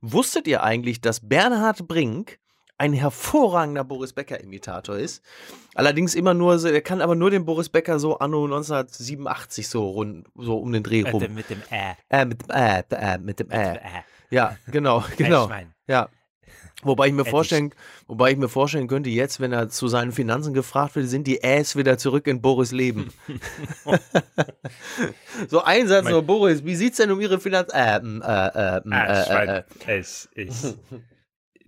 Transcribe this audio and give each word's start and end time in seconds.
wusstet 0.00 0.46
ihr 0.46 0.62
eigentlich, 0.62 1.00
dass 1.00 1.28
Bernhard 1.28 1.88
Brink 1.88 2.38
ein 2.78 2.92
hervorragender 2.92 3.82
Boris 3.82 4.12
Becker-Imitator 4.12 4.96
ist. 4.96 5.22
Allerdings 5.74 6.14
immer 6.14 6.32
nur, 6.32 6.58
so, 6.60 6.68
er 6.68 6.80
kann 6.80 7.00
aber 7.00 7.16
nur 7.16 7.30
den 7.30 7.44
Boris 7.44 7.68
Becker 7.68 7.98
so 7.98 8.18
anno 8.18 8.44
1987 8.44 9.68
so 9.68 9.88
rund, 9.88 10.28
so 10.36 10.58
um 10.58 10.72
den 10.72 10.84
Dreh 10.84 11.02
rum. 11.02 11.26
Mit 11.34 11.50
dem 11.50 11.60
Ä. 11.70 11.96
Äh, 12.08 12.24
mit 12.24 12.42
dem 12.42 12.50
Äh, 12.50 12.82
äh, 12.90 13.18
mit 13.18 13.40
dem 13.40 13.50
Äh. 13.50 13.78
Ja, 14.30 14.56
genau, 14.70 15.04
genau. 15.16 15.50
Ja. 15.88 16.08
Wobei 16.82 17.08
ich 17.08 17.12
mir 17.12 17.24
vorstellen, 17.24 17.74
wobei 18.06 18.30
ich 18.30 18.36
mir 18.36 18.48
vorstellen 18.48 18.86
könnte, 18.86 19.10
jetzt, 19.10 19.40
wenn 19.40 19.52
er 19.52 19.68
zu 19.68 19.88
seinen 19.88 20.12
Finanzen 20.12 20.54
gefragt 20.54 20.94
wird, 20.94 21.08
sind 21.08 21.26
die 21.26 21.42
Äs 21.42 21.74
wieder 21.74 21.98
zurück 21.98 22.28
in 22.28 22.40
Boris 22.40 22.70
Leben. 22.70 23.12
so 25.48 25.62
ein 25.64 25.88
Satz 25.88 26.08
nur, 26.08 26.22
Boris, 26.22 26.64
wie 26.64 26.76
sieht's 26.76 26.98
denn 26.98 27.10
um 27.10 27.20
Ihre 27.20 27.40
Finanzen? 27.40 27.74
Äh, 27.74 27.96
äh, 27.96 28.80
äh, 28.84 29.56
äh, 29.56 29.58
äh, 29.58 29.62
es 29.86 30.28
ist. 30.34 30.78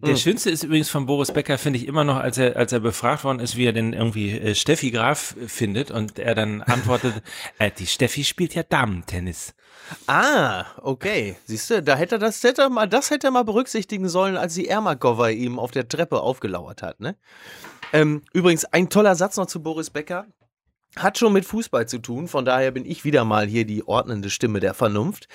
Der 0.03 0.11
hm. 0.11 0.17
schönste 0.17 0.51
ist 0.51 0.65
übrigens 0.65 0.89
von 0.89 1.05
Boris 1.05 1.31
Becker, 1.31 1.59
finde 1.59 1.79
ich 1.79 1.87
immer 1.87 2.05
noch, 2.05 2.17
als 2.17 2.39
er, 2.39 2.57
als 2.57 2.73
er 2.73 2.81
befragt 2.81 3.25
worden 3.25 3.39
ist, 3.39 3.57
wie 3.57 3.67
er 3.67 3.73
denn 3.73 3.93
irgendwie 3.93 4.31
äh, 4.31 4.55
Steffi 4.55 4.91
Graf 4.91 5.35
findet 5.47 5.91
und 5.91 6.19
er 6.19 6.35
dann 6.35 6.63
antwortet, 6.63 7.23
äh, 7.59 7.71
die 7.71 7.87
Steffi 7.87 8.25
spielt 8.25 8.55
ja 8.55 8.63
Damentennis. 8.63 9.55
Ah, 10.07 10.65
okay. 10.79 11.37
Siehst 11.45 11.71
du, 11.71 11.83
da 11.83 11.97
hätte 11.97 12.15
er 12.15 12.19
das, 12.19 12.43
hätte 12.43 12.63
er 12.63 12.71
mal, 12.71 12.89
das 12.89 13.11
hätte 13.11 13.29
er 13.29 13.31
mal 13.31 13.45
berücksichtigen 13.45 14.09
sollen, 14.09 14.37
als 14.37 14.55
die 14.55 14.69
Ermakova 14.69 15.29
ihm 15.29 15.59
auf 15.59 15.71
der 15.71 15.89
Treppe 15.89 16.21
aufgelauert 16.21 16.83
hat, 16.83 17.01
ne? 17.01 17.17
Ähm, 17.93 18.23
übrigens, 18.33 18.65
ein 18.67 18.89
toller 18.89 19.17
Satz 19.17 19.37
noch 19.37 19.47
zu 19.47 19.63
Boris 19.63 19.91
Becker 19.91 20.27
hat 20.97 21.19
schon 21.19 21.33
mit 21.33 21.45
Fußball 21.45 21.87
zu 21.87 21.99
tun, 21.99 22.27
von 22.27 22.45
daher 22.45 22.71
bin 22.73 22.85
ich 22.85 23.05
wieder 23.05 23.25
mal 23.25 23.47
hier 23.47 23.65
die 23.65 23.87
ordnende 23.87 24.31
Stimme 24.31 24.61
der 24.61 24.75
Vernunft. 24.75 25.29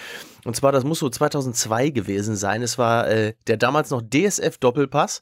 Und 0.43 0.55
zwar, 0.55 0.71
das 0.71 0.83
muss 0.83 0.99
so 0.99 1.09
2002 1.09 1.91
gewesen 1.91 2.35
sein. 2.35 2.61
Es 2.61 2.77
war 2.77 3.07
äh, 3.07 3.33
der 3.47 3.57
damals 3.57 3.89
noch 3.89 4.01
DSF-Doppelpass 4.01 5.21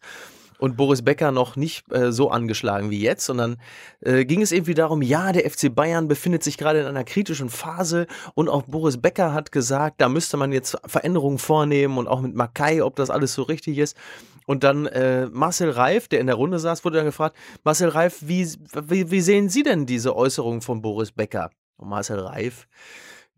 und 0.63 0.77
Boris 0.77 1.01
Becker 1.01 1.31
noch 1.31 1.55
nicht 1.55 1.91
äh, 1.91 2.11
so 2.11 2.31
angeschlagen 2.31 2.89
wie 2.89 3.01
jetzt, 3.01 3.25
sondern 3.25 3.57
äh, 4.01 4.25
ging 4.25 4.41
es 4.41 4.51
irgendwie 4.51 4.73
darum, 4.73 5.01
ja, 5.01 5.31
der 5.33 5.49
FC 5.49 5.73
Bayern 5.73 6.07
befindet 6.07 6.43
sich 6.43 6.57
gerade 6.57 6.79
in 6.79 6.85
einer 6.85 7.03
kritischen 7.03 7.49
Phase 7.49 8.07
und 8.33 8.49
auch 8.49 8.63
Boris 8.63 8.97
Becker 8.97 9.33
hat 9.33 9.51
gesagt, 9.51 10.01
da 10.01 10.09
müsste 10.09 10.37
man 10.37 10.51
jetzt 10.51 10.77
Veränderungen 10.85 11.37
vornehmen 11.37 11.97
und 11.97 12.07
auch 12.07 12.21
mit 12.21 12.33
Makai, 12.33 12.81
ob 12.81 12.95
das 12.95 13.09
alles 13.09 13.33
so 13.33 13.43
richtig 13.43 13.77
ist. 13.77 13.97
Und 14.45 14.63
dann 14.63 14.85
äh, 14.87 15.27
Marcel 15.27 15.69
Reif, 15.69 16.07
der 16.07 16.19
in 16.19 16.27
der 16.27 16.35
Runde 16.35 16.59
saß, 16.59 16.83
wurde 16.83 16.97
dann 16.97 17.05
gefragt, 17.05 17.37
Marcel 17.63 17.89
Reif, 17.89 18.19
wie, 18.21 18.45
wie, 18.73 19.11
wie 19.11 19.21
sehen 19.21 19.49
Sie 19.49 19.63
denn 19.63 19.85
diese 19.85 20.15
Äußerung 20.15 20.61
von 20.61 20.81
Boris 20.81 21.11
Becker? 21.11 21.49
Und 21.77 21.89
Marcel 21.89 22.19
Reif 22.19 22.67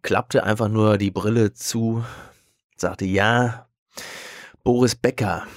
klappte 0.01 0.43
einfach 0.43 0.67
nur 0.67 0.97
die 0.97 1.11
Brille 1.11 1.53
zu, 1.53 2.03
sagte, 2.75 3.05
ja, 3.05 3.67
Boris 4.63 4.95
Becker. 4.95 5.47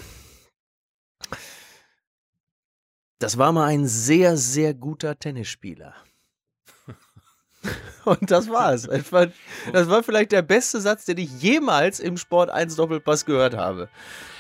Das 3.19 3.37
war 3.37 3.53
mal 3.53 3.67
ein 3.67 3.87
sehr, 3.87 4.37
sehr 4.37 4.75
guter 4.75 5.19
Tennisspieler. 5.19 5.95
Und 8.09 8.31
das 8.31 8.48
war's. 8.48 8.83
Das 8.83 9.12
war, 9.12 9.27
das 9.73 9.89
war 9.89 10.03
vielleicht 10.03 10.33
der 10.33 10.42
beste 10.42 10.81
Satz, 10.81 11.05
den 11.05 11.19
ich 11.19 11.31
jemals 11.41 12.01
im 12.01 12.17
Sport 12.17 12.50
1 12.50 12.77
Doppelpass 12.77 13.25
gehört 13.25 13.56
habe. 13.56 13.89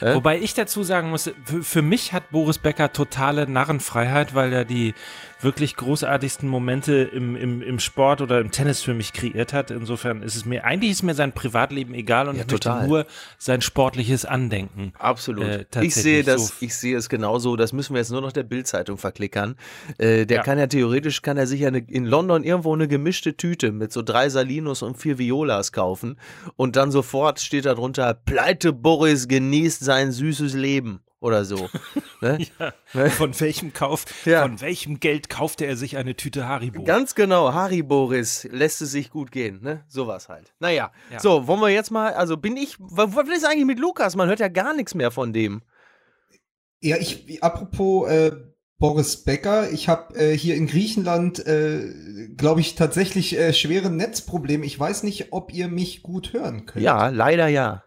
Wobei 0.00 0.38
ich 0.38 0.54
dazu 0.54 0.82
sagen 0.82 1.10
muss, 1.10 1.30
für 1.62 1.82
mich 1.82 2.12
hat 2.12 2.30
Boris 2.30 2.58
Becker 2.58 2.92
totale 2.92 3.48
Narrenfreiheit, 3.48 4.34
weil 4.34 4.52
er 4.52 4.64
die 4.64 4.94
wirklich 5.40 5.76
großartigsten 5.76 6.48
Momente 6.48 7.08
im, 7.12 7.36
im, 7.36 7.62
im 7.62 7.78
Sport 7.78 8.20
oder 8.20 8.40
im 8.40 8.50
Tennis 8.50 8.82
für 8.82 8.94
mich 8.94 9.12
kreiert 9.12 9.52
hat. 9.52 9.70
Insofern 9.70 10.22
ist 10.22 10.34
es 10.34 10.44
mir, 10.44 10.64
eigentlich 10.64 10.90
ist 10.90 11.02
mir 11.02 11.14
sein 11.14 11.32
Privatleben 11.32 11.94
egal 11.94 12.28
und 12.28 12.36
ja, 12.36 12.42
ich 12.42 12.46
total. 12.48 12.74
möchte 12.74 12.88
nur 12.88 13.06
sein 13.38 13.60
sportliches 13.60 14.24
Andenken. 14.24 14.92
Absolut. 14.98 15.44
Äh, 15.44 15.66
ich 15.82 15.94
sehe 15.94 16.24
das, 16.24 16.48
so 16.48 16.54
ich 16.60 16.74
sehe 16.74 16.96
es 16.96 17.08
genauso. 17.08 17.56
Das 17.56 17.72
müssen 17.72 17.94
wir 17.94 18.00
jetzt 18.00 18.10
nur 18.10 18.20
noch 18.20 18.32
der 18.32 18.42
Bildzeitung 18.42 18.98
verklickern. 18.98 19.56
Äh, 19.98 20.26
der 20.26 20.38
ja. 20.38 20.42
kann 20.42 20.58
ja 20.58 20.66
theoretisch, 20.66 21.22
kann 21.22 21.36
er 21.36 21.46
sich 21.46 21.60
ja 21.60 21.68
eine, 21.68 21.78
in 21.78 22.04
London 22.04 22.42
irgendwo 22.42 22.74
eine 22.74 22.88
gemischte 22.88 23.36
Tüte 23.36 23.57
mit 23.62 23.92
so 23.92 24.02
drei 24.02 24.28
Salinos 24.28 24.82
und 24.82 24.96
vier 24.96 25.18
Violas 25.18 25.72
kaufen 25.72 26.18
und 26.56 26.76
dann 26.76 26.90
sofort 26.90 27.40
steht 27.40 27.66
da 27.66 27.74
drunter, 27.74 28.14
Pleite 28.14 28.72
Boris 28.72 29.28
genießt 29.28 29.84
sein 29.84 30.12
süßes 30.12 30.54
Leben 30.54 31.00
oder 31.20 31.44
so. 31.44 31.68
Ne? 32.20 32.38
ja. 32.58 32.72
Ne? 32.94 33.10
Von 33.10 33.38
welchem 33.38 33.72
Kauf, 33.72 34.04
ja. 34.24 34.42
von 34.42 34.60
welchem 34.60 34.98
Geld 34.98 35.28
kaufte 35.28 35.66
er 35.66 35.76
sich 35.76 35.96
eine 35.96 36.16
Tüte 36.16 36.48
Haribo? 36.48 36.82
Ganz 36.82 37.14
genau, 37.14 37.52
Hariboris 37.52 38.48
lässt 38.50 38.82
es 38.82 38.90
sich 38.90 39.10
gut 39.10 39.30
gehen, 39.30 39.62
ne? 39.62 39.84
Sowas 39.86 40.28
halt. 40.28 40.52
Naja, 40.58 40.90
ja. 41.12 41.20
so, 41.20 41.46
wollen 41.46 41.60
wir 41.60 41.68
jetzt 41.68 41.92
mal, 41.92 42.12
also 42.14 42.36
bin 42.36 42.56
ich, 42.56 42.74
was, 42.80 43.14
was 43.14 43.28
ist 43.28 43.46
eigentlich 43.46 43.66
mit 43.66 43.78
Lukas? 43.78 44.16
Man 44.16 44.28
hört 44.28 44.40
ja 44.40 44.48
gar 44.48 44.74
nichts 44.74 44.96
mehr 44.96 45.12
von 45.12 45.32
dem. 45.32 45.62
Ja, 46.80 46.96
ich, 46.96 47.40
apropos 47.40 48.10
äh, 48.10 48.32
Boris 48.78 49.16
Becker, 49.24 49.72
ich 49.72 49.88
habe 49.88 50.14
äh, 50.14 50.38
hier 50.38 50.54
in 50.54 50.68
Griechenland, 50.68 51.44
äh, 51.44 52.28
glaube 52.36 52.60
ich, 52.60 52.76
tatsächlich 52.76 53.36
äh, 53.36 53.52
schwere 53.52 53.90
Netzprobleme. 53.90 54.64
Ich 54.64 54.78
weiß 54.78 55.02
nicht, 55.02 55.32
ob 55.32 55.52
ihr 55.52 55.66
mich 55.66 56.04
gut 56.04 56.32
hören 56.32 56.64
könnt. 56.64 56.84
Ja, 56.84 57.08
leider 57.08 57.48
ja. 57.48 57.82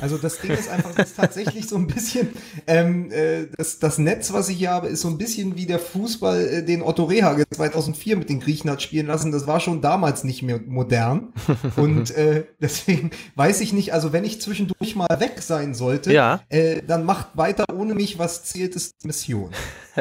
Also 0.00 0.18
das 0.18 0.40
Ding 0.40 0.50
ist 0.50 0.68
einfach, 0.68 0.98
ist 0.98 1.16
tatsächlich 1.16 1.68
so 1.68 1.76
ein 1.76 1.86
bisschen, 1.86 2.30
ähm, 2.66 3.12
äh, 3.12 3.46
das, 3.56 3.78
das 3.78 3.98
Netz, 3.98 4.32
was 4.32 4.48
ich 4.48 4.58
hier 4.58 4.70
habe, 4.70 4.88
ist 4.88 5.02
so 5.02 5.08
ein 5.08 5.18
bisschen 5.18 5.54
wie 5.54 5.66
der 5.66 5.78
Fußball, 5.78 6.48
äh, 6.48 6.64
den 6.64 6.82
Otto 6.82 7.04
Rehage 7.04 7.44
2004 7.48 8.16
mit 8.16 8.28
den 8.28 8.40
Griechen 8.40 8.68
hat 8.70 8.82
spielen 8.82 9.06
lassen. 9.06 9.30
Das 9.30 9.46
war 9.46 9.60
schon 9.60 9.80
damals 9.80 10.24
nicht 10.24 10.42
mehr 10.42 10.58
modern. 10.66 11.32
Und 11.76 12.10
äh, 12.16 12.44
deswegen 12.60 13.12
weiß 13.36 13.60
ich 13.60 13.72
nicht, 13.72 13.94
also 13.94 14.12
wenn 14.12 14.24
ich 14.24 14.40
zwischendurch 14.40 14.96
mal 14.96 15.20
weg 15.20 15.40
sein 15.42 15.74
sollte, 15.74 16.12
ja. 16.12 16.40
äh, 16.48 16.82
dann 16.84 17.04
macht 17.04 17.36
weiter 17.36 17.64
ohne 17.72 17.94
mich, 17.94 18.18
was 18.18 18.42
zählt, 18.42 18.74
ist 18.74 19.04
Mission. 19.04 19.50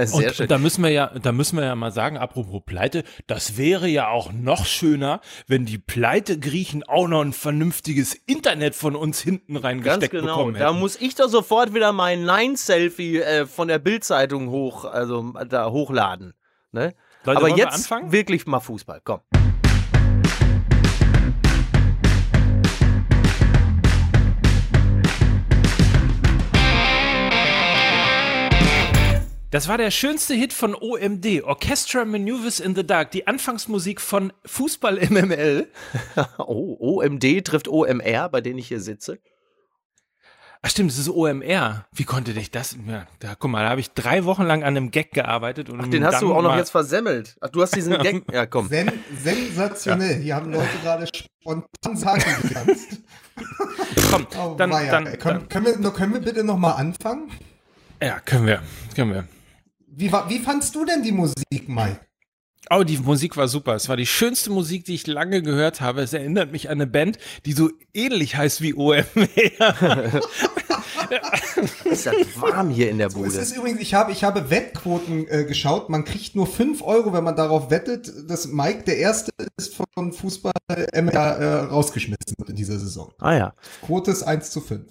Sehr 0.05 0.27
und, 0.27 0.35
schön. 0.35 0.47
da 0.47 0.57
müssen 0.57 0.83
wir 0.83 0.91
ja, 0.91 1.07
da 1.07 1.31
müssen 1.31 1.57
wir 1.57 1.65
ja 1.65 1.75
mal 1.75 1.91
sagen, 1.91 2.17
apropos 2.17 2.61
Pleite, 2.65 3.03
das 3.25 3.57
wäre 3.57 3.87
ja 3.87 4.09
auch 4.09 4.31
noch 4.31 4.65
schöner, 4.65 5.21
wenn 5.47 5.65
die 5.65 5.77
Pleite-Griechen 5.77 6.83
auch 6.83 7.07
noch 7.07 7.21
ein 7.21 7.33
vernünftiges 7.33 8.13
Internet 8.13 8.75
von 8.75 8.95
uns 8.95 9.19
hinten 9.19 9.57
reingesteckt 9.57 10.11
Ganz 10.13 10.23
genau. 10.23 10.37
bekommen 10.37 10.55
hätten. 10.55 10.65
Da 10.65 10.73
muss 10.73 10.99
ich 10.99 11.15
doch 11.15 11.29
sofort 11.29 11.73
wieder 11.73 11.91
mein 11.91 12.23
Nein-Selfie 12.23 13.19
äh, 13.19 13.45
von 13.45 13.67
der 13.67 13.79
Bildzeitung 13.79 14.49
hoch, 14.49 14.85
also 14.85 15.33
da 15.49 15.71
hochladen. 15.71 16.33
Ne? 16.71 16.93
Leute, 17.23 17.37
Aber 17.39 17.49
jetzt 17.49 17.89
wir 17.89 18.11
wirklich 18.11 18.45
mal 18.45 18.59
Fußball, 18.59 19.01
komm. 19.03 19.21
Das 29.49 29.69
war 29.69 29.77
der 29.77 29.91
schönste 29.91 30.33
Hit 30.33 30.51
von 30.51 30.75
OMD, 30.75 31.43
Orchestra 31.43 32.03
Maneuvers 32.03 32.59
in 32.59 32.75
the 32.75 32.85
Dark, 32.85 33.11
die 33.11 33.27
Anfangsmusik 33.27 34.01
von 34.01 34.33
Fußball 34.45 34.99
MML. 35.09 35.69
oh, 36.37 36.75
OMD 36.99 37.45
trifft 37.45 37.69
OMR, 37.69 38.27
bei 38.27 38.41
denen 38.41 38.59
ich 38.59 38.67
hier 38.67 38.81
sitze. 38.81 39.19
Ach 40.61 40.69
stimmt, 40.69 40.91
es 40.91 40.97
ist 40.97 41.07
OMR. 41.07 41.85
Wie 41.93 42.03
konnte 42.03 42.33
dich 42.33 42.51
das? 42.51 42.75
Ja, 42.87 43.07
da, 43.19 43.35
guck 43.35 43.49
mal, 43.49 43.63
da 43.63 43.69
habe 43.69 43.79
ich 43.79 43.91
drei 43.91 44.25
Wochen 44.25 44.43
lang 44.43 44.63
an 44.63 44.75
einem 44.75 44.91
Gag 44.91 45.13
gearbeitet. 45.13 45.69
Und 45.69 45.79
Ach, 45.79 45.87
den 45.87 46.03
hast 46.03 46.21
du 46.21 46.33
auch 46.33 46.41
noch 46.41 46.57
jetzt 46.57 46.71
versemmelt. 46.71 47.37
Ach, 47.39 47.47
du 47.47 47.61
hast 47.61 47.73
diesen 47.73 47.97
Gag. 48.01 48.29
Ja, 48.29 48.47
komm. 48.47 48.67
Sen 48.67 48.91
sensationell. 49.23 50.17
Ja. 50.17 50.23
Hier 50.23 50.35
haben 50.35 50.51
Leute 50.51 50.77
gerade 50.83 51.07
spontan 51.07 51.95
sagen 51.95 52.21
getanzt. 52.41 52.97
komm, 54.11 54.27
oh, 54.37 54.55
dann, 54.57 54.71
dann, 54.71 54.89
dann, 54.89 55.19
können, 55.19 55.47
können, 55.47 55.65
wir, 55.83 55.91
können 55.91 56.13
wir 56.15 56.21
bitte 56.21 56.43
noch 56.43 56.57
mal 56.57 56.73
anfangen? 56.73 57.31
Ja, 58.01 58.19
können 58.19 58.45
wir. 58.45 58.61
Können 58.93 59.13
wir. 59.13 59.27
Wie, 59.99 60.11
wie 60.11 60.37
fandst 60.37 60.75
du 60.75 60.85
denn 60.85 61.01
die 61.01 61.11
Musik, 61.11 61.67
Mike? 61.67 62.01
Oh, 62.69 62.83
die 62.83 62.99
Musik 62.99 63.35
war 63.35 63.47
super. 63.47 63.73
Es 63.73 63.89
war 63.89 63.97
die 63.97 64.05
schönste 64.05 64.51
Musik, 64.51 64.85
die 64.85 64.93
ich 64.93 65.07
lange 65.07 65.41
gehört 65.41 65.81
habe. 65.81 66.01
Es 66.01 66.13
erinnert 66.13 66.51
mich 66.51 66.69
an 66.69 66.73
eine 66.73 66.85
Band, 66.85 67.17
die 67.45 67.53
so 67.53 67.71
ähnlich 67.95 68.35
heißt 68.35 68.61
wie 68.61 68.75
OMR. 68.75 69.05
ist 71.85 72.05
das 72.05 72.15
warm 72.35 72.69
hier 72.69 72.91
in 72.91 72.99
der 72.99 73.09
Bude. 73.09 73.31
So, 73.31 73.39
es 73.39 73.49
ist 73.49 73.57
übrigens, 73.57 73.79
ich 73.81 73.95
habe, 73.95 74.11
ich 74.11 74.23
habe 74.23 74.51
Wettquoten 74.51 75.27
äh, 75.29 75.45
geschaut. 75.45 75.89
Man 75.89 76.05
kriegt 76.05 76.35
nur 76.35 76.45
5 76.45 76.83
Euro, 76.83 77.11
wenn 77.13 77.23
man 77.23 77.35
darauf 77.35 77.71
wettet, 77.71 78.29
dass 78.29 78.45
Mike 78.45 78.83
der 78.83 78.97
Erste 78.97 79.31
ist 79.57 79.73
von 79.95 80.13
Fußball 80.13 80.53
MR 80.93 81.37
äh, 81.37 81.55
rausgeschmissen 81.71 82.35
wird 82.37 82.51
in 82.51 82.55
dieser 82.55 82.77
Saison. 82.77 83.11
Ah 83.17 83.33
ja. 83.33 83.55
Quote 83.81 84.11
ist 84.11 84.21
1 84.21 84.51
zu 84.51 84.61
5. 84.61 84.85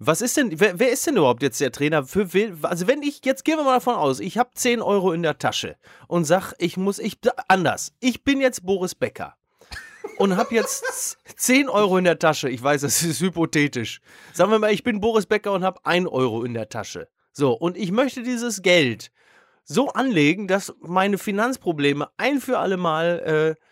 Was 0.00 0.20
ist 0.20 0.36
denn, 0.36 0.60
wer, 0.60 0.78
wer, 0.78 0.92
ist 0.92 1.06
denn 1.08 1.16
überhaupt 1.16 1.42
jetzt 1.42 1.60
der 1.60 1.72
Trainer? 1.72 2.04
Für 2.04 2.32
wen, 2.32 2.64
also 2.64 2.86
wenn 2.86 3.02
ich, 3.02 3.24
jetzt 3.24 3.44
gehen 3.44 3.56
wir 3.56 3.64
mal 3.64 3.74
davon 3.74 3.96
aus, 3.96 4.20
ich 4.20 4.38
habe 4.38 4.50
10 4.54 4.80
Euro 4.80 5.12
in 5.12 5.22
der 5.22 5.38
Tasche 5.38 5.76
und 6.06 6.24
sag, 6.24 6.54
ich 6.58 6.76
muss, 6.76 7.00
ich, 7.00 7.18
anders, 7.48 7.92
ich 7.98 8.22
bin 8.22 8.40
jetzt 8.40 8.64
Boris 8.64 8.94
Becker 8.94 9.36
und 10.18 10.36
habe 10.36 10.54
jetzt 10.54 11.18
10 11.36 11.68
Euro 11.68 11.98
in 11.98 12.04
der 12.04 12.20
Tasche. 12.20 12.48
Ich 12.48 12.62
weiß, 12.62 12.82
das 12.82 13.02
ist 13.02 13.20
hypothetisch. 13.20 14.00
Sagen 14.32 14.52
wir 14.52 14.60
mal, 14.60 14.72
ich 14.72 14.84
bin 14.84 15.00
Boris 15.00 15.26
Becker 15.26 15.52
und 15.52 15.64
habe 15.64 15.84
1 15.84 16.06
Euro 16.08 16.44
in 16.44 16.54
der 16.54 16.68
Tasche. 16.68 17.08
So, 17.32 17.52
und 17.52 17.76
ich 17.76 17.90
möchte 17.90 18.22
dieses 18.22 18.62
Geld 18.62 19.10
so 19.64 19.88
anlegen, 19.88 20.46
dass 20.46 20.72
meine 20.80 21.18
Finanzprobleme 21.18 22.08
ein 22.16 22.40
für 22.40 22.58
alle 22.58 22.76
Mal 22.76 23.56
äh, 23.58 23.62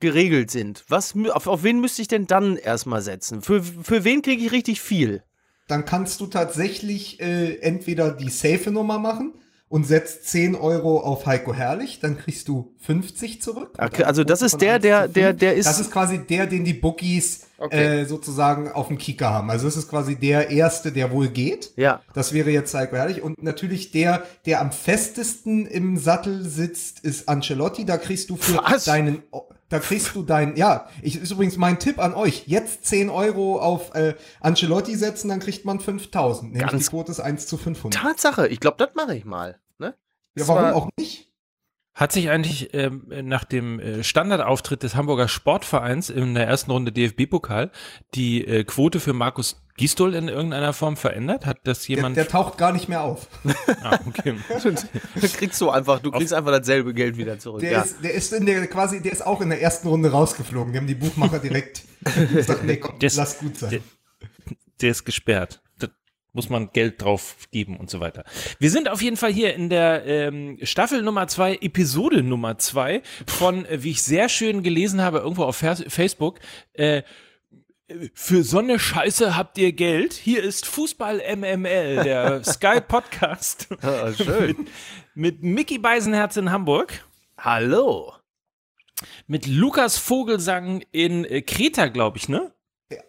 geregelt 0.00 0.50
sind. 0.50 0.84
Was, 0.88 1.14
auf, 1.32 1.46
auf 1.46 1.62
wen 1.64 1.80
müsste 1.80 2.00
ich 2.00 2.08
denn 2.08 2.26
dann 2.26 2.56
erstmal 2.56 3.02
setzen? 3.02 3.42
Für, 3.42 3.62
für 3.62 4.04
wen 4.04 4.22
kriege 4.22 4.42
ich 4.42 4.52
richtig 4.52 4.80
viel? 4.80 5.22
Dann 5.70 5.84
kannst 5.84 6.20
du 6.20 6.26
tatsächlich 6.26 7.20
äh, 7.20 7.56
entweder 7.60 8.10
die 8.12 8.30
safe 8.30 8.70
Nummer 8.70 8.98
machen 8.98 9.34
und 9.70 9.86
setzt 9.86 10.26
10 10.28 10.56
Euro 10.56 10.98
auf 10.98 11.26
Heiko 11.26 11.54
Herrlich, 11.54 12.00
dann 12.00 12.18
kriegst 12.18 12.48
du 12.48 12.74
50 12.80 13.40
zurück. 13.40 13.70
Okay, 13.78 14.02
also 14.02 14.24
das 14.24 14.42
ist 14.42 14.60
der, 14.60 14.80
der, 14.80 15.06
der, 15.06 15.32
der 15.32 15.54
ist. 15.54 15.66
Das 15.66 15.78
ist 15.78 15.92
quasi 15.92 16.18
der, 16.18 16.48
den 16.48 16.64
die 16.64 16.74
Bookies 16.74 17.46
okay. 17.56 18.00
äh, 18.00 18.04
sozusagen 18.04 18.72
auf 18.72 18.88
dem 18.88 18.98
Kicker 18.98 19.30
haben. 19.30 19.48
Also 19.48 19.66
das 19.66 19.76
ist 19.76 19.88
quasi 19.88 20.16
der 20.16 20.50
erste, 20.50 20.90
der 20.90 21.12
wohl 21.12 21.28
geht. 21.28 21.70
Ja. 21.76 22.02
Das 22.14 22.32
wäre 22.32 22.50
jetzt 22.50 22.74
Heiko 22.74 22.96
Herrlich. 22.96 23.22
Und 23.22 23.44
natürlich 23.44 23.92
der, 23.92 24.24
der 24.44 24.60
am 24.60 24.72
festesten 24.72 25.66
im 25.66 25.96
Sattel 25.98 26.48
sitzt, 26.48 27.00
ist 27.04 27.28
Ancelotti. 27.28 27.84
Da 27.84 27.96
kriegst 27.96 28.28
du 28.28 28.36
für 28.36 28.56
Was? 28.56 28.86
deinen 28.86 29.22
da 29.70 29.78
kriegst 29.78 30.14
du 30.14 30.22
dein, 30.22 30.56
ja, 30.56 30.88
ich, 31.00 31.16
ist 31.16 31.30
übrigens 31.30 31.56
mein 31.56 31.78
Tipp 31.78 31.98
an 31.98 32.12
euch, 32.12 32.44
jetzt 32.46 32.84
10 32.86 33.08
Euro 33.08 33.60
auf 33.60 33.94
äh, 33.94 34.14
Ancelotti 34.40 34.96
setzen, 34.96 35.28
dann 35.28 35.40
kriegt 35.40 35.64
man 35.64 35.80
5000. 35.80 36.52
Nämlich 36.52 36.70
Ganz 36.70 36.84
die 36.84 36.90
Quote 36.90 37.12
ist 37.12 37.20
1 37.20 37.46
zu 37.46 37.56
500. 37.56 38.02
Tatsache, 38.02 38.48
ich 38.48 38.60
glaube, 38.60 38.76
das 38.78 38.90
mache 38.94 39.16
ich 39.16 39.24
mal. 39.24 39.60
Ne? 39.78 39.94
Ja, 40.34 40.48
warum 40.48 40.64
auch 40.74 40.88
nicht? 40.98 41.30
Hat 41.94 42.12
sich 42.12 42.30
eigentlich 42.30 42.72
ähm, 42.72 43.06
nach 43.22 43.44
dem 43.44 43.78
äh, 43.78 44.02
Standardauftritt 44.02 44.82
des 44.82 44.96
Hamburger 44.96 45.28
Sportvereins 45.28 46.10
in 46.10 46.34
der 46.34 46.46
ersten 46.46 46.70
Runde 46.70 46.92
DFB-Pokal 46.92 47.70
die 48.14 48.44
äh, 48.44 48.64
Quote 48.64 49.00
für 49.00 49.12
Markus 49.12 49.62
Gistol 49.80 50.14
in 50.14 50.28
irgendeiner 50.28 50.74
Form 50.74 50.98
verändert? 50.98 51.46
Hat 51.46 51.60
das 51.64 51.88
jemand? 51.88 52.14
Der, 52.14 52.24
der 52.24 52.30
taucht 52.30 52.58
gar 52.58 52.70
nicht 52.70 52.90
mehr 52.90 53.00
auf. 53.00 53.28
ah, 53.82 53.98
okay. 54.06 54.34
du 54.62 55.28
kriegst 55.28 55.58
so 55.58 55.70
einfach, 55.70 56.00
du 56.00 56.10
kriegst 56.10 56.34
auf 56.34 56.40
einfach 56.40 56.52
dasselbe 56.52 56.92
Geld 56.92 57.16
wieder 57.16 57.38
zurück. 57.38 57.62
Der, 57.62 57.72
ja. 57.72 57.80
ist, 57.80 58.04
der 58.04 58.12
ist 58.12 58.30
in 58.34 58.44
der 58.44 58.66
quasi, 58.66 59.00
der 59.00 59.12
ist 59.12 59.24
auch 59.24 59.40
in 59.40 59.48
der 59.48 59.62
ersten 59.62 59.88
Runde 59.88 60.10
rausgeflogen. 60.10 60.74
Die 60.74 60.78
haben 60.78 60.86
die 60.86 60.94
Buchmacher 60.94 61.38
direkt 61.38 61.84
gesagt, 62.34 62.62
nee, 62.64 62.76
komm, 62.76 62.98
der 62.98 63.10
lass 63.14 63.38
gut 63.38 63.56
sein. 63.56 63.70
Der, 63.70 63.80
der 64.82 64.90
ist 64.90 65.06
gesperrt 65.06 65.62
muss 66.32 66.48
man 66.48 66.70
Geld 66.72 67.02
drauf 67.02 67.36
geben 67.50 67.76
und 67.76 67.90
so 67.90 67.98
weiter. 67.98 68.24
Wir 68.60 68.70
sind 68.70 68.88
auf 68.88 69.02
jeden 69.02 69.16
Fall 69.16 69.32
hier 69.32 69.54
in 69.54 69.68
der 69.68 70.06
ähm, 70.06 70.58
Staffel 70.62 71.02
Nummer 71.02 71.26
zwei, 71.26 71.56
Episode 71.56 72.22
Nummer 72.22 72.58
zwei 72.58 73.02
von, 73.26 73.64
äh, 73.64 73.82
wie 73.82 73.90
ich 73.90 74.02
sehr 74.02 74.28
schön 74.28 74.62
gelesen 74.62 75.00
habe, 75.00 75.18
irgendwo 75.18 75.42
auf 75.42 75.56
Facebook, 75.56 76.38
äh, 76.74 77.02
für 78.14 78.44
so 78.44 78.58
eine 78.58 78.78
Scheiße 78.78 79.36
habt 79.36 79.58
ihr 79.58 79.72
Geld. 79.72 80.12
Hier 80.12 80.42
ist 80.42 80.66
Fußball 80.66 81.22
MML, 81.36 82.04
der 82.04 82.44
Sky 82.44 82.80
Podcast. 82.80 83.68
Ah, 83.82 84.12
schön. 84.12 84.56
mit, 84.56 84.68
mit 85.14 85.42
Mickey 85.42 85.78
Beisenherz 85.78 86.36
in 86.36 86.50
Hamburg. 86.50 87.04
Hallo. 87.38 88.14
Mit 89.26 89.46
Lukas 89.46 89.96
Vogelsang 89.96 90.82
in 90.92 91.24
äh, 91.24 91.42
Kreta, 91.42 91.88
glaube 91.88 92.18
ich, 92.18 92.28
ne? 92.28 92.52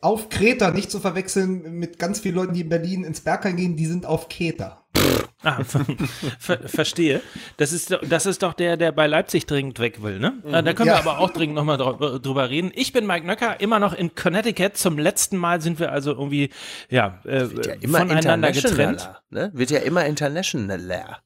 auf 0.01 0.29
Kreta, 0.29 0.69
nicht 0.71 0.91
zu 0.91 0.99
verwechseln 0.99 1.79
mit 1.79 1.97
ganz 1.97 2.19
vielen 2.19 2.35
Leuten, 2.35 2.53
die 2.53 2.61
in 2.61 2.69
Berlin 2.69 3.03
ins 3.03 3.21
Bergheim 3.21 3.55
gehen, 3.55 3.75
die 3.75 3.87
sind 3.87 4.05
auf 4.05 4.29
Kreta. 4.29 4.85
Ah, 5.43 5.63
ver 5.63 6.59
verstehe. 6.67 7.21
Das 7.57 7.73
ist, 7.73 7.97
das 8.07 8.25
ist 8.27 8.43
doch 8.43 8.53
der, 8.53 8.77
der 8.77 8.91
bei 8.91 9.07
Leipzig 9.07 9.47
dringend 9.47 9.79
weg 9.79 10.03
will, 10.03 10.19
ne? 10.19 10.33
Mhm. 10.43 10.51
Da 10.51 10.73
können 10.73 10.89
ja. 10.89 11.03
wir 11.03 11.09
aber 11.09 11.19
auch 11.19 11.31
dringend 11.31 11.55
nochmal 11.55 11.77
drüber 11.77 12.49
reden. 12.49 12.71
Ich 12.75 12.93
bin 12.93 13.07
Mike 13.07 13.25
Nöcker, 13.25 13.59
immer 13.59 13.79
noch 13.79 13.93
in 13.93 14.13
Connecticut. 14.13 14.77
Zum 14.77 14.99
letzten 14.99 15.37
Mal 15.37 15.59
sind 15.61 15.79
wir 15.79 15.91
also 15.91 16.11
irgendwie, 16.11 16.51
ja, 16.89 17.19
äh, 17.25 17.45
ja 17.45 17.75
voneinander 17.89 18.51
getrennt. 18.51 19.11
Ne? 19.31 19.49
Wird 19.53 19.71
ja 19.71 19.79
immer 19.79 20.05
internationaler. 20.05 21.19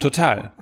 Total. 0.00 0.52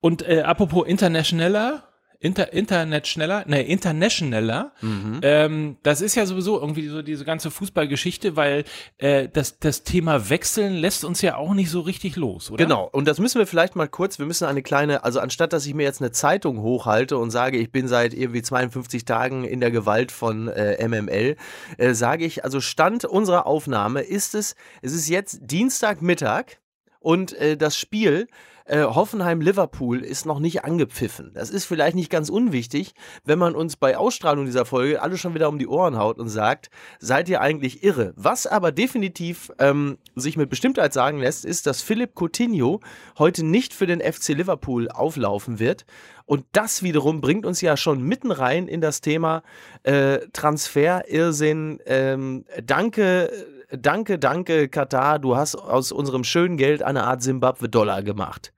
Und 0.00 0.26
äh, 0.28 0.42
apropos 0.42 0.86
internationaler, 0.86 1.93
Inter, 2.24 2.54
Internet 2.54 3.06
schneller, 3.06 3.44
ne, 3.46 3.62
internationaler. 3.62 4.72
Mhm. 4.80 5.20
Ähm, 5.20 5.76
das 5.82 6.00
ist 6.00 6.14
ja 6.14 6.24
sowieso 6.24 6.58
irgendwie 6.58 6.88
so 6.88 7.02
diese 7.02 7.22
ganze 7.26 7.50
Fußballgeschichte, 7.50 8.34
weil 8.34 8.64
äh, 8.96 9.28
das, 9.30 9.58
das 9.58 9.82
Thema 9.82 10.30
Wechseln 10.30 10.72
lässt 10.72 11.04
uns 11.04 11.20
ja 11.20 11.36
auch 11.36 11.52
nicht 11.52 11.68
so 11.68 11.82
richtig 11.82 12.16
los, 12.16 12.50
oder? 12.50 12.64
Genau, 12.64 12.88
und 12.90 13.06
das 13.06 13.18
müssen 13.18 13.38
wir 13.38 13.46
vielleicht 13.46 13.76
mal 13.76 13.88
kurz, 13.88 14.18
wir 14.18 14.24
müssen 14.24 14.46
eine 14.46 14.62
kleine, 14.62 15.04
also 15.04 15.20
anstatt 15.20 15.52
dass 15.52 15.66
ich 15.66 15.74
mir 15.74 15.82
jetzt 15.82 16.00
eine 16.00 16.12
Zeitung 16.12 16.62
hochhalte 16.62 17.18
und 17.18 17.30
sage, 17.30 17.58
ich 17.58 17.70
bin 17.70 17.88
seit 17.88 18.14
irgendwie 18.14 18.40
52 18.40 19.04
Tagen 19.04 19.44
in 19.44 19.60
der 19.60 19.70
Gewalt 19.70 20.10
von 20.10 20.48
äh, 20.48 20.82
MML, 20.88 21.36
äh, 21.76 21.92
sage 21.92 22.24
ich, 22.24 22.42
also 22.42 22.62
Stand 22.62 23.04
unserer 23.04 23.46
Aufnahme 23.46 24.00
ist 24.00 24.34
es, 24.34 24.56
es 24.80 24.94
ist 24.94 25.10
jetzt 25.10 25.40
Dienstagmittag 25.42 26.56
und 27.00 27.34
äh, 27.34 27.58
das 27.58 27.76
Spiel 27.76 28.28
äh, 28.66 28.82
Hoffenheim-Liverpool 28.84 30.02
ist 30.02 30.24
noch 30.24 30.38
nicht 30.38 30.64
angepfiffen. 30.64 31.32
Das 31.34 31.50
ist 31.50 31.66
vielleicht 31.66 31.94
nicht 31.96 32.10
ganz 32.10 32.30
unwichtig, 32.30 32.94
wenn 33.24 33.38
man 33.38 33.54
uns 33.54 33.76
bei 33.76 33.96
Ausstrahlung 33.96 34.46
dieser 34.46 34.64
Folge 34.64 35.02
alle 35.02 35.18
schon 35.18 35.34
wieder 35.34 35.48
um 35.48 35.58
die 35.58 35.66
Ohren 35.66 35.98
haut 35.98 36.18
und 36.18 36.28
sagt, 36.28 36.70
seid 36.98 37.28
ihr 37.28 37.40
eigentlich 37.40 37.84
irre? 37.84 38.14
Was 38.16 38.46
aber 38.46 38.72
definitiv 38.72 39.52
ähm, 39.58 39.98
sich 40.14 40.36
mit 40.36 40.48
Bestimmtheit 40.48 40.92
sagen 40.92 41.18
lässt, 41.18 41.44
ist, 41.44 41.66
dass 41.66 41.82
Philipp 41.82 42.14
Coutinho 42.14 42.80
heute 43.18 43.44
nicht 43.44 43.74
für 43.74 43.86
den 43.86 44.00
FC 44.00 44.28
Liverpool 44.28 44.88
auflaufen 44.88 45.58
wird. 45.58 45.84
Und 46.26 46.46
das 46.52 46.82
wiederum 46.82 47.20
bringt 47.20 47.44
uns 47.44 47.60
ja 47.60 47.76
schon 47.76 48.02
mitten 48.02 48.30
rein 48.30 48.66
in 48.66 48.80
das 48.80 49.02
Thema 49.02 49.42
äh, 49.82 50.20
Transfer, 50.32 51.06
Irrsinn. 51.06 51.80
Ähm, 51.84 52.46
danke 52.64 53.30
danke, 53.78 54.18
danke, 54.18 54.68
Katar, 54.68 55.18
du 55.18 55.36
hast 55.36 55.56
aus 55.56 55.92
unserem 55.92 56.24
schönen 56.24 56.56
Geld 56.56 56.82
eine 56.82 57.04
Art 57.04 57.22
Simbabwe-Dollar 57.22 58.02
gemacht. 58.02 58.52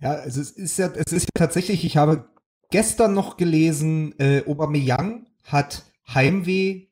Ja, 0.00 0.14
es 0.24 0.36
ist 0.36 0.78
ja, 0.78 0.90
es 0.94 1.12
ist 1.12 1.24
ja 1.24 1.30
tatsächlich, 1.34 1.84
ich 1.84 1.96
habe 1.96 2.24
gestern 2.70 3.14
noch 3.14 3.36
gelesen, 3.36 4.18
äh, 4.18 4.42
Aubameyang 4.46 5.26
hat 5.44 5.84
Heimweh 6.12 6.86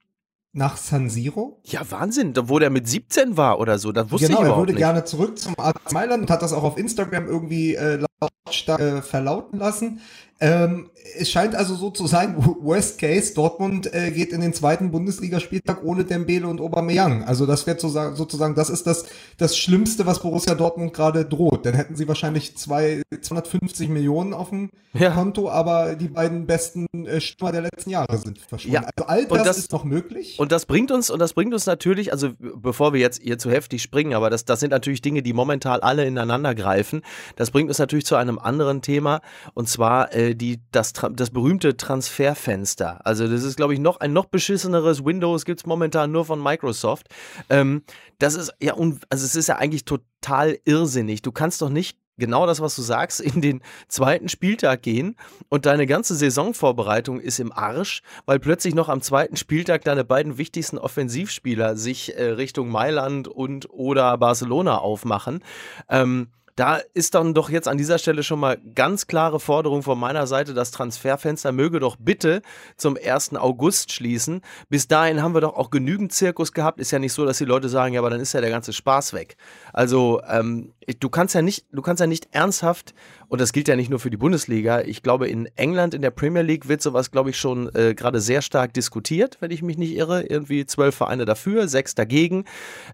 nach 0.52 0.76
San 0.76 1.08
Siro. 1.08 1.60
Ja, 1.64 1.82
Wahnsinn, 1.90 2.34
wo 2.36 2.58
der 2.58 2.70
mit 2.70 2.88
17 2.88 3.36
war 3.36 3.60
oder 3.60 3.78
so, 3.78 3.92
das 3.92 4.10
wusste 4.10 4.28
genau, 4.28 4.40
ich 4.40 4.46
überhaupt 4.46 4.66
nicht. 4.66 4.76
Genau, 4.76 4.88
er 4.88 4.94
würde 4.94 5.02
gerne 5.02 5.04
zurück 5.04 5.38
zum 5.38 5.54
AC 5.58 5.92
Mailand 5.92 6.22
und 6.22 6.30
hat 6.30 6.42
das 6.42 6.52
auch 6.52 6.64
auf 6.64 6.76
Instagram 6.76 7.26
irgendwie 7.26 7.74
äh, 7.74 8.04
lautstark 8.20 8.80
äh, 8.80 9.02
verlauten 9.02 9.58
lassen. 9.58 10.00
Ähm, 10.40 10.90
es 11.18 11.30
scheint 11.30 11.54
also 11.54 11.74
so 11.74 11.90
zu 11.90 12.06
sein, 12.06 12.36
Worst 12.60 12.98
Case, 12.98 13.34
Dortmund 13.34 13.92
äh, 13.92 14.10
geht 14.10 14.32
in 14.32 14.40
den 14.40 14.52
zweiten 14.52 14.90
Bundesligaspieltag 14.90 15.82
ohne 15.84 16.04
Dembele 16.04 16.46
und 16.46 16.60
Aubameyang. 16.60 17.24
Also 17.24 17.46
das 17.46 17.66
wäre 17.66 17.78
sozusagen, 17.78 18.54
das 18.54 18.70
ist 18.70 18.86
das, 18.86 19.06
das 19.36 19.56
Schlimmste, 19.56 20.06
was 20.06 20.20
Borussia 20.20 20.54
Dortmund 20.54 20.92
gerade 20.92 21.24
droht. 21.24 21.66
Dann 21.66 21.74
hätten 21.74 21.96
sie 21.96 22.08
wahrscheinlich 22.08 22.56
zwei, 22.56 23.02
250 23.20 23.88
Millionen 23.88 24.32
auf 24.32 24.50
dem 24.50 24.70
ja. 24.94 25.10
Konto, 25.10 25.50
aber 25.50 25.94
die 25.94 26.08
beiden 26.08 26.46
besten 26.46 26.86
äh, 27.06 27.20
Stürmer 27.20 27.52
der 27.52 27.62
letzten 27.62 27.90
Jahre 27.90 28.16
sind 28.18 28.38
verschwunden. 28.38 28.74
Ja. 28.74 28.88
Also 28.96 29.08
all 29.08 29.26
das, 29.26 29.46
das, 29.46 29.58
ist 29.58 29.72
noch 29.72 29.84
möglich. 29.84 30.38
Und 30.38 30.52
das 30.52 30.66
bringt 30.66 30.90
uns, 30.90 31.10
und 31.10 31.18
das 31.18 31.34
bringt 31.34 31.52
uns 31.52 31.66
natürlich, 31.66 32.12
also 32.12 32.30
bevor 32.38 32.92
wir 32.92 33.00
jetzt 33.00 33.22
hier 33.22 33.38
zu 33.38 33.50
heftig 33.50 33.82
springen, 33.82 34.14
aber 34.14 34.30
das, 34.30 34.44
das 34.44 34.60
sind 34.60 34.70
natürlich 34.70 35.02
Dinge, 35.02 35.22
die 35.22 35.32
momentan 35.32 35.80
alle 35.80 36.04
ineinander 36.06 36.54
greifen. 36.54 37.02
Das 37.36 37.50
bringt 37.50 37.68
uns 37.68 37.78
natürlich 37.78 38.06
zu 38.06 38.16
einem 38.16 38.38
anderen 38.38 38.82
Thema, 38.82 39.20
und 39.54 39.68
zwar 39.68 40.14
äh, 40.14 40.34
die, 40.34 40.60
das, 40.72 40.92
das 41.12 41.30
berühmte 41.30 41.76
Transferfenster. 41.76 43.04
Also 43.04 43.26
das 43.28 43.42
ist, 43.42 43.56
glaube 43.56 43.74
ich, 43.74 43.80
noch 43.80 44.00
ein 44.00 44.12
noch 44.12 44.26
beschisseneres 44.26 45.04
Windows 45.04 45.44
gibt 45.44 45.60
es 45.60 45.66
momentan 45.66 46.12
nur 46.12 46.24
von 46.24 46.42
Microsoft. 46.42 47.08
Ähm, 47.50 47.82
das 48.18 48.34
ist 48.34 48.52
ja, 48.60 48.74
also 48.74 48.96
es 49.24 49.34
ist 49.34 49.48
ja 49.48 49.56
eigentlich 49.56 49.84
total 49.84 50.58
irrsinnig. 50.64 51.22
Du 51.22 51.32
kannst 51.32 51.62
doch 51.62 51.70
nicht 51.70 51.98
genau 52.18 52.46
das, 52.46 52.60
was 52.60 52.76
du 52.76 52.82
sagst, 52.82 53.20
in 53.20 53.40
den 53.40 53.62
zweiten 53.86 54.28
Spieltag 54.28 54.82
gehen 54.82 55.16
und 55.48 55.66
deine 55.66 55.86
ganze 55.86 56.14
Saisonvorbereitung 56.14 57.20
ist 57.20 57.38
im 57.38 57.52
Arsch, 57.52 58.02
weil 58.26 58.38
plötzlich 58.38 58.74
noch 58.74 58.88
am 58.88 59.00
zweiten 59.00 59.36
Spieltag 59.36 59.84
deine 59.84 60.04
beiden 60.04 60.36
wichtigsten 60.36 60.78
Offensivspieler 60.78 61.76
sich 61.76 62.16
äh, 62.16 62.24
Richtung 62.24 62.68
Mailand 62.68 63.28
und 63.28 63.70
oder 63.70 64.18
Barcelona 64.18 64.78
aufmachen. 64.78 65.42
Ähm, 65.88 66.28
da 66.58 66.80
ist 66.92 67.14
dann 67.14 67.34
doch 67.34 67.50
jetzt 67.50 67.68
an 67.68 67.78
dieser 67.78 67.98
Stelle 67.98 68.24
schon 68.24 68.40
mal 68.40 68.58
ganz 68.74 69.06
klare 69.06 69.38
Forderung 69.38 69.84
von 69.84 69.96
meiner 69.96 70.26
Seite, 70.26 70.54
das 70.54 70.72
Transferfenster 70.72 71.52
möge 71.52 71.78
doch 71.78 71.94
bitte 71.96 72.42
zum 72.76 72.98
1. 73.00 73.36
August 73.36 73.92
schließen. 73.92 74.42
Bis 74.68 74.88
dahin 74.88 75.22
haben 75.22 75.34
wir 75.34 75.40
doch 75.40 75.54
auch 75.54 75.70
genügend 75.70 76.12
Zirkus 76.12 76.52
gehabt. 76.52 76.80
Ist 76.80 76.90
ja 76.90 76.98
nicht 76.98 77.12
so, 77.12 77.24
dass 77.24 77.38
die 77.38 77.44
Leute 77.44 77.68
sagen, 77.68 77.94
ja, 77.94 78.00
aber 78.00 78.10
dann 78.10 78.18
ist 78.18 78.32
ja 78.32 78.40
der 78.40 78.50
ganze 78.50 78.72
Spaß 78.72 79.12
weg. 79.12 79.36
Also 79.72 80.20
ähm, 80.28 80.72
du 80.98 81.08
kannst 81.08 81.36
ja 81.36 81.42
nicht, 81.42 81.66
du 81.70 81.80
kannst 81.80 82.00
ja 82.00 82.08
nicht 82.08 82.28
ernsthaft 82.32 82.92
und 83.28 83.40
das 83.40 83.52
gilt 83.52 83.68
ja 83.68 83.76
nicht 83.76 83.90
nur 83.90 84.00
für 84.00 84.10
die 84.10 84.16
Bundesliga. 84.16 84.80
Ich 84.80 85.02
glaube, 85.02 85.28
in 85.28 85.46
England, 85.56 85.92
in 85.92 86.00
der 86.02 86.10
Premier 86.10 86.42
League, 86.42 86.68
wird 86.68 86.80
sowas, 86.80 87.10
glaube 87.10 87.30
ich, 87.30 87.38
schon 87.38 87.74
äh, 87.74 87.94
gerade 87.94 88.20
sehr 88.20 88.40
stark 88.40 88.72
diskutiert, 88.72 89.36
wenn 89.40 89.50
ich 89.50 89.62
mich 89.62 89.76
nicht 89.76 89.94
irre. 89.94 90.22
Irgendwie 90.22 90.64
zwölf 90.64 90.94
Vereine 90.94 91.26
dafür, 91.26 91.68
sechs 91.68 91.94
dagegen, 91.94 92.44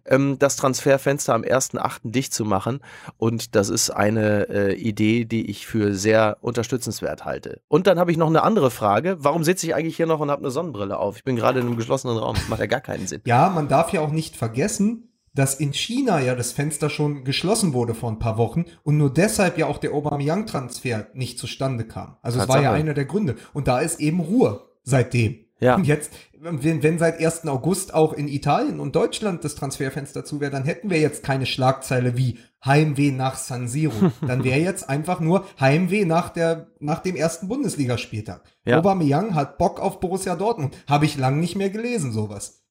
ähm, 0.04 0.36
das 0.38 0.56
Transferfenster 0.56 1.34
am 1.34 1.42
1.8. 1.42 2.10
dicht 2.10 2.34
zu 2.34 2.44
machen. 2.44 2.80
Und 3.16 3.54
das 3.54 3.68
ist 3.68 3.90
eine 3.90 4.48
äh, 4.48 4.74
Idee, 4.74 5.24
die 5.24 5.48
ich 5.48 5.66
für 5.66 5.94
sehr 5.94 6.38
unterstützenswert 6.40 7.24
halte. 7.24 7.60
Und 7.68 7.86
dann 7.86 7.98
habe 7.98 8.10
ich 8.10 8.16
noch 8.16 8.28
eine 8.28 8.42
andere 8.42 8.72
Frage. 8.72 9.16
Warum 9.20 9.44
sitze 9.44 9.66
ich 9.66 9.74
eigentlich 9.74 9.96
hier 9.96 10.06
noch 10.06 10.20
und 10.20 10.30
habe 10.30 10.42
eine 10.42 10.50
Sonnenbrille 10.50 10.98
auf? 10.98 11.16
Ich 11.16 11.24
bin 11.24 11.36
gerade 11.36 11.60
in 11.60 11.66
einem 11.66 11.76
geschlossenen 11.76 12.16
Raum. 12.16 12.34
Das 12.34 12.48
macht 12.48 12.60
ja 12.60 12.66
gar 12.66 12.80
keinen 12.80 13.06
Sinn. 13.06 13.20
Ja, 13.24 13.50
man 13.50 13.68
darf 13.68 13.92
ja 13.92 14.00
auch 14.00 14.10
nicht 14.10 14.36
vergessen, 14.36 15.13
dass 15.34 15.54
in 15.54 15.72
China 15.74 16.20
ja 16.20 16.34
das 16.34 16.52
Fenster 16.52 16.88
schon 16.88 17.24
geschlossen 17.24 17.72
wurde 17.72 17.94
vor 17.94 18.10
ein 18.10 18.18
paar 18.18 18.38
Wochen 18.38 18.64
und 18.82 18.96
nur 18.96 19.12
deshalb 19.12 19.58
ja 19.58 19.66
auch 19.66 19.78
der 19.78 19.92
Aubameyang-Transfer 19.92 21.08
nicht 21.12 21.38
zustande 21.38 21.84
kam. 21.84 22.16
Also 22.22 22.40
es 22.40 22.48
war 22.48 22.62
ja 22.62 22.72
einer 22.72 22.94
der 22.94 23.04
Gründe. 23.04 23.36
Und 23.52 23.68
da 23.68 23.80
ist 23.80 24.00
eben 24.00 24.20
Ruhe 24.20 24.62
seitdem. 24.84 25.44
Ja. 25.60 25.76
Und 25.76 25.86
jetzt, 25.86 26.12
wenn, 26.38 26.82
wenn 26.82 26.98
seit 26.98 27.20
1. 27.20 27.46
August 27.46 27.94
auch 27.94 28.12
in 28.12 28.28
Italien 28.28 28.80
und 28.80 28.94
Deutschland 28.96 29.44
das 29.44 29.54
Transferfenster 29.54 30.24
zu 30.24 30.40
wäre, 30.40 30.50
dann 30.50 30.64
hätten 30.64 30.90
wir 30.90 31.00
jetzt 31.00 31.22
keine 31.22 31.46
Schlagzeile 31.46 32.16
wie 32.16 32.38
Heimweh 32.64 33.12
nach 33.12 33.36
San 33.36 33.68
Siro. 33.68 34.12
Dann 34.26 34.42
wäre 34.42 34.58
jetzt 34.58 34.88
einfach 34.88 35.20
nur 35.20 35.44
Heimweh 35.60 36.04
nach 36.04 36.30
der, 36.30 36.68
nach 36.80 37.00
dem 37.00 37.14
ersten 37.14 37.48
Bundesligaspieltag. 37.48 38.42
Ja. 38.64 38.78
Aubameyang 38.78 39.34
hat 39.34 39.58
Bock 39.58 39.80
auf 39.80 40.00
Borussia 40.00 40.34
Dortmund. 40.34 40.76
Habe 40.88 41.04
ich 41.04 41.16
lang 41.16 41.40
nicht 41.40 41.56
mehr 41.56 41.70
gelesen, 41.70 42.12
sowas. 42.12 42.63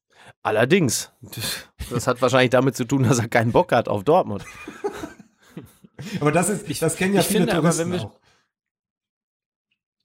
Allerdings. 0.44 1.10
Das 1.90 2.06
hat 2.06 2.22
wahrscheinlich 2.22 2.50
damit 2.50 2.76
zu 2.76 2.84
tun, 2.84 3.02
dass 3.02 3.18
er 3.18 3.28
keinen 3.28 3.50
Bock 3.50 3.72
hat 3.72 3.88
auf 3.88 4.04
Dortmund. 4.04 4.44
Aber 6.20 6.30
das 6.32 6.48
ist, 6.50 6.82
das 6.82 6.96
kennen 6.96 7.14
ja 7.14 7.20
ich 7.20 7.26
viele 7.26 7.40
finde 7.40 7.52
aber, 7.54 7.62
Touristen 7.70 7.92
wenn 7.92 7.98
wir- 8.00 8.06
auch. 8.06 8.12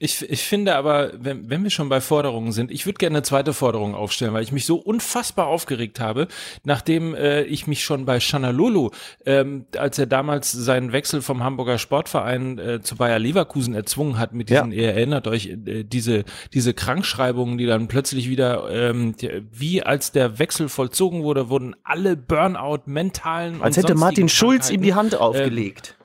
Ich, 0.01 0.22
ich 0.29 0.44
finde 0.44 0.75
aber, 0.75 1.12
wenn, 1.20 1.50
wenn 1.50 1.62
wir 1.62 1.70
schon 1.70 1.89
bei 1.89 2.00
Forderungen 2.00 2.53
sind, 2.53 2.72
ich 2.72 2.86
würde 2.86 2.98
gerne 2.98 3.18
eine 3.18 3.24
zweite 3.24 3.51
Forderung 3.51 3.96
aufstellen, 3.96 4.34
weil 4.34 4.44
ich 4.44 4.53
mich 4.53 4.65
so 4.65 4.77
unfassbar 4.77 5.48
aufgeregt 5.48 6.00
habe, 6.00 6.29
nachdem 6.63 7.13
äh, 7.15 7.41
ich 7.41 7.68
mich 7.68 7.84
schon 7.84 8.06
bei 8.06 8.22
Shanalulu, 8.22 8.91
ähm, 9.25 9.65
als 9.77 10.00
er 10.00 10.06
damals 10.06 10.53
seinen 10.53 10.94
Wechsel 10.94 11.22
vom 11.22 11.44
Hamburger 11.44 11.77
Sportverein 11.77 12.58
äh, 12.60 12.82
zu 12.82 12.96
Bayer 12.96 13.20
Leverkusen 13.20 13.75
erzwungen 13.75 14.18
hat, 14.18 14.34
mit 14.34 14.50
diesen, 14.50 14.72
ihr 14.72 14.94
erinnert 14.94 15.27
euch, 15.27 15.48
äh, 15.48 15.84
diese, 15.84 16.24
diese 16.53 16.74
Krankschreibungen, 16.74 17.58
die 17.58 17.65
dann 17.65 17.89
plötzlich 17.89 18.29
wieder, 18.29 18.72
ähm, 18.72 19.15
wie 19.51 19.84
als 19.84 20.13
der 20.13 20.39
Wechsel 20.39 20.70
vollzogen 20.70 21.24
wurde, 21.24 21.50
wurden 21.50 21.75
alle 21.84 22.15
Burnout, 22.15 22.84
mentalen 22.86 23.62
Als 23.62 23.75
hätte 23.75 23.96
Martin 23.96 24.29
Schulz 24.29 24.70
ihm 24.70 24.82
die 24.82 24.94
Hand 24.94 25.15
aufgelegt. 25.15 25.99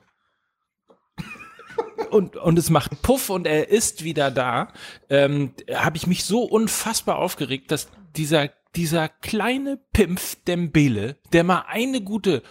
Und, 2.11 2.35
und 2.35 2.59
es 2.59 2.69
macht 2.69 3.01
Puff 3.01 3.29
und 3.29 3.47
er 3.47 3.69
ist 3.69 4.03
wieder 4.03 4.31
da, 4.31 4.69
ähm, 5.09 5.53
habe 5.73 5.97
ich 5.97 6.07
mich 6.07 6.25
so 6.25 6.43
unfassbar 6.43 7.17
aufgeregt, 7.17 7.71
dass 7.71 7.89
dieser, 8.15 8.49
dieser 8.75 9.09
kleine 9.09 9.77
Pimpf 9.93 10.37
Dembele, 10.45 11.17
der 11.33 11.43
mal 11.43 11.65
eine 11.67 12.01
gute, 12.01 12.43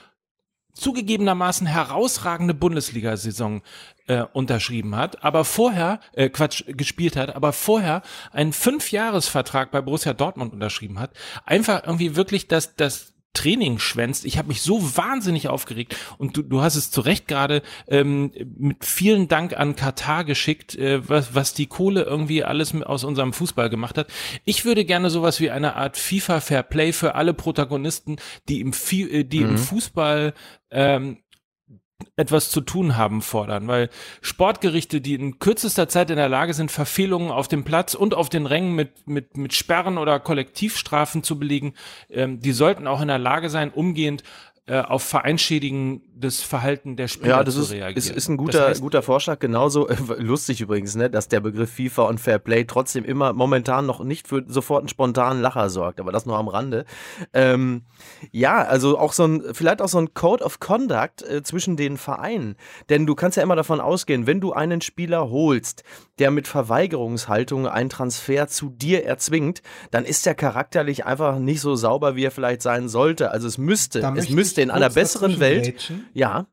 zugegebenermaßen 0.74 1.66
herausragende 1.66 2.52
Bundesliga-Saison 2.52 3.62
äh, 4.06 4.24
unterschrieben 4.32 4.96
hat, 4.96 5.22
aber 5.24 5.44
vorher, 5.44 6.00
äh, 6.12 6.28
Quatsch, 6.28 6.64
gespielt 6.66 7.16
hat, 7.16 7.34
aber 7.34 7.52
vorher 7.52 8.02
einen 8.32 8.52
Fünfjahresvertrag 8.52 9.70
bei 9.70 9.80
Borussia 9.80 10.12
Dortmund 10.12 10.52
unterschrieben 10.52 10.98
hat, 10.98 11.12
einfach 11.44 11.84
irgendwie 11.84 12.16
wirklich 12.16 12.48
das, 12.48 12.74
das 12.74 13.13
Training 13.34 13.78
schwänzt. 13.78 14.24
Ich 14.24 14.38
habe 14.38 14.48
mich 14.48 14.62
so 14.62 14.96
wahnsinnig 14.96 15.48
aufgeregt 15.48 15.96
und 16.16 16.36
du, 16.36 16.42
du 16.42 16.62
hast 16.62 16.76
es 16.76 16.90
zu 16.90 17.02
Recht 17.02 17.28
gerade 17.28 17.62
ähm, 17.88 18.32
mit 18.56 18.84
vielen 18.84 19.28
Dank 19.28 19.54
an 19.54 19.76
Katar 19.76 20.24
geschickt, 20.24 20.74
äh, 20.76 21.06
was, 21.08 21.34
was 21.34 21.52
die 21.52 21.66
Kohle 21.66 22.02
irgendwie 22.04 22.42
alles 22.44 22.74
aus 22.82 23.04
unserem 23.04 23.32
Fußball 23.32 23.68
gemacht 23.68 23.98
hat. 23.98 24.08
Ich 24.44 24.64
würde 24.64 24.84
gerne 24.84 25.10
sowas 25.10 25.40
wie 25.40 25.50
eine 25.50 25.76
Art 25.76 25.96
FIFA 25.96 26.40
Fair 26.40 26.62
Play 26.62 26.92
für 26.92 27.14
alle 27.14 27.34
Protagonisten, 27.34 28.16
die 28.48 28.60
im, 28.60 28.72
Fi- 28.72 29.10
äh, 29.10 29.24
die 29.24 29.42
im 29.42 29.58
Fußball 29.58 30.32
ähm, 30.70 31.18
etwas 32.16 32.50
zu 32.50 32.60
tun 32.60 32.96
haben, 32.96 33.22
fordern, 33.22 33.66
weil 33.68 33.88
Sportgerichte, 34.20 35.00
die 35.00 35.14
in 35.14 35.38
kürzester 35.38 35.88
Zeit 35.88 36.10
in 36.10 36.16
der 36.16 36.28
Lage 36.28 36.54
sind, 36.54 36.70
Verfehlungen 36.70 37.30
auf 37.30 37.48
dem 37.48 37.64
Platz 37.64 37.94
und 37.94 38.14
auf 38.14 38.28
den 38.28 38.46
Rängen 38.46 38.74
mit, 38.74 39.06
mit, 39.06 39.36
mit 39.36 39.54
Sperren 39.54 39.98
oder 39.98 40.20
Kollektivstrafen 40.20 41.22
zu 41.22 41.38
belegen, 41.38 41.74
ähm, 42.10 42.40
die 42.40 42.52
sollten 42.52 42.86
auch 42.86 43.00
in 43.00 43.08
der 43.08 43.18
Lage 43.18 43.48
sein, 43.48 43.70
umgehend 43.70 44.22
äh, 44.66 44.80
auf 44.80 45.02
vereinschädigendes 45.02 46.40
Verhalten 46.40 46.96
der 46.96 47.08
Spieler 47.08 47.28
Ja, 47.38 47.44
das 47.44 47.54
zu 47.54 47.60
ist, 47.62 47.72
reagieren. 47.72 47.96
ist, 47.96 48.10
ist 48.10 48.28
ein 48.28 48.38
Das 48.38 48.44
guter, 48.46 48.66
heißt, 48.68 48.80
guter 48.80 49.02
Vorschlag. 49.02 49.38
Genauso 49.38 49.88
äh, 49.88 49.96
lustig 50.18 50.62
übrigens, 50.62 50.94
ne, 50.94 51.10
dass 51.10 51.28
der 51.28 51.40
Begriff 51.40 51.70
FIFA 51.74 52.04
und 52.04 52.18
Fair 52.18 52.38
Play 52.38 52.64
trotzdem 52.64 53.04
immer 53.04 53.34
momentan 53.34 53.84
noch 53.84 54.02
nicht 54.02 54.26
für 54.26 54.42
sofort 54.46 54.80
einen 54.80 54.88
spontanen 54.88 55.42
Lacher 55.42 55.68
sorgt, 55.68 56.00
aber 56.00 56.12
das 56.12 56.24
nur 56.24 56.38
am 56.38 56.48
Rande. 56.48 56.86
Ähm, 57.34 57.82
ja, 58.32 58.62
also 58.64 58.98
auch 58.98 59.12
so 59.12 59.24
ein, 59.26 59.42
vielleicht 59.52 59.82
auch 59.82 59.88
so 59.88 59.98
ein 59.98 60.14
Code 60.14 60.42
of 60.42 60.60
Conduct 60.60 61.22
äh, 61.22 61.42
zwischen 61.42 61.76
den 61.76 61.98
Vereinen. 61.98 62.56
Denn 62.88 63.04
du 63.04 63.14
kannst 63.14 63.36
ja 63.36 63.42
immer 63.42 63.56
davon 63.56 63.80
ausgehen, 63.80 64.26
wenn 64.26 64.40
du 64.40 64.52
einen 64.54 64.80
Spieler 64.80 65.28
holst, 65.28 65.84
der 66.18 66.30
mit 66.30 66.46
Verweigerungshaltung 66.48 67.66
einen 67.66 67.90
Transfer 67.90 68.46
zu 68.48 68.70
dir 68.70 69.04
erzwingt, 69.04 69.62
dann 69.90 70.04
ist 70.04 70.24
der 70.26 70.34
charakterlich 70.34 71.04
einfach 71.04 71.38
nicht 71.38 71.60
so 71.60 71.74
sauber, 71.74 72.16
wie 72.16 72.24
er 72.24 72.30
vielleicht 72.30 72.62
sein 72.62 72.88
sollte. 72.88 73.30
Also 73.30 73.48
es 73.48 73.58
müsste, 73.58 74.00
es 74.16 74.30
müsste 74.30 74.53
ich 74.60 74.64
in 74.64 74.70
einer 74.70 74.90
besseren 74.90 75.40
Welt. 75.40 75.92
Ja, 76.12 76.46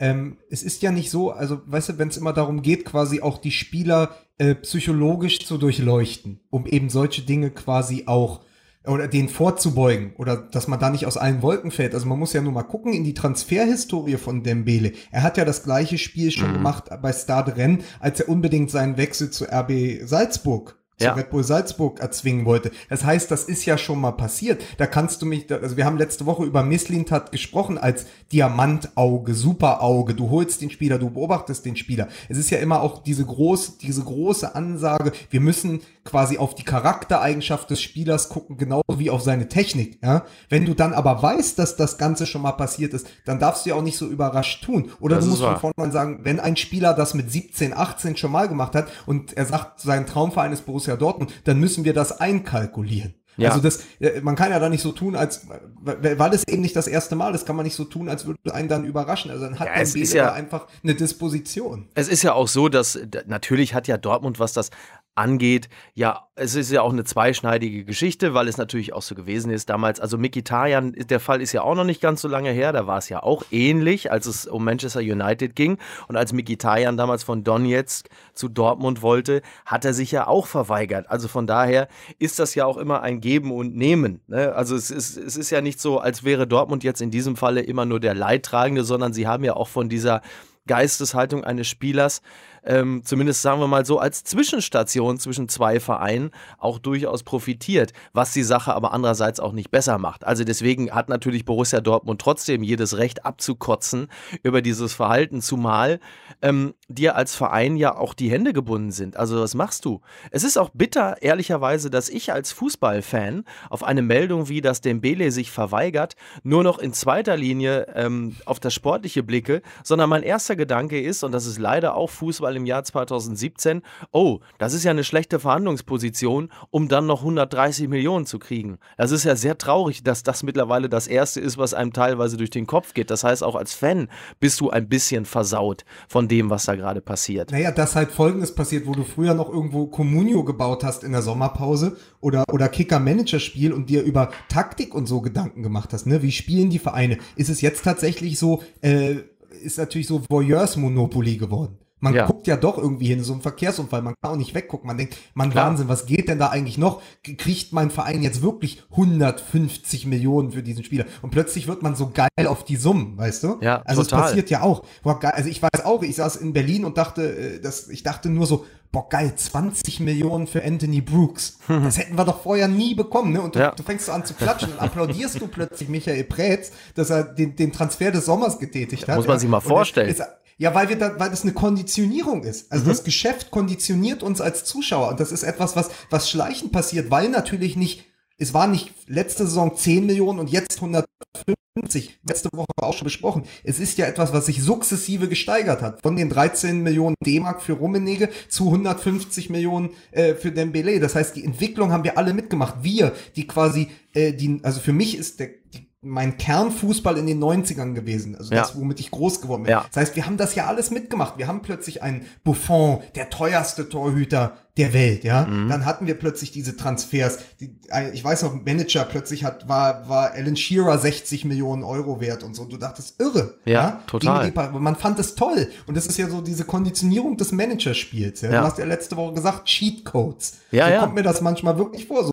Ähm, 0.00 0.38
es 0.48 0.62
ist 0.62 0.82
ja 0.82 0.92
nicht 0.92 1.10
so, 1.10 1.30
also 1.30 1.60
weißt 1.66 1.90
du, 1.90 1.98
wenn 1.98 2.08
es 2.08 2.16
immer 2.16 2.32
darum 2.32 2.62
geht, 2.62 2.84
quasi 2.84 3.20
auch 3.20 3.38
die 3.38 3.50
Spieler 3.50 4.14
äh, 4.38 4.54
psychologisch 4.54 5.44
zu 5.44 5.58
durchleuchten, 5.58 6.40
um 6.50 6.66
eben 6.66 6.88
solche 6.88 7.22
Dinge 7.22 7.50
quasi 7.50 8.04
auch 8.06 8.42
oder 8.86 9.08
denen 9.08 9.28
vorzubeugen 9.28 10.14
oder 10.16 10.36
dass 10.36 10.68
man 10.68 10.78
da 10.78 10.90
nicht 10.90 11.06
aus 11.06 11.16
allen 11.16 11.42
Wolken 11.42 11.70
fällt. 11.70 11.94
Also 11.94 12.06
man 12.06 12.18
muss 12.18 12.32
ja 12.32 12.40
nur 12.40 12.52
mal 12.52 12.62
gucken 12.62 12.92
in 12.92 13.04
die 13.04 13.12
Transferhistorie 13.12 14.16
von 14.16 14.42
Dembele. 14.42 14.92
Er 15.10 15.22
hat 15.22 15.36
ja 15.36 15.44
das 15.44 15.64
gleiche 15.64 15.98
Spiel 15.98 16.30
schon 16.30 16.52
gemacht 16.52 16.84
bei 17.02 17.12
Stade 17.12 17.56
Rennes, 17.56 17.84
als 18.00 18.20
er 18.20 18.28
unbedingt 18.28 18.70
seinen 18.70 18.96
Wechsel 18.96 19.30
zu 19.30 19.44
RB 19.44 20.06
Salzburg 20.06 20.77
Ja. 21.00 21.12
Red 21.14 21.30
Bull 21.30 21.44
Salzburg 21.44 22.00
erzwingen 22.00 22.44
wollte. 22.44 22.70
Das 22.88 23.04
heißt, 23.04 23.30
das 23.30 23.44
ist 23.44 23.64
ja 23.64 23.78
schon 23.78 24.00
mal 24.00 24.12
passiert. 24.12 24.62
Da 24.78 24.86
kannst 24.86 25.22
du 25.22 25.26
mich, 25.26 25.50
also 25.52 25.76
wir 25.76 25.84
haben 25.84 25.96
letzte 25.98 26.26
Woche 26.26 26.44
über 26.44 26.62
Misslintat 26.62 27.30
gesprochen 27.32 27.78
als 27.78 28.06
Diamantauge, 28.32 29.34
Superauge. 29.34 30.14
Du 30.14 30.30
holst 30.30 30.60
den 30.60 30.70
Spieler, 30.70 30.98
du 30.98 31.10
beobachtest 31.10 31.64
den 31.64 31.76
Spieler. 31.76 32.08
Es 32.28 32.38
ist 32.38 32.50
ja 32.50 32.58
immer 32.58 32.80
auch 32.82 33.02
diese 33.02 33.24
große, 33.24 33.72
diese 33.80 34.02
große 34.02 34.54
Ansage, 34.54 35.12
wir 35.30 35.40
müssen 35.40 35.80
quasi 36.04 36.38
auf 36.38 36.54
die 36.54 36.64
Charaktereigenschaft 36.64 37.70
des 37.70 37.82
Spielers 37.82 38.28
gucken, 38.30 38.56
genauso 38.56 38.98
wie 38.98 39.10
auf 39.10 39.22
seine 39.22 39.48
Technik. 39.48 39.98
Ja? 40.02 40.24
Wenn 40.48 40.64
du 40.64 40.74
dann 40.74 40.94
aber 40.94 41.22
weißt, 41.22 41.58
dass 41.58 41.76
das 41.76 41.98
Ganze 41.98 42.26
schon 42.26 42.42
mal 42.42 42.52
passiert 42.52 42.94
ist, 42.94 43.06
dann 43.26 43.38
darfst 43.38 43.64
du 43.66 43.70
ja 43.70 43.76
auch 43.76 43.82
nicht 43.82 43.98
so 43.98 44.06
überrascht 44.06 44.64
tun. 44.64 44.90
Oder 45.00 45.16
Das 45.16 45.24
du 45.26 45.30
musst 45.30 45.42
von 45.42 45.52
wahr. 45.52 45.60
vornherein 45.60 45.92
sagen, 45.92 46.20
wenn 46.22 46.40
ein 46.40 46.56
Spieler 46.56 46.94
das 46.94 47.14
mit 47.14 47.30
17, 47.30 47.74
18 47.76 48.16
schon 48.16 48.32
mal 48.32 48.48
gemacht 48.48 48.74
hat 48.74 48.88
und 49.06 49.36
er 49.36 49.44
sagt, 49.44 49.80
sein 49.80 50.06
Traumverein 50.06 50.52
ist 50.52 50.64
Borussia 50.64 50.87
Dortmund, 50.96 51.32
dann 51.44 51.58
müssen 51.58 51.84
wir 51.84 51.92
das 51.94 52.20
einkalkulieren. 52.20 53.14
Ja. 53.36 53.50
Also 53.50 53.60
das, 53.62 53.84
äh, 54.00 54.20
man 54.20 54.34
kann 54.34 54.50
ja 54.50 54.58
da 54.58 54.68
nicht 54.68 54.82
so 54.82 54.90
tun, 54.90 55.14
als 55.14 55.46
weil 55.80 56.34
es 56.34 56.42
eben 56.48 56.60
nicht 56.60 56.74
das 56.74 56.88
erste 56.88 57.14
Mal 57.14 57.34
ist, 57.36 57.46
kann 57.46 57.54
man 57.54 57.64
nicht 57.64 57.76
so 57.76 57.84
tun, 57.84 58.08
als 58.08 58.26
würde 58.26 58.52
einen 58.52 58.66
dann 58.68 58.84
überraschen. 58.84 59.30
Also 59.30 59.44
dann 59.44 59.60
hat 59.60 59.68
Ja, 59.68 59.74
Dembele 59.84 60.06
ja- 60.16 60.32
einfach 60.32 60.66
eine 60.82 60.96
Disposition. 60.96 61.86
Es 61.94 62.08
ist 62.08 62.22
ja 62.24 62.32
auch 62.32 62.48
so, 62.48 62.68
dass 62.68 62.98
natürlich 63.26 63.74
hat 63.74 63.86
ja 63.86 63.96
Dortmund, 63.96 64.40
was 64.40 64.54
das 64.54 64.70
angeht, 65.18 65.68
ja, 65.94 66.28
es 66.36 66.54
ist 66.54 66.70
ja 66.70 66.82
auch 66.82 66.92
eine 66.92 67.02
zweischneidige 67.02 67.84
Geschichte, 67.84 68.34
weil 68.34 68.46
es 68.46 68.56
natürlich 68.56 68.92
auch 68.92 69.02
so 69.02 69.16
gewesen 69.16 69.50
ist 69.50 69.68
damals. 69.68 69.98
Also 69.98 70.16
Mikitarian, 70.16 70.92
der 70.92 71.18
Fall 71.18 71.42
ist 71.42 71.52
ja 71.52 71.62
auch 71.62 71.74
noch 71.74 71.84
nicht 71.84 72.00
ganz 72.00 72.22
so 72.22 72.28
lange 72.28 72.50
her, 72.50 72.72
da 72.72 72.86
war 72.86 72.98
es 72.98 73.08
ja 73.08 73.22
auch 73.22 73.42
ähnlich, 73.50 74.12
als 74.12 74.26
es 74.26 74.46
um 74.46 74.64
Manchester 74.64 75.00
United 75.00 75.56
ging. 75.56 75.78
Und 76.06 76.16
als 76.16 76.32
Mikitarian 76.32 76.96
damals 76.96 77.24
von 77.24 77.42
Donetsk 77.42 78.08
zu 78.32 78.48
Dortmund 78.48 79.02
wollte, 79.02 79.42
hat 79.66 79.84
er 79.84 79.92
sich 79.92 80.12
ja 80.12 80.28
auch 80.28 80.46
verweigert. 80.46 81.10
Also 81.10 81.26
von 81.26 81.48
daher 81.48 81.88
ist 82.20 82.38
das 82.38 82.54
ja 82.54 82.64
auch 82.64 82.76
immer 82.76 83.02
ein 83.02 83.20
Geben 83.20 83.50
und 83.50 83.74
Nehmen. 83.74 84.20
Ne? 84.28 84.54
Also 84.54 84.76
es 84.76 84.92
ist, 84.92 85.16
es 85.16 85.36
ist 85.36 85.50
ja 85.50 85.60
nicht 85.60 85.80
so, 85.80 85.98
als 85.98 86.22
wäre 86.22 86.46
Dortmund 86.46 86.84
jetzt 86.84 87.02
in 87.02 87.10
diesem 87.10 87.34
Falle 87.36 87.60
immer 87.60 87.84
nur 87.84 87.98
der 87.98 88.14
Leidtragende, 88.14 88.84
sondern 88.84 89.12
sie 89.12 89.26
haben 89.26 89.42
ja 89.42 89.54
auch 89.54 89.68
von 89.68 89.88
dieser 89.88 90.22
Geisteshaltung 90.68 91.42
eines 91.42 91.66
Spielers, 91.66 92.22
ähm, 92.64 93.02
zumindest 93.04 93.42
sagen 93.42 93.60
wir 93.60 93.66
mal 93.66 93.84
so, 93.84 93.98
als 93.98 94.24
Zwischenstation 94.24 95.18
zwischen 95.18 95.48
zwei 95.48 95.80
Vereinen 95.80 96.30
auch 96.58 96.78
durchaus 96.78 97.22
profitiert, 97.22 97.92
was 98.12 98.32
die 98.32 98.42
Sache 98.42 98.74
aber 98.74 98.92
andererseits 98.92 99.40
auch 99.40 99.52
nicht 99.52 99.70
besser 99.70 99.98
macht. 99.98 100.24
Also 100.24 100.44
deswegen 100.44 100.90
hat 100.90 101.08
natürlich 101.08 101.44
Borussia 101.44 101.80
Dortmund 101.80 102.20
trotzdem 102.20 102.62
jedes 102.62 102.96
Recht 102.96 103.24
abzukotzen 103.24 104.08
über 104.42 104.62
dieses 104.62 104.92
Verhalten, 104.94 105.40
zumal 105.40 106.00
ähm, 106.42 106.74
dir 106.88 107.16
als 107.16 107.34
Verein 107.34 107.76
ja 107.76 107.96
auch 107.96 108.14
die 108.14 108.30
Hände 108.30 108.52
gebunden 108.52 108.92
sind. 108.92 109.16
Also 109.16 109.40
was 109.40 109.54
machst 109.54 109.84
du? 109.84 110.00
Es 110.30 110.44
ist 110.44 110.56
auch 110.56 110.70
bitter, 110.70 111.22
ehrlicherweise, 111.22 111.90
dass 111.90 112.08
ich 112.08 112.32
als 112.32 112.52
Fußballfan 112.52 113.44
auf 113.70 113.82
eine 113.82 114.02
Meldung 114.02 114.48
wie, 114.48 114.60
dass 114.60 114.80
Dembele 114.80 115.30
sich 115.30 115.50
verweigert, 115.50 116.14
nur 116.42 116.62
noch 116.62 116.78
in 116.78 116.92
zweiter 116.92 117.36
Linie 117.36 117.86
ähm, 117.94 118.36
auf 118.44 118.60
das 118.60 118.74
Sportliche 118.74 119.22
blicke, 119.22 119.62
sondern 119.82 120.10
mein 120.10 120.22
erster 120.22 120.56
Gedanke 120.56 121.00
ist, 121.00 121.24
und 121.24 121.32
das 121.32 121.46
ist 121.46 121.58
leider 121.58 121.94
auch 121.94 122.10
Fußball 122.10 122.47
im 122.56 122.66
Jahr 122.66 122.84
2017, 122.84 123.82
oh, 124.12 124.40
das 124.58 124.74
ist 124.74 124.84
ja 124.84 124.90
eine 124.90 125.04
schlechte 125.04 125.40
Verhandlungsposition, 125.40 126.50
um 126.70 126.88
dann 126.88 127.06
noch 127.06 127.20
130 127.20 127.88
Millionen 127.88 128.26
zu 128.26 128.38
kriegen. 128.38 128.78
Das 128.96 129.10
ist 129.10 129.24
ja 129.24 129.36
sehr 129.36 129.58
traurig, 129.58 130.02
dass 130.02 130.22
das 130.22 130.42
mittlerweile 130.42 130.88
das 130.88 131.06
Erste 131.06 131.40
ist, 131.40 131.58
was 131.58 131.74
einem 131.74 131.92
teilweise 131.92 132.36
durch 132.36 132.50
den 132.50 132.66
Kopf 132.66 132.94
geht. 132.94 133.10
Das 133.10 133.24
heißt, 133.24 133.42
auch 133.42 133.54
als 133.54 133.74
Fan 133.74 134.08
bist 134.40 134.60
du 134.60 134.70
ein 134.70 134.88
bisschen 134.88 135.24
versaut 135.24 135.84
von 136.08 136.28
dem, 136.28 136.50
was 136.50 136.66
da 136.66 136.74
gerade 136.74 137.00
passiert. 137.00 137.50
Naja, 137.50 137.70
dass 137.70 137.96
halt 137.96 138.10
Folgendes 138.10 138.54
passiert, 138.54 138.86
wo 138.86 138.92
du 138.92 139.04
früher 139.04 139.34
noch 139.34 139.48
irgendwo 139.48 139.86
Communio 139.86 140.44
gebaut 140.44 140.84
hast 140.84 141.04
in 141.04 141.12
der 141.12 141.22
Sommerpause 141.22 141.96
oder, 142.20 142.44
oder 142.52 142.68
Kicker-Manager-Spiel 142.68 143.72
und 143.72 143.88
dir 143.90 144.02
über 144.02 144.30
Taktik 144.48 144.94
und 144.94 145.06
so 145.06 145.20
Gedanken 145.20 145.62
gemacht 145.62 145.92
hast, 145.92 146.06
ne? 146.06 146.22
Wie 146.22 146.32
spielen 146.32 146.70
die 146.70 146.78
Vereine? 146.78 147.18
Ist 147.36 147.48
es 147.48 147.60
jetzt 147.60 147.84
tatsächlich 147.84 148.38
so, 148.38 148.62
äh, 148.80 149.16
ist 149.62 149.78
natürlich 149.78 150.06
so 150.06 150.22
Voyeurs-Monopoly 150.28 151.36
geworden. 151.36 151.78
Man 152.00 152.14
ja. 152.14 152.26
guckt 152.26 152.46
ja 152.46 152.56
doch 152.56 152.78
irgendwie 152.78 153.06
hin, 153.06 153.22
so 153.24 153.32
ein 153.32 153.40
Verkehrsunfall, 153.40 154.02
man 154.02 154.14
kann 154.20 154.32
auch 154.32 154.36
nicht 154.36 154.54
weggucken. 154.54 154.86
Man 154.86 154.98
denkt, 154.98 155.16
man 155.34 155.50
Klar. 155.50 155.68
Wahnsinn, 155.68 155.88
was 155.88 156.06
geht 156.06 156.28
denn 156.28 156.38
da 156.38 156.48
eigentlich 156.48 156.78
noch? 156.78 157.02
Kriegt 157.22 157.72
mein 157.72 157.90
Verein 157.90 158.22
jetzt 158.22 158.42
wirklich 158.42 158.82
150 158.90 160.06
Millionen 160.06 160.52
für 160.52 160.62
diesen 160.62 160.84
Spieler? 160.84 161.06
Und 161.22 161.30
plötzlich 161.30 161.66
wird 161.66 161.82
man 161.82 161.96
so 161.96 162.10
geil 162.10 162.46
auf 162.46 162.64
die 162.64 162.76
Summen, 162.76 163.16
weißt 163.18 163.42
du? 163.42 163.58
Ja, 163.60 163.82
also 163.82 164.02
total. 164.02 164.20
es 164.20 164.26
passiert 164.26 164.50
ja 164.50 164.62
auch. 164.62 164.84
Also 165.04 165.48
ich 165.48 165.62
weiß 165.62 165.84
auch, 165.84 166.02
ich 166.02 166.16
saß 166.16 166.36
in 166.36 166.52
Berlin 166.52 166.84
und 166.84 166.98
dachte, 166.98 167.56
äh, 167.56 167.60
dass 167.60 167.88
ich 167.88 168.02
dachte 168.02 168.30
nur 168.30 168.46
so, 168.46 168.64
boah 168.92 169.08
geil, 169.08 169.32
20 169.34 170.00
Millionen 170.00 170.46
für 170.46 170.64
Anthony 170.64 171.00
Brooks. 171.00 171.58
Das 171.68 171.98
hätten 171.98 172.16
wir 172.16 172.24
doch 172.24 172.42
vorher 172.42 172.68
nie 172.68 172.94
bekommen, 172.94 173.32
ne? 173.32 173.40
Und 173.40 173.54
du, 173.54 173.60
ja. 173.60 173.70
du 173.72 173.82
fängst 173.82 174.06
so 174.06 174.12
an 174.12 174.24
zu 174.24 174.34
klatschen 174.34 174.72
und 174.72 174.80
applaudierst 174.80 175.40
du 175.40 175.46
plötzlich 175.48 175.88
Michael 175.88 176.24
Preetz, 176.24 176.72
dass 176.94 177.10
er 177.10 177.24
den, 177.24 177.56
den 177.56 177.72
Transfer 177.72 178.10
des 178.10 178.24
Sommers 178.26 178.58
getätigt 178.58 179.06
hat. 179.08 179.16
Muss 179.16 179.26
man 179.26 179.38
sich 179.38 179.48
mal 179.48 179.60
vorstellen. 179.60 180.08
Ist, 180.08 180.22
ja, 180.58 180.74
weil 180.74 180.88
wir 180.88 180.98
da, 180.98 181.18
weil 181.18 181.30
das 181.30 181.42
eine 181.42 181.52
Konditionierung 181.52 182.42
ist. 182.42 182.70
Also 182.70 182.84
mhm. 182.84 182.88
das 182.88 183.04
Geschäft 183.04 183.50
konditioniert 183.50 184.22
uns 184.22 184.40
als 184.40 184.64
Zuschauer 184.64 185.08
und 185.08 185.20
das 185.20 185.32
ist 185.32 185.44
etwas, 185.44 185.76
was, 185.76 185.88
was 186.10 186.28
schleichend 186.28 186.72
passiert, 186.72 187.10
weil 187.10 187.28
natürlich 187.28 187.76
nicht, 187.76 188.04
es 188.36 188.54
war 188.54 188.66
nicht 188.66 188.92
letzte 189.06 189.44
Saison 189.44 189.76
10 189.76 190.06
Millionen 190.06 190.40
und 190.40 190.50
jetzt 190.50 190.76
150, 190.76 192.20
letzte 192.28 192.48
Woche 192.52 192.66
auch 192.76 192.92
schon 192.92 193.04
besprochen. 193.04 193.44
Es 193.62 193.78
ist 193.78 193.98
ja 193.98 194.06
etwas, 194.06 194.32
was 194.32 194.46
sich 194.46 194.60
sukzessive 194.60 195.28
gesteigert 195.28 195.80
hat. 195.80 196.02
Von 196.02 196.16
den 196.16 196.28
13 196.28 196.82
Millionen 196.82 197.14
D-Mark 197.24 197.62
für 197.62 197.74
Rummenigge 197.74 198.28
zu 198.48 198.66
150 198.66 199.50
Millionen 199.50 199.90
äh, 200.10 200.34
für 200.34 200.50
Dembele. 200.50 200.98
Das 200.98 201.14
heißt, 201.14 201.36
die 201.36 201.44
Entwicklung 201.44 201.92
haben 201.92 202.04
wir 202.04 202.18
alle 202.18 202.34
mitgemacht. 202.34 202.82
Wir, 202.82 203.12
die 203.36 203.46
quasi, 203.46 203.88
äh, 204.12 204.32
die, 204.32 204.60
also 204.62 204.80
für 204.80 204.92
mich 204.92 205.16
ist 205.16 205.38
der, 205.40 205.50
die 205.72 205.87
mein 206.00 206.38
Kernfußball 206.38 207.18
in 207.18 207.26
den 207.26 207.42
90ern 207.42 207.94
gewesen. 207.94 208.36
Also 208.36 208.54
ja. 208.54 208.60
das, 208.60 208.78
womit 208.78 209.00
ich 209.00 209.10
groß 209.10 209.40
geworden 209.40 209.64
bin. 209.64 209.72
Ja. 209.72 209.84
Das 209.92 210.00
heißt, 210.00 210.16
wir 210.16 210.26
haben 210.26 210.36
das 210.36 210.54
ja 210.54 210.66
alles 210.66 210.90
mitgemacht. 210.90 211.38
Wir 211.38 211.48
haben 211.48 211.62
plötzlich 211.62 212.02
einen 212.02 212.26
Buffon, 212.44 213.00
der 213.16 213.30
teuerste 213.30 213.88
Torhüter 213.88 214.56
der 214.78 214.92
Welt, 214.92 215.24
ja. 215.24 215.44
Mhm. 215.44 215.68
Dann 215.68 215.84
hatten 215.84 216.06
wir 216.06 216.14
plötzlich 216.14 216.52
diese 216.52 216.76
Transfers. 216.76 217.38
Die, 217.60 217.76
ich 218.12 218.24
weiß 218.24 218.42
noch, 218.42 218.54
Manager 218.54 219.04
plötzlich 219.04 219.44
hat, 219.44 219.68
war, 219.68 220.08
war 220.08 220.32
Alan 220.32 220.56
Shearer 220.56 220.98
60 220.98 221.44
Millionen 221.44 221.82
Euro 221.82 222.20
wert 222.20 222.44
und 222.44 222.54
so. 222.54 222.64
Du 222.64 222.76
dachtest, 222.76 223.20
irre. 223.20 223.54
Ja, 223.64 223.72
ja? 223.72 224.02
total. 224.06 224.50
Die, 224.50 224.78
man 224.78 224.96
fand 224.96 225.18
es 225.18 225.34
toll. 225.34 225.68
Und 225.86 225.96
das 225.96 226.06
ist 226.06 226.16
ja 226.16 226.28
so 226.28 226.40
diese 226.40 226.64
Konditionierung 226.64 227.36
des 227.36 227.52
Managerspiels. 227.52 228.40
Ja? 228.42 228.52
ja. 228.52 228.60
Du 228.60 228.66
hast 228.66 228.78
ja 228.78 228.84
letzte 228.84 229.16
Woche 229.16 229.34
gesagt, 229.34 229.66
Cheat 229.66 230.04
Codes. 230.04 230.58
Ja, 230.70 230.86
so 230.86 230.92
ja. 230.92 231.00
kommt 231.00 231.14
mir 231.14 231.22
das 231.22 231.40
manchmal 231.40 231.76
wirklich 231.78 232.06
vor. 232.06 232.24
So, 232.24 232.32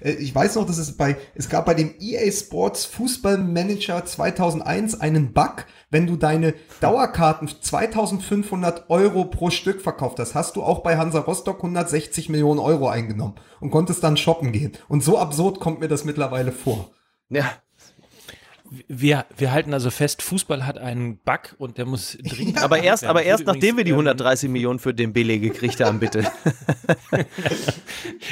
äh, 0.00 0.12
ich 0.12 0.34
weiß 0.34 0.56
noch, 0.56 0.66
dass 0.66 0.78
es 0.78 0.96
bei, 0.96 1.16
es 1.34 1.48
gab 1.48 1.66
bei 1.66 1.74
dem 1.74 1.94
EA 2.00 2.30
Sports 2.32 2.84
Fußball 2.86 3.38
Manager 3.38 4.04
2001 4.04 5.00
einen 5.00 5.32
Bug, 5.32 5.66
wenn 5.90 6.06
du 6.06 6.16
deine 6.16 6.54
Dauerkarten 6.80 7.48
2500 7.48 8.90
Euro 8.90 9.26
pro 9.26 9.50
Stück 9.50 9.80
verkauft 9.80 10.18
hast, 10.18 10.34
hast 10.34 10.56
du 10.56 10.62
auch 10.62 10.80
bei 10.80 10.96
Hansa 10.96 11.20
Rostock 11.20 11.58
160 11.76 12.28
Millionen 12.28 12.60
Euro 12.60 12.88
eingenommen 12.88 13.34
und 13.60 13.70
konntest 13.70 14.02
dann 14.02 14.16
shoppen 14.16 14.52
gehen. 14.52 14.72
Und 14.88 15.04
so 15.04 15.18
absurd 15.18 15.60
kommt 15.60 15.80
mir 15.80 15.88
das 15.88 16.04
mittlerweile 16.04 16.52
vor. 16.52 16.90
Ja, 17.28 17.44
wir, 18.88 19.26
wir 19.36 19.52
halten 19.52 19.74
also 19.74 19.90
fest, 19.90 20.22
Fußball 20.22 20.66
hat 20.66 20.78
einen 20.78 21.18
Bug 21.18 21.54
und 21.58 21.78
der 21.78 21.86
muss 21.86 22.16
dringend. 22.22 22.62
aber 22.62 22.82
erst, 22.82 23.04
aber 23.04 23.22
erst 23.22 23.46
nachdem 23.46 23.76
wir 23.76 23.84
die 23.84 23.92
130 23.92 24.50
Millionen 24.50 24.78
für 24.78 24.94
den 24.94 25.12
Billy 25.12 25.38
gekriegt 25.38 25.80
haben, 25.80 25.98
bitte. 25.98 26.24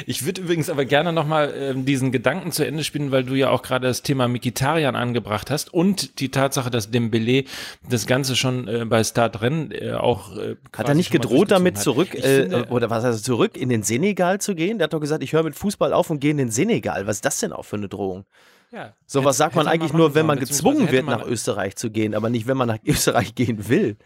ich 0.05 0.25
würde 0.25 0.41
übrigens 0.41 0.69
aber 0.69 0.85
gerne 0.85 1.13
nochmal 1.13 1.53
äh, 1.53 1.73
diesen 1.75 2.11
Gedanken 2.11 2.51
zu 2.51 2.65
Ende 2.65 2.83
spielen, 2.83 3.11
weil 3.11 3.23
du 3.23 3.35
ja 3.35 3.49
auch 3.49 3.61
gerade 3.61 3.87
das 3.87 4.01
Thema 4.01 4.27
Mikitarian 4.27 4.95
angebracht 4.95 5.51
hast 5.51 5.73
und 5.73 6.19
die 6.19 6.29
Tatsache, 6.29 6.69
dass 6.69 6.91
Dembele 6.91 7.45
das 7.89 8.05
Ganze 8.05 8.35
schon 8.35 8.67
äh, 8.67 8.85
bei 8.85 9.03
Start 9.03 9.41
Rennen 9.41 9.71
äh, 9.71 9.93
auch. 9.93 10.37
Äh, 10.37 10.55
hat 10.75 10.89
er 10.89 10.95
nicht 10.95 11.11
gedroht, 11.11 11.51
damit 11.51 11.77
zurück, 11.77 12.13
äh, 12.13 12.21
finde, 12.21 12.67
oder 12.69 12.89
was 12.89 13.03
heißt 13.03 13.23
zurück 13.23 13.57
in 13.57 13.69
den 13.69 13.83
Senegal 13.83 14.41
zu 14.41 14.55
gehen? 14.55 14.77
Der 14.77 14.85
hat 14.85 14.93
doch 14.93 14.99
gesagt, 14.99 15.23
ich 15.23 15.33
höre 15.33 15.43
mit 15.43 15.55
Fußball 15.55 15.93
auf 15.93 16.09
und 16.09 16.19
gehe 16.19 16.31
in 16.31 16.37
den 16.37 16.51
Senegal. 16.51 17.07
Was 17.07 17.17
ist 17.17 17.25
das 17.25 17.39
denn 17.39 17.51
auch 17.51 17.63
für 17.63 17.77
eine 17.77 17.87
Drohung? 17.87 18.25
Ja. 18.71 18.93
Sowas 19.05 19.37
sagt 19.37 19.55
man 19.55 19.67
eigentlich 19.67 19.93
nur, 19.93 20.15
wenn 20.15 20.25
man 20.25 20.39
gezwungen 20.39 20.91
wird, 20.91 21.05
nach 21.05 21.25
Österreich 21.25 21.75
zu 21.75 21.89
gehen, 21.91 22.13
aber 22.13 22.29
nicht, 22.29 22.47
wenn 22.47 22.57
man 22.57 22.67
nach 22.67 22.79
Österreich 22.85 23.35
gehen 23.35 23.69
will. 23.69 23.97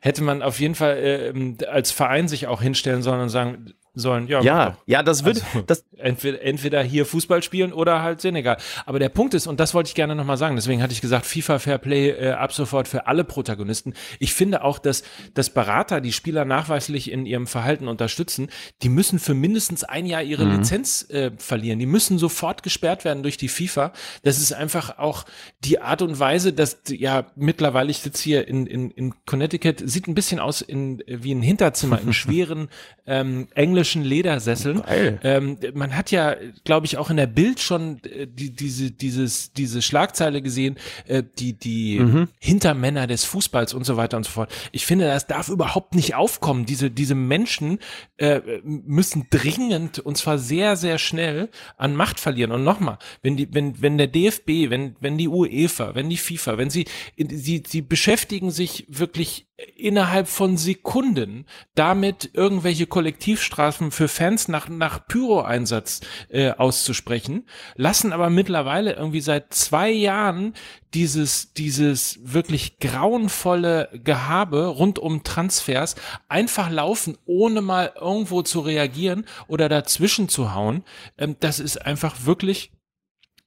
hätte 0.00 0.22
man 0.22 0.42
auf 0.42 0.60
jeden 0.60 0.74
Fall 0.74 0.96
äh, 0.96 1.66
als 1.66 1.90
Verein 1.90 2.28
sich 2.28 2.46
auch 2.46 2.62
hinstellen 2.62 3.02
sollen 3.02 3.20
und 3.20 3.30
sagen, 3.30 3.74
sollen. 3.94 4.26
Ja, 4.26 4.42
ja, 4.42 4.76
ja, 4.86 5.02
das 5.02 5.24
wird 5.24 5.42
also, 5.44 5.62
das 5.66 5.84
entweder, 5.96 6.42
entweder 6.42 6.82
hier 6.82 7.06
Fußball 7.06 7.42
spielen 7.42 7.72
oder 7.72 8.02
halt 8.02 8.20
Senegal. 8.20 8.56
Aber 8.86 8.98
der 8.98 9.08
Punkt 9.08 9.34
ist, 9.34 9.46
und 9.46 9.60
das 9.60 9.74
wollte 9.74 9.88
ich 9.88 9.94
gerne 9.94 10.14
nochmal 10.14 10.36
sagen, 10.36 10.56
deswegen 10.56 10.82
hatte 10.82 10.92
ich 10.92 11.00
gesagt, 11.00 11.26
FIFA 11.26 11.58
Fairplay 11.58 12.10
äh, 12.10 12.30
ab 12.32 12.52
sofort 12.52 12.88
für 12.88 13.06
alle 13.06 13.24
Protagonisten. 13.24 13.94
Ich 14.18 14.34
finde 14.34 14.64
auch, 14.64 14.78
dass, 14.78 15.04
dass 15.34 15.50
Berater 15.50 16.00
die 16.00 16.12
Spieler 16.12 16.44
nachweislich 16.44 17.10
in 17.10 17.24
ihrem 17.24 17.46
Verhalten 17.46 17.88
unterstützen, 17.88 18.48
die 18.82 18.88
müssen 18.88 19.18
für 19.18 19.34
mindestens 19.34 19.84
ein 19.84 20.06
Jahr 20.06 20.22
ihre 20.22 20.44
mhm. 20.44 20.58
Lizenz 20.58 21.08
äh, 21.10 21.30
verlieren. 21.38 21.78
Die 21.78 21.86
müssen 21.86 22.18
sofort 22.18 22.62
gesperrt 22.62 23.04
werden 23.04 23.22
durch 23.22 23.36
die 23.36 23.48
FIFA. 23.48 23.92
Das 24.22 24.38
ist 24.38 24.52
einfach 24.52 24.98
auch 24.98 25.24
die 25.60 25.80
Art 25.80 26.02
und 26.02 26.18
Weise, 26.18 26.52
dass, 26.52 26.78
ja, 26.88 27.26
mittlerweile, 27.36 27.90
ich 27.90 27.98
sitze 27.98 28.24
hier 28.24 28.48
in, 28.48 28.66
in, 28.66 28.90
in 28.90 29.14
Connecticut, 29.24 29.82
sieht 29.84 30.08
ein 30.08 30.14
bisschen 30.14 30.40
aus 30.40 30.60
in, 30.60 31.02
wie 31.06 31.32
ein 31.32 31.42
Hinterzimmer 31.42 32.00
in 32.00 32.12
schweren 32.12 32.68
ähm, 33.06 33.48
englischen 33.54 33.83
englischen 33.84 34.02
Ledersesseln. 34.02 34.82
Ähm, 35.22 35.58
man 35.74 35.94
hat 35.94 36.10
ja, 36.10 36.36
glaube 36.64 36.86
ich, 36.86 36.96
auch 36.96 37.10
in 37.10 37.18
der 37.18 37.26
Bild 37.26 37.60
schon 37.60 38.02
äh, 38.04 38.26
die, 38.26 38.50
diese, 38.50 38.90
dieses, 38.90 39.52
diese 39.52 39.82
Schlagzeile 39.82 40.40
gesehen, 40.40 40.76
äh, 41.06 41.22
die, 41.38 41.52
die 41.52 42.00
mhm. 42.00 42.28
Hintermänner 42.40 43.06
des 43.06 43.24
Fußballs 43.24 43.74
und 43.74 43.84
so 43.84 43.98
weiter 43.98 44.16
und 44.16 44.24
so 44.24 44.30
fort. 44.30 44.50
Ich 44.72 44.86
finde, 44.86 45.06
das 45.06 45.26
darf 45.26 45.50
überhaupt 45.50 45.94
nicht 45.94 46.14
aufkommen. 46.14 46.64
Diese, 46.64 46.90
diese 46.90 47.14
Menschen 47.14 47.78
äh, 48.16 48.40
müssen 48.64 49.26
dringend 49.28 49.98
und 49.98 50.16
zwar 50.16 50.38
sehr, 50.38 50.76
sehr 50.76 50.96
schnell 50.98 51.50
an 51.76 51.94
Macht 51.94 52.20
verlieren. 52.20 52.52
Und 52.52 52.64
nochmal, 52.64 52.98
wenn 53.22 53.36
die, 53.36 53.52
wenn, 53.52 53.82
wenn 53.82 53.98
der 53.98 54.06
DFB, 54.06 54.70
wenn, 54.70 54.96
wenn 55.00 55.18
die 55.18 55.28
UEFA, 55.28 55.94
wenn 55.94 56.08
die 56.08 56.16
FIFA, 56.16 56.56
wenn 56.56 56.70
sie, 56.70 56.86
sie, 57.18 57.62
sie 57.66 57.82
beschäftigen 57.82 58.50
sich 58.50 58.86
wirklich 58.88 59.46
innerhalb 59.76 60.26
von 60.26 60.56
Sekunden 60.56 61.46
damit 61.76 62.30
irgendwelche 62.32 62.86
Kollektivstrafen 62.86 63.92
für 63.92 64.08
Fans 64.08 64.48
nach, 64.48 64.68
nach 64.68 65.06
Pyro-Einsatz 65.06 66.00
äh, 66.28 66.50
auszusprechen, 66.50 67.46
lassen 67.76 68.12
aber 68.12 68.30
mittlerweile 68.30 68.94
irgendwie 68.94 69.20
seit 69.20 69.54
zwei 69.54 69.90
Jahren 69.90 70.54
dieses, 70.92 71.52
dieses 71.52 72.18
wirklich 72.22 72.80
grauenvolle 72.80 73.90
Gehabe 74.02 74.66
rund 74.66 74.98
um 74.98 75.22
Transfers 75.22 75.94
einfach 76.28 76.68
laufen, 76.70 77.16
ohne 77.24 77.60
mal 77.60 77.92
irgendwo 77.94 78.42
zu 78.42 78.58
reagieren 78.60 79.24
oder 79.46 79.68
dazwischen 79.68 80.28
zu 80.28 80.52
hauen. 80.54 80.82
Ähm, 81.16 81.36
das 81.38 81.60
ist 81.60 81.84
einfach 81.84 82.24
wirklich 82.24 82.72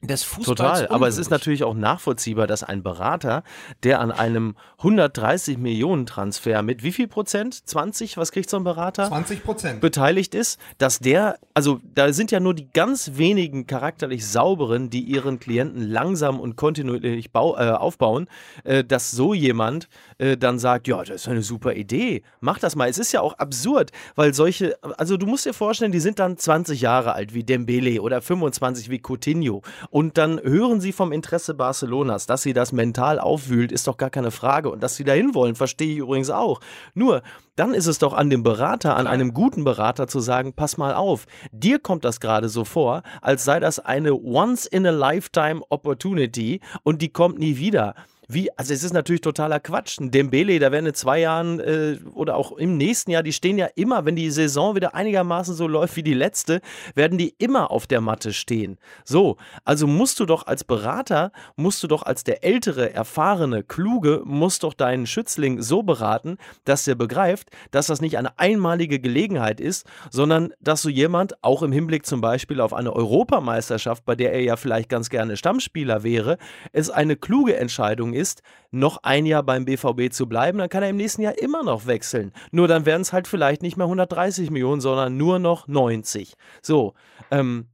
des 0.01 0.21
Fußballs. 0.23 0.57
Total, 0.57 0.87
aber 0.89 1.07
es 1.07 1.17
ist 1.17 1.31
natürlich 1.31 1.63
auch 1.63 1.73
nachvollziehbar, 1.73 2.45
dass 2.45 2.63
ein 2.63 2.83
Berater, 2.83 3.43
der 3.81 3.99
an 3.99 4.11
einem 4.11 4.55
130 4.77 5.57
Millionen 5.57 6.05
Transfer 6.05 6.61
mit 6.61 6.83
wie 6.83 6.91
viel 6.91 7.07
Prozent? 7.07 7.67
20? 7.67 8.15
Was 8.15 8.31
kriegt 8.31 8.47
so 8.47 8.57
ein 8.57 8.63
Berater? 8.63 9.07
20 9.07 9.43
Prozent. 9.43 9.81
Beteiligt 9.81 10.35
ist, 10.35 10.59
dass 10.77 10.99
der, 10.99 11.39
also 11.55 11.79
da 11.95 12.13
sind 12.13 12.29
ja 12.29 12.39
nur 12.39 12.53
die 12.53 12.69
ganz 12.71 13.13
wenigen 13.15 13.65
charakterlich 13.65 14.27
sauberen, 14.27 14.91
die 14.91 15.01
ihren 15.01 15.39
Klienten 15.39 15.81
langsam 15.81 16.39
und 16.39 16.55
kontinuierlich 16.57 17.31
bau, 17.31 17.57
äh, 17.57 17.71
aufbauen, 17.71 18.29
äh, 18.65 18.83
dass 18.83 19.09
so 19.09 19.33
jemand 19.33 19.89
äh, 20.19 20.37
dann 20.37 20.59
sagt, 20.59 20.87
ja, 20.87 21.03
das 21.03 21.21
ist 21.21 21.27
eine 21.27 21.41
super 21.41 21.73
Idee, 21.73 22.21
mach 22.39 22.59
das 22.59 22.75
mal. 22.75 22.87
Es 22.87 22.99
ist 22.99 23.13
ja 23.13 23.21
auch 23.21 23.33
absurd, 23.33 23.91
weil 24.13 24.35
solche, 24.35 24.77
also 24.99 25.17
du 25.17 25.25
musst 25.25 25.47
dir 25.47 25.53
vorstellen, 25.53 25.91
die 25.91 25.99
sind 25.99 26.19
dann 26.19 26.37
20 26.37 26.81
Jahre 26.81 27.13
alt 27.13 27.33
wie 27.33 27.43
Dembele 27.43 27.99
oder 28.03 28.21
25 28.21 28.91
wie 28.91 29.01
Coutinho 29.01 29.63
und 29.89 30.17
dann 30.17 30.41
hören 30.41 30.81
sie 30.81 30.91
vom 30.91 31.11
Interesse 31.11 31.53
Barcelonas, 31.53 32.25
dass 32.25 32.41
sie 32.41 32.53
das 32.53 32.71
mental 32.71 33.19
aufwühlt, 33.19 33.71
ist 33.71 33.87
doch 33.87 33.97
gar 33.97 34.09
keine 34.09 34.31
Frage. 34.31 34.69
Und 34.69 34.83
dass 34.83 34.95
sie 34.95 35.03
dahin 35.03 35.33
wollen, 35.33 35.55
verstehe 35.55 35.93
ich 35.93 35.97
übrigens 35.99 36.29
auch. 36.29 36.59
Nur, 36.93 37.21
dann 37.55 37.73
ist 37.73 37.87
es 37.87 37.99
doch 37.99 38.13
an 38.13 38.29
dem 38.29 38.43
Berater, 38.43 38.95
an 38.95 39.07
einem 39.07 39.33
guten 39.33 39.63
Berater 39.63 40.07
zu 40.07 40.19
sagen, 40.19 40.53
pass 40.53 40.77
mal 40.77 40.93
auf, 40.93 41.25
dir 41.51 41.79
kommt 41.79 42.05
das 42.05 42.19
gerade 42.19 42.49
so 42.49 42.65
vor, 42.65 43.03
als 43.21 43.43
sei 43.43 43.59
das 43.59 43.79
eine 43.79 44.13
Once-in-a-Lifetime 44.13 45.61
Opportunity 45.69 46.61
und 46.83 47.01
die 47.01 47.09
kommt 47.09 47.39
nie 47.39 47.57
wieder. 47.57 47.95
Wie, 48.29 48.49
also 48.57 48.73
es 48.73 48.83
ist 48.83 48.91
natürlich 48.93 49.21
totaler 49.21 49.61
Quatsch. 49.61 49.99
Ein 49.99 50.11
Dembele, 50.11 50.59
da 50.59 50.73
werden 50.73 50.87
in 50.87 50.93
zwei 50.93 51.19
Jahren 51.19 51.61
äh, 51.61 51.97
oder 52.13 52.35
auch 52.35 52.51
im 52.51 52.75
nächsten 52.75 53.11
Jahr, 53.11 53.23
die 53.23 53.31
stehen 53.31 53.57
ja 53.57 53.67
immer, 53.75 54.03
wenn 54.03 54.17
die 54.17 54.29
Saison 54.31 54.75
wieder 54.75 54.95
einigermaßen 54.95 55.55
so 55.55 55.65
läuft 55.65 55.95
wie 55.95 56.03
die 56.03 56.13
letzte, 56.13 56.59
werden 56.93 57.17
die 57.17 57.35
immer 57.37 57.71
auf 57.71 57.87
der 57.87 58.01
Matte 58.01 58.33
stehen. 58.33 58.79
So, 59.05 59.37
also 59.63 59.87
musst 59.87 60.19
du 60.19 60.25
doch 60.25 60.45
als 60.45 60.65
Berater, 60.65 61.31
musst 61.55 61.81
du 61.83 61.87
doch 61.87 62.03
als 62.03 62.25
der 62.25 62.43
ältere, 62.43 62.93
erfahrene, 62.93 63.63
kluge, 63.63 64.21
musst 64.25 64.63
doch 64.63 64.73
deinen 64.73 65.07
Schützling 65.07 65.61
so 65.61 65.81
beraten, 65.83 66.37
dass 66.65 66.83
der 66.83 66.95
begreift, 66.95 67.49
dass 67.71 67.87
das 67.87 68.01
nicht 68.01 68.17
eine 68.17 68.37
einmalige 68.37 68.99
Gelegenheit 68.99 69.61
ist, 69.61 69.87
sondern 70.11 70.51
dass 70.59 70.81
so 70.81 70.89
jemand, 70.89 71.41
auch 71.45 71.63
im 71.63 71.71
Hinblick 71.71 72.05
zum 72.05 72.19
Beispiel 72.19 72.59
auf 72.59 72.73
eine 72.73 72.91
Europameisterschaft, 72.91 74.03
bei 74.03 74.15
der 74.15 74.33
er 74.33 74.41
ja 74.41 74.57
vielleicht 74.57 74.89
ganz 74.89 75.09
gerne 75.09 75.37
Stammspieler 75.37 76.03
wäre, 76.03 76.37
es 76.73 76.89
eine 76.89 77.15
kluge 77.15 77.55
Entscheidung 77.55 78.16
ist, 78.17 78.41
noch 78.71 78.97
ein 79.03 79.25
Jahr 79.25 79.43
beim 79.43 79.65
BVB 79.65 80.11
zu 80.11 80.27
bleiben, 80.27 80.57
dann 80.57 80.69
kann 80.69 80.83
er 80.83 80.89
im 80.89 80.97
nächsten 80.97 81.21
Jahr 81.21 81.37
immer 81.37 81.63
noch 81.63 81.87
wechseln. 81.87 82.31
Nur 82.51 82.67
dann 82.67 82.85
werden 82.85 83.01
es 83.01 83.13
halt 83.13 83.27
vielleicht 83.27 83.61
nicht 83.61 83.77
mehr 83.77 83.85
130 83.85 84.51
Millionen, 84.51 84.81
sondern 84.81 85.17
nur 85.17 85.39
noch 85.39 85.67
90. 85.67 86.33
So, 86.61 86.93
ähm, 87.31 87.67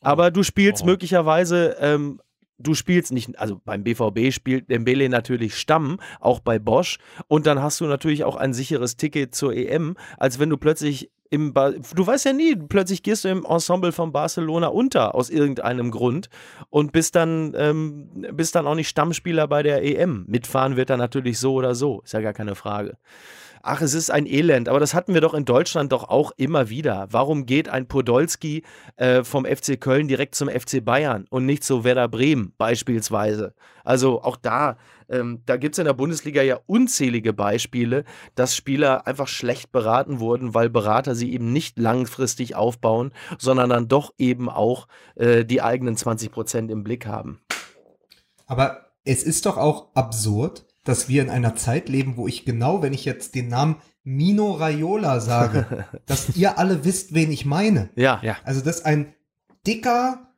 aber 0.00 0.30
du 0.30 0.42
spielst 0.42 0.82
Oh. 0.82 0.86
möglicherweise 0.86 1.76
ähm, 1.80 2.20
du 2.58 2.74
spielst 2.74 3.12
nicht, 3.12 3.38
also 3.38 3.60
beim 3.64 3.84
BVB 3.84 4.32
spielt 4.32 4.68
Dembele 4.70 5.08
natürlich 5.08 5.56
Stamm, 5.56 6.00
auch 6.20 6.40
bei 6.40 6.58
Bosch. 6.58 6.98
Und 7.28 7.46
dann 7.46 7.62
hast 7.62 7.80
du 7.80 7.86
natürlich 7.86 8.24
auch 8.24 8.36
ein 8.36 8.52
sicheres 8.52 8.96
Ticket 8.96 9.34
zur 9.34 9.54
EM, 9.54 9.96
als 10.18 10.38
wenn 10.38 10.50
du 10.50 10.56
plötzlich 10.56 11.10
im, 11.30 11.52
ba 11.52 11.70
du 11.70 12.06
weißt 12.06 12.24
ja 12.24 12.32
nie, 12.32 12.56
plötzlich 12.56 13.02
gehst 13.02 13.24
du 13.24 13.28
im 13.28 13.44
Ensemble 13.44 13.92
von 13.92 14.12
Barcelona 14.12 14.68
unter 14.68 15.14
aus 15.14 15.30
irgendeinem 15.30 15.90
Grund 15.90 16.28
und 16.70 16.92
bist 16.92 17.14
dann, 17.14 17.54
ähm, 17.56 18.26
bist 18.32 18.54
dann 18.54 18.66
auch 18.66 18.74
nicht 18.74 18.88
Stammspieler 18.88 19.46
bei 19.46 19.62
der 19.62 19.84
EM. 19.84 20.24
Mitfahren 20.26 20.76
wird 20.76 20.90
dann 20.90 20.98
natürlich 20.98 21.38
so 21.38 21.54
oder 21.54 21.74
so, 21.74 22.00
ist 22.02 22.12
ja 22.12 22.20
gar 22.20 22.32
keine 22.32 22.54
Frage. 22.54 22.96
Ach, 23.62 23.80
es 23.80 23.94
ist 23.94 24.10
ein 24.10 24.26
Elend, 24.26 24.68
aber 24.68 24.80
das 24.80 24.94
hatten 24.94 25.14
wir 25.14 25.20
doch 25.20 25.34
in 25.34 25.44
Deutschland 25.44 25.92
doch 25.92 26.08
auch 26.08 26.32
immer 26.36 26.68
wieder. 26.68 27.08
Warum 27.10 27.46
geht 27.46 27.68
ein 27.68 27.86
Podolski 27.86 28.62
äh, 28.96 29.24
vom 29.24 29.44
FC 29.44 29.80
Köln 29.80 30.08
direkt 30.08 30.34
zum 30.34 30.48
FC 30.48 30.84
Bayern 30.84 31.26
und 31.30 31.46
nicht 31.46 31.64
zu 31.64 31.84
Werder 31.84 32.08
Bremen 32.08 32.52
beispielsweise? 32.56 33.54
Also 33.84 34.22
auch 34.22 34.36
da, 34.36 34.76
ähm, 35.08 35.42
da 35.46 35.56
gibt 35.56 35.74
es 35.74 35.78
in 35.78 35.86
der 35.86 35.94
Bundesliga 35.94 36.42
ja 36.42 36.60
unzählige 36.66 37.32
Beispiele, 37.32 38.04
dass 38.34 38.54
Spieler 38.54 39.06
einfach 39.06 39.28
schlecht 39.28 39.72
beraten 39.72 40.20
wurden, 40.20 40.54
weil 40.54 40.70
Berater 40.70 41.14
sie 41.14 41.32
eben 41.32 41.52
nicht 41.52 41.78
langfristig 41.78 42.54
aufbauen, 42.54 43.12
sondern 43.38 43.70
dann 43.70 43.88
doch 43.88 44.12
eben 44.18 44.48
auch 44.48 44.88
äh, 45.16 45.44
die 45.44 45.62
eigenen 45.62 45.96
20 45.96 46.30
Prozent 46.30 46.70
im 46.70 46.84
Blick 46.84 47.06
haben. 47.06 47.40
Aber 48.46 48.86
es 49.04 49.22
ist 49.22 49.46
doch 49.46 49.56
auch 49.56 49.94
absurd, 49.94 50.67
dass 50.88 51.08
wir 51.08 51.22
in 51.22 51.30
einer 51.30 51.54
Zeit 51.54 51.88
leben, 51.88 52.16
wo 52.16 52.26
ich 52.26 52.44
genau, 52.44 52.82
wenn 52.82 52.94
ich 52.94 53.04
jetzt 53.04 53.34
den 53.34 53.48
Namen 53.48 53.76
Mino 54.04 54.52
Raiola 54.52 55.20
sage, 55.20 55.84
dass 56.06 56.36
ihr 56.36 56.58
alle 56.58 56.84
wisst, 56.84 57.12
wen 57.12 57.30
ich 57.30 57.44
meine. 57.44 57.90
Ja, 57.94 58.20
Ja. 58.22 58.36
Also 58.44 58.62
das 58.62 58.78
ist 58.78 58.86
ein 58.86 59.12
dicker 59.66 60.28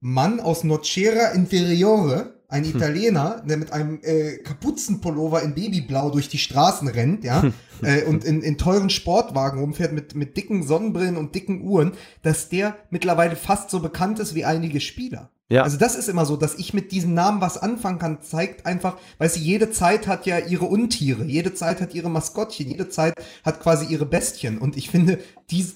Mann 0.00 0.38
aus 0.38 0.64
Nocera 0.64 1.30
Inferiore, 1.30 2.38
ein 2.48 2.64
Italiener, 2.64 3.42
der 3.46 3.56
mit 3.56 3.72
einem 3.72 4.00
äh, 4.02 4.38
Kapuzenpullover 4.38 5.42
in 5.42 5.54
Babyblau 5.54 6.10
durch 6.10 6.28
die 6.28 6.38
Straßen 6.38 6.88
rennt, 6.88 7.24
ja, 7.24 7.44
äh, 7.82 8.04
und 8.04 8.24
in, 8.24 8.42
in 8.42 8.58
teuren 8.58 8.90
Sportwagen 8.90 9.60
rumfährt 9.60 9.92
mit, 9.92 10.14
mit 10.14 10.36
dicken 10.36 10.62
Sonnenbrillen 10.62 11.16
und 11.16 11.34
dicken 11.34 11.62
Uhren, 11.62 11.92
dass 12.22 12.48
der 12.48 12.76
mittlerweile 12.90 13.36
fast 13.36 13.70
so 13.70 13.80
bekannt 13.80 14.18
ist 14.18 14.34
wie 14.34 14.44
einige 14.44 14.80
Spieler. 14.80 15.30
Ja. 15.50 15.62
Also 15.62 15.78
das 15.78 15.94
ist 15.94 16.08
immer 16.08 16.26
so, 16.26 16.36
dass 16.36 16.56
ich 16.56 16.74
mit 16.74 16.92
diesem 16.92 17.14
Namen 17.14 17.40
was 17.40 17.56
anfangen 17.56 17.98
kann, 17.98 18.20
zeigt 18.20 18.66
einfach, 18.66 18.98
weißt 19.16 19.36
du, 19.36 19.40
jede 19.40 19.70
Zeit 19.70 20.06
hat 20.06 20.26
ja 20.26 20.38
ihre 20.38 20.66
Untiere, 20.66 21.24
jede 21.24 21.54
Zeit 21.54 21.80
hat 21.80 21.94
ihre 21.94 22.10
Maskottchen, 22.10 22.68
jede 22.68 22.90
Zeit 22.90 23.14
hat 23.44 23.60
quasi 23.60 23.86
ihre 23.86 24.04
Bestien. 24.04 24.58
Und 24.58 24.76
ich 24.76 24.90
finde, 24.90 25.18
dies, 25.50 25.74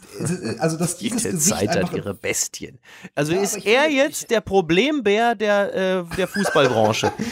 also 0.58 0.76
dass 0.76 0.96
dieses 0.98 1.22
Jede 1.22 1.35
Gesicht 1.37 1.58
Zeit 1.58 1.76
hat 1.76 1.92
ihre 1.94 2.14
Bestien. 2.14 2.78
Also 3.14 3.32
Ja, 3.32 3.40
ist 3.40 3.56
er 3.64 3.85
finde, 3.85 3.96
jetzt 3.96 4.30
der 4.30 4.40
Problembär 4.40 5.35
der, 5.35 6.06
äh, 6.11 6.16
der 6.16 6.28
Fußballbranche. 6.28 7.12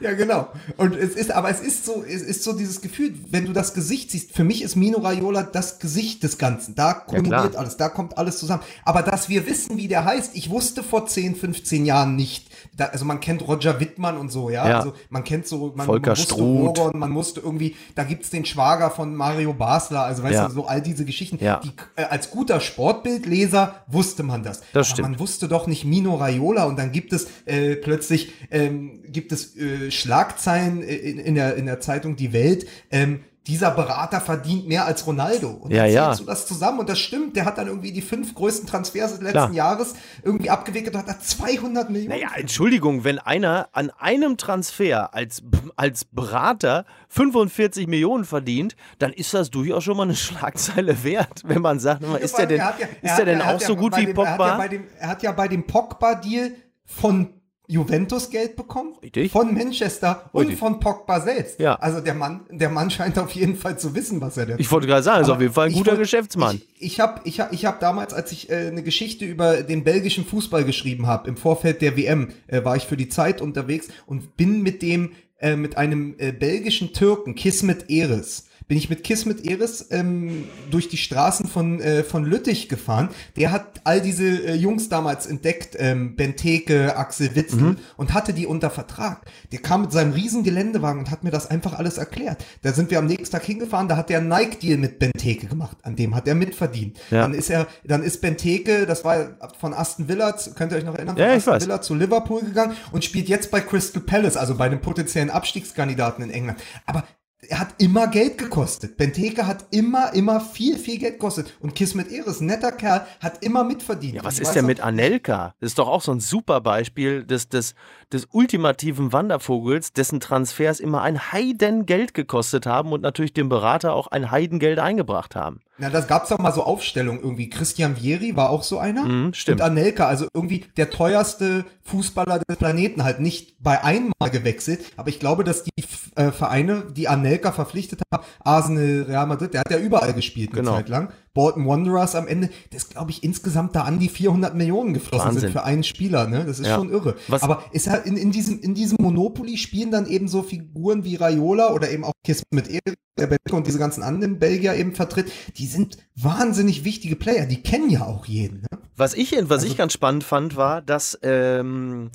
Ja, 0.00 0.12
genau. 0.12 0.48
Und 0.76 0.94
es 0.94 1.14
ist, 1.14 1.30
aber 1.30 1.50
es 1.50 1.60
ist 1.60 1.84
so, 1.84 2.04
es 2.06 2.22
ist 2.22 2.44
so 2.44 2.52
dieses 2.52 2.80
Gefühl, 2.80 3.14
wenn 3.30 3.46
du 3.46 3.52
das 3.52 3.74
Gesicht 3.74 4.10
siehst, 4.10 4.32
für 4.32 4.44
mich 4.44 4.62
ist 4.62 4.76
Mino 4.76 4.98
Raiola 4.98 5.42
das 5.42 5.80
Gesicht 5.80 6.22
des 6.22 6.38
Ganzen. 6.38 6.74
Da 6.74 6.94
kumuliert 6.94 7.50
klar. 7.50 7.56
alles, 7.56 7.76
da 7.76 7.88
kommt 7.88 8.16
alles 8.16 8.38
zusammen. 8.38 8.62
Aber 8.84 9.02
dass 9.02 9.28
wir 9.28 9.46
wissen, 9.46 9.76
wie 9.76 9.88
der 9.88 10.04
heißt, 10.04 10.32
ich 10.34 10.50
wusste 10.50 10.82
vor 10.82 11.06
10, 11.06 11.34
15 11.36 11.84
Jahren 11.84 12.16
nicht. 12.16 12.48
Da, 12.76 12.86
also 12.86 13.04
man 13.04 13.20
kennt 13.20 13.46
Roger 13.46 13.80
Wittmann 13.80 14.16
und 14.16 14.30
so, 14.30 14.50
ja. 14.50 14.68
Ja. 14.68 14.78
Also 14.78 14.94
man 15.10 15.24
kennt 15.24 15.46
so, 15.46 15.72
man, 15.76 15.86
Volker 15.86 16.10
man 16.10 16.18
wusste. 16.18 16.34
Rogon, 16.34 16.98
man 16.98 17.10
musste 17.10 17.40
irgendwie, 17.40 17.76
da 17.94 18.04
gibt's 18.04 18.30
den 18.30 18.44
Schwager 18.44 18.90
von 18.90 19.14
Mario 19.14 19.52
Basler, 19.52 20.02
also 20.02 20.22
weißt 20.22 20.34
Ja. 20.34 20.48
du, 20.48 20.54
so 20.54 20.66
all 20.66 20.80
diese 20.82 21.04
Geschichten. 21.04 21.38
Ja. 21.42 21.60
Die, 21.64 21.72
äh, 21.96 22.04
als 22.04 22.30
guter 22.30 22.60
Sportbildleser 22.60 23.84
wusste 23.86 24.22
man 24.22 24.42
das. 24.42 24.60
Das 24.60 24.68
Aber 24.72 24.84
stimmt. 24.84 25.08
man 25.10 25.18
wusste 25.20 25.48
doch 25.48 25.66
nicht 25.66 25.84
Mino 25.84 26.14
Raiola 26.16 26.64
und 26.64 26.78
dann 26.78 26.92
gibt 26.92 27.12
es 27.12 27.26
äh, 27.46 27.76
plötzlich 27.76 28.32
ähm, 28.50 29.02
gibt 29.08 29.32
es 29.32 29.56
äh, 29.56 29.90
Schlagzeilen 29.90 30.82
äh, 30.82 30.94
in, 30.96 31.18
in, 31.18 31.34
der, 31.34 31.56
in 31.56 31.66
der 31.66 31.80
Zeitung 31.80 32.16
Die 32.16 32.32
Welt. 32.32 32.66
Ähm, 32.90 33.20
dieser 33.46 33.70
Berater 33.70 34.20
verdient 34.20 34.66
mehr 34.66 34.86
als 34.86 35.06
Ronaldo. 35.06 35.50
Und 35.50 35.70
Ja, 35.70 35.84
dann 35.84 35.92
ja. 35.92 36.14
du 36.14 36.24
das 36.24 36.46
zusammen 36.46 36.80
und 36.80 36.88
das 36.88 36.98
stimmt. 36.98 37.36
Der 37.36 37.44
hat 37.44 37.58
dann 37.58 37.68
irgendwie 37.68 37.92
die 37.92 38.02
fünf 38.02 38.34
größten 38.34 38.66
Transfers 38.68 39.12
des 39.12 39.20
letzten 39.20 39.32
Klar. 39.32 39.52
Jahres 39.52 39.94
irgendwie 40.24 40.50
abgewickelt 40.50 40.94
und 40.94 41.00
hat 41.00 41.08
da 41.08 41.20
200 41.20 41.88
Millionen. 41.88 42.10
Naja, 42.18 42.30
Entschuldigung, 42.36 43.04
wenn 43.04 43.18
einer 43.20 43.68
an 43.72 43.90
einem 43.98 44.36
Transfer 44.36 45.14
als, 45.14 45.42
als 45.76 46.04
Berater 46.06 46.84
45 47.08 47.86
Millionen 47.86 48.24
verdient, 48.24 48.74
dann 48.98 49.12
ist 49.12 49.32
das 49.32 49.50
durchaus 49.50 49.84
schon 49.84 49.96
mal 49.96 50.02
eine 50.04 50.16
Schlagzeile 50.16 51.04
wert, 51.04 51.42
wenn 51.44 51.62
man 51.62 51.78
sagt, 51.78 52.02
ist 52.02 52.36
der 52.38 52.46
denn, 52.46 52.58
Er 52.60 52.74
ja- 52.80 52.86
ist 53.02 53.16
der 53.16 53.24
denn 53.26 53.40
auch 53.42 53.60
ja 53.60 53.66
so 53.66 53.76
gut 53.76 53.96
wie 53.96 54.06
dem, 54.06 54.16
Er 54.16 54.22
hat, 54.22 54.38
ja 54.38 54.44
Pogba? 54.44 54.56
bei 54.56 54.68
dem, 54.68 54.84
er 54.98 55.08
hat 55.08 55.22
ja 55.22 55.32
bei 55.32 55.48
dem 55.48 55.66
Pogba-Deal 55.66 56.50
von 56.84 57.28
Juventus 57.68 58.30
Geld 58.30 58.54
bekommen, 58.56 58.94
Richtig. 59.02 59.32
von 59.32 59.52
Manchester 59.54 60.28
und 60.32 60.42
Richtig. 60.42 60.58
von 60.58 60.78
Pogba 60.80 61.20
selbst. 61.20 61.58
Ja. 61.58 61.74
Also 61.74 62.00
der 62.00 62.14
Mann, 62.14 62.40
der 62.50 62.68
Mann 62.70 62.90
scheint 62.90 63.18
auf 63.18 63.30
jeden 63.32 63.56
Fall 63.56 63.78
zu 63.78 63.94
wissen, 63.94 64.20
was 64.20 64.36
er 64.36 64.46
denn. 64.46 64.58
Ich 64.58 64.70
wollte 64.70 64.86
gerade 64.86 65.02
sagen, 65.02 65.22
ist 65.22 65.30
auf 65.30 65.40
jeden 65.40 65.52
Fall 65.52 65.68
ein 65.68 65.72
guter 65.72 65.92
wollt- 65.92 66.00
Geschäftsmann. 66.00 66.60
Ich, 66.78 66.92
ich 66.92 67.00
habe 67.00 67.20
ich 67.24 67.40
hab, 67.40 67.52
ich 67.52 67.64
hab 67.64 67.80
damals, 67.80 68.14
als 68.14 68.30
ich 68.32 68.50
äh, 68.50 68.68
eine 68.68 68.82
Geschichte 68.82 69.24
über 69.24 69.62
den 69.62 69.82
belgischen 69.84 70.24
Fußball 70.24 70.64
geschrieben 70.64 71.06
habe, 71.06 71.28
im 71.28 71.36
Vorfeld 71.36 71.82
der 71.82 71.96
WM, 71.96 72.28
äh, 72.46 72.64
war 72.64 72.76
ich 72.76 72.84
für 72.84 72.96
die 72.96 73.08
Zeit 73.08 73.40
unterwegs 73.40 73.88
und 74.06 74.36
bin 74.36 74.62
mit 74.62 74.82
dem, 74.82 75.12
äh, 75.40 75.56
mit 75.56 75.76
einem 75.76 76.14
äh, 76.18 76.32
belgischen 76.32 76.92
Türken, 76.92 77.34
Kismet 77.34 77.90
Eres, 77.90 78.46
bin 78.68 78.76
ich 78.78 78.90
mit 78.90 79.04
Kismet 79.04 79.44
Eres 79.46 79.86
ähm, 79.90 80.44
durch 80.70 80.88
die 80.88 80.96
Straßen 80.96 81.46
von, 81.46 81.80
äh, 81.80 82.02
von 82.02 82.24
Lüttich 82.24 82.68
gefahren. 82.68 83.10
Der 83.36 83.52
hat 83.52 83.80
all 83.84 84.00
diese 84.00 84.24
äh, 84.24 84.54
Jungs 84.54 84.88
damals 84.88 85.26
entdeckt, 85.26 85.76
ähm, 85.78 86.16
Benteke, 86.16 86.96
Axel 86.96 87.34
Witzel 87.36 87.56
Mhm. 87.60 87.76
und 87.96 88.12
hatte 88.12 88.32
die 88.32 88.46
unter 88.46 88.70
Vertrag. 88.70 89.24
Der 89.52 89.60
kam 89.60 89.82
mit 89.82 89.92
seinem 89.92 90.12
riesen 90.12 90.42
Geländewagen 90.42 90.98
und 91.00 91.10
hat 91.10 91.22
mir 91.24 91.30
das 91.30 91.48
einfach 91.48 91.74
alles 91.74 91.96
erklärt. 91.98 92.44
Da 92.62 92.72
sind 92.72 92.90
wir 92.90 92.98
am 92.98 93.06
nächsten 93.06 93.30
Tag 93.36 93.44
hingefahren, 93.44 93.88
da 93.88 93.96
hat 93.96 94.10
der 94.10 94.18
einen 94.18 94.28
Nike-Deal 94.28 94.78
mit 94.78 94.98
Benteke 94.98 95.46
gemacht, 95.46 95.76
an 95.82 95.94
dem 95.96 96.14
hat 96.14 96.26
er 96.26 96.34
mitverdient. 96.34 96.98
Ja. 97.10 97.22
Dann 97.22 97.34
ist 97.34 97.50
er, 97.50 97.66
dann 97.84 98.02
ist 98.02 98.20
Benteke, 98.20 98.84
das 98.86 99.04
war 99.04 99.36
von 99.58 99.74
Aston 99.74 100.08
Villa, 100.08 100.36
könnt 100.56 100.72
ihr 100.72 100.78
euch 100.78 100.84
noch 100.84 100.94
erinnern, 100.96 101.16
Ja, 101.16 101.32
Aston 101.32 101.54
weiß. 101.54 101.62
Villa 101.62 101.80
zu 101.80 101.94
Liverpool 101.94 102.40
gegangen 102.42 102.76
und 102.92 103.04
spielt 103.04 103.28
jetzt 103.28 103.50
bei 103.50 103.60
Crystal 103.60 104.02
Palace, 104.02 104.36
also 104.36 104.56
bei 104.56 104.68
dem 104.68 104.80
potenziellen 104.80 105.30
Abstiegskandidaten 105.30 106.24
in 106.24 106.30
England. 106.30 106.58
Aber 106.84 107.00
er 107.00 107.04
hat 107.52 107.74
immer 107.78 108.08
Geld 108.08 108.38
gekostet. 108.38 108.96
Benteke 108.96 109.46
hat 109.46 109.66
immer, 109.70 110.12
immer 110.14 110.40
viel, 110.40 110.78
viel 110.78 110.98
Geld 110.98 111.14
gekostet. 111.14 111.54
Und 111.60 111.74
Kismet 111.74 112.10
Eres, 112.10 112.40
netter 112.40 112.72
Kerl, 112.72 113.06
hat 113.20 113.42
immer 113.42 113.64
mitverdient. 113.64 114.16
Ja, 114.16 114.24
was 114.24 114.38
ist 114.38 114.52
denn 114.52 114.66
mit 114.66 114.80
Anelka? 114.80 115.54
Das 115.60 115.70
ist 115.70 115.78
doch 115.78 115.88
auch 115.88 116.02
so 116.02 116.12
ein 116.12 116.20
super 116.20 116.60
Beispiel 116.60 117.24
des, 117.24 117.48
des, 117.48 117.74
des 118.12 118.26
ultimativen 118.32 119.12
Wandervogels, 119.12 119.92
dessen 119.92 120.20
Transfers 120.20 120.80
immer 120.80 121.02
ein 121.02 121.32
Heidengeld 121.32 122.14
gekostet 122.14 122.66
haben 122.66 122.92
und 122.92 123.02
natürlich 123.02 123.32
dem 123.32 123.48
Berater 123.48 123.94
auch 123.94 124.08
ein 124.08 124.30
Heidengeld 124.30 124.78
eingebracht 124.78 125.36
haben. 125.36 125.60
Na, 125.78 125.90
das 125.90 126.06
gab's 126.06 126.30
doch 126.30 126.38
mal 126.38 126.52
so 126.52 126.62
Aufstellungen 126.62 127.20
irgendwie. 127.20 127.50
Christian 127.50 127.96
Vieri 127.96 128.34
war 128.34 128.48
auch 128.48 128.62
so 128.62 128.78
einer. 128.78 129.04
Mhm, 129.04 129.34
stimmt. 129.34 129.60
Und 129.60 129.66
Anelka, 129.66 130.06
also 130.06 130.26
irgendwie 130.32 130.64
der 130.76 130.90
teuerste 130.90 131.66
Fußballer 131.82 132.40
des 132.48 132.56
Planeten, 132.56 133.04
halt 133.04 133.20
nicht 133.20 133.62
bei 133.62 133.84
einmal 133.84 134.30
gewechselt. 134.30 134.80
Aber 134.96 135.10
ich 135.10 135.20
glaube, 135.20 135.44
dass 135.44 135.64
die 135.64 135.84
äh, 136.16 136.32
Vereine, 136.32 136.84
die 136.96 137.08
Anelka 137.08 137.52
verpflichtet 137.52 138.00
haben, 138.12 138.24
Arsenal, 138.42 139.02
Real 139.08 139.26
Madrid, 139.26 139.54
der 139.54 139.60
hat 139.60 139.70
ja 139.70 139.78
überall 139.78 140.12
gespielt 140.14 140.50
eine 140.52 140.60
Genau. 140.62 140.74
Zeit 140.76 140.88
lang. 140.88 141.10
Bolton 141.34 141.66
Wanderers 141.66 142.14
am 142.14 142.26
Ende, 142.26 142.48
das 142.72 142.88
glaube 142.88 143.10
ich 143.10 143.22
insgesamt 143.22 143.76
da 143.76 143.82
an 143.82 143.98
die 143.98 144.08
400 144.08 144.54
Millionen 144.54 144.94
geflossen 144.94 145.26
Wahnsinn. 145.28 145.40
sind 145.42 145.52
für 145.52 145.64
einen 145.64 145.84
Spieler, 145.84 146.26
ne? 146.26 146.44
Das 146.46 146.58
ist 146.58 146.66
Ja. 146.68 146.76
schon 146.76 146.90
irre. 146.90 147.14
Was- 147.28 147.42
Aber 147.42 147.62
ist 147.72 147.88
halt 147.88 148.06
in, 148.06 148.16
in 148.16 148.32
diesem, 148.32 148.58
in 148.60 148.74
diesem 148.74 148.96
Monopoly 149.00 149.58
spielen 149.58 149.90
dann 149.90 150.06
eben 150.06 150.28
so 150.28 150.42
Figuren 150.42 151.04
wie 151.04 151.16
Raiola 151.16 151.72
oder 151.72 151.90
eben 151.90 152.04
auch 152.04 152.12
Kiss 152.24 152.42
mit 152.50 152.68
Erik, 152.68 152.94
der 153.18 153.26
Belgier 153.26 153.54
und 153.54 153.66
diese 153.66 153.78
ganzen 153.78 154.02
anderen 154.02 154.38
Belgier 154.38 154.74
eben 154.74 154.94
vertritt, 154.94 155.30
die 155.58 155.66
sind 155.66 155.98
wahnsinnig 156.16 156.84
wichtige 156.84 157.16
Player, 157.16 157.44
die 157.46 157.62
kennen 157.62 157.90
ja 157.90 158.06
auch 158.06 158.24
jeden. 158.26 158.60
Ne? 158.62 158.78
Was 158.96 159.12
ich, 159.14 159.32
was 159.32 159.50
Also 159.50 159.66
ich 159.66 159.76
ganz 159.76 159.92
spannend 159.92 160.24
fand, 160.24 160.56
war, 160.56 160.80
dass 160.80 161.18
ähm, 161.22 162.10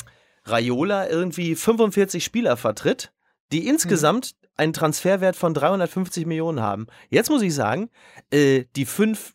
Raiola 0.46 1.08
irgendwie 1.10 1.54
45 1.56 2.24
Spieler 2.24 2.58
vertritt, 2.58 3.12
die 3.52 3.68
insgesamt 3.68 4.36
einen 4.58 4.74
Transferwert 4.74 5.36
von 5.36 5.54
350 5.54 6.26
Millionen 6.26 6.62
haben. 6.62 6.88
Jetzt 7.10 7.30
muss 7.30 7.42
ich 7.42 7.54
sagen, 7.54 7.90
äh, 8.32 8.66
die 8.76 8.86
fünf 8.86 9.34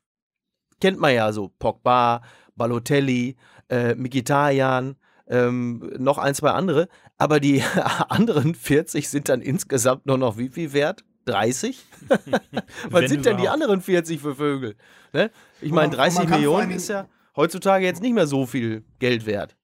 kennt 0.81 0.99
man 0.99 1.15
ja 1.15 1.33
so: 1.33 1.51
Pogba, 1.59 2.23
Balotelli, 2.55 3.37
äh, 3.69 3.95
Mkhitaryan, 3.95 4.97
ähm, 5.29 5.93
noch 5.99 6.19
ein, 6.19 6.35
zwei 6.35 6.51
andere. 6.51 6.89
Aber 7.19 7.41
die 7.41 7.63
anderen 8.09 8.55
40 8.55 9.09
sind 9.09 9.29
dann 9.29 9.41
insgesamt 9.41 10.07
nur 10.07 10.19
noch 10.19 10.39
wie 10.39 10.49
viel 10.49 10.73
wert? 10.73 11.05
30? 11.25 11.85
Was 12.91 13.11
sind 13.11 13.27
denn 13.27 13.37
die 13.37 13.49
anderen 13.49 13.81
40 13.81 14.21
für 14.21 14.37
Vögel? 14.37 14.77
Ne? 15.13 15.31
Ich 15.61 15.73
meine, 15.73 15.89
man- 15.97 15.99
und 15.99 15.99
man 15.99 15.99
30 15.99 16.19
kann 16.19 16.27
vor 16.29 16.35
allen 16.35 16.41
Millionen 16.41 16.71
ist 16.71 16.89
ja 16.89 17.09
heutzutage 17.35 17.85
jetzt 17.85 18.01
nicht 18.01 18.15
mehr 18.15 18.27
so 18.29 18.47
viel 18.47 18.85
Geld 19.01 19.27
wert. 19.27 19.57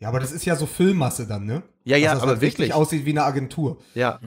Ja, 0.00 0.08
aber 0.08 0.20
das 0.20 0.32
ist 0.32 0.44
ja 0.44 0.54
so 0.56 0.66
Füllmasse 0.66 1.26
dann, 1.26 1.44
ne? 1.44 1.62
Ja, 1.84 1.96
ja, 1.96 2.10
Dass 2.10 2.14
das 2.18 2.22
aber 2.22 2.32
halt 2.32 2.40
wirklich. 2.40 2.72
aussieht 2.72 3.04
wie 3.04 3.10
eine 3.10 3.24
Agentur. 3.24 3.78
Ja. 3.94 4.20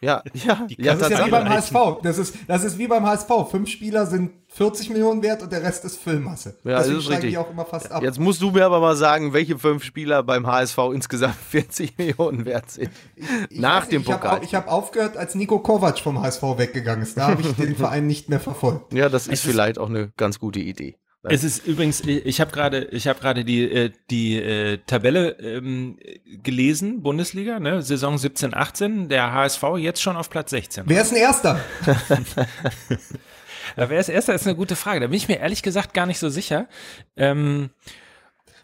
Ja, 0.00 0.20
ja, 0.34 0.66
ja, 0.68 0.94
Das 0.96 1.10
ist 1.12 1.16
ja 1.16 1.26
wie 1.26 1.30
beim. 1.30 1.48
HSV. 1.48 1.74
Das 2.02 2.18
ist, 2.18 2.34
das 2.48 2.64
ist 2.64 2.76
wie 2.76 2.88
beim 2.88 3.06
HSV. 3.06 3.28
Fünf 3.48 3.68
Spieler 3.68 4.04
sind 4.06 4.32
40 4.48 4.90
Millionen 4.90 5.22
wert 5.22 5.42
und 5.44 5.52
der 5.52 5.62
Rest 5.62 5.84
ist 5.84 5.96
Füllmasse. 6.00 6.56
Ja, 6.64 6.78
Deswegen 6.78 6.96
das 6.96 7.04
ist 7.04 7.10
richtig. 7.10 7.30
die 7.30 7.38
auch 7.38 7.48
immer 7.48 7.64
fast 7.64 7.92
ab. 7.92 8.02
Jetzt 8.02 8.18
musst 8.18 8.42
du 8.42 8.50
mir 8.50 8.66
aber 8.66 8.80
mal 8.80 8.96
sagen, 8.96 9.32
welche 9.32 9.56
fünf 9.60 9.84
Spieler 9.84 10.24
beim 10.24 10.48
HSV 10.48 10.76
insgesamt 10.92 11.36
40 11.50 11.96
Millionen 11.98 12.44
wert 12.46 12.68
sind. 12.72 12.90
Ich 13.48 13.60
Nach 13.60 13.86
dem 13.86 14.00
nicht, 14.00 14.08
ich 14.08 14.12
hab 14.12 14.20
Pokal. 14.22 14.40
Ich 14.42 14.54
habe 14.56 14.68
aufgehört, 14.72 15.16
als 15.16 15.36
Nico 15.36 15.60
Kovac 15.60 16.00
vom 16.00 16.20
HSV 16.20 16.42
weggegangen 16.56 17.04
ist. 17.04 17.16
Da 17.16 17.28
habe 17.28 17.42
ich 17.42 17.52
den 17.54 17.76
Verein 17.76 18.08
nicht 18.08 18.28
mehr 18.28 18.40
verfolgt. 18.40 18.92
Ja, 18.92 19.08
das 19.08 19.28
ist 19.28 19.44
vielleicht 19.44 19.78
auch 19.78 19.88
eine 19.88 20.10
ganz 20.16 20.40
gute 20.40 20.58
Idee. 20.58 20.96
Es 21.24 21.44
ist 21.44 21.66
übrigens, 21.66 22.00
ich 22.00 22.40
habe 22.40 22.50
gerade, 22.50 22.84
ich 22.86 23.06
habe 23.06 23.20
gerade 23.20 23.44
die 23.44 23.62
äh, 23.62 23.92
die 24.10 24.42
äh, 24.42 24.78
Tabelle 24.86 25.38
ähm, 25.38 25.98
gelesen, 26.42 27.02
Bundesliga, 27.02 27.60
ne, 27.60 27.80
Saison 27.80 28.18
17, 28.18 28.54
18, 28.54 29.08
der 29.08 29.32
HSV 29.32 29.62
jetzt 29.78 30.02
schon 30.02 30.16
auf 30.16 30.30
Platz 30.30 30.50
16. 30.50 30.84
Wer 30.86 31.02
ist 31.02 31.12
ein 31.12 31.18
Erster? 31.18 31.60
Wer 33.76 34.00
ist 34.00 34.08
erster, 34.08 34.34
ist 34.34 34.46
eine 34.46 34.56
gute 34.56 34.76
Frage. 34.76 35.00
Da 35.00 35.06
bin 35.06 35.16
ich 35.16 35.28
mir 35.28 35.38
ehrlich 35.38 35.62
gesagt 35.62 35.94
gar 35.94 36.06
nicht 36.06 36.18
so 36.18 36.28
sicher. 36.28 36.68
Ähm, 37.16 37.70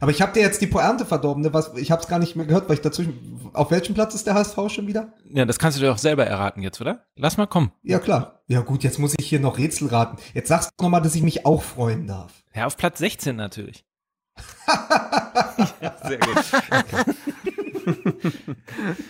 Aber 0.01 0.11
ich 0.11 0.23
habe 0.23 0.33
dir 0.33 0.41
jetzt 0.41 0.61
die 0.61 0.67
Pointe 0.67 1.05
verdorben. 1.05 1.43
Ne? 1.43 1.53
Was, 1.53 1.73
ich 1.77 1.91
habe 1.91 2.03
es 2.03 2.09
gar 2.09 2.19
nicht 2.19 2.37
mehr 2.37 2.47
gehört, 2.47 2.69
weil 2.69 2.75
ich 2.75 2.83
dazwischen. 2.83 3.51
Auf 3.53 3.71
welchem 3.71 3.95
Platz 3.95 4.15
ist 4.15 4.27
der 4.27 4.35
HSV 4.35 4.57
schon 4.69 4.87
wieder? 4.87 5.13
ja, 5.31 5.45
das 5.45 5.59
kannst 5.59 5.79
du 5.79 5.83
dir 5.83 5.93
auch 5.93 5.99
selber 5.99 6.27
erraten 6.27 6.63
jetzt, 6.63 6.81
oder? 6.81 7.07
Lass 7.17 7.37
mal 7.37 7.47
kommen. 7.47 7.73
Ja, 7.83 7.99
klar. 7.99 8.43
Ja, 8.47 8.61
gut, 8.61 8.85
jetzt 8.85 8.99
muss 8.99 9.15
ich 9.19 9.27
hier 9.27 9.41
noch 9.41 9.59
Rätsel 9.59 9.89
raten. 9.89 10.19
Jetzt 10.35 10.49
sagst 10.49 10.71
du 10.77 10.85
nochmal, 10.85 11.03
dass 11.03 11.15
ich 11.15 11.23
mich 11.23 11.47
auch 11.47 11.63
freuen 11.63 12.07
darf. 12.07 12.33
Ja, 12.55 12.67
auf 12.67 12.77
Platz 12.77 12.99
16 12.99 13.37
natürlich. 13.37 13.85
ja, 15.81 15.95
sehr 16.05 16.19
gut. 16.19 16.45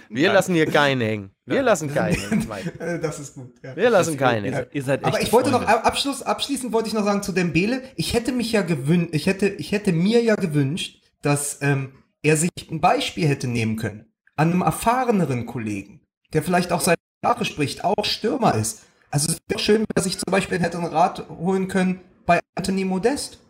Wir 0.09 0.33
lassen 0.33 0.55
hier 0.55 0.67
keinen 0.67 1.01
hängen. 1.01 1.31
Wir 1.47 1.63
lassen 1.63 1.93
keinen 1.93 2.15
hängen. 2.31 2.47
Mike. 2.49 2.79
Äh, 2.81 2.99
Das 3.01 3.19
ist 3.19 3.35
gut. 3.35 3.55
Ja. 3.63 3.75
Wir 3.77 3.91
lassen 3.91 4.17
keinen 4.17 4.45
Ihr, 4.45 4.53
hängen. 4.53 4.65
seid- 4.65 4.75
ihr 4.75 4.83
seid 4.83 5.01
echt 5.01 5.07
Aber 5.09 5.23
ich 5.23 5.33
wollte 5.33 5.51
noch 5.51 5.63
Freunde. 5.63 5.85
Abschluss, 5.85 6.23
abschließend 6.23 6.73
wollte 6.73 6.89
ich 6.89 6.95
noch 6.95 7.05
sagen 7.05 7.23
zu 7.23 7.33
Dembele. 7.33 7.83
Ich 7.97 8.15
hätte 8.15 8.33
mich 8.33 8.53
ja 8.53 8.63
gewünscht, 8.63 9.11
ich 9.13 9.27
hätte, 9.27 9.49
ich 9.49 9.73
hätte 9.73 9.93
mir 9.93 10.23
ja 10.23 10.35
gewünscht, 10.35 11.03
dass 11.23 11.59
ähm, 11.63 11.93
er 12.23 12.37
sich 12.37 12.51
ein 12.71 12.81
Beispiel 12.81 13.27
hätte 13.27 13.49
nehmen 13.49 13.77
können 13.77 14.07
an 14.37 14.53
einem 14.53 14.63
erfahreneren 14.63 15.47
Kollegen, 15.47 16.01
der 16.33 16.43
vielleicht 16.43 16.71
auch 16.73 16.81
seine 16.81 16.97
Sprache 17.25 17.45
spricht, 17.45 17.83
auch 17.85 18.05
Stürmer 18.05 18.55
ist. 18.55 18.83
Also 19.11 19.33
es 19.33 19.39
wäre 19.49 19.59
schön, 19.59 19.81
wenn 19.81 19.87
er 19.97 20.03
sich 20.03 20.17
zum 20.19 20.31
Beispiel 20.31 20.61
hätte 20.61 20.79
einen 20.79 20.87
Rat 20.87 21.29
holen 21.29 21.67
können 21.67 22.01
bei 22.27 22.39
Anthony 22.55 22.85
Modest. 22.85 23.41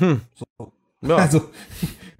So. 0.00 0.72
Ja. 1.02 1.16
Also 1.16 1.50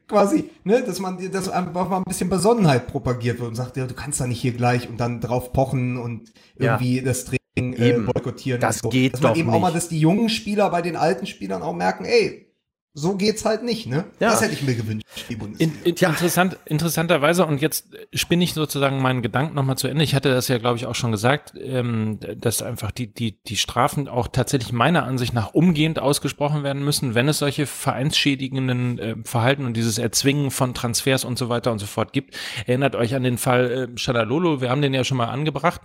quasi, 0.08 0.50
ne, 0.64 0.82
dass 0.82 1.00
man 1.00 1.18
dass 1.32 1.48
einfach 1.48 1.88
mal 1.88 1.98
ein 1.98 2.04
bisschen 2.04 2.28
Besonnenheit 2.28 2.86
propagiert 2.86 3.38
wird 3.40 3.48
und 3.50 3.54
sagt, 3.54 3.76
ja, 3.76 3.86
du 3.86 3.94
kannst 3.94 4.20
da 4.20 4.26
nicht 4.26 4.40
hier 4.40 4.52
gleich 4.52 4.88
und 4.88 4.98
dann 4.98 5.20
drauf 5.20 5.52
pochen 5.52 5.96
und 5.96 6.32
Ja. 6.58 6.72
irgendwie 6.74 7.00
das 7.02 7.24
Training 7.24 7.72
äh, 7.74 7.90
Eben. 7.90 8.06
boykottieren. 8.06 8.60
Das 8.60 8.78
so. 8.78 8.88
geht 8.90 9.14
dass 9.14 9.20
man 9.22 9.32
doch 9.32 9.38
eben 9.38 9.50
auch 9.50 9.60
mal, 9.60 9.68
nicht. 9.68 9.76
dass 9.76 9.88
die 9.88 9.98
jungen 10.00 10.28
Spieler 10.28 10.70
bei 10.70 10.82
den 10.82 10.96
alten 10.96 11.26
Spielern 11.26 11.62
auch 11.62 11.74
merken, 11.74 12.04
ey, 12.04 12.53
so 12.96 13.16
geht's 13.16 13.44
halt 13.44 13.64
nicht, 13.64 13.88
ne? 13.88 14.04
Ja. 14.20 14.30
Das 14.30 14.40
hätte 14.40 14.52
ich 14.52 14.62
mir 14.62 14.76
gewünscht, 14.76 15.04
die 15.28 15.34
Bundesliga. 15.34 15.72
In, 15.82 15.82
in, 15.84 15.96
interessant, 15.96 16.56
interessanterweise, 16.64 17.44
und 17.44 17.60
jetzt 17.60 17.88
spinne 18.12 18.44
ich 18.44 18.54
sozusagen 18.54 19.02
meinen 19.02 19.20
Gedanken 19.20 19.56
nochmal 19.56 19.76
zu 19.76 19.88
Ende. 19.88 20.04
Ich 20.04 20.14
hatte 20.14 20.32
das 20.32 20.46
ja, 20.46 20.58
glaube 20.58 20.76
ich, 20.76 20.86
auch 20.86 20.94
schon 20.94 21.10
gesagt, 21.10 21.54
ähm, 21.60 22.20
dass 22.36 22.62
einfach 22.62 22.92
die, 22.92 23.12
die, 23.12 23.42
die 23.42 23.56
Strafen 23.56 24.06
auch 24.06 24.28
tatsächlich 24.28 24.72
meiner 24.72 25.02
Ansicht 25.02 25.34
nach 25.34 25.54
umgehend 25.54 25.98
ausgesprochen 25.98 26.62
werden 26.62 26.84
müssen, 26.84 27.16
wenn 27.16 27.26
es 27.26 27.38
solche 27.38 27.66
vereinsschädigenden 27.66 28.98
äh, 29.00 29.16
Verhalten 29.24 29.64
und 29.64 29.76
dieses 29.76 29.98
Erzwingen 29.98 30.52
von 30.52 30.72
Transfers 30.72 31.24
und 31.24 31.36
so 31.36 31.48
weiter 31.48 31.72
und 31.72 31.80
so 31.80 31.86
fort 31.86 32.12
gibt. 32.12 32.36
Erinnert 32.64 32.94
euch 32.94 33.16
an 33.16 33.24
den 33.24 33.38
Fall 33.38 33.88
äh, 33.92 33.98
Shalalolo, 33.98 34.60
wir 34.60 34.70
haben 34.70 34.82
den 34.82 34.94
ja 34.94 35.02
schon 35.02 35.16
mal 35.16 35.30
angebracht. 35.30 35.80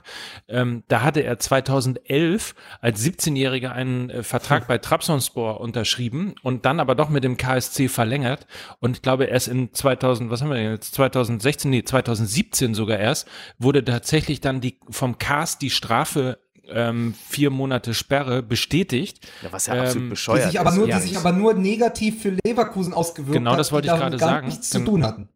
Ähm, 0.47 0.83
da 0.89 1.01
hatte 1.01 1.21
er 1.21 1.39
2011 1.39 2.53
als 2.81 3.03
17-Jähriger 3.03 3.71
einen 3.71 4.11
äh, 4.11 4.21
Vertrag 4.21 4.67
bei 4.67 4.77
Trabzonspor 4.77 5.59
unterschrieben 5.59 6.35
und 6.43 6.65
dann 6.65 6.79
aber 6.79 6.98
doch 6.99 7.09
mit 7.09 7.23
dem 7.23 7.37
KSC 7.37 7.87
verlängert 7.87 8.45
und 8.79 8.97
ich 8.97 9.01
glaube 9.01 9.25
erst 9.25 9.47
in 9.47 9.73
2000, 9.73 10.29
was 10.29 10.41
haben 10.41 10.49
wir 10.49 10.57
denn 10.57 10.71
jetzt, 10.71 10.93
2016, 10.93 11.71
nee, 11.71 11.83
2017 11.83 12.73
sogar 12.75 12.99
erst, 12.99 13.27
wurde 13.57 13.83
tatsächlich 13.83 14.41
dann 14.41 14.61
die 14.61 14.79
vom 14.89 15.17
KS 15.17 15.57
die 15.57 15.69
Strafe 15.69 16.39
ähm, 16.71 17.13
vier 17.27 17.49
Monate 17.49 17.93
Sperre 17.93 18.43
bestätigt. 18.43 19.27
Ja, 19.41 19.51
was 19.51 19.65
ja 19.65 19.73
absolut 19.73 19.95
Ähm, 19.95 20.03
die 20.03 20.09
bescheuert 20.09 20.51
sich 20.51 20.59
aber 20.59 20.69
ist. 20.69 20.75
nur, 20.77 20.87
ja. 20.87 20.97
die 20.97 21.07
sich 21.07 21.17
aber 21.17 21.31
nur 21.31 21.53
negativ 21.53 22.21
für 22.21 22.37
Leverkusen 22.45 22.93
ausgewirkt 22.93 23.33
Genau, 23.33 23.51
hat, 23.51 23.59
das 23.59 23.71
wollte 23.71 23.87
die 23.87 23.93
ich 23.93 23.99
gerade 23.99 24.19
sagen. 24.19 24.47
nichts 24.47 24.69
zu 24.69 24.83
tun 24.83 25.03
hatten. 25.03 25.29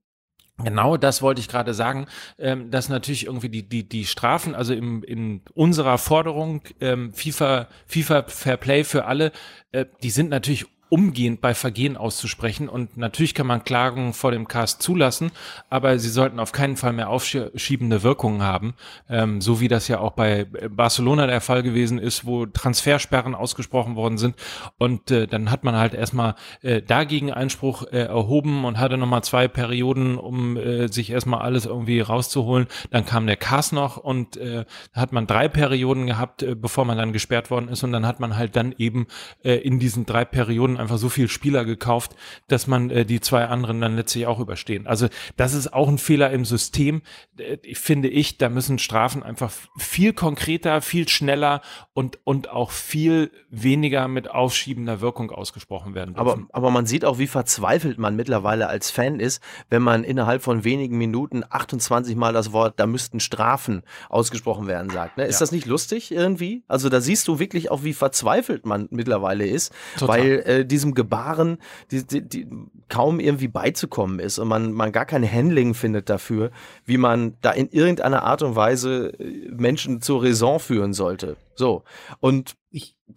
Genau, 0.63 0.97
das 0.97 1.23
wollte 1.23 1.41
ich 1.41 1.47
gerade 1.47 1.73
sagen, 1.73 2.05
ähm, 2.37 2.69
dass 2.69 2.87
natürlich 2.87 3.25
irgendwie 3.25 3.49
die, 3.49 3.67
die, 3.67 3.89
die 3.89 4.05
Strafen, 4.05 4.53
also 4.53 4.73
im, 4.73 5.03
in 5.03 5.41
unserer 5.55 5.97
Forderung 5.97 6.61
ähm, 6.79 7.11
FIFA, 7.11 7.67
FIFA 7.87 8.25
Fair 8.27 8.57
Play 8.57 8.83
für 8.83 9.05
alle, 9.05 9.31
äh, 9.71 9.85
die 10.03 10.11
sind 10.11 10.29
natürlich 10.29 10.67
umgehend 10.93 11.41
bei 11.41 11.55
Vergehen 11.55 11.97
auszusprechen. 11.97 12.69
Und 12.69 12.97
natürlich 12.97 13.33
kann 13.33 13.47
man 13.47 13.63
Klagen 13.63 14.13
vor 14.13 14.29
dem 14.29 14.47
Cast 14.47 14.83
zulassen, 14.83 15.31
aber 15.71 15.97
sie 15.97 16.09
sollten 16.09 16.39
auf 16.39 16.51
keinen 16.51 16.77
Fall 16.77 16.93
mehr 16.93 17.09
aufschiebende 17.09 18.03
Wirkungen 18.03 18.43
haben, 18.43 18.75
ähm, 19.09 19.41
so 19.41 19.59
wie 19.59 19.67
das 19.67 19.87
ja 19.87 19.97
auch 19.97 20.11
bei 20.11 20.45
Barcelona 20.69 21.25
der 21.25 21.41
Fall 21.41 21.63
gewesen 21.63 21.97
ist, 21.97 22.27
wo 22.27 22.45
Transfersperren 22.45 23.33
ausgesprochen 23.33 23.95
worden 23.95 24.19
sind. 24.19 24.35
Und 24.77 25.09
äh, 25.09 25.25
dann 25.25 25.49
hat 25.49 25.63
man 25.63 25.75
halt 25.75 25.95
erstmal 25.95 26.35
äh, 26.61 26.83
dagegen 26.83 27.33
Einspruch 27.33 27.87
äh, 27.91 28.03
erhoben 28.03 28.63
und 28.63 28.77
hatte 28.77 28.99
nochmal 28.99 29.23
zwei 29.23 29.47
Perioden, 29.47 30.19
um 30.19 30.57
äh, 30.57 30.89
sich 30.89 31.09
erstmal 31.09 31.41
alles 31.41 31.65
irgendwie 31.65 32.01
rauszuholen. 32.01 32.67
Dann 32.91 33.03
kam 33.03 33.25
der 33.25 33.37
Cast 33.37 33.73
noch 33.73 33.97
und 33.97 34.37
äh, 34.37 34.65
hat 34.93 35.11
man 35.11 35.25
drei 35.25 35.47
Perioden 35.47 36.05
gehabt, 36.05 36.43
äh, 36.43 36.53
bevor 36.53 36.85
man 36.85 36.99
dann 36.99 37.13
gesperrt 37.13 37.49
worden 37.49 37.67
ist. 37.69 37.81
Und 37.83 37.93
dann 37.93 38.05
hat 38.05 38.19
man 38.19 38.37
halt 38.37 38.55
dann 38.55 38.75
eben 38.77 39.07
äh, 39.43 39.55
in 39.55 39.79
diesen 39.79 40.05
drei 40.05 40.23
Perioden 40.23 40.82
einfach 40.83 40.97
so 40.97 41.09
viel 41.09 41.27
Spieler 41.27 41.65
gekauft, 41.65 42.15
dass 42.47 42.67
man 42.67 42.89
äh, 42.91 43.05
die 43.05 43.19
zwei 43.19 43.45
anderen 43.45 43.81
dann 43.81 43.95
letztlich 43.95 44.27
auch 44.27 44.39
überstehen. 44.39 44.85
Also 44.85 45.07
das 45.37 45.53
ist 45.53 45.73
auch 45.73 45.87
ein 45.87 45.97
Fehler 45.97 46.29
im 46.31 46.45
System, 46.45 47.01
äh, 47.37 47.57
finde 47.73 48.07
ich. 48.09 48.37
Da 48.37 48.49
müssen 48.49 48.77
Strafen 48.79 49.23
einfach 49.23 49.51
viel 49.77 50.13
konkreter, 50.13 50.81
viel 50.81 51.09
schneller 51.09 51.61
und, 51.93 52.19
und 52.23 52.49
auch 52.49 52.71
viel 52.71 53.31
weniger 53.49 54.07
mit 54.07 54.29
aufschiebender 54.29 55.01
Wirkung 55.01 55.31
ausgesprochen 55.31 55.95
werden. 55.95 56.15
Aber, 56.15 56.35
dürfen. 56.35 56.49
aber 56.51 56.69
man 56.71 56.85
sieht 56.85 57.05
auch, 57.05 57.17
wie 57.17 57.27
verzweifelt 57.27 57.97
man 57.97 58.15
mittlerweile 58.15 58.67
als 58.67 58.91
Fan 58.91 59.19
ist, 59.19 59.41
wenn 59.69 59.81
man 59.81 60.03
innerhalb 60.03 60.43
von 60.43 60.63
wenigen 60.63 60.97
Minuten 60.97 61.43
28 61.49 62.15
Mal 62.15 62.33
das 62.33 62.51
Wort, 62.51 62.79
da 62.79 62.85
müssten 62.87 63.19
Strafen 63.19 63.83
ausgesprochen 64.09 64.67
werden, 64.67 64.89
sagt. 64.89 65.17
Ne? 65.17 65.25
Ist 65.25 65.35
Ja. 65.35 65.39
das 65.39 65.51
nicht 65.51 65.65
lustig 65.65 66.11
irgendwie? 66.11 66.63
Also 66.67 66.89
da 66.89 67.01
siehst 67.01 67.27
du 67.27 67.39
wirklich 67.39 67.71
auch, 67.71 67.83
wie 67.83 67.93
verzweifelt 67.93 68.65
man 68.65 68.87
mittlerweile 68.91 69.45
ist, 69.47 69.71
Total. 69.97 70.07
weil 70.19 70.31
äh, 70.45 70.65
diesem 70.73 70.95
Gebaren 70.95 71.59
die, 71.91 72.05
die, 72.05 72.27
die 72.27 72.47
kaum 72.89 73.19
irgendwie 73.19 73.47
beizukommen 73.47 74.19
ist 74.19 74.39
und 74.39 74.47
man, 74.47 74.71
man 74.73 74.91
gar 74.91 75.05
kein 75.05 75.29
Handling 75.29 75.75
findet 75.75 76.09
dafür, 76.09 76.51
wie 76.85 76.97
man 76.97 77.37
da 77.41 77.51
in 77.51 77.69
irgendeiner 77.69 78.23
Art 78.23 78.41
und 78.41 78.55
Weise 78.55 79.13
äh, 79.19 79.49
Menschen 79.51 80.01
zur 80.01 80.23
Raison 80.23 80.59
führen 80.59 80.93
sollte. 80.93 81.37
So. 81.55 81.83
Und 82.19 82.55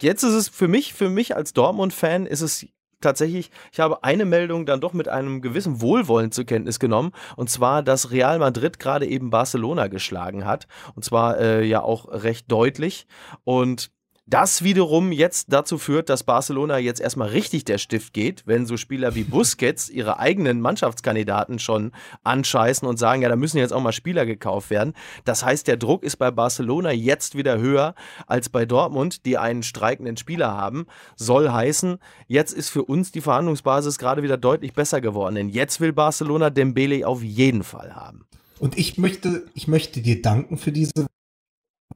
jetzt 0.01 0.23
ist 0.23 0.35
es 0.35 0.49
für 0.49 0.69
mich, 0.69 0.93
für 0.93 1.09
mich 1.09 1.35
als 1.35 1.55
Dortmund-Fan 1.55 2.27
ist 2.27 2.43
es 2.43 2.67
tatsächlich, 3.01 3.51
ich 3.73 3.81
habe 3.81 4.05
eine 4.05 4.25
Meldung 4.25 4.67
dann 4.67 4.81
doch 4.81 4.93
mit 4.93 5.09
einem 5.09 5.41
gewissen 5.41 5.81
Wohlwollen 5.81 6.33
zur 6.33 6.45
Kenntnis 6.45 6.79
genommen, 6.79 7.13
und 7.37 7.49
zwar, 7.49 7.83
dass 7.83 8.11
Real 8.11 8.39
Madrid 8.39 8.79
gerade 8.79 9.07
eben 9.07 9.31
Barcelona 9.31 9.87
geschlagen 9.89 10.45
hat, 10.45 10.67
und 10.95 11.05
zwar 11.05 11.39
äh, 11.39 11.65
ja 11.65 11.83
auch 11.83 12.09
recht 12.11 12.51
deutlich. 12.51 13.07
Und 13.45 13.91
das 14.29 14.65
wiederum 14.65 15.13
jetzt 15.13 15.53
dazu 15.53 15.79
führt, 15.79 16.09
dass 16.09 16.25
Barcelona 16.25 16.79
jetzt 16.79 17.01
erstmal 17.01 17.29
richtig 17.29 17.65
der 17.65 17.79
Stift 17.79 18.13
geht, 18.13 18.43
wenn 18.45 18.67
so 18.67 18.77
Spieler 18.77 19.15
wie 19.15 19.23
Busquets 19.23 19.89
ihre 19.89 20.19
eigenen 20.19 20.61
Mannschaftskandidaten 20.61 21.61
schon 21.61 21.93
anscheißen 22.25 22.89
und 22.89 22.99
sagen, 22.99 23.23
ja, 23.23 23.29
da 23.29 23.37
müssen 23.37 23.59
jetzt 23.59 23.73
auch 23.73 23.81
mal 23.81 23.93
Spieler 23.93 24.27
gekauft 24.27 24.71
werden. 24.71 24.95
Das 25.25 25.45
heißt, 25.45 25.69
der 25.69 25.77
Druck 25.77 26.03
ist 26.03 26.17
bei 26.17 26.33
Barcelona 26.33 26.91
jetzt 26.91 27.37
wieder 27.37 27.59
höher 27.59 27.95
als 28.27 28.49
bei 28.49 28.67
Dortmund, 28.67 29.25
die 29.27 29.39
einen 29.39 29.63
streikenden 29.63 30.17
Spieler 30.17 30.53
haben. 30.53 30.87
Soll 31.15 31.49
heißen, 31.51 31.99
jetzt 32.27 32.53
ist 32.53 32.71
für 32.71 32.83
uns 32.85 33.13
die 33.13 33.21
Verhandlungsbasis 33.21 33.97
gerade 33.97 34.25
wieder 34.25 34.37
deutlich 34.37 34.73
besser 34.73 35.01
geworden, 35.01 35.37
denn 35.37 35.49
jetzt 35.49 35.81
will 35.81 35.93
Barcelona 35.93 36.51
Dembele 36.51 37.07
auf 37.07 37.23
jeden 37.23 37.63
Fall 37.63 37.95
haben. 37.95 38.27
und 38.59 38.77
ich 38.77 38.99
möchte, 38.99 39.45
ich 39.55 39.69
möchte 39.69 40.01
dir 40.01 40.21
danken 40.21 40.59
für 40.59 40.73
diese 40.73 41.07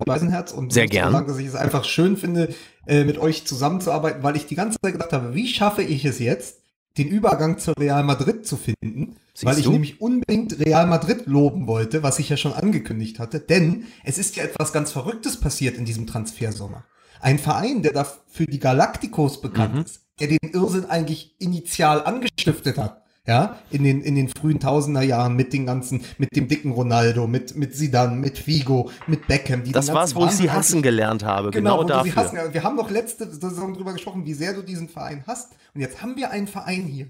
Weisenherz 0.07 0.53
und 0.53 0.73
Sehr 0.73 0.87
gern. 0.87 1.13
sagen, 1.13 1.27
dass 1.29 1.39
ich 1.39 1.47
es 1.47 1.55
einfach 1.55 1.85
schön 1.85 2.17
finde, 2.17 2.55
äh, 2.87 3.05
mit 3.05 3.19
euch 3.19 3.47
zusammenzuarbeiten, 3.47 4.23
weil 4.23 4.37
ich 4.37 4.47
die 4.47 4.55
ganze 4.55 4.79
Zeit 4.81 4.93
gedacht 4.93 5.13
habe, 5.13 5.35
wie 5.35 5.47
schaffe 5.49 5.83
ich 5.83 6.05
es 6.05 6.19
jetzt, 6.19 6.57
den 6.99 7.09
Übergang 7.09 7.59
zu 7.59 7.73
Real 7.79 8.03
Madrid 8.03 8.47
zu 8.47 8.57
finden, 8.57 9.17
Siehst 9.33 9.45
weil 9.47 9.59
ich 9.59 9.65
du? 9.65 9.71
nämlich 9.73 10.01
unbedingt 10.01 10.59
Real 10.59 10.87
Madrid 10.87 11.27
loben 11.27 11.67
wollte, 11.69 12.03
was 12.03 12.19
ich 12.19 12.29
ja 12.29 12.37
schon 12.37 12.53
angekündigt 12.53 13.19
hatte, 13.21 13.39
denn 13.39 13.85
es 14.05 14.19
ist 14.19 14.35
ja 14.37 14.43
etwas 14.43 14.73
ganz 14.73 14.91
Verrücktes 14.91 15.39
passiert 15.39 15.77
in 15.77 15.85
diesem 15.85 16.07
Transfersommer. 16.09 16.85
Ein 17.21 17.39
Verein, 17.39 17.83
der 17.83 17.93
da 17.93 18.07
für 18.29 18.47
die 18.47 18.59
Galacticos 18.59 19.41
bekannt 19.41 19.75
Mhm. 19.75 19.81
ist, 19.83 20.01
der 20.19 20.29
den 20.29 20.39
Irrsinn 20.53 20.87
eigentlich 20.87 21.37
initial 21.39 22.03
angestiftet 22.05 22.77
hat, 22.77 23.00
ja, 23.31 23.61
in 23.71 23.85
den, 23.85 24.03
in 24.03 24.17
den 24.17 24.29
frühen 24.29 24.59
Tausender 24.59 25.03
Jahren 25.03 25.37
mit 25.37 25.53
den 25.53 25.65
ganzen, 25.65 26.03
mit 26.19 26.35
dem 26.35 26.49
dicken 26.49 26.73
Ronaldo, 26.73 27.29
mit, 27.29 27.55
mit 27.55 27.77
Zidane, 27.77 28.17
mit 28.17 28.39
Figo, 28.39 28.91
mit 29.07 29.29
Beckham. 29.29 29.63
Die 29.63 29.71
das 29.71 29.95
war's, 29.95 30.17
wo 30.17 30.25
ich 30.25 30.33
sie 30.33 30.51
hassen 30.51 30.83
gelernt 30.83 31.23
habe, 31.23 31.53
genau, 31.53 31.79
genau 31.79 31.89
dafür. 31.89 32.17
Hassen, 32.17 32.39
wir 32.53 32.65
haben 32.65 32.77
doch 32.77 32.91
letzte 32.91 33.33
Saison 33.33 33.73
drüber 33.73 33.93
gesprochen, 33.93 34.27
wie 34.27 34.35
sehr 34.35 34.53
du 34.53 34.63
diesen 34.63 34.89
Verein 34.89 35.23
hast. 35.29 35.53
Und 35.75 35.81
jetzt 35.81 36.03
haben 36.03 36.17
wir 36.17 36.33
einen 36.33 36.49
Verein 36.49 36.83
hier, 36.83 37.09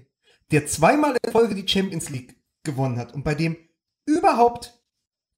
der 0.51 0.67
zweimal 0.67 1.17
in 1.25 1.31
Folge 1.31 1.55
die 1.55 1.67
Champions 1.67 2.11
League 2.11 2.35
gewonnen 2.61 2.99
hat 2.99 3.15
und 3.15 3.23
bei 3.23 3.33
dem 3.33 3.57
überhaupt 4.05 4.79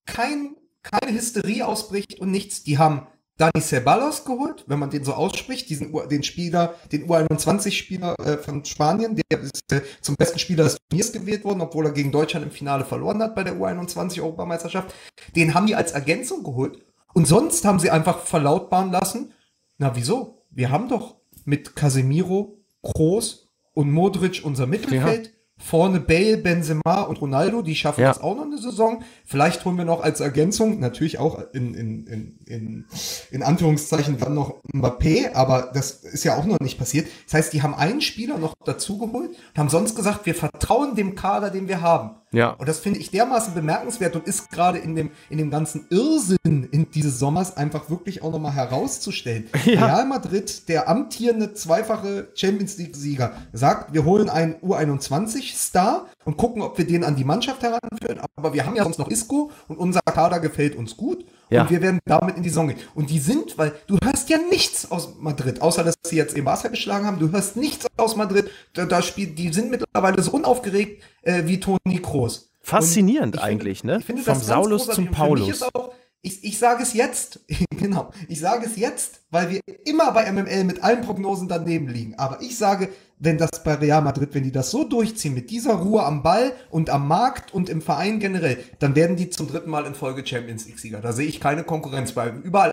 kein, 0.05 0.57
keine 0.81 1.13
Hysterie 1.13 1.65
ausbricht 1.65 2.19
und 2.19 2.29
nichts. 2.29 2.63
Die 2.63 2.77
haben 2.77 3.07
Dani 3.37 3.61
Ceballos 3.61 4.25
geholt, 4.25 4.63
wenn 4.67 4.77
man 4.77 4.91
den 4.91 5.03
so 5.03 5.13
ausspricht, 5.13 5.69
diesen 5.69 5.91
den 6.09 6.23
Spieler, 6.23 6.75
den 6.91 7.07
U21-Spieler 7.09 8.15
äh, 8.19 8.37
von 8.37 8.63
Spanien, 8.63 9.15
der 9.15 9.39
ist 9.39 9.71
äh, 9.71 9.81
zum 10.01 10.15
besten 10.15 10.37
Spieler 10.37 10.65
des 10.65 10.77
Turniers 10.89 11.11
gewählt 11.11 11.43
worden, 11.43 11.61
obwohl 11.61 11.87
er 11.87 11.93
gegen 11.93 12.11
Deutschland 12.11 12.45
im 12.45 12.51
Finale 12.51 12.85
verloren 12.85 13.21
hat 13.23 13.33
bei 13.33 13.43
der 13.43 13.55
U21-Europameisterschaft. 13.55 14.93
Den 15.35 15.55
haben 15.55 15.65
die 15.65 15.75
als 15.75 15.93
Ergänzung 15.93 16.43
geholt. 16.43 16.79
Und 17.13 17.27
sonst 17.27 17.65
haben 17.65 17.79
sie 17.79 17.89
einfach 17.89 18.19
verlautbaren 18.19 18.91
lassen, 18.91 19.33
na 19.77 19.95
wieso? 19.95 20.45
Wir 20.51 20.69
haben 20.69 20.87
doch 20.87 21.17
mit 21.45 21.75
Casemiro, 21.75 22.59
Kroos 22.83 23.49
und 23.73 23.91
Modric 23.91 24.41
unser 24.43 24.67
Mittelfeld. 24.67 25.27
Ja. 25.27 25.31
Vorne 25.57 25.99
Bale, 25.99 26.37
Benzema 26.37 27.01
und 27.03 27.21
Ronaldo, 27.21 27.61
die 27.61 27.75
schaffen 27.75 28.01
ja. 28.01 28.09
das 28.09 28.21
auch 28.21 28.35
noch 28.35 28.43
eine 28.43 28.57
Saison. 28.57 29.03
Vielleicht 29.23 29.63
holen 29.63 29.77
wir 29.77 29.85
noch 29.85 30.01
als 30.01 30.19
Ergänzung, 30.19 30.79
natürlich 30.79 31.19
auch 31.19 31.41
in, 31.53 31.73
in, 31.73 32.07
in, 32.07 32.37
in, 32.45 32.85
in 33.31 33.43
Anführungszeichen 33.43 34.17
dann 34.17 34.33
noch 34.33 34.61
Mbappé, 34.73 35.33
aber 35.33 35.71
das 35.73 36.03
ist 36.03 36.23
ja 36.23 36.37
auch 36.37 36.45
noch 36.45 36.59
nicht 36.59 36.77
passiert. 36.77 37.07
Das 37.25 37.35
heißt, 37.35 37.53
die 37.53 37.61
haben 37.61 37.75
einen 37.75 38.01
Spieler 38.01 38.37
noch 38.37 38.55
dazugeholt 38.65 39.29
und 39.29 39.57
haben 39.57 39.69
sonst 39.69 39.95
gesagt, 39.95 40.25
wir 40.25 40.35
vertrauen 40.35 40.95
dem 40.95 41.15
Kader, 41.15 41.49
den 41.49 41.67
wir 41.67 41.81
haben. 41.81 42.17
Ja. 42.33 42.49
Und 42.49 42.67
das 42.67 42.79
finde 42.79 42.99
ich 42.99 43.11
dermaßen 43.11 43.53
bemerkenswert 43.53 44.15
und 44.15 44.27
ist 44.27 44.49
gerade 44.51 44.79
in 44.79 44.95
dem, 44.95 45.11
in 45.29 45.37
dem 45.37 45.49
ganzen 45.49 45.85
Irrsinn 45.89 46.67
in 46.71 46.89
dieses 46.91 47.19
Sommers 47.19 47.55
einfach 47.55 47.89
wirklich 47.89 48.21
auch 48.21 48.31
nochmal 48.31 48.53
herauszustellen. 48.53 49.49
Ja. 49.65 49.85
Real 49.85 50.05
Madrid, 50.05 50.67
der 50.67 50.89
amtierende 50.89 51.53
zweifache 51.53 52.27
Champions 52.35 52.77
League-Sieger, 52.77 53.31
sagt, 53.53 53.93
wir 53.93 54.03
holen 54.03 54.29
einen 54.29 54.55
U21-Star 54.55 56.07
und 56.25 56.37
gucken, 56.37 56.61
ob 56.61 56.77
wir 56.77 56.85
den 56.85 57.03
an 57.03 57.15
die 57.15 57.23
Mannschaft 57.23 57.63
heranführen. 57.63 58.19
Aber 58.35 58.53
wir 58.53 58.65
haben 58.65 58.75
ja 58.75 58.83
sonst 58.83 58.99
noch 58.99 59.09
Isco 59.09 59.51
und 59.67 59.77
unser 59.77 60.01
Kader 60.01 60.41
gefällt 60.41 60.75
uns 60.75 60.97
gut. 60.97 61.25
Ja. 61.53 61.61
Und 61.63 61.69
wir 61.69 61.81
werden 61.81 61.99
damit 62.05 62.35
in 62.35 62.43
die 62.43 62.49
Saison 62.49 62.67
gehen. 62.67 62.79
Und 62.95 63.09
die 63.09 63.19
sind, 63.19 63.57
weil 63.57 63.73
du 63.87 63.97
hörst 64.03 64.29
ja 64.29 64.37
nichts 64.49 64.89
aus 64.89 65.15
Madrid, 65.19 65.61
außer 65.61 65.83
dass 65.83 65.95
sie 66.03 66.15
jetzt 66.15 66.35
eben 66.35 66.45
Barca 66.45 66.67
geschlagen 66.67 67.05
haben. 67.05 67.19
Du 67.19 67.31
hörst 67.31 67.55
nichts 67.57 67.85
aus 67.95 68.15
Madrid. 68.15 68.49
Da, 68.73 68.85
da 68.85 69.01
spielt, 69.01 69.37
die 69.37 69.53
sind 69.53 69.69
mittlerweile 69.69 70.21
so 70.23 70.31
unaufgeregt 70.31 71.03
äh, 71.21 71.43
wie 71.45 71.59
Toni 71.59 71.99
Kroos. 72.01 72.51
Faszinierend 72.61 73.39
eigentlich, 73.39 73.81
finde, 73.81 73.93
ne? 73.93 73.99
Ich 73.99 74.05
finde 74.05 74.23
Vom 74.23 74.39
Saulus 74.39 74.87
zum 74.87 75.11
Paulus. 75.11 75.61
Auch, 75.61 75.93
ich, 76.23 76.43
ich 76.43 76.57
sage 76.57 76.81
es 76.81 76.93
jetzt, 76.93 77.41
genau, 77.77 78.11
ich 78.29 78.39
sage 78.39 78.65
es 78.65 78.77
jetzt, 78.77 79.19
weil 79.29 79.51
wir 79.51 79.59
immer 79.85 80.11
bei 80.13 80.31
MML 80.31 80.63
mit 80.63 80.81
allen 80.81 81.01
Prognosen 81.01 81.49
daneben 81.49 81.87
liegen. 81.87 82.15
Aber 82.17 82.41
ich 82.41 82.57
sage, 82.57 82.89
wenn 83.19 83.37
das 83.37 83.63
bei 83.63 83.75
Real 83.75 84.01
Madrid, 84.01 84.29
wenn 84.33 84.43
die 84.43 84.51
das 84.51 84.71
so 84.71 84.83
durchziehen, 84.83 85.33
mit 85.33 85.49
dieser 85.49 85.75
Ruhe 85.75 86.03
am 86.03 86.23
Ball 86.23 86.53
und 86.69 86.89
am 86.89 87.07
Markt 87.07 87.53
und 87.53 87.69
im 87.69 87.81
Verein 87.81 88.19
generell, 88.19 88.57
dann 88.79 88.95
werden 88.95 89.15
die 89.15 89.29
zum 89.29 89.47
dritten 89.47 89.69
Mal 89.69 89.85
in 89.85 89.95
Folge 89.95 90.25
Champions 90.25 90.65
League-Sieger. 90.65 91.01
Da 91.01 91.13
sehe 91.13 91.27
ich 91.27 91.39
keine 91.39 91.63
Konkurrenz 91.63 92.11
bei. 92.11 92.29
Überall 92.43 92.71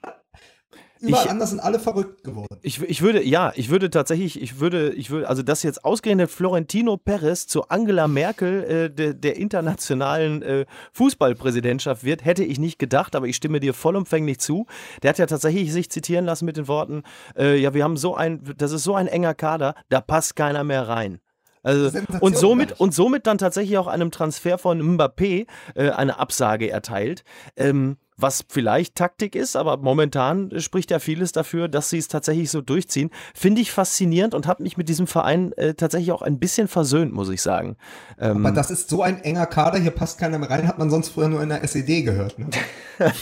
Überall 1.00 1.24
ich, 1.24 1.30
anders 1.30 1.50
sind 1.50 1.60
alle 1.60 1.78
verrückt 1.78 2.24
geworden. 2.24 2.58
Ich, 2.62 2.82
ich 2.82 3.00
würde, 3.00 3.24
ja, 3.24 3.52
ich 3.54 3.70
würde 3.70 3.88
tatsächlich, 3.88 4.40
ich 4.40 4.60
würde, 4.60 4.92
ich 4.92 5.10
würde, 5.10 5.28
also 5.28 5.42
dass 5.42 5.62
jetzt 5.62 5.84
ausgerechnet 5.84 6.30
Florentino 6.30 6.96
Perez 6.98 7.46
zu 7.46 7.68
Angela 7.68 8.06
Merkel 8.06 8.64
äh, 8.64 8.90
de, 8.90 9.14
der 9.14 9.36
internationalen 9.36 10.42
äh, 10.42 10.66
Fußballpräsidentschaft 10.92 12.04
wird, 12.04 12.24
hätte 12.24 12.44
ich 12.44 12.58
nicht 12.58 12.78
gedacht, 12.78 13.16
aber 13.16 13.26
ich 13.26 13.36
stimme 13.36 13.60
dir 13.60 13.72
vollumfänglich 13.72 14.38
zu. 14.38 14.66
Der 15.02 15.10
hat 15.10 15.18
ja 15.18 15.26
tatsächlich 15.26 15.72
sich 15.72 15.90
zitieren 15.90 16.26
lassen 16.26 16.44
mit 16.44 16.58
den 16.58 16.68
Worten, 16.68 17.02
äh, 17.36 17.56
ja, 17.56 17.72
wir 17.72 17.82
haben 17.84 17.96
so 17.96 18.14
ein, 18.14 18.42
das 18.58 18.72
ist 18.72 18.84
so 18.84 18.94
ein 18.94 19.06
enger 19.06 19.34
Kader, 19.34 19.74
da 19.88 20.00
passt 20.00 20.36
keiner 20.36 20.64
mehr 20.64 20.86
rein. 20.86 21.20
Also, 21.62 21.98
und, 22.20 22.36
somit, 22.38 22.80
und 22.80 22.94
somit 22.94 23.26
dann 23.26 23.38
tatsächlich 23.38 23.76
auch 23.76 23.86
einem 23.86 24.10
Transfer 24.10 24.56
von 24.56 24.80
Mbappé 24.80 25.46
äh, 25.74 25.90
eine 25.90 26.18
Absage 26.18 26.70
erteilt. 26.70 27.22
Ähm, 27.56 27.98
was 28.22 28.44
vielleicht 28.48 28.94
Taktik 28.94 29.34
ist, 29.34 29.56
aber 29.56 29.76
momentan 29.76 30.50
spricht 30.60 30.90
ja 30.90 30.98
vieles 30.98 31.32
dafür, 31.32 31.68
dass 31.68 31.90
sie 31.90 31.98
es 31.98 32.08
tatsächlich 32.08 32.50
so 32.50 32.60
durchziehen. 32.60 33.10
Finde 33.34 33.60
ich 33.60 33.70
faszinierend 33.72 34.34
und 34.34 34.46
habe 34.46 34.62
mich 34.62 34.76
mit 34.76 34.88
diesem 34.88 35.06
Verein 35.06 35.52
äh, 35.52 35.74
tatsächlich 35.74 36.12
auch 36.12 36.22
ein 36.22 36.38
bisschen 36.38 36.68
versöhnt, 36.68 37.12
muss 37.12 37.28
ich 37.28 37.42
sagen. 37.42 37.76
Ähm, 38.18 38.44
aber 38.44 38.54
das 38.54 38.70
ist 38.70 38.90
so 38.90 39.02
ein 39.02 39.22
enger 39.22 39.46
Kader, 39.46 39.78
hier 39.78 39.90
passt 39.90 40.18
keiner 40.18 40.38
mehr 40.38 40.50
rein, 40.50 40.66
hat 40.68 40.78
man 40.78 40.90
sonst 40.90 41.10
früher 41.10 41.28
nur 41.28 41.42
in 41.42 41.48
der 41.48 41.62
SED 41.64 42.02
gehört. 42.02 42.38
Ne? 42.38 42.48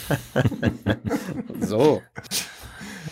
so. 1.61 2.02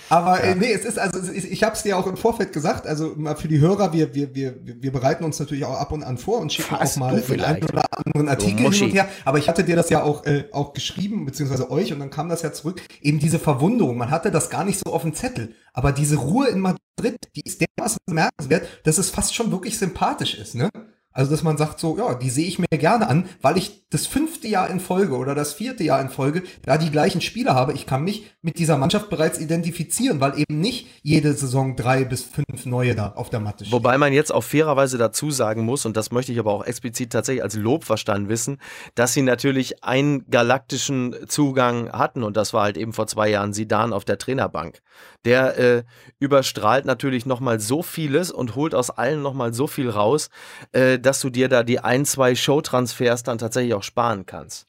Aber 0.09 0.43
äh, 0.43 0.49
ja. 0.49 0.53
äh, 0.53 0.55
nee, 0.57 0.73
es 0.73 0.85
ist, 0.85 0.99
also 0.99 1.33
ich, 1.33 1.51
ich 1.51 1.63
habe 1.63 1.75
es 1.75 1.83
dir 1.83 1.97
auch 1.99 2.07
im 2.07 2.17
Vorfeld 2.17 2.53
gesagt, 2.53 2.87
also 2.87 3.15
mal 3.17 3.37
für 3.37 3.49
die 3.49 3.59
Hörer, 3.59 3.93
wir, 3.93 4.15
wir, 4.15 4.35
wir, 4.35 4.55
wir 4.63 4.93
bereiten 4.93 5.25
uns 5.25 5.39
natürlich 5.39 5.65
auch 5.65 5.79
ab 5.79 5.93
und 5.93 6.03
an 6.03 6.19
vor 6.19 6.39
und 6.39 6.53
schicken 6.53 6.77
Fast 6.77 6.97
auch 6.97 7.01
mal 7.01 7.21
den 7.21 7.41
einen 7.41 7.65
oder 7.65 7.85
anderen 7.93 8.29
Artikel 8.29 8.73
hin 8.73 8.85
und 8.85 8.91
her. 8.93 9.09
Aber 9.25 9.39
ich 9.39 9.49
hatte 9.49 9.65
dir 9.65 9.77
das 9.77 9.91
ja 9.91 10.03
auch, 10.03 10.25
äh, 10.27 10.45
auch 10.53 10.73
geschrieben, 10.73 11.25
beziehungsweise 11.25 11.71
euch, 11.71 11.93
und 11.93 12.01
dann 12.01 12.11
kam 12.11 12.29
das 12.29 12.43
ja 12.43 12.53
zurück, 12.53 12.83
eben 13.01 13.19
diese 13.19 13.39
Verwunderung. 13.39 13.97
Man 13.97 14.11
hatte 14.11 14.31
das 14.31 14.51
gar 14.51 14.65
nicht 14.65 14.79
so 14.79 14.93
auf 14.93 15.03
dem 15.03 15.15
Zettel. 15.15 15.55
Aber 15.73 15.93
diese 15.93 16.17
Ruhe 16.17 16.49
in 16.49 16.61
Madrid, 16.61 17.19
die 17.35 17.43
ist 17.45 17.61
dermaßen 17.61 17.99
bemerkenswert, 18.07 18.67
dass 18.85 18.99
es 18.99 19.11
fast 19.11 19.35
schon 19.35 19.51
wirklich 19.51 19.79
sympathisch 19.79 20.35
ist, 20.39 20.55
ne? 20.55 20.71
Also, 21.17 21.31
dass 21.31 21.43
man 21.43 21.57
sagt 21.57 21.81
so, 21.81 21.97
ja, 21.97 22.15
die 22.15 22.29
sehe 22.29 22.47
ich 22.47 22.59
mir 22.59 22.67
gerne 22.69 23.09
an, 23.09 23.25
weil 23.41 23.57
ich 23.57 23.87
das 23.89 24.07
fünfte 24.07 24.49
Jahr 24.49 24.69
in 24.69 24.81
Folge 24.81 25.17
oder 25.17 25.35
das 25.35 25.55
vierte 25.55 25.83
Jahr 25.83 26.01
in 26.01 26.11
Folge 26.11 26.43
da 26.63 26.77
die 26.77 26.91
gleichen 26.91 27.23
Spieler 27.23 27.55
habe. 27.55 27.73
Ich 27.73 27.87
kann 27.87 28.05
mich 28.05 28.27
mit 28.43 28.59
dieser 28.59 28.77
Mannschaft 28.77 29.09
bereits 29.09 29.39
identifizieren, 29.39 30.21
weil 30.21 30.39
eben 30.39 30.61
nicht 30.61 30.89
jede 31.03 31.33
Saison 31.33 31.75
drei 31.75 32.05
bis 32.05 32.23
fünf 32.23 32.67
neue 32.67 32.95
da 32.95 33.13
auf 33.17 33.31
der 33.31 33.41
Matte 33.41 33.65
stehen. 33.65 33.73
Wobei 33.73 33.97
man 33.97 34.13
jetzt 34.13 34.31
auch 34.31 34.43
fairerweise 34.43 34.99
dazu 34.99 35.31
sagen 35.31 35.65
muss, 35.65 35.87
und 35.87 35.97
das 35.97 36.11
möchte 36.11 36.33
ich 36.33 36.39
aber 36.39 36.53
auch 36.53 36.65
explizit 36.65 37.13
tatsächlich 37.13 37.43
als 37.43 37.55
Lob 37.55 37.85
verstanden 37.85 38.29
wissen, 38.29 38.59
dass 38.95 39.15
sie 39.15 39.23
natürlich 39.23 39.83
einen 39.83 40.29
galaktischen 40.29 41.15
Zugang 41.29 41.91
hatten 41.93 42.25
und 42.25 42.37
das 42.37 42.53
war 42.53 42.65
halt 42.65 42.77
eben 42.77 42.93
vor 42.93 43.07
zwei 43.07 43.31
Jahren 43.31 43.55
Sidan 43.55 43.93
auf 43.95 44.05
der 44.05 44.19
Trainerbank. 44.19 44.83
Der 45.25 45.59
äh, 45.59 45.83
überstrahlt 46.19 46.85
natürlich 46.85 47.25
nochmal 47.25 47.61
so 47.61 47.83
vieles 47.83 48.31
und 48.31 48.55
holt 48.55 48.75
aus 48.75 48.91
allen 48.91 49.23
nochmal 49.23 49.55
so 49.55 49.67
viel 49.67 49.89
raus, 49.89 50.29
äh, 50.73 50.99
dass 51.07 51.21
du 51.21 51.31
dir 51.31 51.49
da 51.49 51.63
die 51.63 51.81
ein, 51.81 52.05
zwei 52.05 52.35
Showtransfers 52.35 53.23
dann 53.23 53.39
tatsächlich 53.39 53.75
auch 53.75 53.83
sparen 53.83 54.27
kannst. 54.27 54.67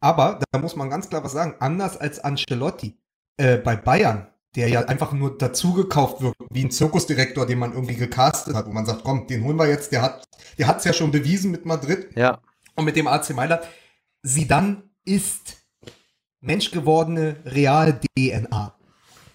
Aber 0.00 0.40
da 0.52 0.58
muss 0.58 0.76
man 0.76 0.90
ganz 0.90 1.08
klar 1.08 1.24
was 1.24 1.32
sagen, 1.32 1.56
anders 1.58 1.96
als 1.96 2.20
Ancelotti 2.20 2.96
äh, 3.36 3.56
bei 3.56 3.76
Bayern, 3.76 4.28
der 4.54 4.68
ja 4.68 4.80
einfach 4.82 5.12
nur 5.12 5.36
dazugekauft 5.36 6.22
wird, 6.22 6.34
wie 6.50 6.64
ein 6.64 6.70
Zirkusdirektor, 6.70 7.46
den 7.46 7.58
man 7.58 7.72
irgendwie 7.72 7.96
gecastet 7.96 8.54
hat, 8.54 8.66
wo 8.66 8.70
man 8.70 8.86
sagt, 8.86 9.04
komm, 9.04 9.26
den 9.26 9.44
holen 9.44 9.56
wir 9.56 9.68
jetzt, 9.68 9.92
der 9.92 10.02
hat 10.02 10.26
der 10.58 10.66
hat's 10.66 10.84
ja 10.84 10.92
schon 10.92 11.10
bewiesen 11.10 11.50
mit 11.50 11.66
Madrid 11.66 12.08
ja. 12.16 12.40
und 12.74 12.84
mit 12.84 12.96
dem 12.96 13.06
AC 13.06 13.30
Mailand. 13.30 13.62
Sie 14.22 14.46
dann 14.46 14.90
ist 15.04 15.56
menschgewordene 16.40 17.36
Real-DNA. 17.44 18.74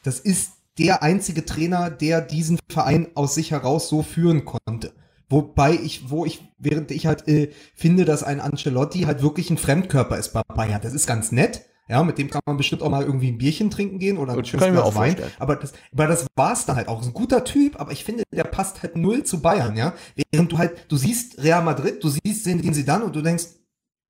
Das 0.03 0.19
ist 0.19 0.53
der 0.77 1.03
einzige 1.03 1.45
Trainer, 1.45 1.89
der 1.89 2.21
diesen 2.21 2.59
Verein 2.69 3.07
aus 3.15 3.35
sich 3.35 3.51
heraus 3.51 3.89
so 3.89 4.01
führen 4.01 4.45
konnte. 4.45 4.93
Wobei 5.31 5.73
ich, 5.73 6.09
wo 6.09 6.25
ich, 6.25 6.41
während 6.57 6.91
ich 6.91 7.07
halt 7.07 7.27
äh, 7.27 7.51
finde, 7.73 8.05
dass 8.05 8.21
ein 8.21 8.41
Ancelotti 8.41 9.03
halt 9.03 9.21
wirklich 9.21 9.49
ein 9.49 9.57
Fremdkörper 9.57 10.17
ist 10.17 10.33
bei 10.33 10.41
Bayern. 10.43 10.81
Das 10.81 10.93
ist 10.93 11.07
ganz 11.07 11.31
nett. 11.31 11.65
Ja, 11.87 12.03
mit 12.03 12.17
dem 12.17 12.29
kann 12.29 12.41
man 12.45 12.57
bestimmt 12.57 12.81
auch 12.83 12.89
mal 12.89 13.03
irgendwie 13.03 13.29
ein 13.29 13.37
Bierchen 13.37 13.69
trinken 13.69 13.99
gehen 13.99 14.17
oder 14.17 14.33
ein 14.33 14.43
Glas 14.43 14.95
Wein. 14.95 15.17
Aber 15.39 15.55
das, 15.55 15.73
aber 15.91 16.07
das 16.07 16.27
war's 16.35 16.65
dann 16.65 16.75
halt 16.75 16.87
auch. 16.87 17.01
Ist 17.01 17.07
ein 17.07 17.13
guter 17.13 17.43
Typ, 17.43 17.79
aber 17.79 17.91
ich 17.91 18.05
finde, 18.05 18.23
der 18.31 18.43
passt 18.43 18.83
halt 18.83 18.95
null 18.95 19.23
zu 19.23 19.41
Bayern, 19.41 19.75
ja. 19.75 19.93
Während 20.31 20.51
du 20.51 20.57
halt, 20.57 20.85
du 20.89 20.95
siehst 20.95 21.41
Real 21.43 21.63
Madrid, 21.63 22.03
du 22.03 22.09
siehst 22.09 22.45
den 22.45 22.85
dann 22.85 23.03
und 23.03 23.15
du 23.15 23.21
denkst, 23.21 23.45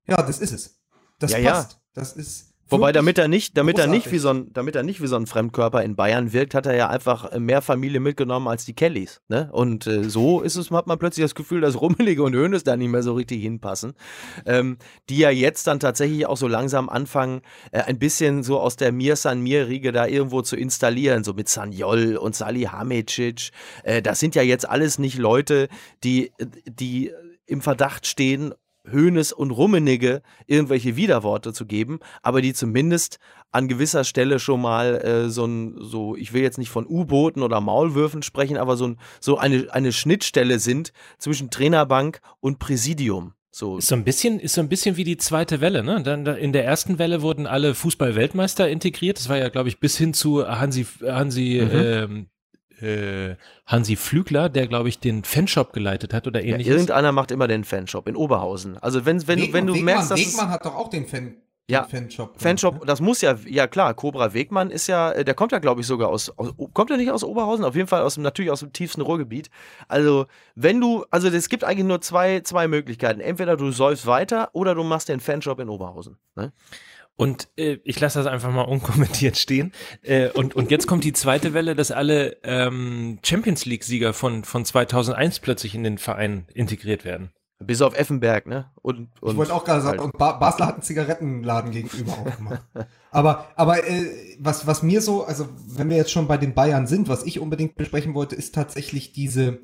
ja, 0.08 0.22
das 0.22 0.40
ist 0.40 0.52
es. 0.52 0.80
Das 1.18 1.32
ja, 1.32 1.52
passt. 1.52 1.72
Ja. 1.72 1.78
Das 1.94 2.14
ist, 2.14 2.51
Wobei, 2.72 2.92
damit 2.94 3.18
er 3.18 3.28
nicht, 3.28 3.58
damit 3.58 3.78
er 3.78 3.88
nicht 3.88 4.12
wie 4.12 4.18
so 4.18 4.30
ein, 4.30 4.54
damit 4.54 4.76
er 4.76 4.84
nicht 4.84 5.02
wie 5.02 5.08
so 5.08 5.18
ein 5.18 5.28
Fremdkörper 5.28 5.84
in 5.84 5.96
Bayern 5.96 6.32
wirkt, 6.32 6.56
hat 6.56 6.66
er 6.66 6.76
ja 6.76 6.90
einfach 6.90 7.38
mehr 7.38 7.62
Familie 7.62 8.00
mitgenommen 8.00 8.48
als 8.48 8.66
die 8.66 8.74
Kellys. 8.74 9.22
Ne? 9.28 9.50
Und 9.52 9.88
äh, 9.88 10.10
so 10.10 10.42
ist 10.42 10.56
es, 10.56 10.72
hat 10.72 10.88
man 10.88 10.98
plötzlich 10.98 11.26
das 11.26 11.36
Gefühl, 11.36 11.62
dass 11.62 11.80
Rummelige 11.82 12.24
und 12.24 12.34
Hönes 12.34 12.64
da 12.64 12.78
nicht 12.78 12.90
mehr 12.90 13.04
so 13.04 13.14
richtig 13.14 13.42
hinpassen. 13.42 13.94
Ähm, 14.46 14.78
die 15.10 15.18
ja 15.18 15.30
jetzt 15.30 15.68
dann 15.68 15.80
tatsächlich 15.80 16.26
auch 16.26 16.38
so 16.38 16.48
langsam 16.48 16.90
anfangen, 16.90 17.42
äh, 17.72 17.82
ein 17.82 18.00
bisschen 18.00 18.44
so 18.44 18.60
aus 18.60 18.78
der 18.78 18.92
Mir 18.92 19.18
San 19.18 19.42
Mir-Riege 19.42 19.92
da 19.92 20.08
irgendwo 20.08 20.42
zu 20.42 20.56
installieren, 20.56 21.24
so 21.24 21.34
mit 21.34 21.50
Sanjol 21.50 22.16
und 22.16 22.36
Salihamidzic. 22.36 23.52
Äh, 23.84 24.02
das 24.02 24.20
sind 24.20 24.34
ja 24.34 24.44
jetzt 24.44 24.68
alles 24.68 24.98
nicht 24.98 25.18
Leute, 25.18 25.68
die, 26.04 26.32
die 26.66 27.12
im 27.46 27.62
Verdacht 27.62 28.08
stehen, 28.08 28.54
Hoeneß 28.90 29.34
und 29.34 29.52
Rummenigge 29.52 30.22
irgendwelche 30.48 30.96
Widerworte 30.96 31.54
zu 31.54 31.66
geben, 31.66 32.00
aber 32.22 32.42
die 32.42 32.54
zumindest 32.54 33.20
an 33.52 33.68
gewisser 33.68 34.04
Stelle 34.04 34.40
schon 34.40 34.62
mal 34.62 34.96
äh, 35.04 35.30
so 35.30 35.46
ein, 35.46 35.76
so, 35.80 36.16
ich 36.16 36.34
will 36.34 36.42
jetzt 36.42 36.58
nicht 36.58 36.70
von 36.70 36.88
U-Booten 36.88 37.44
oder 37.44 37.62
Maulwürfen 37.62 38.24
sprechen, 38.24 38.58
aber 38.58 38.78
so, 38.78 38.88
ein, 38.88 38.98
so 39.20 39.38
eine, 39.38 39.68
eine 39.72 39.92
Schnittstelle 39.92 40.60
sind 40.60 40.94
zwischen 41.18 41.50
Trainerbank 41.50 42.22
und 42.40 42.60
Präsidium. 42.60 43.34
So. 43.54 43.78
Ist 43.78 43.88
so 43.88 43.96
ein 43.96 44.06
bisschen, 44.06 44.40
ist 44.40 44.54
so 44.54 44.62
ein 44.62 44.70
bisschen 44.70 44.96
wie 44.96 45.04
die 45.04 45.18
zweite 45.18 45.60
Welle, 45.60 45.84
ne? 45.84 46.02
Dann 46.02 46.26
in 46.26 46.54
der 46.54 46.64
ersten 46.64 47.00
Welle 47.00 47.22
wurden 47.22 47.48
alle 47.48 47.76
Fußball-Weltmeister 47.76 48.70
integriert. 48.70 49.18
Das 49.18 49.28
war 49.28 49.38
ja, 49.38 49.50
glaube 49.50 49.68
ich, 49.68 49.82
bis 49.82 49.98
hin 49.98 50.14
zu 50.14 50.48
Hansi, 50.48 50.86
Hansi, 51.04 51.62
mhm. 51.62 51.70
ähm, 51.74 52.28
äh, 52.82 53.36
Hansi 53.66 53.96
Flügler, 53.96 54.50
der, 54.50 54.68
glaube 54.68 54.90
ich, 54.90 55.00
den 55.00 55.24
Fanshop 55.24 55.74
geleitet 55.74 56.14
hat 56.14 56.28
oder 56.28 56.42
ähnliches. 56.44 56.68
Ja, 56.68 56.74
irgendeiner 56.74 57.12
macht 57.12 57.32
immer 57.32 57.48
den 57.48 57.64
Fanshop 57.64 58.08
in 58.08 58.16
Oberhausen. 58.16 58.78
Also 58.78 59.06
wenn, 59.06 59.28
wenn, 59.28 59.40
Wegmann, 59.40 59.54
wenn 59.54 59.68
du 59.68 59.74
Wegmann, 59.74 59.86
merkst, 59.86 60.12
dass. 60.12 60.20
Wegmann 60.20 60.50
hat 60.50 60.66
doch 60.66 60.76
auch 60.76 60.90
den 60.90 61.08
Fan 61.08 61.36
ja, 61.72 61.84
Fanshop. 61.86 62.42
Fanshop, 62.42 62.86
das 62.86 63.00
muss 63.00 63.22
ja, 63.22 63.36
ja 63.46 63.66
klar, 63.66 63.94
Cobra 63.94 64.34
Wegmann 64.34 64.72
ist 64.72 64.88
ja, 64.88 65.12
äh, 65.12 65.24
der 65.24 65.34
kommt 65.34 65.54
ja, 65.54 65.60
glaube 65.60 65.82
ich, 65.82 65.88
sogar 65.88 66.10
aus, 66.10 66.30
aus, 66.38 66.54
kommt 66.74 66.92
er 66.92 66.98
nicht 66.98 67.12
aus 67.12 67.24
Oberhausen? 67.24 67.64
Auf 67.64 67.76
jeden 67.76 67.88
Fall 67.88 68.02
aus 68.02 68.16
dem, 68.16 68.24
natürlich 68.24 68.52
aus 68.52 68.60
dem 68.60 68.74
tiefsten 68.74 69.00
Ruhrgebiet. 69.00 69.50
Also, 69.88 70.26
wenn 70.56 70.82
du, 70.82 71.06
also 71.12 71.30
es 71.30 71.48
gibt 71.48 71.64
eigentlich 71.64 71.86
nur 71.86 72.02
zwei, 72.02 72.42
zwei 72.42 72.68
Möglichkeiten. 72.68 73.22
Entweder 73.22 73.56
du 73.56 73.72
säufst 73.72 74.06
weiter 74.06 74.50
oder 74.54 74.76
du 74.76 74.84
machst 74.84 75.08
den 75.08 75.22
Fanshop 75.22 75.60
in 75.60 75.70
Oberhausen. 75.70 76.18
Ne? 76.36 76.52
Und 77.22 77.50
äh, 77.56 77.78
ich 77.84 78.00
lasse 78.00 78.18
das 78.18 78.26
einfach 78.26 78.52
mal 78.52 78.64
unkommentiert 78.64 79.38
stehen. 79.38 79.74
Äh, 80.02 80.30
und, 80.30 80.56
und 80.56 80.72
jetzt 80.72 80.88
kommt 80.88 81.04
die 81.04 81.14
zweite 81.14 81.54
Welle, 81.54 81.76
dass 81.76 81.92
alle 81.92 82.38
ähm, 82.42 83.20
Champions 83.22 83.66
League-Sieger 83.66 84.14
von, 84.14 84.44
von 84.44 84.66
2001 84.66 85.40
plötzlich 85.40 85.76
in 85.76 85.84
den 85.84 86.00
Verein 86.00 86.48
integriert 86.52 87.06
werden. 87.06 87.30
Bis 87.60 87.84
auf 87.84 87.96
Effenberg, 87.96 88.48
ne? 88.48 88.72
Und, 88.82 89.10
und 89.22 89.34
ich 89.34 89.38
wollte 89.38 89.54
auch 89.54 89.66
gerade 89.66 89.84
sagen, 89.84 90.00
halt. 90.00 90.14
und 90.14 90.18
ba 90.18 90.32
Basler 90.32 90.66
hat 90.66 90.74
einen 90.74 90.82
Zigarettenladen 90.82 91.70
gegenüber 91.70 92.14
aufgemacht. 92.14 92.64
aber 93.12 93.46
aber 93.56 93.88
äh, 93.88 94.38
was, 94.40 94.66
was 94.66 94.82
mir 94.82 95.00
so, 95.00 95.24
also 95.24 95.48
wenn 95.68 95.92
wir 95.92 95.98
jetzt 95.98 96.12
schon 96.12 96.28
bei 96.28 96.38
den 96.38 96.56
Bayern 96.56 96.88
sind, 96.88 97.08
was 97.08 97.24
ich 97.24 97.40
unbedingt 97.40 97.76
besprechen 97.76 98.16
wollte, 98.16 98.36
ist 98.36 98.56
tatsächlich 98.56 99.14
diese, 99.14 99.60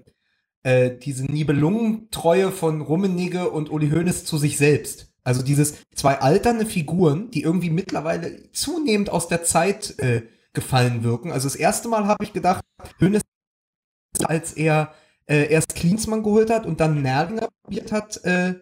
äh, 0.62 0.91
diese 0.95 1.26
Nibelungentreue 1.26 2.51
von 2.51 2.82
Rummenigge 2.82 3.49
und 3.49 3.72
Uli 3.72 3.89
Hoeneß 3.89 4.26
zu 4.26 4.38
sich 4.38 4.60
selbst. 4.60 5.07
Also 5.28 5.41
dieses 5.41 5.73
zwei 5.93 6.21
alternde 6.21 6.65
Figuren, 6.65 7.30
die 7.32 7.41
irgendwie 7.41 7.69
mittlerweile 7.69 8.49
zunehmend 8.53 9.09
aus 9.09 9.28
der 9.28 9.43
Zeit 9.43 9.99
äh, 9.99 10.21
gefallen 10.53 11.03
wirken. 11.03 11.34
Also 11.34 11.49
das 11.49 11.57
erste 11.57 11.89
Mal 11.89 12.07
habe 12.07 12.23
ich 12.23 12.32
gedacht, 12.32 12.63
Hoeneß 13.01 13.21
als 14.23 14.53
er 14.53 14.93
äh, 15.25 15.51
erst 15.51 15.75
Klinsmann 15.75 16.23
geholt 16.23 16.49
hat 16.49 16.65
und 16.65 16.80
dann 16.80 17.01
Nerlinger 17.01 17.49
probiert 17.61 17.91
hat, 17.91 18.23
äh, 18.23 18.55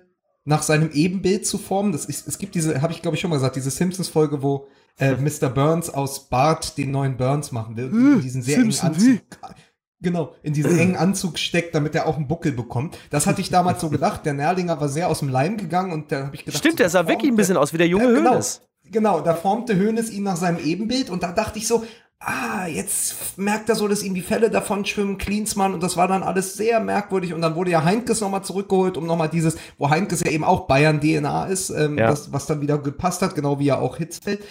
nach 0.44 0.64
seinem 0.64 0.90
Ebenbild 0.92 1.46
zu 1.46 1.60
formen. 1.60 1.92
Das 1.92 2.06
ist, 2.06 2.28
es 2.28 2.40
gibt 2.40 2.56
diese, 2.56 2.82
habe 2.82 2.94
ich 2.94 3.04
glaube 3.04 3.14
ich 3.14 3.22
schon 3.22 3.30
mal 3.30 3.36
gesagt, 3.36 3.58
diese 3.58 3.70
Simpsons-Folge, 3.70 4.42
wo 4.42 4.68
äh, 4.98 5.16
Mr. 5.18 5.50
Burns 5.50 5.92
aus 5.92 6.30
Bart 6.30 6.80
den 6.80 6.90
neuen 6.90 7.16
Burns 7.16 7.52
machen 7.52 7.78
will. 7.78 7.92
In 8.16 8.22
diesen 8.22 8.42
sehr 8.42 8.58
engen 8.58 8.80
Anzug. 8.80 9.22
Genau, 10.06 10.36
in 10.44 10.54
diesen 10.54 10.78
engen 10.80 10.96
Anzug 10.96 11.40
steckt, 11.40 11.74
damit 11.74 11.96
er 11.96 12.06
auch 12.06 12.16
einen 12.16 12.28
Buckel 12.28 12.52
bekommt. 12.52 12.96
Das 13.10 13.26
hatte 13.26 13.42
ich 13.42 13.50
damals 13.50 13.82
so 13.82 13.90
gedacht. 13.90 14.24
Der 14.24 14.34
Nerlinger 14.34 14.80
war 14.80 14.88
sehr 14.88 15.10
aus 15.10 15.20
dem 15.20 15.30
Leim 15.30 15.58
gegangen 15.58 15.92
und 15.92 16.12
da 16.12 16.28
habe 16.28 16.36
ich 16.36 16.46
gedacht. 16.46 16.60
Stimmt, 16.60 16.74
so, 16.74 16.84
der 16.84 16.90
sah 16.90 17.08
wirklich 17.08 17.32
ein 17.32 17.36
bisschen 17.36 17.58
aus 17.58 17.74
wie 17.74 17.80
der 17.80 17.88
junge 17.88 18.06
ja, 18.06 18.12
genau, 18.12 18.34
Hönes. 18.34 18.62
Genau, 18.92 19.22
da 19.22 19.34
formte 19.34 19.76
Hönes 19.76 20.12
ihn 20.12 20.22
nach 20.22 20.36
seinem 20.36 20.60
Ebenbild 20.64 21.10
und 21.10 21.24
da 21.24 21.32
dachte 21.32 21.58
ich 21.58 21.68
so, 21.68 21.84
ah, 22.20 22.68
jetzt 22.68 23.40
merkt 23.40 23.68
er 23.68 23.74
so, 23.74 23.88
dass 23.88 24.04
ihm 24.04 24.14
die 24.14 24.22
Fälle 24.22 24.52
davon 24.52 24.86
schwimmen, 24.86 25.18
Klinsmann 25.18 25.74
und 25.74 25.82
das 25.82 25.98
war 25.98 26.08
dann 26.08 26.22
alles 26.22 26.54
sehr 26.54 26.80
merkwürdig 26.80 27.34
und 27.34 27.42
dann 27.42 27.56
wurde 27.56 27.72
ja 27.72 27.84
Heinkes 27.84 28.22
nochmal 28.22 28.44
zurückgeholt, 28.44 28.98
um 28.98 29.08
nochmal 29.08 29.30
dieses, 29.30 29.58
wo 29.80 29.90
Heinkes 29.90 30.22
ja 30.24 30.30
eben 30.30 30.44
auch 30.44 30.68
Bayern-DNA 30.68 31.46
ist, 31.46 31.72
ähm, 31.72 31.98
ja. 31.98 32.12
das, 32.12 32.32
was 32.32 32.46
dann 32.46 32.62
wieder 32.62 32.78
gepasst 32.78 33.24
hat, 33.24 33.34
genau 33.34 33.58
wie 33.58 33.66
ja 33.66 33.80
auch 33.80 33.98
Hitzfeld. 33.98 34.44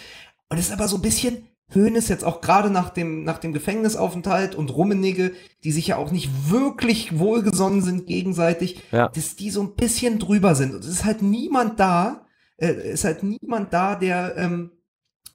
Und 0.49 0.57
es 0.57 0.67
ist 0.67 0.73
aber 0.73 0.89
so 0.89 0.97
ein 0.97 1.01
bisschen 1.01 1.47
Höhnes 1.69 2.09
jetzt 2.09 2.23
auch 2.23 2.41
gerade 2.41 2.69
nach 2.69 2.89
dem, 2.89 3.23
nach 3.23 3.39
dem 3.39 3.51
Gefängnisaufenthalt 3.51 4.55
und 4.55 4.69
Rummenigge, 4.75 5.31
die 5.63 5.71
sich 5.71 5.87
ja 5.87 5.97
auch 5.97 6.11
nicht 6.11 6.49
wirklich 6.49 7.17
wohlgesonnen 7.17 7.81
sind 7.81 8.05
gegenseitig, 8.05 8.83
ja. 8.91 9.09
dass 9.09 9.35
die 9.35 9.49
so 9.49 9.61
ein 9.61 9.75
bisschen 9.75 10.19
drüber 10.19 10.55
sind. 10.55 10.75
Und 10.75 10.83
es 10.83 10.89
ist 10.89 11.05
halt 11.05 11.21
niemand 11.21 11.79
da, 11.79 12.27
äh, 12.57 12.91
ist 12.91 13.03
halt 13.03 13.23
niemand 13.23 13.73
da, 13.73 13.95
der 13.95 14.35
ähm, 14.37 14.71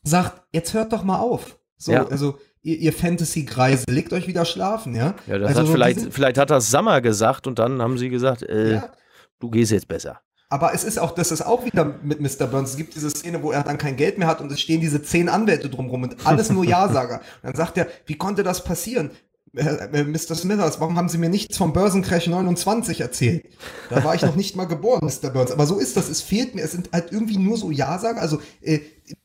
sagt, 0.05 0.43
jetzt 0.53 0.73
hört 0.73 0.93
doch 0.93 1.03
mal 1.03 1.19
auf. 1.19 1.59
So, 1.77 1.93
ja. 1.93 2.07
also 2.07 2.39
ihr, 2.63 2.79
ihr 2.79 2.93
Fantasy-Kreise, 2.93 3.87
legt 3.89 4.13
euch 4.13 4.29
wieder 4.29 4.45
schlafen, 4.45 4.95
ja? 4.95 5.15
Ja, 5.27 5.39
das 5.39 5.57
also 5.57 5.63
hat 5.63 5.69
vielleicht, 5.69 6.13
vielleicht 6.13 6.39
hat 6.39 6.51
das 6.51 6.71
Sammer 6.71 7.01
gesagt 7.01 7.47
und 7.47 7.59
dann 7.59 7.83
haben 7.83 7.99
sie 7.99 8.09
gesagt, 8.09 8.43
äh, 8.43 8.75
ja. 8.75 8.93
du 9.41 9.51
gehst 9.51 9.73
jetzt 9.73 9.89
besser. 9.89 10.21
Aber 10.51 10.75
es 10.75 10.83
ist 10.83 10.99
auch, 10.99 11.13
das 11.13 11.31
ist 11.31 11.43
auch 11.43 11.65
wieder 11.65 11.95
mit 12.03 12.21
Mr. 12.21 12.47
Burns. 12.47 12.71
Es 12.71 12.77
gibt 12.77 12.95
diese 12.97 13.09
Szene, 13.09 13.43
wo 13.43 13.53
er 13.53 13.63
dann 13.63 13.79
kein 13.79 13.97
Geld 13.97 14.19
mehr 14.19 14.27
hat 14.27 14.41
und 14.41 14.51
es 14.51 14.61
stehen 14.61 14.81
diese 14.81 15.01
zehn 15.03 15.29
Anwälte 15.29 15.71
drumrum 15.71 16.03
und 16.03 16.27
alles 16.27 16.51
nur 16.51 16.65
Ja-Sager. 16.67 17.21
und 17.21 17.45
dann 17.45 17.55
sagt 17.55 17.79
er, 17.79 17.87
wie 18.07 18.17
konnte 18.17 18.43
das 18.43 18.65
passieren? 18.65 19.11
Äh, 19.55 20.05
Mr. 20.05 20.35
Smithers, 20.35 20.81
warum 20.81 20.97
haben 20.97 21.09
Sie 21.09 21.19
mir 21.19 21.29
nichts 21.29 21.57
vom 21.57 21.73
Börsencrash 21.73 22.29
29 22.29 23.01
erzählt? 23.01 23.47
Da 23.89 24.05
war 24.05 24.15
ich 24.15 24.23
noch 24.23 24.37
nicht 24.37 24.55
mal 24.55 24.67
geboren, 24.67 25.01
Mr. 25.05 25.31
Burns. 25.31 25.51
Aber 25.51 25.67
so 25.67 25.79
ist 25.79 25.97
das. 25.97 26.09
Es 26.09 26.21
fehlt 26.21 26.55
mir. 26.55 26.63
Es 26.63 26.73
sind 26.73 26.91
halt 26.93 27.13
irgendwie 27.13 27.39
nur 27.39 27.57
so 27.57 27.71
Ja-Sager. 27.71 28.21
Also 28.21 28.41
äh, 28.61 28.81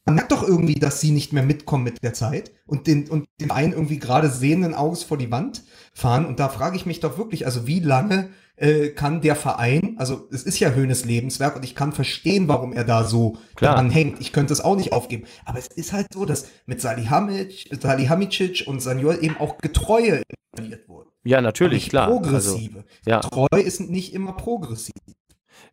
man 0.05 0.15
merkt 0.15 0.31
doch 0.31 0.47
irgendwie, 0.47 0.75
dass 0.75 0.99
Sie 0.99 1.11
nicht 1.11 1.31
mehr 1.31 1.43
mitkommen 1.43 1.83
mit 1.83 2.01
der 2.03 2.13
Zeit 2.13 2.51
und 2.65 2.87
den 2.87 3.07
und 3.07 3.27
den 3.39 3.51
einen 3.51 3.73
irgendwie 3.73 3.99
gerade 3.99 4.29
sehenden 4.29 4.73
Auges 4.73 5.03
vor 5.03 5.17
die 5.17 5.31
Wand 5.31 5.63
fahren. 5.93 6.25
Und 6.25 6.39
da 6.39 6.49
frage 6.49 6.75
ich 6.75 6.87
mich 6.87 6.99
doch 6.99 7.19
wirklich, 7.19 7.45
also 7.45 7.67
wie 7.67 7.79
lange 7.79 8.29
äh, 8.57 8.89
kann 8.89 9.21
der 9.21 9.35
Verein, 9.35 9.95
also 9.97 10.27
es 10.31 10.43
ist 10.43 10.59
ja 10.59 10.71
Höhnes 10.71 11.05
Lebenswerk 11.05 11.55
und 11.55 11.65
ich 11.65 11.75
kann 11.75 11.91
verstehen, 11.91 12.47
warum 12.47 12.73
er 12.73 12.83
da 12.83 13.03
so 13.03 13.37
Klar. 13.55 13.75
daran 13.75 13.89
hängt. 13.89 14.21
Ich 14.21 14.31
könnte 14.31 14.53
es 14.53 14.61
auch 14.61 14.75
nicht 14.75 14.93
aufgeben. 14.93 15.25
Aber 15.45 15.59
es 15.59 15.67
ist 15.67 15.93
halt 15.93 16.07
so, 16.13 16.25
dass 16.25 16.47
mit 16.65 16.81
Salihamidzic, 16.81 18.67
und 18.67 18.81
Saniol 18.81 19.17
eben 19.21 19.37
auch 19.37 19.57
Getreue 19.57 20.23
installiert 20.53 20.87
wurden. 20.87 21.09
Ja, 21.23 21.41
natürlich, 21.41 21.89
klar. 21.89 22.07
Also, 22.07 22.21
progressive. 22.21 22.77
Also, 22.77 22.89
ja. 23.05 23.19
Treu 23.19 23.59
ist 23.59 23.81
nicht 23.81 24.13
immer 24.13 24.33
progressiv. 24.33 24.93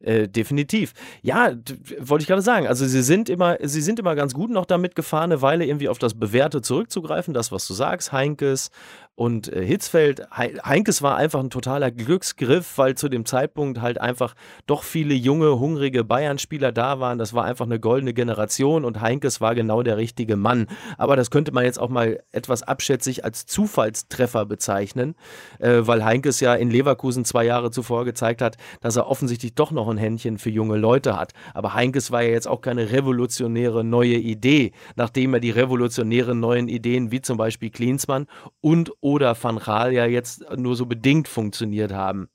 Äh, 0.00 0.28
definitiv. 0.28 0.94
Ja, 1.22 1.52
wollte 2.00 2.22
ich 2.22 2.28
gerade 2.28 2.42
sagen. 2.42 2.66
Also 2.66 2.86
sie 2.86 3.02
sind 3.02 3.28
immer, 3.28 3.58
sie 3.62 3.80
sind 3.80 4.00
immer 4.00 4.16
ganz 4.16 4.34
gut 4.34 4.50
noch 4.50 4.66
damit 4.66 4.96
gefahren, 4.96 5.30
eine 5.30 5.42
Weile 5.42 5.64
irgendwie 5.64 5.88
auf 5.88 5.98
das 5.98 6.14
Bewährte 6.14 6.60
zurückzugreifen, 6.60 7.34
das, 7.34 7.52
was 7.52 7.68
du 7.68 7.74
sagst, 7.74 8.10
Heinkes 8.10 8.70
und 9.14 9.52
äh, 9.52 9.64
Hitzfeld. 9.64 10.26
Heinkes 10.32 11.02
war 11.02 11.16
einfach 11.16 11.40
ein 11.40 11.50
totaler 11.50 11.90
Glücksgriff, 11.90 12.78
weil 12.78 12.94
zu 12.94 13.08
dem 13.08 13.26
Zeitpunkt 13.26 13.80
halt 13.80 14.00
einfach 14.00 14.34
doch 14.66 14.82
viele 14.84 15.14
junge, 15.14 15.58
hungrige 15.58 16.02
Bayern-Spieler 16.02 16.72
da 16.72 16.98
waren. 16.98 17.18
Das 17.18 17.34
war 17.34 17.44
einfach 17.44 17.66
eine 17.66 17.78
goldene 17.78 18.14
Generation 18.14 18.84
und 18.84 19.00
Heinkes 19.00 19.40
war 19.40 19.54
genau 19.54 19.82
der 19.82 19.98
richtige 19.98 20.36
Mann. 20.36 20.66
Aber 20.96 21.16
das 21.16 21.30
könnte 21.30 21.52
man 21.52 21.64
jetzt 21.64 21.78
auch 21.78 21.90
mal 21.90 22.20
etwas 22.32 22.62
abschätzig 22.62 23.24
als 23.24 23.44
Zufallstreffer 23.44 24.46
bezeichnen, 24.46 25.14
äh, 25.58 25.80
weil 25.82 26.04
Heinkes 26.04 26.40
ja 26.40 26.54
in 26.54 26.70
Leverkusen 26.70 27.26
zwei 27.26 27.44
Jahre 27.44 27.70
zuvor 27.70 28.06
gezeigt 28.06 28.40
hat, 28.40 28.56
dass 28.80 28.96
er 28.96 29.08
offensichtlich 29.08 29.54
doch 29.54 29.72
noch 29.72 29.88
ein 29.88 29.98
Händchen 29.98 30.38
für 30.38 30.50
junge 30.50 30.76
Leute 30.76 31.18
hat. 31.18 31.32
Aber 31.52 31.74
Heinkes 31.74 32.10
war 32.10 32.22
ja 32.22 32.30
jetzt 32.30 32.48
auch 32.48 32.62
keine 32.62 32.90
revolutionäre 32.90 33.84
neue 33.84 34.16
Idee, 34.16 34.72
nachdem 34.96 35.34
er 35.34 35.40
die 35.40 35.50
revolutionären 35.50 36.40
neuen 36.40 36.68
Ideen 36.68 37.10
wie 37.10 37.20
zum 37.20 37.36
Beispiel 37.36 37.70
Klinsmann 37.70 38.26
und 38.60 38.90
oder 39.02 39.36
Van 39.40 39.58
Gaal 39.58 39.92
ja 39.92 40.06
jetzt 40.06 40.48
nur 40.56 40.76
so 40.76 40.86
bedingt 40.86 41.28
funktioniert 41.28 41.92
haben. 41.92 42.28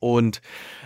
Und 0.00 0.40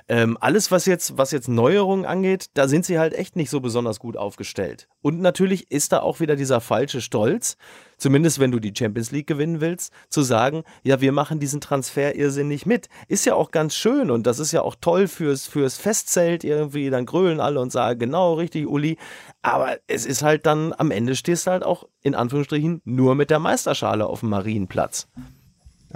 ähm, 0.09 0.39
alles, 0.41 0.71
was 0.71 0.87
jetzt, 0.87 1.19
was 1.19 1.33
jetzt 1.33 1.49
Neuerungen 1.49 2.07
angeht, 2.07 2.51
da 2.55 2.69
sind 2.69 2.85
sie 2.85 2.99
halt 2.99 3.13
echt 3.13 3.35
nicht 3.35 3.51
so 3.51 3.61
besonders 3.61 3.99
gut 3.99 4.17
aufgestellt. 4.17 4.89
Und 5.03 5.21
natürlich 5.21 5.71
ist 5.71 5.93
da 5.93 6.01
auch 6.01 6.21
wieder 6.21 6.37
dieser 6.37 6.61
falsche 6.61 7.01
Stolz, 7.01 7.57
zumindest 7.97 8.39
wenn 8.39 8.53
du 8.53 8.61
die 8.61 8.73
Champions 8.77 9.11
League 9.11 9.27
gewinnen 9.27 9.61
willst, 9.61 9.93
zu 10.09 10.23
sagen, 10.23 10.63
ja, 10.85 11.01
wir 11.01 11.11
machen 11.11 11.41
diesen 11.41 11.61
Transfer 11.61 12.15
irrsinnig 12.15 12.67
mit. 12.67 12.89
Ist 13.09 13.27
ja 13.27 13.35
auch 13.35 13.51
ganz 13.51 13.75
schön 13.75 14.11
und 14.13 14.27
das 14.29 14.39
ist 14.39 14.53
ja 14.53 14.63
auch 14.63 14.77
toll 14.81 15.09
fürs, 15.09 15.49
fürs 15.49 15.77
Festzelt 15.77 16.45
irgendwie, 16.45 16.89
dann 16.91 17.07
grölen 17.07 17.41
alle 17.41 17.61
und 17.61 17.73
sagen, 17.73 17.99
genau, 17.99 18.35
richtig, 18.35 18.69
Uli. 18.69 18.99
Aber 19.43 19.77
es 19.89 20.07
ist 20.07 20.23
halt 20.23 20.47
dann, 20.47 20.73
am 20.77 20.93
Ende 20.93 21.17
stehst 21.17 21.47
du 21.47 21.51
halt 21.51 21.65
auch 21.65 21.89
in 22.03 22.15
Anführungsstrichen 22.15 22.81
nur 22.85 23.17
mit 23.17 23.31
der 23.31 23.41
Meisterschale 23.41 24.07
auf 24.07 24.21
dem 24.21 24.29
Marienplatz. 24.29 25.09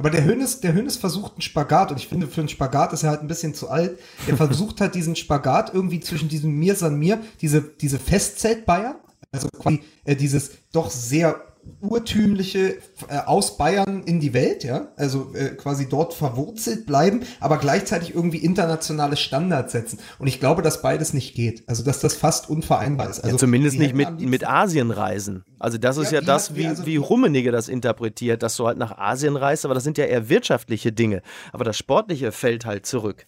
Aber 0.01 0.09
der 0.09 0.24
Hönes, 0.24 0.61
der 0.61 0.72
Hönes 0.72 0.96
versucht 0.96 1.32
einen 1.32 1.42
Spagat 1.42 1.90
und 1.90 1.98
ich 1.98 2.09
finde, 2.09 2.26
für 2.26 2.40
einen 2.40 2.48
Spagat 2.48 2.94
ist 2.94 3.03
er 3.03 3.11
halt 3.11 3.20
ein 3.20 3.28
bisschen 3.28 3.53
zu 3.53 3.68
alt. 3.68 3.98
Er 4.26 4.34
versucht 4.34 4.80
halt 4.80 4.94
diesen 4.94 5.14
Spagat 5.14 5.74
irgendwie 5.74 6.01
zwischen 6.01 6.30
diesem 6.30 6.59
Mir 6.59 6.74
San 6.74 6.98
Mir, 6.98 7.20
diese, 7.42 7.61
diese 7.61 7.98
Festzelt 7.98 8.64
Bayern, 8.64 8.96
also 9.30 9.48
quasi 9.51 9.82
äh, 10.07 10.16
dieses 10.16 10.53
doch 10.72 10.90
sehr 10.90 11.38
urtümliche 11.80 12.78
äh, 13.08 13.18
aus 13.26 13.56
Bayern 13.56 14.02
in 14.04 14.20
die 14.20 14.34
Welt, 14.34 14.64
ja, 14.64 14.88
also 14.96 15.32
äh, 15.34 15.50
quasi 15.50 15.88
dort 15.88 16.14
verwurzelt 16.14 16.86
bleiben, 16.86 17.22
aber 17.40 17.58
gleichzeitig 17.58 18.14
irgendwie 18.14 18.38
internationale 18.38 19.16
Standards 19.16 19.72
setzen. 19.72 19.98
Und 20.18 20.26
ich 20.26 20.40
glaube, 20.40 20.62
dass 20.62 20.82
beides 20.82 21.14
nicht 21.14 21.34
geht. 21.34 21.68
Also 21.68 21.82
dass 21.82 22.00
das 22.00 22.14
fast 22.14 22.50
unvereinbar 22.50 23.08
ist. 23.08 23.20
Also 23.20 23.36
ja, 23.36 23.38
zumindest 23.38 23.78
nicht 23.78 23.94
mit 23.94 24.20
mit 24.20 24.46
Asien 24.46 24.90
reisen. 24.90 25.44
Also 25.58 25.78
das 25.78 25.96
ist 25.96 26.12
ja, 26.12 26.20
ja 26.20 26.26
das, 26.26 26.54
wie 26.54 26.66
also 26.66 26.86
wie 26.86 26.96
Rummenigge 26.96 27.52
das 27.52 27.68
interpretiert, 27.68 28.42
dass 28.42 28.56
du 28.56 28.66
halt 28.66 28.78
nach 28.78 28.98
Asien 28.98 29.36
reist, 29.36 29.64
aber 29.64 29.74
das 29.74 29.84
sind 29.84 29.98
ja 29.98 30.04
eher 30.04 30.28
wirtschaftliche 30.28 30.92
Dinge. 30.92 31.22
Aber 31.52 31.64
das 31.64 31.76
Sportliche 31.76 32.32
fällt 32.32 32.64
halt 32.66 32.86
zurück. 32.86 33.26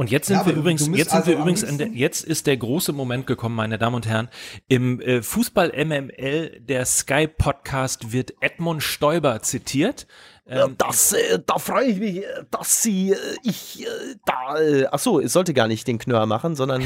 Und 0.00 0.10
jetzt 0.10 0.28
sind 0.28 0.38
Ja, 0.38 0.46
wir 0.46 0.54
übrigens, 0.54 0.86
jetzt 0.86 1.10
sind 1.10 1.18
also 1.18 1.30
wir 1.30 1.36
übrigens, 1.36 1.62
an 1.62 1.76
der, 1.76 1.88
jetzt 1.88 2.24
ist 2.24 2.46
der 2.46 2.56
große 2.56 2.94
Moment 2.94 3.26
gekommen, 3.26 3.54
meine 3.54 3.76
Damen 3.76 3.96
und 3.96 4.06
Herren. 4.06 4.30
Im 4.66 4.98
äh, 5.02 5.20
Fußball 5.20 5.74
MML, 5.76 6.58
der 6.60 6.86
Sky 6.86 7.26
Podcast, 7.26 8.10
wird 8.10 8.32
Edmund 8.40 8.82
Stoiber 8.82 9.42
zitiert. 9.42 10.06
Ähm, 10.48 10.76
Das, 10.78 11.12
äh, 11.12 11.38
da 11.44 11.58
freue 11.58 11.84
ich 11.84 11.98
mich, 11.98 12.16
äh, 12.24 12.44
dass 12.50 12.82
sie, 12.82 13.10
äh, 13.12 13.16
ich, 13.42 13.82
äh, 13.82 14.14
da, 14.24 14.58
äh, 14.58 14.86
ach 14.90 14.98
so, 15.00 15.20
es 15.20 15.34
sollte 15.34 15.52
gar 15.52 15.68
nicht 15.68 15.86
den 15.86 15.98
Knörr 15.98 16.24
machen, 16.24 16.56
sondern 16.56 16.82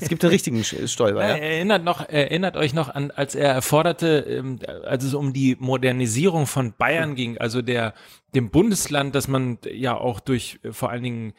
es 0.00 0.08
gibt 0.08 0.24
einen 0.24 0.32
richtigen 0.32 0.64
Stäuber, 0.64 1.22
Ja, 1.22 1.36
ja. 1.36 1.36
Erinnert 1.36 1.84
noch, 1.84 2.08
erinnert 2.08 2.56
euch 2.56 2.74
noch 2.74 2.88
an, 2.88 3.12
als 3.12 3.36
er 3.36 3.62
forderte, 3.62 4.26
ähm, 4.28 4.58
als 4.84 5.04
es 5.04 5.14
um 5.14 5.32
die 5.32 5.56
Modernisierung 5.60 6.48
von 6.48 6.74
Bayern 6.76 7.14
ging, 7.14 7.38
also 7.38 7.62
der, 7.62 7.94
dem 8.34 8.50
Bundesland, 8.50 9.14
dass 9.14 9.28
man 9.28 9.58
ja 9.72 9.96
auch 9.96 10.18
durch 10.18 10.58
vor 10.72 10.90
allen 10.90 11.04
Dingen 11.04 11.34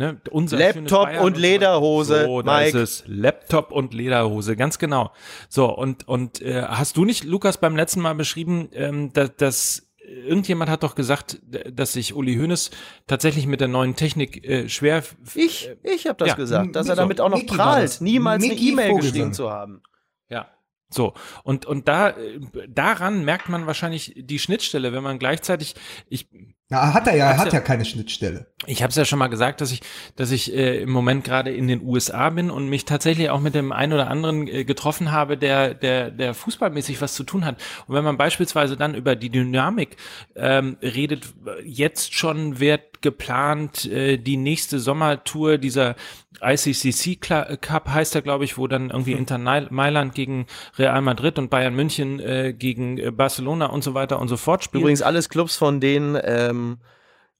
ne, 0.00 0.20
Laptop 0.32 1.04
Bayern 1.04 1.24
und 1.24 1.36
Lederhose. 1.36 2.24
So, 2.24 2.42
da 2.42 2.58
Mike. 2.58 2.78
ist 2.78 3.00
es. 3.00 3.04
Laptop 3.06 3.70
und 3.70 3.94
Lederhose, 3.94 4.56
ganz 4.56 4.78
genau. 4.78 5.12
So, 5.48 5.66
und, 5.66 6.08
und 6.08 6.40
äh, 6.40 6.62
hast 6.62 6.96
du 6.96 7.04
nicht, 7.04 7.24
Lukas, 7.24 7.58
beim 7.58 7.76
letzten 7.76 8.00
Mal 8.00 8.14
beschrieben, 8.14 8.68
ähm, 8.72 9.12
dass, 9.12 9.36
dass 9.36 9.90
irgendjemand 10.02 10.70
hat 10.70 10.82
doch 10.82 10.94
gesagt, 10.94 11.40
dass 11.72 11.92
sich 11.92 12.14
Uli 12.14 12.36
Hoeneß 12.36 12.70
tatsächlich 13.06 13.46
mit 13.46 13.60
der 13.60 13.68
neuen 13.68 13.94
Technik 13.94 14.44
äh, 14.44 14.68
schwer 14.68 15.04
Ich, 15.34 15.70
ich 15.82 16.06
habe 16.06 16.16
das 16.16 16.28
Ja, 16.28 16.34
gesagt, 16.34 16.74
dass 16.74 16.88
er 16.88 16.96
damit 16.96 17.20
auch 17.20 17.28
noch 17.28 17.38
Micky 17.38 17.56
war 17.56 17.74
prahlt, 17.76 18.00
niemals 18.00 18.42
eine 18.42 18.52
Micky 18.54 18.72
E-Mail 18.72 18.96
geschrieben 18.96 19.32
zu 19.32 19.50
haben. 19.50 19.82
Ja. 20.28 20.48
So, 20.88 21.14
und, 21.44 21.66
und 21.66 21.86
da, 21.86 22.10
äh, 22.10 22.40
daran 22.68 23.24
merkt 23.24 23.48
man 23.48 23.66
wahrscheinlich 23.66 24.14
die 24.16 24.40
Schnittstelle, 24.40 24.92
wenn 24.92 25.04
man 25.04 25.20
gleichzeitig, 25.20 25.76
ich, 26.08 26.28
Na, 26.72 26.94
hat 26.94 27.06
er 27.08 27.16
ja, 27.16 27.30
er 27.32 27.36
hat 27.38 27.48
ja- 27.48 27.54
ja 27.54 27.60
keine 27.60 27.84
Schnittstelle. 27.84 28.46
ich 28.66 28.82
habe 28.82 28.90
es 28.90 28.96
ja 28.96 29.04
schon 29.04 29.18
mal 29.18 29.26
gesagt, 29.26 29.60
dass 29.60 29.72
ich, 29.72 29.80
dass 30.16 30.30
ich 30.30 30.54
äh, 30.54 30.82
im 30.82 30.90
Moment 30.90 31.24
gerade 31.24 31.50
in 31.52 31.66
den 31.66 31.82
USA 31.82 32.30
bin 32.30 32.48
und 32.50 32.68
mich 32.68 32.84
tatsächlich 32.84 33.28
auch 33.30 33.40
mit 33.40 33.54
dem 33.56 33.72
einen 33.72 33.92
oder 33.92 34.08
anderen 34.08 34.46
äh, 34.46 34.64
getroffen 34.64 35.10
habe, 35.10 35.36
der, 35.36 35.74
der, 35.74 36.10
der 36.12 36.32
fußballmäßig 36.32 37.00
was 37.02 37.14
zu 37.14 37.24
tun 37.24 37.44
hat. 37.44 37.56
Und 37.88 37.96
wenn 37.96 38.04
man 38.04 38.16
beispielsweise 38.16 38.76
dann 38.76 38.94
über 38.94 39.16
die 39.16 39.30
Dynamik 39.30 39.96
ähm, 40.36 40.76
redet, 40.80 41.26
jetzt 41.64 42.14
schon 42.14 42.60
wird 42.60 43.02
geplant 43.02 43.86
äh, 43.86 44.18
die 44.18 44.36
nächste 44.36 44.78
Sommertour 44.78 45.58
dieser 45.58 45.96
ICCC 46.42 47.20
Cup 47.60 47.88
heißt 47.88 48.14
er, 48.14 48.22
glaube 48.22 48.44
ich, 48.44 48.56
wo 48.56 48.66
dann 48.66 48.90
irgendwie 48.90 49.12
Inter 49.12 49.36
Nai- 49.38 49.66
Mailand 49.70 50.14
gegen 50.14 50.46
Real 50.78 51.00
Madrid 51.02 51.38
und 51.38 51.50
Bayern 51.50 51.74
München 51.74 52.20
äh, 52.20 52.54
gegen 52.56 52.98
äh, 52.98 53.10
Barcelona 53.10 53.66
und 53.66 53.82
so 53.84 53.94
weiter 53.94 54.18
und 54.20 54.28
so 54.28 54.36
fort 54.36 54.62
spielen. 54.64 54.82
Übrigens 54.82 55.02
alles 55.02 55.28
Clubs, 55.28 55.56
von 55.56 55.80
denen 55.80 56.18
ähm, 56.22 56.59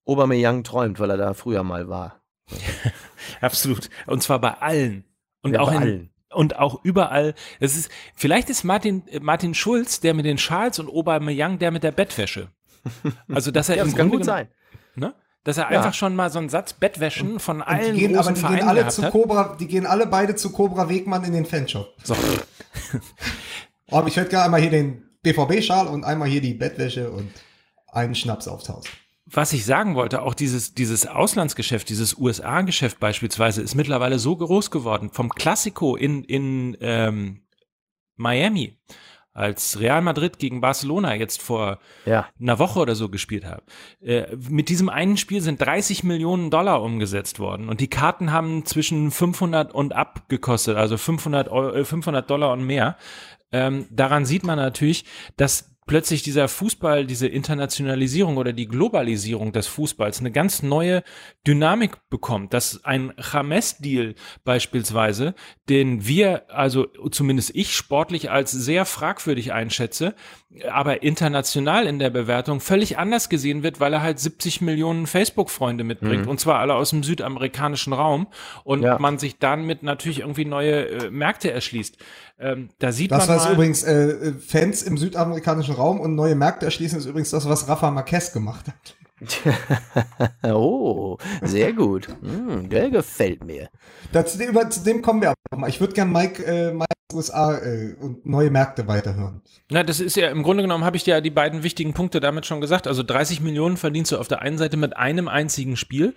Aubameyang 0.06 0.64
träumt, 0.64 0.98
weil 1.00 1.10
er 1.10 1.16
da 1.16 1.34
früher 1.34 1.62
mal 1.62 1.88
war. 1.88 2.20
Absolut. 3.40 3.90
Und 4.06 4.22
zwar 4.22 4.40
bei 4.40 4.52
allen. 4.54 5.04
Und 5.42 5.54
Ja, 5.54 5.60
auch 5.60 5.68
bei 5.70 5.76
in, 5.76 5.82
allen. 5.82 6.10
und 6.32 6.56
auch 6.58 6.84
überall. 6.84 7.34
Es 7.60 7.76
ist, 7.76 7.90
vielleicht 8.14 8.50
ist 8.50 8.64
Martin, 8.64 9.06
äh, 9.08 9.20
Martin 9.20 9.54
Schulz 9.54 10.00
der 10.00 10.14
mit 10.14 10.24
den 10.26 10.38
Schals 10.38 10.78
und 10.78 10.88
Aubameyang 10.88 11.58
der 11.58 11.70
mit 11.70 11.82
der 11.82 11.92
Bettwäsche. 11.92 12.48
Also, 13.28 13.50
dass 13.50 13.68
er 13.68 13.76
Ja, 13.76 13.84
das 13.84 13.94
kann 13.94 14.08
Grunde 14.08 14.16
gut 14.18 14.24
sein. 14.26 14.48
Ne? 14.96 15.14
Dass 15.44 15.58
er 15.58 15.70
Ja. 15.70 15.78
einfach 15.78 15.94
schon 15.94 16.16
mal 16.16 16.30
so 16.30 16.38
einen 16.38 16.48
Satz 16.48 16.72
Bettwäschen 16.72 17.38
von 17.40 17.58
Und 17.58 17.62
allen 17.62 17.94
die 17.94 18.00
gehen, 18.00 18.14
aber 18.16 18.32
großen 18.32 18.34
die 18.34 18.40
Vereinen 18.40 18.58
gehen 18.58 18.68
alle 18.68 18.88
zu. 18.88 19.02
Cobra, 19.10 19.56
die 19.60 19.66
gehen 19.68 19.86
alle 19.86 20.06
beide 20.06 20.34
zu 20.34 20.50
Cobra 20.50 20.88
Wegmann 20.88 21.24
in 21.24 21.32
den 21.32 21.46
Fanshop. 21.46 21.94
So. 22.02 22.16
Oh, 23.90 23.96
aber 23.96 24.08
ich 24.08 24.16
hätte 24.16 24.30
gerne 24.30 24.44
einmal 24.46 24.60
hier 24.60 24.70
den 24.70 25.02
BVB-Schal 25.22 25.86
und 25.88 26.04
einmal 26.04 26.28
hier 26.28 26.40
die 26.40 26.54
Bettwäsche 26.54 27.10
und 27.10 27.30
einen 27.92 28.14
Schnaps 28.14 28.48
aufs 28.48 28.68
Haus. 28.68 28.84
Was 29.32 29.52
ich 29.52 29.64
sagen 29.64 29.94
wollte, 29.94 30.22
auch 30.22 30.34
dieses, 30.34 30.74
dieses 30.74 31.06
Auslandsgeschäft, 31.06 31.88
dieses 31.88 32.16
USA-Geschäft 32.18 32.98
beispielsweise, 33.00 33.62
ist 33.62 33.74
mittlerweile 33.74 34.18
so 34.18 34.36
groß 34.36 34.70
geworden. 34.70 35.10
Vom 35.12 35.28
Classico 35.30 35.94
in, 35.96 36.24
in 36.24 36.76
ähm, 36.80 37.42
Miami, 38.16 38.78
als 39.32 39.78
Real 39.78 40.02
Madrid 40.02 40.38
gegen 40.38 40.60
Barcelona 40.60 41.14
jetzt 41.14 41.40
vor 41.40 41.78
Ja. 42.04 42.28
einer 42.40 42.58
Woche 42.58 42.80
oder 42.80 42.96
so 42.96 43.08
gespielt 43.08 43.44
habe. 43.44 43.62
Äh, 44.02 44.36
mit 44.48 44.68
diesem 44.68 44.88
einen 44.88 45.16
Spiel 45.16 45.40
sind 45.40 45.60
30 45.60 46.02
Millionen 46.02 46.50
Dollar 46.50 46.82
umgesetzt 46.82 47.38
worden 47.38 47.68
und 47.68 47.80
die 47.80 47.88
Karten 47.88 48.32
haben 48.32 48.66
zwischen 48.66 49.10
500 49.12 49.72
und 49.72 49.94
ab 49.94 50.28
gekostet, 50.28 50.76
also 50.76 50.96
500, 50.96 51.48
Eu- 51.50 51.70
äh, 51.72 51.84
500 51.84 52.28
Dollar 52.28 52.52
und 52.52 52.64
mehr. 52.64 52.96
Ähm, 53.52 53.86
daran 53.90 54.24
sieht 54.26 54.42
man 54.44 54.56
natürlich, 54.56 55.04
dass 55.36 55.69
plötzlich 55.90 56.22
dieser 56.22 56.46
Fußball, 56.46 57.04
diese 57.04 57.26
Internationalisierung 57.26 58.36
oder 58.36 58.52
die 58.52 58.68
Globalisierung 58.68 59.50
des 59.50 59.66
Fußballs 59.66 60.20
eine 60.20 60.30
ganz 60.30 60.62
neue 60.62 61.02
Dynamik 61.44 62.08
bekommt, 62.10 62.54
dass 62.54 62.84
ein 62.84 63.12
James-Deal 63.18 64.14
beispielsweise, 64.44 65.34
den 65.68 66.06
wir, 66.06 66.44
also 66.48 66.86
zumindest 67.10 67.56
ich 67.56 67.74
sportlich 67.74 68.30
als 68.30 68.52
sehr 68.52 68.84
fragwürdig 68.84 69.52
einschätze, 69.52 70.14
aber 70.70 71.02
international 71.02 71.88
in 71.88 71.98
der 71.98 72.10
Bewertung 72.10 72.60
völlig 72.60 72.96
anders 72.96 73.28
gesehen 73.28 73.64
wird, 73.64 73.80
weil 73.80 73.92
er 73.92 74.02
halt 74.02 74.20
70 74.20 74.60
Millionen 74.60 75.08
Facebook-Freunde 75.08 75.82
mitbringt 75.82 76.28
und 76.28 76.38
zwar 76.38 76.60
alle 76.60 76.74
aus 76.74 76.90
dem 76.90 77.02
südamerikanischen 77.02 77.92
Raum 77.92 78.28
und 78.62 78.82
Ja. 78.82 78.96
man 79.00 79.18
sich 79.18 79.38
damit 79.38 79.82
natürlich 79.82 80.20
irgendwie 80.20 80.44
neue 80.44 80.88
äh, 80.88 81.10
Märkte 81.10 81.50
erschließt. 81.50 81.98
Ähm, 82.40 82.70
da 82.78 82.90
sieht 82.90 83.10
Das 83.12 83.28
man 83.28 83.36
was 83.36 83.44
mal, 83.44 83.52
übrigens 83.54 83.82
äh, 83.82 83.92
äh, 84.08 84.32
Fans 84.32 84.82
im 84.82 84.96
südamerikanischen 84.96 85.74
Raum 85.74 86.00
und 86.00 86.14
neue 86.14 86.34
Märkte 86.34 86.64
erschließen, 86.66 86.98
ist 86.98 87.04
übrigens 87.06 87.30
das, 87.30 87.48
was 87.48 87.68
Rafa 87.68 87.90
Marquez 87.90 88.32
gemacht 88.32 88.66
hat. 88.68 88.96
Oh, 90.44 91.18
sehr 91.42 91.72
gut. 91.72 92.08
Hm, 92.22 92.68
der 92.68 92.90
gefällt 92.90 93.44
mir. 93.44 93.68
Das, 94.12 94.36
über, 94.36 94.68
zu 94.70 94.80
dem 94.82 95.02
kommen 95.02 95.20
wir 95.20 95.30
aber 95.50 95.60
mal. 95.60 95.68
Ich 95.68 95.80
würde 95.80 95.92
gern 95.92 96.10
Mike, 96.10 96.42
äh, 96.44 96.72
Mike 96.72 96.86
USA 97.12 97.58
äh, 97.58 97.94
und 98.00 98.24
neue 98.24 98.50
Märkte 98.50 98.86
weiterhören. 98.86 99.42
Na, 99.70 99.82
das 99.82 100.00
ist 100.00 100.16
ja 100.16 100.30
im 100.30 100.42
Grunde 100.42 100.62
genommen 100.62 100.84
habe 100.84 100.96
ich 100.96 101.04
dir 101.04 101.14
ja 101.16 101.20
die 101.20 101.30
beiden 101.30 101.62
wichtigen 101.62 101.92
Punkte 101.92 102.20
damit 102.20 102.46
schon 102.46 102.60
gesagt. 102.60 102.86
Also 102.86 103.02
30 103.02 103.40
Millionen 103.40 103.76
verdienst 103.76 104.12
du 104.12 104.18
auf 104.18 104.28
der 104.28 104.40
einen 104.42 104.58
Seite 104.58 104.76
mit 104.76 104.96
einem 104.96 105.28
einzigen 105.28 105.76
Spiel 105.76 106.14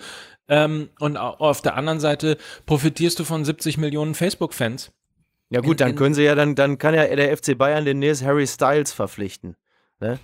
ähm, 0.47 0.89
und 0.99 1.17
au- 1.17 1.35
auf 1.39 1.61
der 1.61 1.75
anderen 1.75 1.99
Seite 1.99 2.37
profitierst 2.65 3.19
du 3.19 3.23
von 3.25 3.43
70 3.43 3.77
Millionen 3.77 4.13
Facebook-Fans. 4.15 4.91
Ja 5.53 5.61
gut, 5.61 5.79
In- 5.79 5.87
dann 5.87 5.95
können 5.95 6.15
sie 6.15 6.23
ja, 6.23 6.33
dann, 6.33 6.55
dann 6.55 6.79
kann 6.79 6.95
ja 6.95 7.05
der 7.15 7.37
FC 7.37 7.55
Bayern 7.55 7.85
demnächst 7.85 8.25
Harry 8.25 8.47
Styles 8.47 8.91
verpflichten. 8.91 9.55
Ne? 9.99 10.19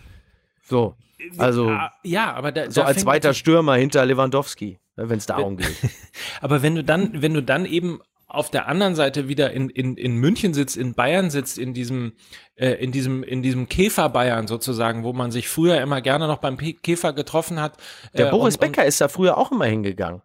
So, 0.64 0.96
also 1.38 1.70
Ah, 1.70 1.92
ja, 2.04 2.34
aber 2.34 2.52
da, 2.52 2.72
so 2.72 2.82
da 2.82 2.88
als 2.88 3.02
zweiter 3.02 3.36
Stürmer 3.36 3.76
hinter 3.76 4.04
Lewandowski, 4.06 4.80
wenn 4.96 5.20
es 5.20 5.28
darum 5.28 5.58
geht. 5.58 5.76
Aber 6.42 6.62
wenn 6.62 6.76
du 6.76 6.84
dann, 6.84 7.22
wenn 7.22 7.34
du 7.34 7.44
dann 7.44 7.66
eben 7.66 8.00
auf 8.28 8.50
der 8.50 8.68
anderen 8.68 8.96
Seite 8.96 9.28
wieder 9.28 9.52
in, 9.52 9.70
in, 9.70 9.98
in 9.98 10.16
München 10.16 10.54
sitzt, 10.54 10.78
in 10.78 10.94
Bayern 10.94 11.30
sitzt, 11.30 11.58
in 11.58 11.74
diesem, 11.74 12.14
äh, 12.56 12.72
in 12.72 12.92
diesem, 12.92 13.24
in 13.24 13.42
diesem 13.42 13.68
Käfer 13.68 14.10
Bayern 14.10 14.48
sozusagen, 14.48 15.04
wo 15.04 15.14
man 15.14 15.32
sich 15.32 15.50
früher 15.50 15.82
immer 15.82 16.02
gerne 16.02 16.28
noch 16.28 16.38
beim 16.38 16.58
Käfer 16.58 17.14
getroffen 17.14 17.60
hat. 17.60 17.78
Der 18.14 18.28
äh, 18.28 18.32
Boris 18.32 18.56
und, 18.56 18.64
und, 18.64 18.72
Becker 18.72 18.86
ist 18.86 19.02
da 19.02 19.08
früher 19.08 19.38
auch 19.38 19.52
immer 19.52 19.66
hingegangen. 19.66 20.22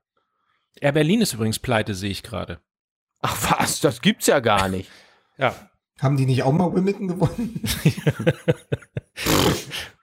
Air 0.81 0.93
Berlin 0.93 1.23
ist 1.23 1.33
übrigens 1.35 1.59
pleite, 1.59 1.95
sehe 1.95 2.11
ich 2.11 2.23
gerade. 2.23 2.59
Ach 3.27 3.59
was, 3.59 3.81
das 3.81 4.01
gibt's 4.03 4.27
ja 4.27 4.41
gar 4.41 4.69
nicht. 4.69 4.91
Ja. 5.37 5.53
Haben 6.01 6.17
die 6.17 6.27
nicht 6.27 6.45
auch 6.45 6.53
mal 6.53 6.73
Wimbledon 6.75 7.09
gewonnen? 7.09 7.61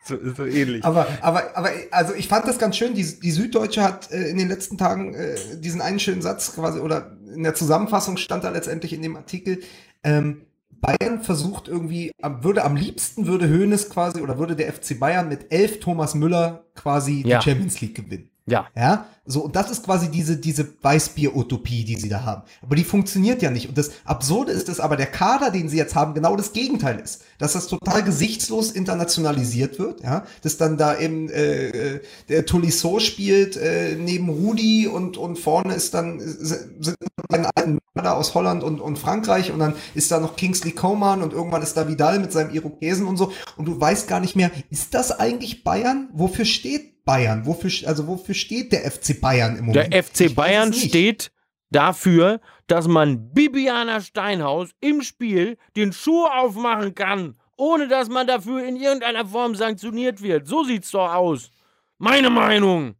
So, 0.04 0.18
so 0.36 0.46
ähnlich. 0.46 0.84
Aber, 0.84 1.08
aber, 1.22 1.56
aber, 1.56 1.70
also 1.92 2.14
ich 2.16 2.28
fand 2.28 2.48
das 2.48 2.58
ganz 2.58 2.76
schön. 2.76 2.96
Die, 2.96 3.20
die 3.20 3.32
Süddeutsche 3.32 3.84
hat 3.84 4.12
äh, 4.12 4.30
in 4.30 4.38
den 4.38 4.48
letzten 4.48 4.78
Tagen 4.78 5.14
äh, 5.14 5.36
diesen 5.60 5.80
einen 5.80 6.00
schönen 6.00 6.24
Satz 6.24 6.54
quasi, 6.56 6.80
oder 6.80 7.16
in 7.34 7.44
der 7.44 7.54
Zusammenfassung 7.54 8.18
stand 8.18 8.44
da 8.44 8.50
letztendlich 8.50 8.94
in 8.94 9.04
dem 9.04 9.16
Artikel, 9.16 9.60
ähm, 10.04 10.42
Bayern 10.72 11.22
versucht 11.22 11.68
irgendwie, 11.68 12.12
am- 12.22 12.44
würde 12.44 12.64
am 12.64 12.76
liebsten 12.76 13.28
würde 13.28 13.48
Hoeneß 13.48 13.90
quasi, 13.92 14.22
oder 14.22 14.40
würde 14.40 14.56
der 14.56 14.74
FC 14.74 15.00
Bayern 15.00 15.30
mit 15.30 15.54
elf 15.54 15.80
Thomas 15.80 16.16
Müller 16.16 16.66
quasi 16.74 17.22
Ja. 17.26 17.38
die 17.40 17.46
Champions 17.50 17.80
League 17.80 17.94
gewinnen. 17.96 18.32
Ja, 18.48 18.68
Ja, 18.76 19.06
so, 19.24 19.42
und 19.46 19.56
das 19.56 19.70
ist 19.70 19.84
quasi 19.86 20.10
diese, 20.10 20.38
diese 20.38 20.68
Weißbier-Utopie, 20.82 21.86
die 21.86 21.96
sie 21.96 22.10
da 22.10 22.24
haben. 22.24 22.42
Aber 22.64 22.76
die 22.76 22.84
funktioniert 22.84 23.44
ja 23.44 23.52
nicht. 23.52 23.70
Und 23.70 23.78
das 23.78 23.92
Absurde 24.04 24.52
ist, 24.52 24.68
dass 24.68 24.80
aber 24.80 24.98
der 24.98 25.06
Kader, 25.06 25.52
den 25.52 25.70
sie 25.70 25.78
jetzt 25.78 25.94
haben, 25.94 26.16
genau 26.16 26.36
das 26.36 26.54
Gegenteil 26.54 27.00
ist. 27.00 27.22
Dass 27.38 27.54
das 27.54 27.68
total 27.68 28.04
gesichtslos 28.04 28.72
internationalisiert 28.72 29.78
wird, 29.78 30.02
ja. 30.02 30.26
Dass 30.42 30.58
dann 30.58 30.78
da 30.78 30.98
eben, 31.00 31.30
äh, 31.30 31.68
äh, 31.68 32.02
der 32.30 32.48
Tolisso 32.48 33.00
spielt, 33.00 33.58
äh, 33.58 33.96
neben 33.96 34.28
Rudi 34.28 34.88
und, 34.88 35.18
und 35.18 35.38
vorne 35.38 35.76
ist 35.76 35.94
dann, 35.94 36.20
äh, 36.20 36.24
sind 36.34 36.98
ein 37.30 37.46
alten 37.46 37.80
Mörder 37.94 38.18
aus 38.18 38.34
Holland 38.34 38.64
und, 38.64 38.80
und 38.80 38.98
Frankreich 38.98 39.52
und 39.52 39.60
dann 39.60 39.76
ist 39.94 40.12
da 40.12 40.20
noch 40.20 40.36
Kingsley 40.36 40.72
Coman 40.72 41.22
und 41.22 41.34
irgendwann 41.34 41.62
ist 41.62 41.76
da 41.76 41.88
Vidal 41.88 42.20
mit 42.20 42.32
seinem 42.32 42.54
Irokesen 42.54 43.06
und 43.06 43.18
so. 43.18 43.32
Und 43.58 43.66
du 43.66 43.80
weißt 43.80 44.08
gar 44.08 44.20
nicht 44.20 44.36
mehr, 44.36 44.50
ist 44.70 44.94
das 44.94 45.12
eigentlich 45.12 45.64
Bayern? 45.64 46.10
Wofür 46.14 46.46
steht 46.46 47.04
Bayern? 47.04 47.46
Wofür, 47.46 47.72
also 47.88 48.08
wofür 48.08 48.36
steht 48.36 48.72
der 48.72 48.90
FC 48.90 49.11
Bayern 49.20 49.58
im 49.58 49.66
Moment? 49.66 49.94
der 49.94 50.04
FC 50.04 50.34
Bayern 50.34 50.74
steht 50.74 51.32
dafür, 51.72 52.40
dass 52.68 52.88
man 52.88 53.34
Bibiana 53.34 54.02
Steinhaus 54.02 54.70
im 54.80 55.02
Spiel 55.02 55.58
den 55.76 55.92
Schuh 55.94 56.26
aufmachen 56.26 56.96
kann, 56.96 57.36
ohne 57.58 57.88
dass 57.88 58.10
man 58.10 58.28
dafür 58.28 58.64
in 58.66 58.76
irgendeiner 58.76 59.26
Form 59.26 59.56
sanktioniert 59.56 60.22
wird. 60.22 60.48
So 60.48 60.64
sieht's 60.64 60.92
doch 60.92 61.14
aus. 61.14 61.52
Meine 61.98 62.30
Meinung. 62.30 62.96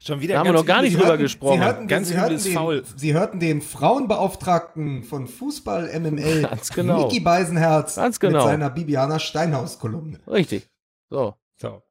Schon 0.00 0.20
wieder 0.20 0.34
Da 0.34 0.40
haben 0.40 0.46
wir 0.46 0.52
noch 0.52 0.64
gar 0.64 0.80
nicht 0.80 0.92
Sie 0.92 0.98
drüber 0.98 1.18
gesprochen. 1.18 1.58
Sie 1.58 1.64
hörten, 1.64 1.86
Ganz 1.88 2.08
Sie 2.08 2.16
hörten, 2.16 2.42
den, 2.42 2.54
Foul. 2.54 2.84
Sie 2.96 3.12
hörten 3.14 3.40
den 3.40 3.60
Frauenbeauftragten 3.60 5.02
von 5.02 5.26
Fußball 5.26 5.98
MML, 6.00 6.42
Ganz 6.50 6.70
genau. 6.70 7.04
Niki 7.08 7.20
Beisenherz, 7.20 7.96
Ganz 7.96 8.18
genau. 8.18 8.38
mit 8.38 8.46
seiner 8.48 8.70
Bibiana 8.70 9.18
Steinhaus-Kolumne. 9.18 10.20
Richtig. 10.26 10.68
So. 11.10 11.34
So. 11.56 11.82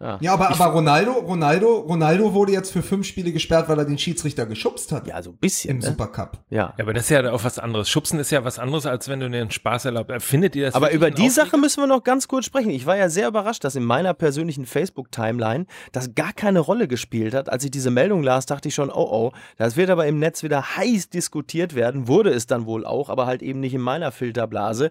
Ja. 0.00 0.18
Ja, 0.20 0.32
aber, 0.32 0.50
aber 0.50 0.66
Ronaldo, 0.66 1.12
Ronaldo, 1.12 1.78
Ronaldo 1.80 2.32
wurde 2.32 2.52
jetzt 2.52 2.72
für 2.72 2.82
fünf 2.82 3.06
Spiele 3.06 3.32
gesperrt, 3.32 3.68
weil 3.68 3.78
er 3.78 3.84
den 3.84 3.98
Schiedsrichter 3.98 4.46
geschubst 4.46 4.92
hat 4.92 5.06
Ja, 5.06 5.22
so 5.22 5.30
ein 5.30 5.36
bisschen. 5.36 5.70
im 5.72 5.78
Ne? 5.78 5.86
Supercup. 5.86 6.38
Ja. 6.48 6.72
Ja, 6.76 6.84
aber 6.84 6.92
das 6.94 7.04
ist 7.04 7.10
ja 7.10 7.30
auch 7.32 7.44
was 7.44 7.58
anderes. 7.58 7.88
Schubsen 7.88 8.18
ist 8.18 8.30
ja 8.30 8.44
was 8.44 8.58
anderes, 8.58 8.86
als 8.86 9.08
wenn 9.08 9.20
du 9.20 9.28
dir 9.30 9.40
einen 9.40 9.50
Spaß 9.50 9.86
erlaubst. 9.86 10.24
Findet 10.24 10.56
ihr 10.56 10.66
das 10.66 10.74
Aber 10.74 10.92
über 10.92 11.10
die 11.10 11.28
Sache 11.28 11.56
müssen 11.58 11.82
wir 11.82 11.86
noch 11.86 12.02
ganz 12.02 12.28
kurz 12.28 12.46
sprechen. 12.46 12.70
Ich 12.70 12.86
war 12.86 12.96
ja 12.96 13.08
sehr 13.08 13.28
überrascht, 13.28 13.64
dass 13.64 13.76
in 13.76 13.84
meiner 13.84 14.14
persönlichen 14.14 14.66
Facebook-Timeline 14.66 15.66
das 15.92 16.14
gar 16.14 16.32
keine 16.32 16.60
Rolle 16.60 16.88
gespielt 16.88 17.34
hat. 17.34 17.48
Als 17.50 17.64
ich 17.64 17.70
diese 17.70 17.90
Meldung 17.90 18.22
las, 18.22 18.46
dachte 18.46 18.68
ich 18.68 18.74
schon, 18.74 18.90
oh 18.90 19.08
oh, 19.10 19.32
das 19.56 19.76
wird 19.76 19.90
aber 19.90 20.06
im 20.06 20.18
Netz 20.18 20.42
wieder 20.42 20.76
heiß 20.76 21.10
diskutiert 21.10 21.74
werden. 21.74 22.08
Wurde 22.08 22.30
es 22.30 22.46
dann 22.46 22.66
wohl 22.66 22.86
auch, 22.86 23.08
aber 23.08 23.26
halt 23.26 23.42
eben 23.42 23.60
nicht 23.60 23.74
in 23.74 23.80
meiner 23.80 24.12
Filterblase. 24.12 24.90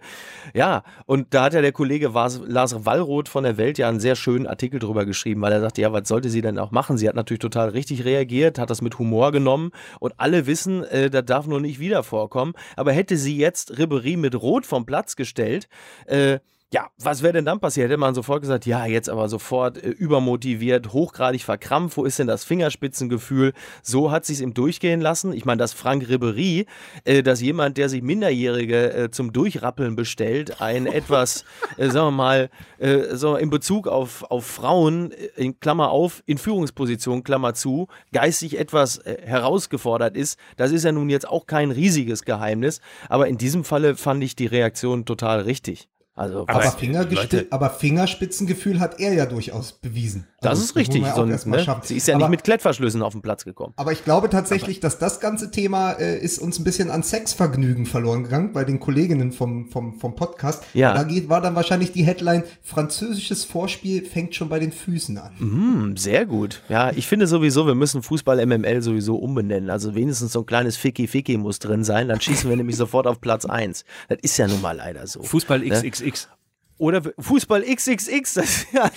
Ja, 0.53 0.83
und 1.05 1.33
da 1.33 1.43
hat 1.43 1.53
ja 1.53 1.61
der 1.61 1.71
Kollege 1.71 2.09
Lars 2.13 2.85
Wallroth 2.85 3.29
von 3.29 3.43
der 3.43 3.57
Welt 3.57 3.77
ja 3.77 3.89
einen 3.89 3.99
sehr 3.99 4.15
schönen 4.15 4.47
Artikel 4.47 4.79
drüber 4.79 4.98
geschrieben, 5.05 5.41
weil 5.41 5.51
er 5.51 5.61
sagte, 5.61 5.81
ja, 5.81 5.93
was 5.93 6.07
sollte 6.07 6.29
sie 6.29 6.41
denn 6.41 6.59
auch 6.59 6.71
machen? 6.71 6.97
Sie 6.97 7.07
hat 7.07 7.15
natürlich 7.15 7.39
total 7.39 7.69
richtig 7.69 8.05
reagiert, 8.05 8.59
hat 8.59 8.69
das 8.69 8.81
mit 8.81 8.99
Humor 8.99 9.31
genommen 9.31 9.71
und 9.99 10.13
alle 10.17 10.47
wissen, 10.47 10.83
äh, 10.83 11.09
das 11.09 11.25
darf 11.25 11.47
nur 11.47 11.61
nicht 11.61 11.79
wieder 11.79 12.03
vorkommen. 12.03 12.53
Aber 12.75 12.91
hätte 12.91 13.17
sie 13.17 13.37
jetzt 13.37 13.77
Ribery 13.77 14.17
mit 14.17 14.35
Rot 14.35 14.65
vom 14.65 14.85
Platz 14.85 15.15
gestellt, 15.15 15.67
äh, 16.05 16.39
ja, 16.71 16.87
was 16.99 17.23
wäre 17.23 17.33
denn 17.33 17.45
dann 17.45 17.59
passiert? 17.59 17.89
Hätte 17.89 17.97
man 17.97 18.13
sofort 18.13 18.41
gesagt, 18.41 18.67
ja, 18.67 18.85
jetzt 18.85 19.09
aber 19.09 19.27
sofort 19.27 19.83
äh, 19.83 19.89
übermotiviert, 19.89 20.93
hochgradig 20.93 21.43
verkrampft, 21.43 21.97
wo 21.97 22.05
ist 22.05 22.19
denn 22.19 22.27
das 22.27 22.43
Fingerspitzengefühl? 22.43 23.53
So 23.81 24.11
hat 24.11 24.23
sich 24.25 24.41
ihm 24.41 24.53
durchgehen 24.53 25.01
lassen. 25.01 25.33
Ich 25.33 25.45
meine, 25.45 25.57
dass 25.57 25.73
Frank 25.73 26.07
Ribery, 26.07 26.67
äh, 27.05 27.23
dass 27.23 27.41
jemand, 27.41 27.77
der 27.77 27.89
sich 27.89 28.03
Minderjährige 28.03 28.93
äh, 28.93 29.09
zum 29.09 29.33
Durchrappeln 29.33 29.95
bestellt, 29.95 30.61
ein 30.61 30.85
etwas, 30.99 31.43
äh, 31.77 31.89
sagen 31.89 32.07
wir 32.07 32.11
mal, 32.11 32.49
äh, 32.77 33.15
so 33.15 33.35
in 33.35 33.49
Bezug 33.49 33.87
auf, 33.87 34.29
auf 34.29 34.45
Frauen, 34.45 35.11
äh, 35.11 35.29
in 35.37 35.59
Klammer 35.59 35.89
auf, 35.89 36.21
in 36.27 36.37
Führungsposition, 36.37 37.23
Klammer 37.23 37.55
zu, 37.55 37.87
geistig 38.13 38.59
etwas 38.59 39.01
herausgefordert 39.05 40.15
ist, 40.15 40.37
das 40.57 40.71
ist 40.71 40.83
ja 40.83 40.91
nun 40.91 41.09
jetzt 41.09 41.27
auch 41.27 41.47
kein 41.47 41.71
riesiges 41.71 42.25
Geheimnis. 42.25 42.79
Aber 43.07 43.27
in 43.27 43.37
diesem 43.37 43.63
Falle 43.63 43.95
fand 43.95 44.23
ich 44.23 44.35
die 44.35 44.45
Reaktion 44.45 45.05
total 45.05 45.41
richtig. 45.41 45.89
Also, 46.19 46.41
Aber 46.41 46.55
Aber, 46.55 46.65
es- 46.65 46.75
Fingergespi- 46.77 47.15
Leute- 47.15 47.47
aber 47.49 47.69
Fingerspitzengefühl 47.69 48.79
hat 48.81 48.99
er 48.99 49.13
ja 49.13 49.25
durchaus 49.25 49.71
bewiesen. 49.73 50.27
Das 50.41 50.51
Also, 50.51 50.63
ist 50.63 50.75
richtig. 50.75 51.03
So, 51.15 51.25
mal 51.25 51.27
ne? 51.27 51.79
Sie 51.83 51.95
ist 51.95 52.07
ja 52.07 52.15
aber, 52.15 52.25
nicht 52.25 52.31
mit 52.31 52.43
Klettverschlüssen 52.43 53.01
auf 53.01 53.13
den 53.13 53.21
Platz 53.21 53.45
gekommen. 53.45 53.73
Aber 53.77 53.91
ich 53.91 54.03
glaube 54.03 54.29
tatsächlich, 54.29 54.79
dass 54.79 54.97
das 54.99 55.19
ganze 55.19 55.51
Thema 55.51 55.93
äh, 55.93 56.17
ist 56.19 56.39
uns 56.39 56.59
ein 56.59 56.63
bisschen 56.63 56.89
an 56.91 57.03
Sexvergnügen 57.03 57.85
verloren 57.85 58.23
gegangen 58.23 58.51
bei 58.53 58.63
den 58.65 58.79
Kolleginnen 58.79 59.31
vom, 59.31 59.69
vom, 59.69 59.99
vom 59.99 60.15
Podcast. 60.15 60.63
Ja. 60.73 60.93
Da 60.93 61.03
geht, 61.03 61.29
war 61.29 61.41
dann 61.41 61.55
wahrscheinlich 61.55 61.91
die 61.91 62.03
Headline, 62.03 62.43
französisches 62.63 63.43
Vorspiel 63.45 64.05
fängt 64.05 64.35
schon 64.35 64.49
bei 64.49 64.59
den 64.59 64.71
Füßen 64.71 65.17
an. 65.17 65.31
Hm, 65.39 65.97
sehr 65.97 66.25
gut. 66.25 66.61
Ja, 66.69 66.91
ich 66.91 67.07
finde 67.07 67.27
sowieso, 67.27 67.67
wir 67.67 67.75
müssen 67.75 68.01
Fußball 68.03 68.45
MML 68.45 68.81
sowieso 68.81 69.15
umbenennen. 69.17 69.69
Also 69.69 69.95
wenigstens 69.95 70.31
so 70.33 70.39
ein 70.41 70.45
kleines 70.45 70.77
Ficky-Ficky 70.77 71.37
muss 71.37 71.59
drin 71.59 71.83
sein. 71.83 72.07
Dann 72.07 72.21
schießen 72.21 72.49
wir 72.49 72.55
nämlich 72.57 72.77
sofort 72.77 73.07
auf 73.07 73.19
Platz 73.21 73.45
1. 73.45 73.83
Das 74.07 74.17
ist 74.21 74.37
ja 74.37 74.47
nun 74.47 74.61
mal 74.61 74.75
leider 74.75 75.05
so. 75.07 75.21
Fußball 75.23 75.59
Ne? 75.59 75.65
XXX. 76.11 76.29
Oder 76.77 77.01
Fußball 77.19 77.63
XXX. 77.63 78.33
Das, 78.35 78.65
ja, 78.71 78.89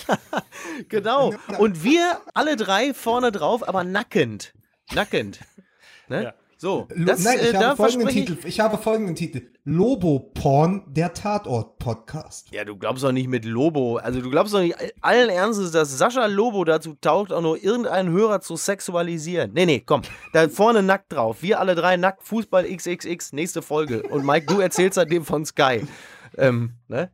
genau. 0.88 1.34
Und 1.58 1.82
wir 1.84 2.20
alle 2.34 2.56
drei 2.56 2.94
vorne 2.94 3.32
drauf, 3.32 3.66
aber 3.66 3.84
nackend. 3.84 4.54
Nackend. 4.92 5.40
Ne? 6.08 6.24
Ja. 6.24 6.34
So, 6.62 6.86
das, 6.96 7.24
Nein, 7.24 7.40
äh, 7.40 7.46
ich 7.46 7.52
da 7.54 7.70
habe 7.70 7.76
folgenden. 7.76 8.08
Titel. 8.08 8.36
Ich 8.44 8.60
habe 8.60 8.78
folgenden 8.78 9.16
Titel. 9.16 9.50
Lobo-Porn, 9.64 10.84
der 10.86 11.12
Tatort-Podcast. 11.12 12.52
Ja, 12.52 12.64
du 12.64 12.76
glaubst 12.76 13.02
doch 13.02 13.10
nicht 13.10 13.26
mit 13.26 13.44
Lobo. 13.44 13.96
Also 13.96 14.20
du 14.20 14.30
glaubst 14.30 14.54
doch 14.54 14.60
nicht 14.60 14.76
allen 15.00 15.28
Ernstes, 15.28 15.72
dass 15.72 15.98
Sascha 15.98 16.26
Lobo 16.26 16.64
dazu 16.64 16.94
taugt, 17.00 17.32
auch 17.32 17.42
nur 17.42 17.60
irgendeinen 17.60 18.10
Hörer 18.12 18.42
zu 18.42 18.54
sexualisieren. 18.54 19.50
Nee, 19.54 19.66
nee, 19.66 19.82
komm. 19.84 20.02
Da 20.32 20.48
vorne 20.48 20.84
nackt 20.84 21.12
drauf. 21.12 21.42
Wir 21.42 21.58
alle 21.58 21.74
drei 21.74 21.96
nackt. 21.96 22.22
Fußball 22.22 22.64
XXX. 22.64 23.32
Nächste 23.32 23.60
Folge. 23.60 24.04
Und 24.04 24.24
Mike, 24.24 24.46
du 24.46 24.60
erzählst 24.60 24.94
seitdem 24.94 25.24
von 25.24 25.44
Sky. 25.44 25.80
Ähm, 26.36 26.74
ne? 26.88 27.10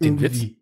Den 0.00 0.18
Irgendwie. 0.18 0.58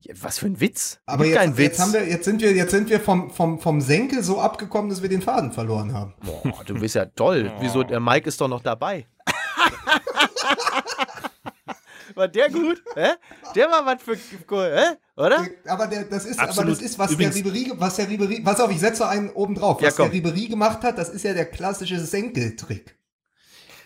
Ja, 0.00 0.14
was 0.20 0.38
für 0.38 0.46
ein 0.46 0.60
Witz. 0.60 1.00
Aber 1.06 1.24
jetzt, 1.26 1.36
keinen 1.36 1.56
Witz. 1.56 1.66
jetzt, 1.66 1.80
haben 1.80 1.92
wir, 1.92 2.08
jetzt 2.08 2.24
sind 2.24 2.40
wir, 2.40 2.52
jetzt 2.52 2.70
sind 2.70 2.88
wir 2.88 3.00
vom, 3.00 3.30
vom, 3.30 3.58
vom 3.58 3.80
Senkel 3.80 4.22
so 4.22 4.40
abgekommen, 4.40 4.90
dass 4.90 5.02
wir 5.02 5.08
den 5.08 5.22
Faden 5.22 5.52
verloren 5.52 5.92
haben. 5.92 6.14
Boah, 6.22 6.62
du 6.64 6.74
bist 6.78 6.94
ja 6.94 7.04
toll. 7.06 7.52
Wieso? 7.60 7.82
Der 7.82 8.00
Mike 8.00 8.28
ist 8.28 8.40
doch 8.40 8.48
noch 8.48 8.62
dabei. 8.62 9.06
war 12.14 12.28
der 12.28 12.48
gut? 12.50 12.82
Hä? 12.94 13.08
Der 13.54 13.70
war 13.70 13.84
was 13.86 14.02
für 14.02 14.16
cool, 14.50 14.70
hä? 14.74 14.96
Oder? 15.16 15.46
Aber 15.66 15.86
der, 15.86 16.04
das 16.04 16.24
ist, 16.26 16.38
aber 16.38 16.64
das 16.64 16.80
ist, 16.80 16.98
was 16.98 17.10
Übrigens- 17.12 17.34
der 17.34 17.44
Ribery, 17.44 17.72
was 17.76 17.96
der 17.96 18.08
Ribery, 18.08 18.40
pass 18.40 18.60
auf, 18.60 18.70
ich 18.70 18.80
setze 18.80 19.08
einen 19.08 19.30
oben 19.30 19.54
drauf. 19.56 19.80
Ja, 19.80 19.88
Was 19.88 19.96
der 19.96 20.04
komm. 20.06 20.12
Ribery 20.12 20.46
gemacht 20.46 20.82
hat, 20.82 20.96
das 20.98 21.08
ist 21.08 21.24
ja 21.24 21.34
der 21.34 21.46
klassische 21.46 21.98
Senkeltrick. 21.98 22.96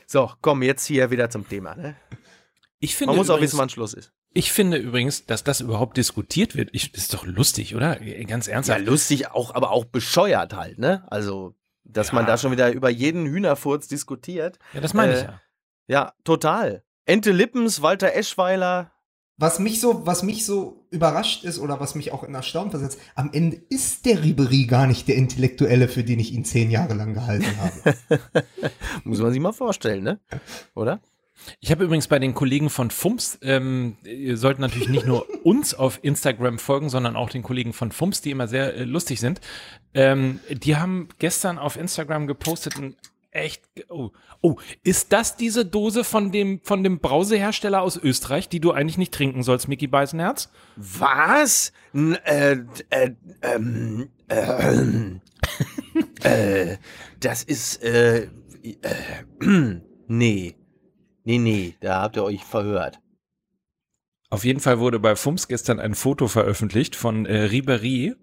So, 0.07 0.31
komm, 0.43 0.63
jetzt 0.63 0.85
hier 0.87 1.11
wieder 1.11 1.31
zum 1.31 1.49
Thema. 1.49 1.75
Ne? 1.75 1.97
Ich 2.85 2.97
finde 2.97 3.13
Man 3.13 3.19
muss 3.19 3.31
auch 3.31 3.35
übrigens- 3.37 3.53
wissen, 3.53 3.59
wann 3.61 3.69
Schluss 3.69 3.95
ist. 3.95 4.13
Ich 4.35 4.51
finde 4.51 4.77
übrigens, 4.77 5.25
dass 5.27 5.45
das 5.45 5.61
überhaupt 5.61 5.97
diskutiert 5.97 6.57
wird. 6.57 6.71
Ich, 6.73 6.91
das 6.91 7.03
ist 7.05 7.15
doch 7.15 7.25
lustig, 7.27 7.77
oder? 7.77 7.97
Ganz 8.27 8.47
Ja, 8.47 8.55
ernsthaft. 8.55 8.85
lustig, 8.85 9.31
auch, 9.31 9.55
aber 9.55 9.71
auch 9.71 9.85
bescheuert 9.85 10.55
halt, 10.57 10.79
ne? 10.79 11.05
Also, 11.11 11.55
dass 11.85 12.13
man 12.13 12.27
da 12.27 12.37
schon 12.39 12.51
wieder 12.51 12.73
über 12.73 12.91
jeden 12.91 13.27
Hühnerfurz 13.27 13.87
diskutiert. 13.89 14.59
Ja, 14.73 14.81
das 14.81 14.95
meine 14.95 15.13
ich 15.13 15.21
Äh, 15.21 15.25
ja. 15.27 15.41
Ja, 15.87 16.13
total. 16.25 16.83
Ente 17.05 17.31
Lippens, 17.31 17.83
Walter 17.83 18.15
Eschweiler. 18.15 18.91
Was 19.37 19.59
mich 19.59 19.81
so, 19.81 20.07
was 20.07 20.23
mich 20.23 20.45
so 20.47 20.87
überrascht 20.91 21.45
ist 21.45 21.59
oder 21.59 21.79
was 21.81 21.95
mich 21.95 22.13
auch 22.13 22.23
in 22.23 22.35
Erstaunen 22.35 22.71
versetzt, 22.71 22.99
am 23.15 23.31
Ende 23.33 23.57
ist 23.71 24.07
der 24.07 24.23
Ribery 24.23 24.67
gar 24.67 24.87
nicht 24.87 25.09
der 25.09 25.17
Intellektuelle, 25.17 25.89
für 25.89 26.05
den 26.05 26.19
ich 26.21 26.33
ihn 26.33 26.45
zehn 26.45 26.71
Jahre 26.71 26.95
lang 26.95 27.15
gehalten 27.15 27.47
habe. 27.59 27.97
Muss 29.05 29.19
man 29.21 29.31
sich 29.33 29.41
mal 29.41 29.53
vorstellen, 29.53 30.03
ne? 30.05 30.21
Oder? 30.75 31.01
Ich 31.61 31.71
habe 31.71 31.85
übrigens 31.85 32.09
bei 32.09 32.19
den 32.19 32.35
Kollegen 32.35 32.71
von 32.71 32.91
FUMS, 32.91 33.39
ähm, 33.43 33.97
ihr 34.05 34.37
sollt 34.37 34.59
natürlich 34.59 34.89
nicht 34.89 35.07
nur 35.07 35.27
uns 35.45 35.75
auf 35.75 35.99
Instagram 36.03 36.59
folgen, 36.59 36.89
sondern 36.89 37.17
auch 37.17 37.31
den 37.31 37.43
Kollegen 37.43 37.73
von 37.73 37.93
FUMS, 37.93 38.21
die 38.21 38.31
immer 38.31 38.49
sehr 38.49 38.75
äh, 38.75 38.85
lustig 38.85 39.21
sind. 39.21 39.41
Ähm, 39.95 40.41
die 40.51 40.77
haben 40.77 41.09
gestern 41.19 41.59
auf 41.59 41.77
Instagram 41.77 42.27
gepostet 42.27 42.77
ein 42.79 42.97
echt, 43.33 43.63
oh, 43.89 44.11
oh, 44.41 44.57
ist 44.85 45.13
das 45.13 45.37
diese 45.37 45.65
Dose 45.65 46.05
von 46.05 46.31
dem, 46.31 46.61
von 46.63 46.85
dem 46.85 47.01
Brausehersteller 47.01 47.83
aus 47.83 47.97
Österreich, 47.97 48.49
die 48.49 48.61
du 48.61 48.73
eigentlich 48.73 48.99
nicht 48.99 49.13
trinken 49.13 49.43
sollst, 49.43 49.69
Mickey 49.69 49.87
Beisenherz? 49.87 50.51
Was? 50.77 51.73
N 51.95 52.15
äh, 52.25 52.59
äh, 52.91 53.11
ähm, 53.43 54.11
äh, 54.29 55.13
äh, 56.23 56.77
das 57.21 57.43
ist, 57.43 57.83
äh, 57.83 58.29
äh, 58.63 58.79
nee. 60.07 60.55
Nee, 61.25 61.39
nee, 61.39 61.75
da 61.81 62.03
habt 62.03 62.17
ihr 62.17 62.25
euch 62.25 62.45
verhört. 62.45 63.01
Auf 64.31 64.45
jeden 64.45 64.61
Fall 64.61 64.79
wurde 64.79 64.99
bei 64.99 65.15
FUMS 65.15 65.47
gestern 65.47 65.79
ein 65.79 65.95
Foto 65.95 66.27
veröffentlicht 66.27 66.97
von 66.97 67.27
äh, 67.27 67.43
Ribery 67.43 68.15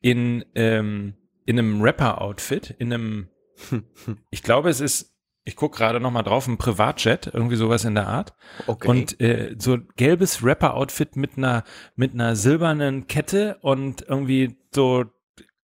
in, 0.00 0.44
ähm, 0.54 1.14
in 1.44 1.58
einem 1.58 1.82
Rapper-Outfit, 1.82 2.70
in 2.78 2.92
einem, 2.92 3.28
ich 4.30 4.42
glaube, 4.42 4.70
es 4.70 4.80
ist, 4.80 5.12
ich 5.44 5.56
gucke 5.56 5.76
gerade 5.76 5.98
noch 5.98 6.10
mal 6.12 6.22
drauf, 6.22 6.46
ein 6.46 6.56
Privatjet, 6.56 7.30
irgendwie 7.34 7.56
sowas 7.56 7.84
in 7.84 7.94
der 7.96 8.06
Art. 8.06 8.34
Okay. 8.66 8.88
Und 8.88 9.20
äh, 9.20 9.56
so 9.58 9.78
gelbes 9.96 10.44
Rapper-Outfit 10.44 11.16
mit 11.16 11.36
einer, 11.36 11.64
mit 11.96 12.14
einer 12.14 12.36
silbernen 12.36 13.08
Kette 13.08 13.58
und 13.60 14.02
irgendwie 14.08 14.56
so, 14.72 15.04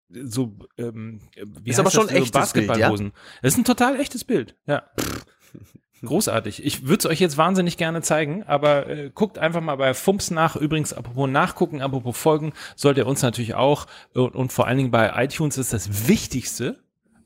so, 0.08 0.58
ähm, 0.76 1.20
wie 1.62 1.70
Ist 1.70 1.78
aber 1.78 1.90
schon 1.90 2.08
das? 2.08 2.16
echtes 2.16 2.30
Bild, 2.30 2.34
ja? 2.34 2.40
Basketballhosen. 2.40 3.12
Das 3.40 3.52
ist 3.52 3.58
ein 3.58 3.64
total 3.64 4.00
echtes 4.00 4.24
Bild, 4.24 4.56
ja. 4.66 4.90
Großartig. 6.03 6.64
Ich 6.64 6.86
würde 6.86 7.01
es 7.01 7.07
euch 7.07 7.20
jetzt 7.20 7.36
wahnsinnig 7.36 7.76
gerne 7.76 8.01
zeigen, 8.03 8.42
aber 8.44 8.86
äh, 8.88 9.11
guckt 9.14 9.38
einfach 9.38 9.61
mal 9.61 9.76
bei 9.76 9.92
Fumps 9.94 10.30
nach. 10.30 10.57
Übrigens, 10.57 10.92
apropos 10.92 11.28
nachgucken, 11.28 11.82
apropos 11.82 12.16
folgen, 12.16 12.53
sollt 12.74 12.96
ihr 12.96 13.07
uns 13.07 13.20
natürlich 13.22 13.55
auch 13.55 13.86
und, 14.14 14.34
und 14.34 14.53
vor 14.53 14.66
allen 14.66 14.78
Dingen 14.78 14.90
bei 14.90 15.12
iTunes 15.22 15.59
ist 15.59 15.72
das 15.72 16.09
Wichtigste, 16.09 16.78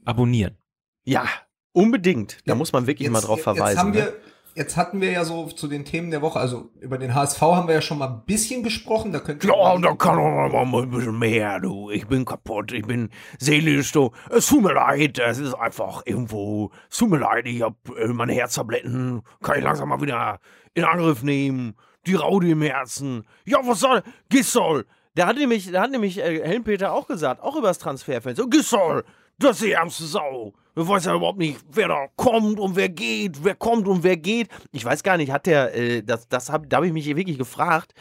abonnieren. 0.05 0.57
ja, 1.05 1.27
unbedingt. 1.73 2.39
Da 2.47 2.53
Ja, 2.53 2.55
muss 2.55 2.73
man 2.73 2.87
wirklich 2.87 3.09
mal 3.11 3.21
drauf 3.21 3.43
verweisen. 3.43 3.69
Jetzt, 3.69 3.79
haben 3.79 3.91
ne? 3.91 3.97
wir, 3.97 4.13
jetzt 4.55 4.77
hatten 4.77 5.01
wir 5.01 5.11
ja 5.11 5.25
so 5.25 5.47
zu 5.47 5.69
den 5.69 5.85
Themen 5.85 6.11
der 6.11 6.23
Woche, 6.23 6.39
also 6.39 6.71
über 6.81 6.99
den 6.99 7.15
HSV 7.15 7.41
haben 7.41 7.69
wir 7.69 7.75
ja 7.75 7.81
schon 7.81 7.99
mal 7.99 8.09
ein 8.09 8.23
bisschen 8.25 8.63
gesprochen. 8.63 9.13
Da 9.13 9.21
könnt 9.21 9.45
ihr 9.45 9.51
Ja, 9.51 9.79
da 9.79 9.95
kann 9.95 10.17
man 10.17 10.53
noch 10.53 10.65
mal 10.65 10.83
ein 10.83 10.91
bisschen 10.91 11.19
mehr, 11.19 11.61
du. 11.61 11.91
Ich 11.91 12.07
bin 12.07 12.25
kaputt, 12.25 12.73
ich 12.73 12.87
bin 12.87 13.11
seelisch, 13.39 13.93
du. 13.93 14.11
Es 14.31 14.47
tut 14.47 14.63
mir 14.63 14.75
leid, 14.75 15.19
es 15.19 15.39
ist 15.39 15.55
einfach 15.55 16.03
irgendwo. 16.05 16.71
Es 16.91 16.99
tut 16.99 17.11
mir 17.11 17.19
leid, 17.19 17.47
ich 17.47 17.63
hab 17.63 17.75
äh, 17.97 18.07
meine 18.09 18.33
Herztabletten, 18.33 19.23
kann 19.43 19.59
ich 19.59 19.65
langsam 19.65 19.89
mal 19.89 20.01
wieder 20.01 20.39
in 20.75 20.85
Angriff 20.85 21.23
nehmen. 21.23 21.75
Die 22.07 22.15
Raude 22.15 22.51
im 22.51 22.61
Herzen. 22.63 23.25
Ja, 23.47 23.59
was 23.65 23.81
soll? 23.81 24.03
Gistol, 24.29 24.85
Der 25.17 25.27
hat 25.27 25.37
nämlich, 25.37 25.71
der 25.71 25.81
hat 25.81 25.91
nämlich 25.91 26.19
äh, 26.19 26.47
Helmpeter 26.47 26.93
auch 26.93 27.07
gesagt, 27.07 27.43
auch 27.43 27.57
über 27.57 27.69
das 27.69 27.79
Transferfenster. 27.79 28.47
Gisol, 28.47 29.05
das 29.39 29.57
ist 29.57 29.65
die 29.65 29.73
ärmste 29.73 30.05
Sau. 30.05 30.53
Wir 30.75 30.89
weiß 30.89 31.05
ja 31.05 31.15
überhaupt 31.15 31.39
nicht, 31.39 31.61
wer 31.71 31.89
da 31.89 32.09
kommt 32.17 32.59
und 32.59 32.75
wer 32.75 32.89
geht, 32.89 33.45
wer 33.45 33.55
kommt 33.55 33.87
und 33.87 34.03
wer 34.03 34.17
geht. 34.17 34.49
Ich 34.73 34.85
weiß 34.85 35.03
gar 35.03 35.17
nicht, 35.17 35.31
hat 35.31 35.47
der, 35.47 35.75
äh, 35.75 36.03
das, 36.03 36.29
das 36.29 36.51
hab, 36.51 36.69
da 36.69 36.79
habe 36.79 36.87
ich 36.87 36.93
mich 36.93 37.07
wirklich 37.07 37.39
gefragt, 37.39 37.95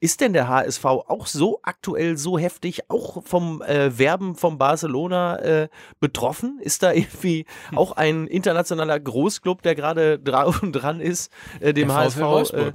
ist 0.00 0.20
denn 0.20 0.34
der 0.34 0.48
HSV 0.48 0.84
auch 0.84 1.26
so 1.26 1.60
aktuell 1.62 2.18
so 2.18 2.38
heftig, 2.38 2.90
auch 2.90 3.24
vom 3.24 3.62
äh, 3.62 3.98
Werben 3.98 4.34
von 4.34 4.58
Barcelona 4.58 5.38
äh, 5.38 5.68
betroffen? 6.00 6.58
Ist 6.60 6.82
da 6.82 6.92
irgendwie 6.92 7.46
hm. 7.70 7.78
auch 7.78 7.92
ein 7.92 8.26
internationaler 8.26 9.00
Großclub, 9.00 9.62
der 9.62 9.74
gerade 9.74 10.18
drauf 10.18 10.62
und 10.62 10.72
dran 10.72 11.00
ist, 11.00 11.32
äh, 11.60 11.72
dem 11.72 11.88
der 11.88 11.96
HSV? 11.96 12.20
Wolfsburg. 12.20 12.74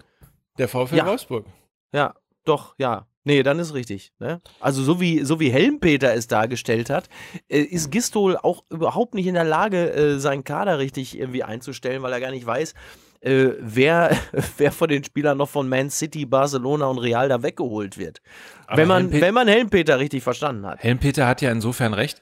der 0.58 0.68
VfL 0.68 0.96
ja. 0.96 1.06
Wolfsburg. 1.06 1.46
Ja, 1.94 2.16
doch, 2.46 2.74
ja. 2.78 3.06
Nee, 3.30 3.44
dann 3.44 3.60
ist 3.60 3.76
richtig. 3.76 4.12
Ne? 4.18 4.42
Also 4.60 4.82
so 4.82 5.00
wie, 5.00 5.24
so 5.24 5.40
wie 5.40 5.52
Helmpeter 5.52 6.16
es 6.16 6.26
dargestellt 6.26 6.90
hat, 6.90 7.10
äh, 7.48 7.60
ist 7.60 7.92
Gistol 7.92 8.36
auch 8.36 8.64
überhaupt 8.72 9.14
nicht 9.14 9.28
in 9.28 9.36
der 9.36 9.44
Lage, 9.44 9.94
äh, 9.94 10.18
seinen 10.18 10.44
Kader 10.44 10.80
richtig 10.80 11.16
irgendwie 11.16 11.44
einzustellen, 11.44 12.02
weil 12.02 12.12
er 12.12 12.22
gar 12.22 12.32
nicht 12.32 12.48
weiß, 12.48 12.74
äh, 13.22 13.50
wer, 13.60 14.18
wer 14.58 14.72
von 14.72 14.90
den 14.90 15.04
Spielern 15.04 15.38
noch 15.38 15.48
von 15.48 15.70
Man 15.70 15.92
City, 15.92 16.26
Barcelona 16.26 16.88
und 16.88 16.98
Real 16.98 17.30
da 17.30 17.44
weggeholt 17.44 18.00
wird. 18.00 18.20
wenn 18.74 18.88
man, 18.88 19.12
wenn 19.12 19.36
man 19.36 19.48
Helmpeter 19.48 20.00
richtig 20.00 20.24
verstanden 20.24 20.66
hat. 20.66 20.80
Helmpeter 20.80 21.28
hat 21.28 21.44
ja 21.44 21.52
insofern 21.52 21.94
recht, 21.94 22.22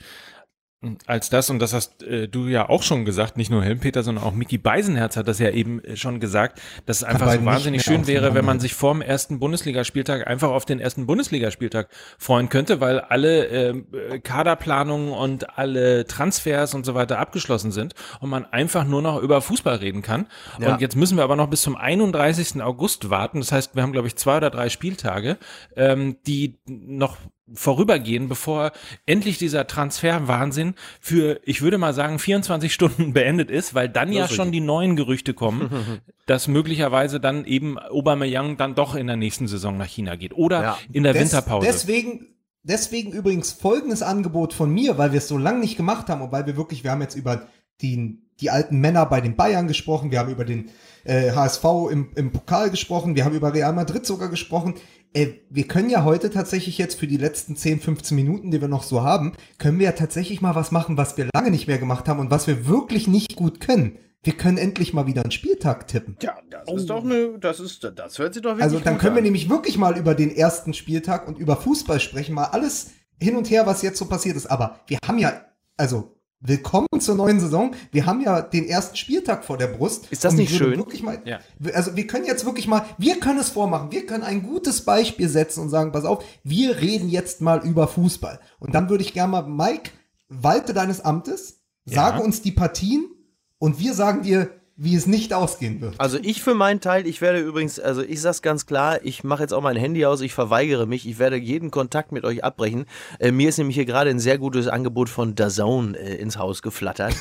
als 1.07 1.31
das, 1.31 1.49
und 1.49 1.57
das 1.57 1.73
hast 1.73 2.03
äh, 2.03 2.27
du 2.27 2.47
ja 2.47 2.69
auch 2.69 2.83
schon 2.83 3.03
gesagt, 3.03 3.35
nicht 3.35 3.49
nur 3.49 3.63
Helmpeter, 3.63 4.03
sondern 4.03 4.23
auch 4.23 4.33
Mickey 4.33 4.59
Beisenherz 4.59 5.17
hat 5.17 5.27
das 5.27 5.39
ja 5.39 5.49
eben 5.49 5.83
äh, 5.83 5.97
schon 5.97 6.19
gesagt, 6.19 6.61
dass 6.85 6.97
es 6.97 7.03
einfach 7.03 7.31
so 7.33 7.43
wahnsinnig 7.45 7.81
schön 7.81 8.05
wäre, 8.05 8.35
wenn 8.35 8.45
man 8.45 8.59
sich 8.59 8.75
vorm 8.75 9.01
ersten 9.01 9.39
Bundesligaspieltag 9.39 10.27
einfach 10.27 10.49
auf 10.49 10.65
den 10.65 10.79
ersten 10.79 11.07
Bundesligaspieltag 11.07 11.89
freuen 12.19 12.49
könnte, 12.49 12.79
weil 12.79 12.99
alle 12.99 13.47
äh, 13.47 14.19
Kaderplanungen 14.19 15.13
und 15.13 15.57
alle 15.57 16.05
Transfers 16.05 16.75
und 16.75 16.85
so 16.85 16.93
weiter 16.93 17.17
abgeschlossen 17.17 17.71
sind 17.71 17.95
und 18.19 18.29
man 18.29 18.45
einfach 18.45 18.85
nur 18.85 19.01
noch 19.01 19.19
über 19.19 19.41
Fußball 19.41 19.77
reden 19.77 20.03
kann. 20.03 20.27
Ja. 20.59 20.73
Und 20.73 20.81
jetzt 20.81 20.95
müssen 20.95 21.17
wir 21.17 21.23
aber 21.23 21.35
noch 21.35 21.47
bis 21.47 21.63
zum 21.63 21.75
31. 21.75 22.61
August 22.61 23.09
warten. 23.09 23.39
Das 23.39 23.51
heißt, 23.51 23.75
wir 23.75 23.81
haben, 23.81 23.93
glaube 23.93 24.07
ich, 24.07 24.15
zwei 24.15 24.37
oder 24.37 24.51
drei 24.51 24.69
Spieltage, 24.69 25.37
ähm, 25.75 26.17
die 26.27 26.59
noch 26.67 27.17
vorübergehen, 27.53 28.27
bevor 28.27 28.71
endlich 29.05 29.37
dieser 29.37 29.67
Transferwahnsinn 29.67 30.75
für, 30.99 31.39
ich 31.43 31.61
würde 31.61 31.77
mal 31.77 31.93
sagen, 31.93 32.19
24 32.19 32.73
Stunden 32.73 33.13
beendet 33.13 33.49
ist, 33.49 33.73
weil 33.73 33.89
dann 33.89 34.11
ja 34.11 34.27
schon 34.27 34.51
die 34.51 34.59
neuen 34.59 34.95
Gerüchte 34.95 35.33
kommen, 35.33 36.01
dass 36.25 36.47
möglicherweise 36.47 37.19
dann 37.19 37.45
eben 37.45 37.79
Aubameyang 37.79 38.57
dann 38.57 38.75
doch 38.75 38.95
in 38.95 39.07
der 39.07 39.15
nächsten 39.15 39.47
Saison 39.47 39.77
nach 39.77 39.87
China 39.87 40.15
geht 40.15 40.33
oder 40.33 40.61
ja. 40.61 40.77
in 40.91 41.03
der 41.03 41.13
Des, 41.13 41.21
Winterpause. 41.21 41.65
Deswegen, 41.65 42.27
deswegen 42.63 43.11
übrigens 43.11 43.51
folgendes 43.51 44.01
Angebot 44.01 44.53
von 44.53 44.69
mir, 44.69 44.97
weil 44.97 45.11
wir 45.11 45.19
es 45.19 45.27
so 45.27 45.37
lange 45.37 45.59
nicht 45.59 45.77
gemacht 45.77 46.09
haben 46.09 46.21
und 46.21 46.31
weil 46.31 46.45
wir 46.45 46.57
wirklich, 46.57 46.83
wir 46.83 46.91
haben 46.91 47.01
jetzt 47.01 47.15
über 47.15 47.47
die, 47.81 48.19
die 48.39 48.49
alten 48.49 48.79
Männer 48.79 49.05
bei 49.05 49.21
den 49.21 49.35
Bayern 49.35 49.67
gesprochen, 49.67 50.11
wir 50.11 50.19
haben 50.19 50.31
über 50.31 50.45
den 50.45 50.69
äh, 51.03 51.31
HSV 51.31 51.63
im, 51.91 52.11
im 52.15 52.31
Pokal 52.31 52.69
gesprochen, 52.69 53.15
wir 53.15 53.25
haben 53.25 53.35
über 53.35 53.53
Real 53.53 53.73
Madrid 53.73 54.05
sogar 54.05 54.29
gesprochen 54.29 54.75
äh, 55.13 55.39
wir 55.49 55.67
können 55.67 55.89
ja 55.89 56.03
heute 56.03 56.29
tatsächlich 56.29 56.77
jetzt 56.77 56.99
für 56.99 57.07
die 57.07 57.17
letzten 57.17 57.55
10, 57.55 57.79
15 57.79 58.15
Minuten, 58.15 58.51
die 58.51 58.61
wir 58.61 58.67
noch 58.67 58.83
so 58.83 59.03
haben, 59.03 59.33
können 59.57 59.79
wir 59.79 59.85
ja 59.85 59.91
tatsächlich 59.93 60.41
mal 60.41 60.55
was 60.55 60.71
machen, 60.71 60.97
was 60.97 61.17
wir 61.17 61.27
lange 61.33 61.51
nicht 61.51 61.67
mehr 61.67 61.77
gemacht 61.77 62.07
haben 62.07 62.19
und 62.19 62.31
was 62.31 62.47
wir 62.47 62.67
wirklich 62.67 63.07
nicht 63.07 63.35
gut 63.35 63.59
können. 63.59 63.97
Wir 64.23 64.33
können 64.33 64.57
endlich 64.57 64.93
mal 64.93 65.07
wieder 65.07 65.21
einen 65.21 65.31
Spieltag 65.31 65.87
tippen. 65.87 66.17
Ja, 66.21 66.37
das 66.49 66.63
oh. 66.67 66.75
ist 66.75 66.89
doch 66.89 67.03
eine, 67.03 67.39
das 67.39 67.59
ist, 67.59 67.83
das 67.95 68.19
hört 68.19 68.33
sich 68.33 68.43
doch 68.43 68.51
wirklich 68.51 68.63
Also 68.63 68.79
dann 68.79 68.97
können 68.97 69.11
an. 69.11 69.15
wir 69.17 69.23
nämlich 69.23 69.49
wirklich 69.49 69.77
mal 69.77 69.97
über 69.97 70.15
den 70.15 70.35
ersten 70.35 70.73
Spieltag 70.73 71.27
und 71.27 71.37
über 71.37 71.55
Fußball 71.55 71.99
sprechen, 71.99 72.35
mal 72.35 72.45
alles 72.45 72.91
hin 73.19 73.35
und 73.35 73.49
her, 73.49 73.65
was 73.65 73.81
jetzt 73.81 73.97
so 73.97 74.05
passiert 74.05 74.35
ist. 74.35 74.47
Aber 74.47 74.81
wir 74.87 74.97
haben 75.07 75.17
ja, 75.19 75.45
also 75.77 76.16
Willkommen 76.39 76.87
zur 76.99 77.15
neuen 77.15 77.39
Saison. 77.39 77.73
Wir 77.91 78.05
haben 78.05 78.21
ja 78.21 78.41
den 78.41 78.65
ersten 78.65 78.95
Spieltag 78.95 79.43
vor 79.43 79.57
der 79.57 79.67
Brust. 79.67 80.05
Ist 80.11 80.23
das 80.23 80.35
nicht 80.35 80.55
schön? 80.55 80.79
Mal, 81.01 81.19
ja. 81.25 81.39
Also 81.73 81.95
wir 81.95 82.05
können 82.05 82.25
jetzt 82.25 82.45
wirklich 82.45 82.67
mal, 82.67 82.85
wir 82.99 83.19
können 83.19 83.39
es 83.39 83.49
vormachen. 83.49 83.91
Wir 83.91 84.05
können 84.05 84.23
ein 84.23 84.43
gutes 84.43 84.85
Beispiel 84.85 85.29
setzen 85.29 85.61
und 85.61 85.69
sagen, 85.69 85.91
pass 85.91 86.05
auf, 86.05 86.23
wir 86.43 86.79
reden 86.79 87.09
jetzt 87.09 87.41
mal 87.41 87.65
über 87.65 87.87
Fußball. 87.87 88.39
Und 88.59 88.75
dann 88.75 88.87
würde 88.87 89.03
ich 89.03 89.13
gerne 89.13 89.31
mal, 89.31 89.47
Mike, 89.47 89.89
walte 90.29 90.75
deines 90.75 91.01
Amtes, 91.01 91.61
sage 91.85 92.19
ja. 92.19 92.23
uns 92.23 92.43
die 92.43 92.51
Partien 92.51 93.09
und 93.57 93.79
wir 93.79 93.95
sagen 93.95 94.21
dir, 94.21 94.51
wie 94.79 94.95
es 94.95 95.07
nicht 95.07 95.33
ausgehen 95.33 95.81
wird. 95.81 95.95
Also 95.97 96.19
ich 96.21 96.43
für 96.43 96.53
meinen 96.53 96.79
Teil, 96.79 97.07
ich 97.07 97.19
werde 97.19 97.39
übrigens, 97.39 97.79
also 97.79 98.03
ich 98.03 98.21
sag's 98.21 98.43
ganz 98.43 98.67
klar, 98.67 98.99
ich 99.03 99.23
mache 99.23 99.41
jetzt 99.41 99.51
auch 99.51 99.63
mein 99.63 99.75
Handy 99.75 100.05
aus, 100.05 100.21
ich 100.21 100.33
verweigere 100.33 100.85
mich, 100.85 101.07
ich 101.09 101.17
werde 101.17 101.35
jeden 101.35 101.71
Kontakt 101.71 102.11
mit 102.11 102.23
euch 102.23 102.43
abbrechen. 102.43 102.85
Äh, 103.19 103.31
mir 103.31 103.49
ist 103.49 103.57
nämlich 103.57 103.75
hier 103.75 103.85
gerade 103.85 104.11
ein 104.11 104.19
sehr 104.19 104.37
gutes 104.37 104.67
Angebot 104.67 105.09
von 105.09 105.33
DAZN 105.33 105.95
äh, 105.95 106.15
ins 106.15 106.37
Haus 106.37 106.61
geflattert. 106.61 107.15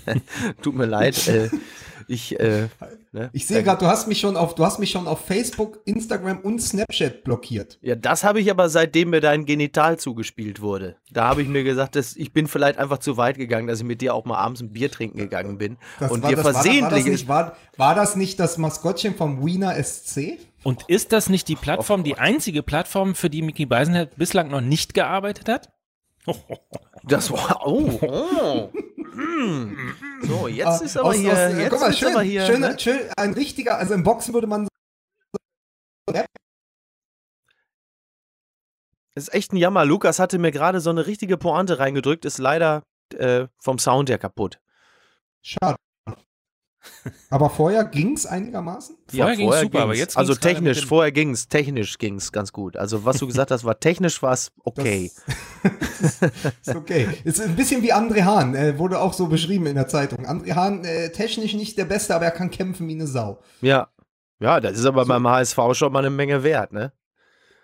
Tut 0.62 0.76
mir 0.76 0.86
leid. 0.86 1.26
Äh, 1.26 1.50
ich, 2.08 2.38
äh, 2.38 2.68
ne? 3.12 3.30
ich 3.32 3.46
sehe 3.46 3.62
gerade, 3.62 3.78
du 3.80 3.86
hast 3.86 4.08
mich 4.08 4.20
schon 4.20 4.36
auf, 4.36 4.54
du 4.54 4.64
hast 4.64 4.78
mich 4.78 4.90
schon 4.90 5.06
auf 5.06 5.24
Facebook, 5.24 5.80
Instagram 5.84 6.40
und 6.40 6.60
Snapchat 6.60 7.24
blockiert. 7.24 7.78
Ja, 7.82 7.94
das 7.94 8.24
habe 8.24 8.40
ich 8.40 8.50
aber 8.50 8.68
seitdem 8.68 9.10
mir 9.10 9.20
dein 9.20 9.44
Genital 9.44 9.98
zugespielt 9.98 10.60
wurde. 10.60 10.96
Da 11.10 11.28
habe 11.28 11.42
ich 11.42 11.48
mir 11.48 11.64
gesagt, 11.64 11.96
dass 11.96 12.16
ich 12.16 12.32
bin 12.32 12.46
vielleicht 12.46 12.78
einfach 12.78 12.98
zu 12.98 13.16
weit 13.16 13.36
gegangen, 13.36 13.66
dass 13.66 13.80
ich 13.80 13.86
mit 13.86 14.00
dir 14.00 14.14
auch 14.14 14.24
mal 14.24 14.38
abends 14.38 14.60
ein 14.60 14.72
Bier 14.72 14.90
trinken 14.90 15.18
gegangen 15.18 15.58
bin. 15.58 15.78
Das 16.00 16.10
und 16.10 16.22
war, 16.22 16.30
dir 16.30 16.38
versehentlich. 16.38 16.82
War, 16.82 16.88
war, 16.88 16.90
das 16.90 17.04
nicht, 17.06 17.28
war, 17.28 17.56
war 17.76 17.94
das 17.94 18.16
nicht 18.16 18.40
das 18.40 18.58
Maskottchen 18.58 19.14
vom 19.14 19.44
Wiener 19.44 19.82
SC? 19.82 20.38
Und 20.62 20.84
ist 20.88 21.12
das 21.12 21.28
nicht 21.28 21.48
die 21.48 21.56
Plattform, 21.56 22.04
die 22.04 22.18
einzige 22.18 22.62
Plattform, 22.62 23.14
für 23.14 23.30
die 23.30 23.42
Mickey 23.42 23.66
Beisenherz 23.66 24.12
bislang 24.16 24.48
noch 24.48 24.60
nicht 24.60 24.94
gearbeitet 24.94 25.48
hat? 25.48 25.72
Das 27.04 27.30
war. 27.30 27.66
Oh. 27.66 27.98
oh. 28.02 28.72
Hm. 29.12 29.76
So, 30.22 30.48
jetzt 30.48 30.66
ah, 30.66 30.84
ist 30.84 30.96
aber 30.96 31.10
aus, 31.10 31.16
hier. 31.16 31.32
Aus, 31.32 31.56
jetzt 31.56 31.80
mal, 31.80 31.92
schön, 31.92 32.12
aber 32.12 32.22
hier 32.22 32.46
schön, 32.46 32.60
ne? 32.60 32.78
schön, 32.78 33.00
ein 33.16 33.34
richtiger, 33.34 33.76
also 33.76 33.94
im 33.94 34.04
Boxen 34.04 34.32
würde 34.32 34.46
man. 34.46 34.68
Es 39.14 39.24
ist 39.24 39.34
echt 39.34 39.52
ein 39.52 39.56
Jammer. 39.56 39.84
Lukas 39.84 40.18
hatte 40.18 40.38
mir 40.38 40.52
gerade 40.52 40.80
so 40.80 40.88
eine 40.88 41.06
richtige 41.06 41.36
Pointe 41.36 41.78
reingedrückt, 41.78 42.24
ist 42.24 42.38
leider 42.38 42.82
äh, 43.14 43.46
vom 43.58 43.78
Sound 43.78 44.08
her 44.08 44.18
kaputt. 44.18 44.58
Schade. 45.42 45.76
Aber 47.30 47.50
vorher 47.50 47.84
ging 47.84 48.14
es 48.14 48.26
einigermaßen? 48.26 48.96
Ja, 49.12 49.24
vorher 49.24 49.36
ging 49.36 49.48
es 49.48 49.60
super, 49.60 49.70
ging's. 49.70 49.82
aber 49.82 49.94
jetzt 49.94 50.16
Also 50.16 50.34
technisch, 50.34 50.86
vorher 50.86 51.12
ging 51.12 51.30
es, 51.30 51.48
technisch 51.48 51.98
ging 51.98 52.16
es 52.16 52.32
ganz 52.32 52.52
gut. 52.52 52.76
Also 52.76 53.04
was 53.04 53.18
du 53.18 53.26
gesagt 53.26 53.50
hast, 53.50 53.64
war 53.64 53.78
technisch 53.78 54.22
war 54.22 54.32
es 54.32 54.52
okay. 54.64 55.10
Das, 56.00 56.20
ist 56.66 56.76
okay. 56.76 57.08
Ist 57.24 57.40
ein 57.40 57.56
bisschen 57.56 57.82
wie 57.82 57.92
André 57.92 58.24
Hahn, 58.24 58.54
äh, 58.54 58.78
wurde 58.78 59.00
auch 59.00 59.12
so 59.12 59.26
beschrieben 59.26 59.66
in 59.66 59.74
der 59.74 59.88
Zeitung. 59.88 60.26
André 60.26 60.54
Hahn, 60.54 60.84
äh, 60.84 61.10
technisch 61.10 61.54
nicht 61.54 61.78
der 61.78 61.84
Beste, 61.84 62.14
aber 62.14 62.24
er 62.24 62.30
kann 62.30 62.50
kämpfen 62.50 62.88
wie 62.88 62.94
eine 62.94 63.06
Sau. 63.06 63.40
Ja, 63.60 63.88
ja, 64.40 64.60
das 64.60 64.78
ist 64.78 64.86
aber 64.86 65.04
so. 65.04 65.08
beim 65.08 65.26
HSV 65.26 65.58
schon 65.72 65.92
mal 65.92 66.00
eine 66.00 66.10
Menge 66.10 66.42
wert, 66.42 66.72
ne? 66.72 66.92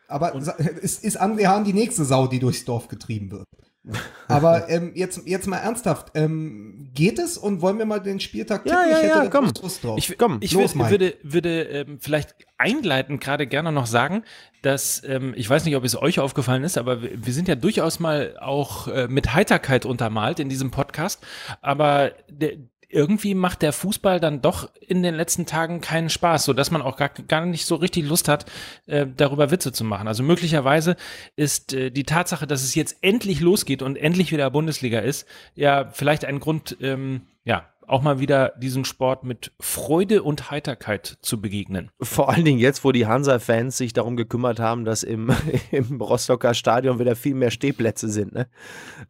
Aber 0.06 0.34
ist, 0.34 1.04
ist 1.04 1.20
André 1.20 1.46
Hahn 1.46 1.64
die 1.64 1.74
nächste 1.74 2.04
Sau, 2.04 2.26
die 2.28 2.38
durchs 2.38 2.64
Dorf 2.64 2.88
getrieben 2.88 3.30
wird? 3.30 3.44
Aber 4.28 4.68
ähm, 4.68 4.92
jetzt, 4.94 5.22
jetzt 5.26 5.46
mal 5.46 5.58
ernsthaft, 5.58 6.12
ähm, 6.14 6.90
geht 6.94 7.18
es 7.18 7.38
und 7.38 7.62
wollen 7.62 7.78
wir 7.78 7.86
mal 7.86 8.00
den 8.00 8.20
Spieltag 8.20 8.64
tippen? 8.64 8.78
Ja, 8.78 8.86
ja, 8.86 8.96
ich 8.98 9.04
hätte 9.04 9.18
ja, 9.24 9.30
komm. 9.30 9.52
Ich, 9.96 10.18
komm, 10.18 10.38
ich 10.40 10.52
Los, 10.52 10.76
würd, 10.76 10.90
würde, 10.90 11.14
würde 11.22 11.62
ähm, 11.62 11.98
vielleicht 12.00 12.34
einleitend 12.58 13.20
gerade 13.20 13.46
gerne 13.46 13.72
noch 13.72 13.86
sagen, 13.86 14.24
dass, 14.62 15.02
ähm, 15.04 15.32
ich 15.36 15.48
weiß 15.48 15.64
nicht, 15.64 15.76
ob 15.76 15.84
es 15.84 16.00
euch 16.00 16.20
aufgefallen 16.20 16.64
ist, 16.64 16.76
aber 16.76 17.02
wir, 17.02 17.24
wir 17.24 17.32
sind 17.32 17.48
ja 17.48 17.54
durchaus 17.54 18.00
mal 18.00 18.36
auch 18.40 18.88
äh, 18.88 19.08
mit 19.08 19.34
Heiterkeit 19.34 19.86
untermalt 19.86 20.40
in 20.40 20.48
diesem 20.48 20.70
Podcast, 20.70 21.24
aber 21.62 22.12
der, 22.28 22.52
irgendwie 22.88 23.34
macht 23.34 23.62
der 23.62 23.72
Fußball 23.72 24.18
dann 24.20 24.40
doch 24.40 24.70
in 24.80 25.02
den 25.02 25.14
letzten 25.14 25.46
Tagen 25.46 25.80
keinen 25.80 26.08
Spaß, 26.08 26.44
so 26.44 26.52
dass 26.52 26.70
man 26.70 26.82
auch 26.82 26.96
gar, 26.96 27.10
gar 27.10 27.44
nicht 27.44 27.66
so 27.66 27.74
richtig 27.74 28.06
Lust 28.06 28.28
hat, 28.28 28.46
äh, 28.86 29.06
darüber 29.14 29.50
Witze 29.50 29.72
zu 29.72 29.84
machen. 29.84 30.08
Also 30.08 30.22
möglicherweise 30.22 30.96
ist 31.36 31.74
äh, 31.74 31.90
die 31.90 32.04
Tatsache, 32.04 32.46
dass 32.46 32.62
es 32.62 32.74
jetzt 32.74 32.96
endlich 33.02 33.40
losgeht 33.40 33.82
und 33.82 33.96
endlich 33.96 34.32
wieder 34.32 34.50
Bundesliga 34.50 35.00
ist, 35.00 35.26
ja 35.54 35.90
vielleicht 35.92 36.24
ein 36.24 36.40
Grund, 36.40 36.76
ähm, 36.80 37.22
ja 37.44 37.66
auch 37.88 38.02
mal 38.02 38.20
wieder 38.20 38.52
diesen 38.58 38.84
Sport 38.84 39.24
mit 39.24 39.52
Freude 39.58 40.22
und 40.22 40.50
Heiterkeit 40.50 41.18
zu 41.22 41.40
begegnen. 41.40 41.90
Vor 42.00 42.28
allen 42.28 42.44
Dingen 42.44 42.58
jetzt, 42.58 42.84
wo 42.84 42.92
die 42.92 43.06
Hansa-Fans 43.06 43.76
sich 43.76 43.92
darum 43.92 44.16
gekümmert 44.16 44.60
haben, 44.60 44.84
dass 44.84 45.02
im, 45.02 45.32
im 45.70 46.00
Rostocker 46.00 46.54
Stadion 46.54 46.98
wieder 46.98 47.16
viel 47.16 47.34
mehr 47.34 47.50
Stehplätze 47.50 48.08
sind. 48.10 48.34
Ne? 48.34 48.48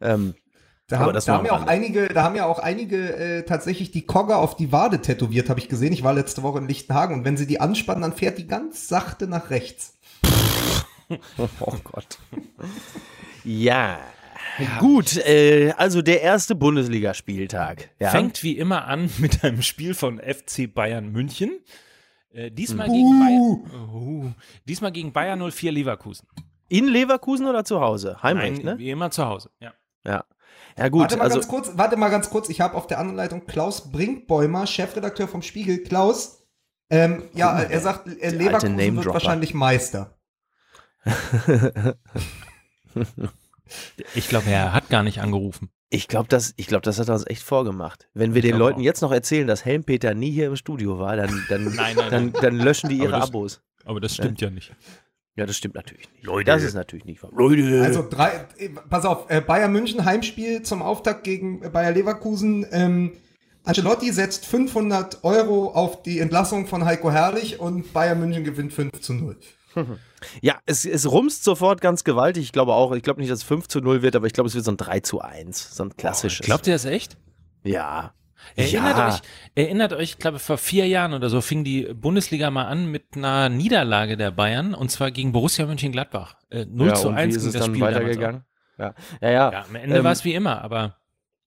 Ähm, 0.01 0.33
da 0.89 0.97
haben, 0.97 1.13
da 1.13 1.33
haben 1.33 1.45
ja 1.45 1.51
auch 1.53 1.67
einige, 1.67 2.07
da 2.07 2.23
haben 2.23 2.35
ja 2.35 2.45
auch 2.45 2.57
einige 2.57 3.15
äh, 3.15 3.43
tatsächlich 3.43 3.91
die 3.91 4.07
Kogge 4.07 4.35
auf 4.35 4.55
die 4.55 4.71
Wade 4.71 5.01
tätowiert, 5.01 5.47
habe 5.49 5.59
ich 5.59 5.69
gesehen. 5.69 5.93
Ich 5.93 6.03
war 6.03 6.13
letzte 6.13 6.41
Woche 6.41 6.57
in 6.57 6.67
Lichtenhagen 6.67 7.15
und 7.15 7.25
wenn 7.25 7.37
sie 7.37 7.45
die 7.45 7.59
anspannen, 7.61 8.01
dann 8.01 8.13
fährt 8.13 8.39
die 8.39 8.47
ganz 8.47 8.87
sachte 8.87 9.27
nach 9.27 9.51
rechts. 9.51 9.99
oh 11.37 11.75
Gott. 11.83 12.17
ja. 13.43 13.99
Ja. 14.57 14.79
Gut, 14.79 15.15
äh, 15.17 15.73
also 15.77 16.01
der 16.01 16.21
erste 16.21 16.55
Bundesligaspieltag. 16.55 17.91
Ja. 17.99 18.09
Fängt 18.09 18.43
wie 18.43 18.57
immer 18.57 18.85
an 18.85 19.11
mit 19.19 19.43
einem 19.43 19.61
Spiel 19.61 19.93
von 19.93 20.19
FC 20.19 20.73
Bayern 20.73 21.11
München. 21.11 21.51
Äh, 22.31 22.49
diesmal, 22.49 22.89
uh. 22.89 22.93
gegen 22.93 23.19
Bayern, 23.19 23.89
uh, 23.93 24.31
diesmal 24.65 24.91
gegen 24.91 25.13
Bayern 25.13 25.51
04 25.51 25.71
Leverkusen. 25.71 26.27
In 26.67 26.87
Leverkusen 26.87 27.45
oder 27.45 27.63
zu 27.63 27.79
Hause? 27.79 28.21
Heimrecht, 28.23 28.63
Nein, 28.63 28.75
ne? 28.75 28.79
wie 28.79 28.89
immer 28.89 29.11
zu 29.11 29.25
Hause. 29.25 29.51
Ja. 29.59 29.73
Ja. 30.03 30.25
Ja, 30.79 30.89
gut. 30.89 31.01
warte 31.01 31.17
mal 31.17 31.23
also, 31.25 31.35
ganz 31.35 31.47
kurz, 31.47 31.71
warte 31.75 31.97
mal 31.97 32.09
ganz 32.09 32.29
kurz. 32.29 32.49
Ich 32.49 32.61
habe 32.61 32.75
auf 32.75 32.87
der 32.87 32.99
anderen 32.99 33.17
Leitung 33.17 33.45
Klaus 33.45 33.91
Brinkbäumer, 33.91 34.65
Chefredakteur 34.67 35.27
vom 35.27 35.41
Spiegel. 35.41 35.83
Klaus, 35.83 36.47
ähm, 36.89 37.23
ja, 37.33 37.59
er 37.61 37.79
sagt, 37.81 38.07
äh, 38.07 38.29
Leverkusen 38.31 38.77
wird 38.97 39.05
wahrscheinlich 39.07 39.53
Meister. 39.53 40.17
Ich 44.15 44.27
glaube, 44.29 44.49
er 44.49 44.73
hat 44.73 44.89
gar 44.89 45.03
nicht 45.03 45.21
angerufen. 45.21 45.69
ich 45.91 46.07
glaube, 46.07 46.27
das, 46.27 46.53
ich 46.57 46.65
glaub, 46.67 46.81
das 46.81 46.97
hat 46.99 47.07
er 47.07 47.13
uns 47.13 47.27
echt 47.27 47.43
vorgemacht. 47.43 48.09
Wenn 48.15 48.33
wir 48.33 48.43
Ich 48.43 48.49
den 48.49 48.57
Leuten 48.57 48.79
auch. 48.79 48.83
jetzt 48.83 49.01
noch 49.01 49.11
erzählen, 49.11 49.45
dass 49.45 49.63
Helmpeter 49.63 50.15
nie 50.15 50.31
hier 50.31 50.47
im 50.47 50.55
Studio 50.55 50.97
war, 50.97 51.15
dann, 51.15 51.45
dann, 51.49 51.65
Nein, 51.75 51.95
nein, 51.95 52.09
dann, 52.09 52.33
dann 52.33 52.55
löschen 52.57 52.89
die 52.89 52.95
Aber 53.01 53.09
ihre 53.09 53.19
das- 53.19 53.29
Abos. 53.29 53.61
Aber 53.85 53.99
das 53.99 54.15
stimmt 54.15 54.41
ja 54.41 54.49
nicht. 54.49 54.75
Ja, 55.35 55.45
das 55.45 55.55
stimmt 55.55 55.75
natürlich 55.75 56.09
nicht. 56.11 56.25
Leute. 56.25 56.45
Das 56.51 56.63
ist 56.63 56.73
natürlich 56.73 57.05
nicht 57.05 57.23
wahr. 57.23 57.31
Leute. 57.33 57.81
Also 57.81 58.05
drei, 58.07 58.45
pass 58.89 59.05
auf, 59.05 59.29
äh, 59.29 59.41
Bayern 59.41 59.71
München 59.71 60.03
Heimspiel 60.03 60.63
zum 60.63 60.81
Auftakt 60.81 61.23
gegen 61.23 61.61
Bayer 61.71 61.91
Leverkusen. 61.91 62.65
Ähm, 62.71 63.13
Ancelotti 63.63 64.11
setzt 64.11 64.45
500 64.45 65.23
Euro 65.23 65.71
auf 65.71 66.01
die 66.03 66.19
Entlassung 66.19 66.67
von 66.67 66.85
Heiko 66.85 67.11
Herrlich 67.11 67.59
und 67.59 67.93
Bayern 67.93 68.19
München 68.19 68.43
gewinnt 68.43 68.73
5 68.73 68.99
zu 69.01 69.13
0. 69.13 69.37
Ja, 70.41 70.59
es, 70.65 70.83
es 70.83 71.09
rumst 71.09 71.45
sofort 71.45 71.79
ganz 71.79 72.03
gewaltig. 72.03 72.43
Ich 72.43 72.51
glaube 72.51 72.73
auch, 72.73 72.91
ich 72.91 73.03
glaube 73.03 73.21
nicht, 73.21 73.31
dass 73.31 73.39
es 73.39 73.45
5 73.45 73.69
zu 73.69 73.79
0 73.79 74.01
wird, 74.01 74.17
aber 74.17 74.27
ich 74.27 74.33
glaube, 74.33 74.49
es 74.49 74.53
wird 74.53 74.65
so 74.65 74.71
ein 74.71 74.75
3 74.75 74.99
zu 74.99 75.21
1. 75.21 75.75
So 75.75 75.83
ein 75.83 75.95
klassisches. 75.95 76.45
Glaubt 76.45 76.67
ihr 76.67 76.73
das 76.73 76.83
echt? 76.83 77.15
Ja. 77.63 78.13
Erinnert 78.55 78.97
ja. 78.97 79.07
euch, 79.09 79.21
erinnert 79.55 79.93
euch, 79.93 80.11
ich 80.11 80.17
glaube, 80.17 80.39
vor 80.39 80.57
vier 80.57 80.87
Jahren 80.87 81.13
oder 81.13 81.29
so 81.29 81.41
fing 81.41 81.63
die 81.63 81.83
Bundesliga 81.93 82.49
mal 82.51 82.65
an 82.65 82.89
mit 82.91 83.15
einer 83.15 83.49
Niederlage 83.49 84.17
der 84.17 84.31
Bayern 84.31 84.73
und 84.73 84.89
zwar 84.91 85.11
gegen 85.11 85.31
Borussia 85.31 85.65
Mönchengladbach. 85.65 86.35
Äh, 86.49 86.65
0 86.69 86.87
ja, 86.87 86.93
zu 86.95 87.07
und 87.09 87.15
1 87.15 87.33
wie 87.33 87.37
ist 87.37 87.43
ging 87.43 87.47
es 87.47 87.53
das 87.53 87.61
dann 87.65 87.71
Spiel 87.75 87.81
weitergegangen? 87.85 88.43
Ja. 88.77 88.93
Ja, 89.21 89.29
ja. 89.29 89.51
Ja, 89.51 89.65
am 89.67 89.75
Ende 89.75 89.97
Ähm, 89.97 90.03
war 90.03 90.11
es 90.11 90.23
wie 90.25 90.33
immer, 90.33 90.61
aber 90.61 90.95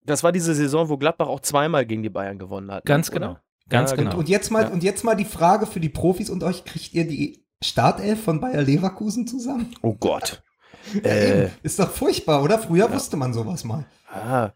Das 0.04 0.22
war 0.22 0.32
diese 0.32 0.54
Saison, 0.54 0.88
wo 0.88 0.96
Gladbach 0.96 1.28
auch 1.28 1.40
zweimal 1.40 1.86
gegen 1.86 2.02
die 2.02 2.10
Bayern 2.10 2.38
gewonnen 2.38 2.70
hat. 2.70 2.84
ne? 2.84 2.88
ganz 2.88 3.10
oder? 3.10 3.18
genau. 3.20 3.36
Ganz 3.68 3.90
Ja, 3.92 3.96
genau. 3.96 4.16
Und 4.18 4.28
jetzt 4.28 4.50
mal, 4.50 4.64
Ja. 4.64 4.68
und 4.68 4.82
jetzt 4.82 5.02
mal 5.04 5.14
die 5.14 5.24
Frage 5.24 5.66
für 5.66 5.80
die 5.80 5.88
Profis 5.88 6.28
und 6.28 6.42
euch, 6.44 6.64
kriegt 6.64 6.92
ihr 6.92 7.06
die 7.06 7.44
Startelf 7.62 8.22
von 8.24 8.40
Bayer 8.40 8.62
Leverkusen 8.62 9.26
zusammen? 9.26 9.74
Oh 9.82 9.94
Gott. 9.94 10.42
Ja, 10.94 11.10
äh. 11.10 11.50
Ist 11.62 11.78
doch 11.78 11.88
furchtbar, 11.88 12.42
oder? 12.42 12.58
Früher 12.58 12.92
wusste 12.92 13.16
man 13.16 13.32
sowas 13.32 13.62
mal. 13.62 13.84
ah, 14.12 14.50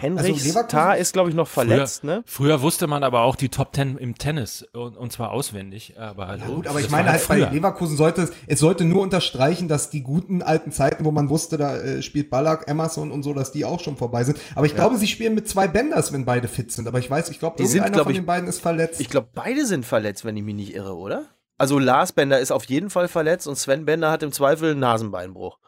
Henrich 0.00 0.44
Also 0.44 0.62
Tar 0.68 0.96
ist, 0.96 1.12
glaube 1.12 1.28
ich, 1.30 1.34
noch 1.36 1.48
verletzt, 1.48 2.04
ne? 2.04 2.22
Früher 2.26 2.62
wusste 2.62 2.86
man 2.86 3.02
aber 3.02 3.22
auch 3.22 3.36
die 3.36 3.48
Top 3.48 3.72
Ten 3.72 3.96
im 3.98 4.16
Tennis 4.16 4.64
und, 4.72 4.96
und 4.96 5.12
zwar 5.12 5.30
auswendig. 5.32 5.94
Aber 5.98 6.36
Ja, 6.36 6.46
gut, 6.46 6.66
aber 6.66 6.80
ich 6.80 6.90
meine 6.90 7.10
halt, 7.10 7.26
bei 7.28 7.36
früher. 7.36 7.50
Leverkusen 7.50 7.96
sollte 7.96 8.22
es, 8.22 8.32
es 8.46 8.58
sollte 8.60 8.84
nur 8.84 9.02
unterstreichen, 9.02 9.68
dass 9.68 9.90
die 9.90 10.02
guten 10.02 10.42
alten 10.42 10.72
Zeiten, 10.72 11.04
wo 11.04 11.10
man 11.10 11.28
wusste, 11.28 11.56
da 11.58 11.76
äh, 11.76 12.02
spielt 12.02 12.30
Ballack, 12.30 12.68
Emerson 12.68 13.10
und 13.10 13.22
so, 13.22 13.34
dass 13.34 13.52
die 13.52 13.64
auch 13.64 13.80
schon 13.80 13.96
vorbei 13.96 14.24
sind. 14.24 14.38
Aber 14.54 14.66
ich 14.66 14.74
glaube, 14.74 14.96
sie 14.96 15.06
spielen 15.06 15.34
mit 15.34 15.48
zwei 15.48 15.68
Bänders, 15.68 16.12
wenn 16.12 16.24
beide 16.24 16.48
fit 16.48 16.72
sind. 16.72 16.86
Aber 16.88 16.98
ich 16.98 17.10
weiß, 17.10 17.28
ich 17.30 17.38
glaube, 17.38 17.56
Die 17.58 17.64
sind, 17.66 17.78
irgendeiner 17.78 17.94
glaub 17.94 18.04
von 18.06 18.12
ich- 18.12 18.18
den 18.18 18.26
beiden 18.26 18.48
ist 18.48 18.60
verletzt. 18.60 19.00
Ich 19.00 19.08
glaube, 19.10 19.28
beide 19.34 19.66
sind 19.66 19.84
verletzt, 19.84 20.24
wenn 20.24 20.36
ich 20.36 20.42
mich 20.44 20.54
nicht 20.54 20.74
irre, 20.74 20.94
oder? 20.96 21.24
Also 21.58 21.78
Lars 21.80 22.12
Bender 22.12 22.38
ist 22.38 22.52
auf 22.52 22.64
jeden 22.66 22.88
Fall 22.88 23.08
verletzt 23.08 23.48
und 23.48 23.56
Sven 23.56 23.84
Bender 23.84 24.10
hat 24.12 24.22
im 24.22 24.30
Zweifel 24.30 24.70
einen 24.70 24.80
Nasenbeinbruch. 24.80 25.58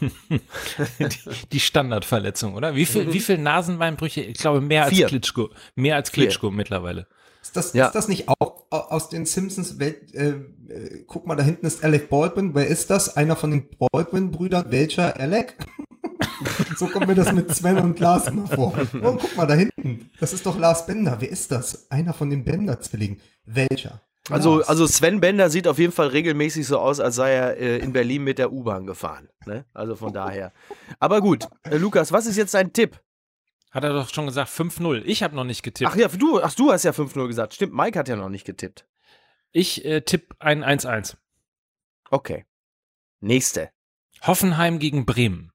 die 1.52 1.60
Standardverletzung, 1.60 2.54
oder? 2.54 2.74
Wie 2.74 2.86
viel, 2.86 3.12
wie 3.12 3.20
viel 3.20 3.38
Nasenbeinbrüche? 3.38 4.20
Ich 4.22 4.38
glaube, 4.38 4.60
mehr 4.60 4.84
als 4.84 4.94
Vier. 4.94 5.06
Klitschko. 5.06 5.50
Mehr 5.74 5.96
als 5.96 6.10
Vier. 6.10 6.24
Klitschko 6.24 6.50
mittlerweile. 6.50 7.06
ist, 7.42 7.56
das, 7.56 7.72
Ja. 7.72 7.86
ist 7.86 7.94
das 7.94 8.08
nicht 8.08 8.28
auch 8.28 8.64
au- 8.70 8.76
aus 8.76 9.08
den 9.08 9.26
Simpsons 9.26 9.78
Welt? 9.78 10.14
Äh, 10.14 10.28
äh, 10.68 11.04
guck 11.06 11.26
mal, 11.26 11.36
da 11.36 11.42
hinten 11.42 11.66
ist 11.66 11.82
Alec 11.84 12.08
Baldwin. 12.10 12.54
Wer 12.54 12.66
ist 12.66 12.90
das? 12.90 13.16
Einer 13.16 13.36
von 13.36 13.50
den 13.50 13.66
Baldwin-Brüdern. 13.78 14.66
Welcher 14.70 15.18
Alec? 15.18 15.54
so 16.76 16.86
kommt 16.86 17.06
mir 17.06 17.14
das 17.14 17.32
mit 17.32 17.54
Sven 17.54 17.78
und 17.78 17.98
Lars 18.00 18.26
immer 18.26 18.46
vor. 18.46 18.74
Oh, 19.02 19.16
guck 19.20 19.36
mal, 19.36 19.46
da 19.46 19.54
hinten. 19.54 20.10
Das 20.20 20.32
ist 20.32 20.46
doch 20.46 20.58
Lars 20.58 20.86
Bender. 20.86 21.16
Wer 21.20 21.30
ist 21.30 21.50
das? 21.52 21.90
Einer 21.90 22.12
von 22.12 22.30
den 22.30 22.44
Bender-Zwillingen. 22.44 23.20
Welcher? 23.46 24.02
Also, 24.30 24.56
Lars. 24.56 24.68
also 24.68 24.86
Sven 24.86 25.20
Bender 25.20 25.50
sieht 25.50 25.66
auf 25.66 25.78
jeden 25.78 25.92
Fall 25.92 26.08
regelmäßig 26.08 26.66
so 26.66 26.78
aus, 26.78 27.00
als 27.00 27.16
sei 27.16 27.32
er 27.32 27.56
äh, 27.56 27.78
in 27.78 27.92
Berlin 27.92 28.24
mit 28.24 28.38
der 28.38 28.52
U-Bahn 28.52 28.86
gefahren. 28.86 29.28
Ne? 29.46 29.64
Also 29.72 29.96
von 29.96 30.12
daher. 30.12 30.52
Aber 30.98 31.20
gut, 31.20 31.48
äh, 31.64 31.76
Lukas, 31.76 32.12
was 32.12 32.26
ist 32.26 32.36
jetzt 32.36 32.54
dein 32.54 32.72
Tipp? 32.72 33.00
Hat 33.70 33.84
er 33.84 33.92
doch 33.92 34.08
schon 34.12 34.26
gesagt 34.26 34.50
5-0. 34.50 35.02
Ich 35.04 35.22
habe 35.22 35.36
noch 35.36 35.44
nicht 35.44 35.62
getippt. 35.62 35.90
Ach 35.90 35.96
ja, 35.96 36.08
du, 36.08 36.40
ach, 36.42 36.54
du 36.54 36.72
hast 36.72 36.84
ja 36.84 36.92
5-0 36.92 37.26
gesagt. 37.26 37.54
Stimmt, 37.54 37.74
Mike 37.74 37.98
hat 37.98 38.08
ja 38.08 38.16
noch 38.16 38.30
nicht 38.30 38.44
getippt. 38.44 38.86
Ich 39.52 39.84
äh, 39.84 40.00
tippe 40.02 40.34
ein 40.38 40.64
1-1. 40.64 41.16
Okay. 42.10 42.44
Nächste. 43.20 43.70
Hoffenheim 44.22 44.78
gegen 44.78 45.04
Bremen. 45.04 45.52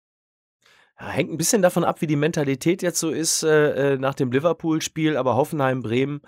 Ja, 1.00 1.10
hängt 1.10 1.32
ein 1.32 1.38
bisschen 1.38 1.62
davon 1.62 1.84
ab, 1.84 2.02
wie 2.02 2.08
die 2.08 2.16
Mentalität 2.16 2.82
jetzt 2.82 3.00
so 3.00 3.10
ist 3.10 3.44
äh, 3.44 3.94
äh, 3.94 3.98
nach 3.98 4.14
dem 4.14 4.32
Liverpool-Spiel, 4.32 5.18
aber 5.18 5.36
Hoffenheim-Bremen 5.36 6.22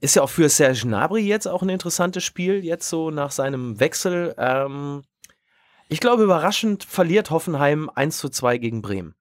ist 0.00 0.16
ja 0.16 0.22
auch 0.22 0.30
für 0.30 0.48
Serge 0.48 0.80
Gnabry 0.82 1.20
jetzt 1.20 1.46
auch 1.46 1.62
ein 1.62 1.68
interessantes 1.68 2.24
Spiel, 2.24 2.64
jetzt 2.64 2.88
so 2.88 3.10
nach 3.10 3.30
seinem 3.30 3.78
Wechsel. 3.80 4.34
Ähm, 4.38 5.02
ich 5.88 6.00
glaube, 6.00 6.22
überraschend 6.24 6.84
verliert 6.84 7.30
Hoffenheim 7.30 7.90
1 7.94 8.18
zu 8.18 8.28
2 8.28 8.58
gegen 8.58 8.82
Bremen. 8.82 9.14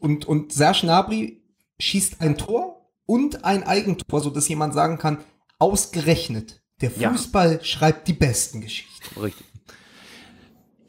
Und, 0.00 0.26
und 0.26 0.52
Serge 0.52 0.80
Gnabry 0.82 1.42
schießt 1.78 2.20
ein 2.20 2.36
Tor 2.36 2.90
und 3.06 3.44
ein 3.44 3.62
Eigentor, 3.62 4.20
sodass 4.20 4.48
jemand 4.48 4.74
sagen 4.74 4.98
kann, 4.98 5.18
ausgerechnet, 5.58 6.60
der 6.80 6.92
Ja. 6.96 7.10
Fußball 7.10 7.64
schreibt 7.64 8.08
die 8.08 8.12
besten 8.12 8.60
Geschichten. 8.60 9.20
Richtig. 9.20 9.46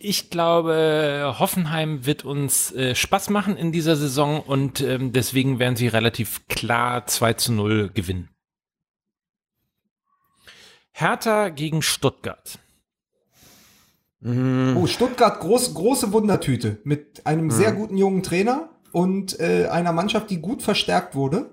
Ich 0.02 0.30
glaube, 0.30 1.36
Hoffenheim 1.40 2.06
wird 2.06 2.24
uns 2.24 2.72
äh, 2.72 2.96
Spaß 2.96 3.30
machen 3.32 3.58
in 3.58 3.72
dieser 3.74 3.98
Saison 3.98 4.40
und 4.40 4.80
ähm, 4.80 5.12
deswegen 5.12 5.60
werden 5.60 5.76
sie 5.76 5.88
relativ 5.88 6.48
klar 6.48 7.06
2 7.06 7.34
zu 7.34 7.52
0 7.52 7.92
gewinnen. 7.94 8.30
Hertha 11.00 11.50
gegen 11.50 11.82
Stuttgart. 11.82 12.60
Mhm. 14.22 14.76
Oh, 14.78 14.86
Stuttgart, 14.86 15.40
groß, 15.40 15.74
große 15.74 16.12
Wundertüte 16.12 16.80
mit 16.84 17.26
einem 17.26 17.52
sehr 17.52 17.72
guten 17.72 17.98
jungen 17.98 18.22
Trainer 18.22 18.70
und 18.92 19.40
äh, 19.40 19.68
einer 19.68 19.94
Mannschaft, 19.94 20.30
die 20.30 20.42
gut 20.42 20.62
verstärkt 20.62 21.16
wurde. 21.16 21.52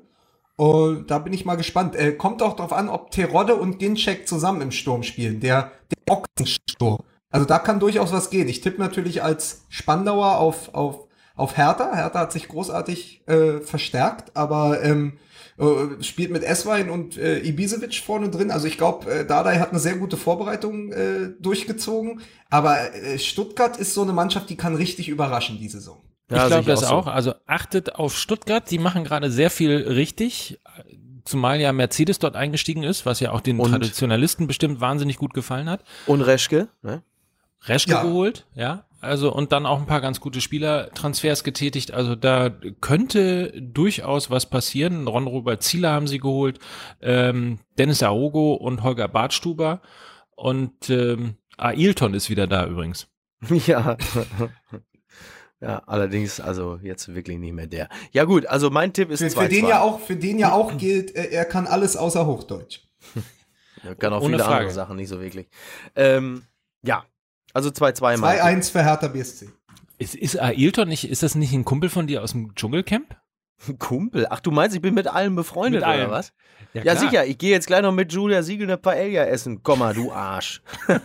Und 0.57 1.11
da 1.11 1.19
bin 1.19 1.33
ich 1.33 1.45
mal 1.45 1.57
gespannt. 1.57 1.95
Äh, 1.95 2.13
kommt 2.13 2.43
auch 2.43 2.57
drauf 2.57 2.73
an, 2.73 2.89
ob 2.89 3.11
Terodde 3.11 3.55
und 3.55 3.79
Ginczek 3.79 4.27
zusammen 4.27 4.63
im 4.63 4.73
Sturm 4.73 5.03
spielen. 5.03 5.39
Der, 5.41 5.73
der 5.91 6.17
Ochsensturm. 6.17 6.99
Also 7.31 7.47
da 7.47 7.59
kann 7.59 7.79
durchaus 7.79 8.13
was 8.13 8.31
gehen. 8.31 8.49
Ich 8.49 8.63
tippe 8.63 8.81
natürlich 8.81 9.23
als 9.23 9.65
Spandauer 9.69 10.39
auf, 10.39 10.75
auf, 10.75 11.06
auf 11.37 11.57
Hertha. 11.57 11.95
Hertha 11.95 12.19
hat 12.19 12.33
sich 12.33 12.49
großartig 12.49 13.23
äh, 13.27 13.61
verstärkt, 13.61 14.37
aber 14.37 14.83
ähm, 14.83 15.19
äh, 15.59 16.03
spielt 16.03 16.31
mit 16.33 16.43
Eswein 16.43 16.91
und 16.91 17.17
äh, 17.17 17.39
Ibisevic 17.39 17.95
vorne 17.95 18.31
drin. 18.31 18.51
Also 18.51 18.67
ich 18.67 18.77
glaube, 18.77 19.11
äh, 19.11 19.27
Dardai 19.27 19.59
hat 19.59 19.71
eine 19.71 19.79
sehr 19.79 19.97
gute 19.97 20.17
Vorbereitung 20.17 20.93
äh, 20.93 21.31
durchgezogen. 21.41 22.21
Aber 22.51 22.95
äh, 22.95 23.19
Stuttgart 23.19 23.77
ist 23.77 23.95
so 23.95 24.03
eine 24.03 24.13
Mannschaft, 24.13 24.51
die 24.51 24.57
kann 24.57 24.75
richtig 24.75 25.09
überraschen 25.09 25.59
die 25.59 25.69
Saison. 25.69 26.03
Ja, 26.31 26.45
ich 26.45 26.49
glaube 26.49 26.65
das 26.65 26.81
so. 26.81 26.87
auch. 26.87 27.07
Also 27.07 27.35
achtet 27.47 27.95
auf 27.95 28.17
Stuttgart. 28.17 28.71
Die 28.71 28.79
machen 28.79 29.05
gerade 29.05 29.31
sehr 29.31 29.51
viel 29.51 29.77
richtig. 29.77 30.61
Zumal 31.25 31.61
ja 31.61 31.73
Mercedes 31.73 32.19
dort 32.19 32.37
eingestiegen 32.37 32.83
ist, 32.83 33.07
was 33.07 33.21
ja 33.21 33.33
auch 33.33 33.41
den 33.41 33.59
Und? 33.59 33.71
Traditionalisten 33.71 34.47
bestimmt 34.47 34.81
wahnsinnig 34.81 35.17
gut 35.17 35.35
gefallen 35.35 35.69
hat. 35.71 35.85
Und 36.07 36.21
Reschke, 36.21 36.69
ne? 36.83 37.03
Reschke 37.67 37.91
Ja. 37.93 38.03
geholt, 38.03 38.47
ja. 38.55 38.85
Also 39.01 39.33
und 39.33 39.53
dann 39.53 39.67
auch 39.67 39.79
ein 39.79 39.87
paar 39.87 40.01
ganz 40.01 40.21
gute 40.21 40.41
Spielertransfers 40.41 41.45
getätigt. 41.45 41.93
Also 41.93 42.17
da 42.17 42.51
könnte 42.81 43.53
durchaus 43.61 44.31
was 44.31 44.47
passieren. 44.47 45.07
Ron 45.07 45.27
Robert 45.27 45.63
Zieler 45.63 45.93
haben 45.93 46.07
sie 46.09 46.19
geholt, 46.19 46.59
ähm, 47.03 47.59
Dennis 47.79 48.03
Aogo 48.03 48.55
und 48.55 48.83
Holger 48.83 49.07
Bartstuber 49.09 49.81
und 50.35 50.91
ähm, 50.91 51.37
Ailton 51.59 52.15
ist 52.15 52.31
wieder 52.31 52.47
da 52.47 52.67
übrigens. 52.67 53.09
Ja. 53.67 53.97
ja, 55.61 55.83
allerdings, 55.87 56.41
also 56.41 56.79
jetzt 56.83 57.15
wirklich 57.15 57.39
nicht 57.39 57.53
mehr 57.53 57.67
der. 57.67 57.89
Ja, 58.13 58.25
gut, 58.25 58.47
also 58.47 58.71
mein 58.71 58.93
Tipp 58.93 59.11
ist 59.11 59.21
Für, 59.23 59.29
2 59.29 59.43
für 59.45 59.49
den 59.51 59.67
ja 59.67 59.81
auch, 59.83 60.01
für 60.01 60.17
den 60.17 60.39
ja 60.39 60.53
auch 60.53 60.77
gilt, 60.79 61.15
äh, 61.15 61.27
er 61.31 61.45
kann 61.45 61.67
alles 61.67 61.97
außer 61.97 62.27
Hochdeutsch. 62.27 62.81
Er 63.85 63.95
kann 63.95 64.13
auch 64.13 64.23
Ohne 64.23 64.33
viele 64.37 64.45
Frage. 64.45 64.57
andere 64.57 64.73
Sachen 64.75 64.97
nicht 64.97 65.09
so 65.09 65.21
wirklich. 65.21 65.49
Ähm, 65.95 66.43
ja, 66.83 67.05
also 67.57 67.71
2-2 67.71 68.19
mein 68.19 68.37
Tipp. 68.37 68.45
2-1 68.45 68.73
für 68.73 68.85
Hertha 68.85 69.09
BSC. 69.09 69.49
Ist, 69.99 70.15
ist 70.15 70.39
Ailton 70.41 70.89
nicht, 70.89 71.09
ist 71.09 71.23
das 71.23 71.35
nicht 71.35 71.53
ein 71.53 71.65
Kumpel 71.65 71.89
von 71.89 72.07
dir 72.07 72.23
aus 72.23 72.33
dem 72.33 72.55
Dschungelcamp? 72.55 73.17
Kumpel. 73.79 74.27
Ach, 74.29 74.41
du 74.41 74.51
meinst, 74.51 74.77
ich 74.77 74.83
bin 74.83 74.93
mit 74.95 75.07
allen 75.09 75.35
befreundet 75.35 75.81
Mit 75.81 75.89
allen. 75.89 76.07
oder 76.07 76.11
was? 76.11 76.33
Ja, 76.75 76.83
klar. 76.83 76.97
sicher. 76.97 77.27
Ich 77.27 77.39
gehe 77.39 77.51
jetzt 77.51 77.67
gleich 77.67 77.81
noch 77.81 77.93
mit 77.93 78.13
Julia 78.13 78.43
Siegel 78.43 78.67
eine 78.67 78.77
Paella 78.77 79.25
essen. 79.25 79.63
Komm 79.63 79.79
mal, 79.79 79.95
du 79.95 80.13
Arsch. 80.13 80.61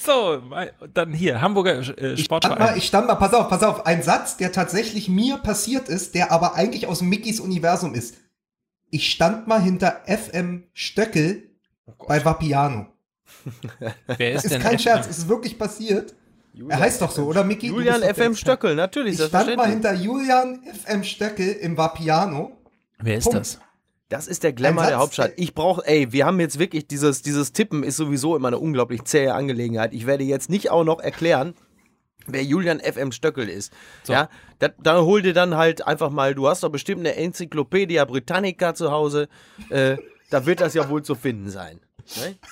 So, 0.00 0.40
dann 0.94 1.12
hier, 1.12 1.40
Hamburger 1.40 1.78
äh, 1.78 1.80
Ich 1.80 1.86
stand, 1.86 1.98
mal, 1.98 2.16
Sportverein. 2.24 2.78
ich 2.78 2.86
stand 2.86 3.06
mal, 3.06 3.14
pass 3.16 3.34
auf, 3.34 3.48
pass 3.48 3.62
auf, 3.62 3.86
ein 3.86 4.02
Satz, 4.02 4.36
der 4.36 4.52
tatsächlich 4.52 5.08
mir 5.08 5.36
passiert 5.38 5.88
ist, 5.88 6.14
der 6.14 6.32
aber 6.32 6.54
eigentlich 6.54 6.86
aus 6.86 7.02
Mickys 7.02 7.40
Universum 7.40 7.94
ist. 7.94 8.16
Ich 8.90 9.10
stand 9.10 9.46
mal 9.46 9.60
hinter 9.60 10.02
FM 10.06 10.64
Stöckel 10.74 11.50
bei 12.06 12.24
Vapiano. 12.24 12.86
Wer 14.18 14.32
ist, 14.32 14.44
Ist 14.44 14.52
denn 14.54 14.62
kein 14.62 14.74
F- 14.76 14.82
Scherz, 14.82 15.06
ist 15.06 15.28
wirklich 15.28 15.58
passiert. 15.58 16.14
Er 16.68 16.78
heißt 16.80 17.00
doch 17.00 17.10
so, 17.10 17.24
oder 17.24 17.44
Micky? 17.44 17.68
Du 17.68 17.76
Julian 17.76 18.02
FM. 18.02 18.34
Stöckel, 18.36 18.74
natürlich, 18.74 19.18
Ich 19.18 19.26
stand 19.26 19.56
mal 19.56 19.68
hinter 19.70 19.94
Julian 19.94 20.60
FM 20.84 21.02
Stöckel 21.02 21.48
im 21.48 21.76
Vapiano. 21.78 22.52
Wer 22.98 23.16
ist 23.18 23.24
Punkt. 23.24 23.40
das? 23.40 23.58
Das 24.10 24.28
ist 24.28 24.42
der 24.42 24.52
Glamour 24.52 24.82
Ein 24.82 24.88
der 24.88 24.96
Satz, 24.96 25.02
Hauptstadt. 25.02 25.32
Ich 25.36 25.54
brauche, 25.54 25.86
ey, 25.86 26.12
wir 26.12 26.26
haben 26.26 26.38
jetzt 26.40 26.58
wirklich 26.58 26.86
dieses, 26.86 27.22
dieses 27.22 27.52
Tippen 27.54 27.82
ist 27.82 27.96
sowieso 27.96 28.36
immer 28.36 28.48
eine 28.48 28.58
unglaublich 28.58 29.04
zähe 29.04 29.32
Angelegenheit. 29.32 29.94
Ich 29.94 30.06
werde 30.06 30.24
jetzt 30.24 30.50
nicht 30.50 30.70
auch 30.70 30.84
noch 30.84 31.00
erklären, 31.00 31.54
wer 32.26 32.44
Julian 32.44 32.78
FM 32.80 33.12
Stöckel 33.12 33.48
ist. 33.48 33.72
Ja, 34.06 34.28
da, 34.58 34.68
da 34.82 35.00
hol 35.00 35.22
dir 35.22 35.32
dann 35.32 35.56
halt 35.56 35.86
einfach 35.86 36.10
mal, 36.10 36.34
du 36.34 36.46
hast 36.46 36.62
doch 36.62 36.68
bestimmt 36.68 37.00
eine 37.00 37.16
Enzyklopädia 37.16 38.04
Britannica 38.04 38.74
zu 38.74 38.90
Hause. 38.90 39.28
Äh, 39.70 39.96
da 40.28 40.44
wird 40.44 40.60
das 40.60 40.74
ja 40.74 40.86
wohl 40.90 41.02
zu 41.02 41.14
finden 41.14 41.48
sein. 41.48 41.80
Ne? 42.16 42.34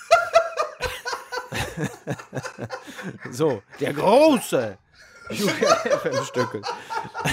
so, 3.30 3.62
der 3.80 3.92
große 3.92 4.78
Stöckel. 6.24 6.62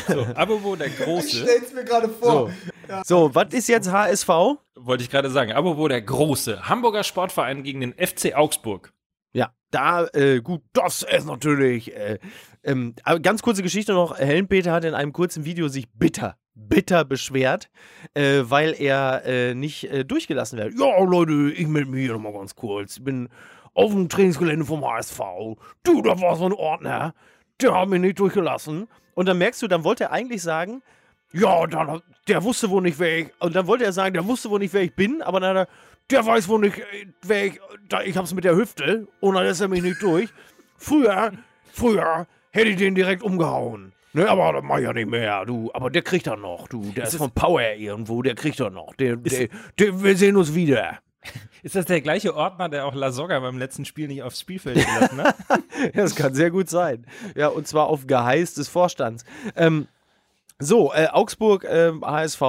So, 0.07 0.27
Abobo 0.35 0.75
der 0.75 0.87
Ich 0.87 0.97
Große. 0.97 1.37
stell's 1.37 1.73
mir 1.73 1.83
gerade 1.83 2.09
vor. 2.09 2.51
So, 3.03 3.33
was 3.33 3.53
ist 3.53 3.67
jetzt 3.67 3.91
HSV? 3.91 4.27
Wollte 4.75 5.03
ich 5.03 5.09
gerade 5.09 5.29
sagen. 5.29 5.51
Abobo 5.51 5.87
der 5.87 6.01
Große. 6.01 6.69
Hamburger 6.69 7.03
Sportverein 7.03 7.63
gegen 7.63 7.81
den 7.81 7.93
FC 7.93 8.35
Augsburg. 8.35 8.93
Ja, 9.33 9.51
da, 9.71 10.05
äh, 10.13 10.41
gut, 10.41 10.61
das 10.73 11.03
ist 11.03 11.25
natürlich. 11.25 11.95
Äh, 11.95 12.19
ähm, 12.63 12.93
aber 13.03 13.19
ganz 13.19 13.41
kurze 13.41 13.63
Geschichte 13.63 13.93
noch. 13.93 14.17
Helmpeter 14.17 14.71
hat 14.71 14.85
in 14.85 14.93
einem 14.93 15.11
kurzen 15.13 15.43
Video 15.45 15.67
sich 15.67 15.87
bitter, 15.93 16.37
bitter 16.53 17.03
beschwert, 17.03 17.69
äh, 18.13 18.41
weil 18.43 18.75
er 18.79 19.25
äh, 19.25 19.53
nicht 19.53 19.85
äh, 19.85 20.05
durchgelassen 20.05 20.59
wird. 20.59 20.73
Ja, 20.79 21.03
Leute, 21.03 21.51
ich 21.51 21.67
melde 21.67 21.89
mich 21.91 22.01
hier 22.01 22.13
nochmal 22.13 22.33
ganz 22.33 22.55
kurz. 22.55 22.97
Ich 22.97 23.03
bin 23.03 23.29
auf 23.77 23.91
dem 23.91 24.09
Trainingsgelände 24.09 24.65
vom 24.65 24.83
HSV. 24.85 25.19
Du, 25.83 26.01
da 26.01 26.19
war 26.19 26.35
so 26.35 26.45
ein 26.45 26.53
Ordner. 26.53 27.13
Der 27.61 27.73
hat 27.79 27.87
mich 27.89 28.01
nicht 28.01 28.19
durchgelassen. 28.19 28.87
Und 29.13 29.27
dann 29.27 29.37
merkst 29.37 29.61
du, 29.61 29.67
dann 29.67 29.83
wollte 29.83 30.05
er 30.05 30.11
eigentlich 30.11 30.41
sagen, 30.41 30.81
ja, 31.33 31.65
dann, 31.67 32.01
der 32.27 32.43
wusste 32.43 32.69
wohl 32.69 32.81
nicht, 32.81 32.99
wer 32.99 33.19
ich. 33.19 33.29
Und 33.39 33.55
dann 33.55 33.67
wollte 33.67 33.83
er 33.85 33.91
sagen, 33.93 34.13
der 34.13 34.25
wusste 34.25 34.49
wohl 34.49 34.59
nicht, 34.59 34.73
wer 34.73 34.81
ich 34.81 34.95
bin, 34.95 35.21
aber 35.21 35.39
dann 35.39 35.57
hat 35.57 35.67
er, 35.67 35.73
der 36.09 36.25
weiß 36.25 36.47
wohl 36.47 36.59
nicht, 36.61 36.77
äh, 36.79 37.05
wer 37.23 37.45
ich. 37.47 37.59
Da, 37.89 38.01
ich 38.01 38.15
hab's 38.17 38.33
mit 38.33 38.43
der 38.45 38.55
Hüfte 38.55 39.07
und 39.19 39.35
dann 39.35 39.43
lässt 39.43 39.61
er 39.61 39.67
mich 39.67 39.81
nicht 39.83 40.01
durch. 40.01 40.29
Früher, 40.77 41.31
früher 41.73 42.27
hätte 42.51 42.69
ich 42.69 42.77
den 42.77 42.95
direkt 42.95 43.23
umgehauen. 43.23 43.93
Ne, 44.13 44.27
aber 44.29 44.53
das 44.53 44.63
mach 44.63 44.77
ich 44.77 44.83
ja 44.85 44.93
nicht 44.93 45.09
mehr, 45.09 45.45
du. 45.45 45.69
Aber 45.73 45.89
der 45.89 46.01
kriegt 46.01 46.25
er 46.27 46.37
noch, 46.37 46.67
du. 46.67 46.81
Der 46.93 47.03
ist, 47.03 47.13
es- 47.13 47.17
von 47.17 47.31
Power 47.31 47.61
irgendwo, 47.75 48.21
der 48.23 48.35
kriegt 48.35 48.59
er 48.59 48.69
noch. 48.69 48.95
Der, 48.95 49.17
der, 49.17 49.49
der, 49.77 50.01
wir 50.03 50.15
sehen 50.17 50.37
uns 50.37 50.55
wieder. 50.55 50.97
Ist 51.63 51.75
das 51.75 51.85
der 51.85 52.01
gleiche 52.01 52.35
Ordner, 52.35 52.69
der 52.69 52.85
auch 52.85 52.95
Lasogga 52.95 53.39
beim 53.39 53.57
letzten 53.57 53.85
Spiel 53.85 54.07
nicht 54.07 54.23
aufs 54.23 54.39
Spielfeld 54.39 54.85
gelassen 54.85 55.21
hat? 55.21 55.35
Das 55.93 56.15
kann 56.15 56.33
sehr 56.33 56.49
gut 56.49 56.69
sein. 56.69 57.05
Ja, 57.35 57.49
und 57.49 57.67
zwar 57.67 57.87
auf 57.87 58.07
Geheiß 58.07 58.55
des 58.55 58.67
Vorstands. 58.67 59.23
Ähm, 59.55 59.87
so, 60.59 60.91
äh, 60.93 61.07
Augsburg, 61.07 61.65
ähm, 61.69 62.03
HSV. 62.03 62.41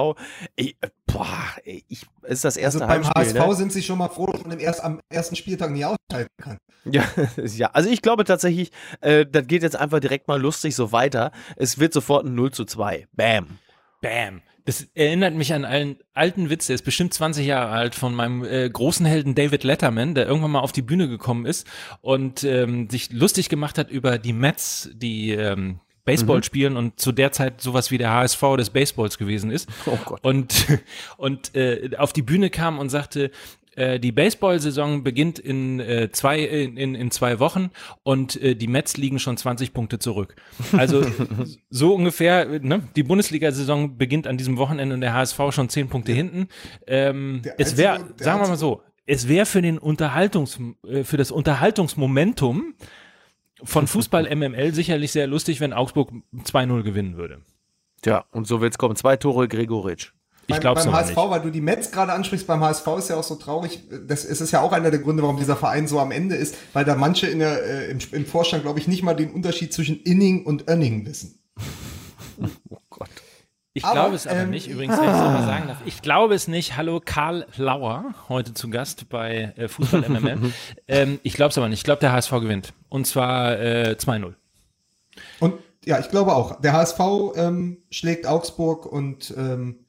Ey, 0.55 0.75
äh, 0.81 0.87
boah, 1.05 1.27
ich, 1.63 2.05
ist 2.23 2.43
das 2.43 2.57
erste 2.57 2.81
Also 2.81 2.93
beim 2.93 3.03
Heimspiel, 3.03 3.39
HSV 3.39 3.49
ne? 3.49 3.55
sind 3.55 3.73
sie 3.73 3.83
schon 3.83 3.99
mal 3.99 4.09
froh, 4.09 4.25
dass 4.27 4.41
man 4.41 4.51
im 4.51 4.59
erst, 4.59 4.83
am 4.83 4.99
ersten 5.09 5.35
Spieltag 5.35 5.71
nicht 5.71 5.85
ausschalten 5.85 6.33
kann. 6.41 6.57
Ja, 6.85 7.03
ja, 7.37 7.69
also 7.73 7.89
ich 7.89 8.01
glaube 8.01 8.23
tatsächlich, 8.23 8.71
äh, 9.01 9.25
das 9.25 9.45
geht 9.47 9.63
jetzt 9.63 9.75
einfach 9.75 9.99
direkt 9.99 10.27
mal 10.27 10.41
lustig 10.41 10.75
so 10.75 10.91
weiter. 10.91 11.31
Es 11.55 11.77
wird 11.77 11.93
sofort 11.93 12.25
ein 12.25 12.33
0 12.33 12.51
zu 12.51 12.65
2. 12.65 13.07
Bam. 13.13 13.59
Bam. 14.01 14.41
Das 14.65 14.87
erinnert 14.93 15.35
mich 15.35 15.53
an 15.53 15.65
einen 15.65 15.97
alten 16.13 16.49
Witz, 16.49 16.67
der 16.67 16.75
ist 16.75 16.85
bestimmt 16.85 17.13
20 17.13 17.45
Jahre 17.45 17.71
alt, 17.71 17.95
von 17.95 18.13
meinem 18.13 18.43
äh, 18.43 18.69
großen 18.69 19.05
Helden 19.05 19.35
David 19.35 19.63
Letterman, 19.63 20.15
der 20.15 20.27
irgendwann 20.27 20.51
mal 20.51 20.59
auf 20.59 20.71
die 20.71 20.81
Bühne 20.81 21.07
gekommen 21.07 21.45
ist 21.45 21.67
und 22.01 22.43
ähm, 22.43 22.89
sich 22.89 23.11
lustig 23.11 23.49
gemacht 23.49 23.77
hat 23.77 23.89
über 23.89 24.17
die 24.17 24.33
Mets, 24.33 24.89
die 24.93 25.31
ähm, 25.31 25.79
Baseball 26.09 26.43
spielen 26.43 26.75
und 26.75 26.99
zu 26.99 27.11
der 27.11 27.31
Zeit 27.31 27.61
sowas 27.61 27.91
wie 27.91 27.97
der 27.97 28.11
HSV 28.11 28.41
des 28.57 28.71
Baseballs 28.71 29.17
gewesen 29.17 29.51
ist. 29.51 29.69
Oh 29.85 29.97
Gott. 30.05 30.23
Und, 30.23 30.65
und 31.17 31.55
äh, 31.55 31.91
auf 31.97 32.13
die 32.13 32.23
Bühne 32.23 32.49
kam 32.49 32.79
und 32.79 32.89
sagte, 32.89 33.31
die 33.77 34.11
Baseball-Saison 34.11 35.03
beginnt 35.03 35.39
in, 35.39 35.79
äh, 35.79 36.11
zwei, 36.11 36.39
in, 36.39 36.95
in, 36.95 37.11
zwei 37.11 37.39
Wochen 37.39 37.71
und 38.03 38.41
äh, 38.41 38.55
die 38.55 38.67
Mets 38.67 38.97
liegen 38.97 39.19
schon 39.19 39.37
20 39.37 39.73
Punkte 39.73 39.99
zurück. 39.99 40.35
Also 40.73 41.05
so 41.69 41.93
ungefähr, 41.93 42.49
äh, 42.49 42.59
ne? 42.59 42.81
die 42.95 43.03
Bundesliga-Saison 43.03 43.97
beginnt 43.97 44.27
an 44.27 44.37
diesem 44.37 44.57
Wochenende 44.57 44.95
und 44.95 45.01
der 45.01 45.13
HSV 45.13 45.39
schon 45.51 45.69
10 45.69 45.89
Punkte 45.89 46.11
hinten. 46.11 46.47
Ähm, 46.87 47.41
es 47.57 47.77
wäre, 47.77 47.99
sagen 48.17 48.41
wir 48.41 48.47
mal 48.47 48.57
so, 48.57 48.81
es 49.05 49.27
wäre 49.27 49.45
für 49.45 49.61
den 49.61 49.77
Unterhaltungs, 49.77 50.59
äh, 50.87 51.03
für 51.03 51.17
das 51.17 51.31
Unterhaltungsmomentum 51.31 52.75
von 53.63 53.87
Fußball 53.87 54.35
MML 54.35 54.73
sicherlich 54.73 55.11
sehr 55.11 55.27
lustig, 55.27 55.59
wenn 55.61 55.73
Augsburg 55.73 56.11
2-0 56.35 56.83
gewinnen 56.83 57.17
würde. 57.17 57.41
Tja, 58.01 58.25
und 58.31 58.47
so 58.47 58.61
wird's 58.61 58.77
kommen. 58.77 58.95
Zwei 58.95 59.17
Tore 59.17 59.47
Gregoritsch. 59.47 60.11
Ich 60.49 60.55
Beim- 60.55 60.61
glaube 60.61 60.79
es 60.79 60.85
Beim 60.87 60.95
aber 60.95 61.03
HSV, 61.05 61.15
nicht. 61.15 61.29
weil 61.29 61.41
du 61.41 61.51
die 61.51 61.61
Mets 61.61 61.91
gerade 61.91 62.11
ansprichst, 62.11 62.47
beim 62.47 62.59
HSV 62.61 62.87
ist 62.97 63.09
ja 63.09 63.17
auch 63.17 63.23
so 63.23 63.35
traurig. 63.35 63.83
Das 64.07 64.25
es 64.25 64.41
ist 64.41 64.49
ja 64.49 64.61
auch 64.61 64.71
einer 64.71 64.89
der 64.89 64.99
Gründe, 64.99 65.21
warum 65.21 65.37
dieser 65.37 65.55
Verein 65.55 65.87
so 65.87 65.99
am 65.99 66.09
Ende 66.11 66.35
ist, 66.35 66.55
weil 66.73 66.85
da 66.85 66.95
manche 66.95 67.27
in 67.27 67.37
der, 67.37 67.63
äh, 67.63 67.91
im, 67.91 67.99
im 68.11 68.25
Vorstand, 68.25 68.63
glaube 68.63 68.79
ich, 68.79 68.87
nicht 68.87 69.03
mal 69.03 69.13
den 69.13 69.31
Unterschied 69.31 69.71
zwischen 69.73 70.01
Inning 70.01 70.45
und 70.45 70.67
Önning 70.67 71.05
wissen. 71.05 71.39
Oh 72.69 72.77
Gott. 72.89 73.09
Ich 73.73 73.83
Aber, 73.85 73.93
glaube 73.93 74.15
es 74.15 74.25
aber 74.25 74.39
ähm, 74.39 74.49
nicht, 74.49 74.67
übrigens, 74.69 74.97
wenn 74.97 75.03
ich 75.03 75.09
es 75.11 75.17
mal 75.17 75.45
sagen 75.45 75.67
darf. 75.67 75.77
Ich 75.85 76.01
glaube 76.01 76.33
es 76.33 76.47
nicht. 76.47 76.75
Hallo, 76.77 77.01
Karl 77.03 77.45
Lauer, 77.57 78.15
heute 78.29 78.53
zu 78.53 78.69
Gast 78.69 79.09
bei 79.09 79.53
äh, 79.57 79.67
Fußball 79.67 80.07
MML. 80.09 80.51
ähm, 80.87 81.19
ich 81.21 81.33
glaube 81.33 81.49
es 81.51 81.57
aber 81.57 81.67
nicht. 81.69 81.79
Ich 81.79 81.83
glaube, 81.83 81.99
der 81.99 82.11
HSV 82.13 82.31
gewinnt. 82.31 82.73
Und 82.89 83.05
zwar 83.07 83.59
äh, 83.59 83.95
2-0. 83.99 84.33
Und 85.41 85.53
ja, 85.85 85.99
ich 85.99 86.09
glaube 86.09 86.33
auch. 86.33 86.59
Der 86.61 86.73
HSV 86.73 86.99
ähm, 87.35 87.77
schlägt 87.91 88.25
Augsburg 88.25 88.85
und 88.85 89.33
ähm, 89.37 89.75
äh, 89.79 89.88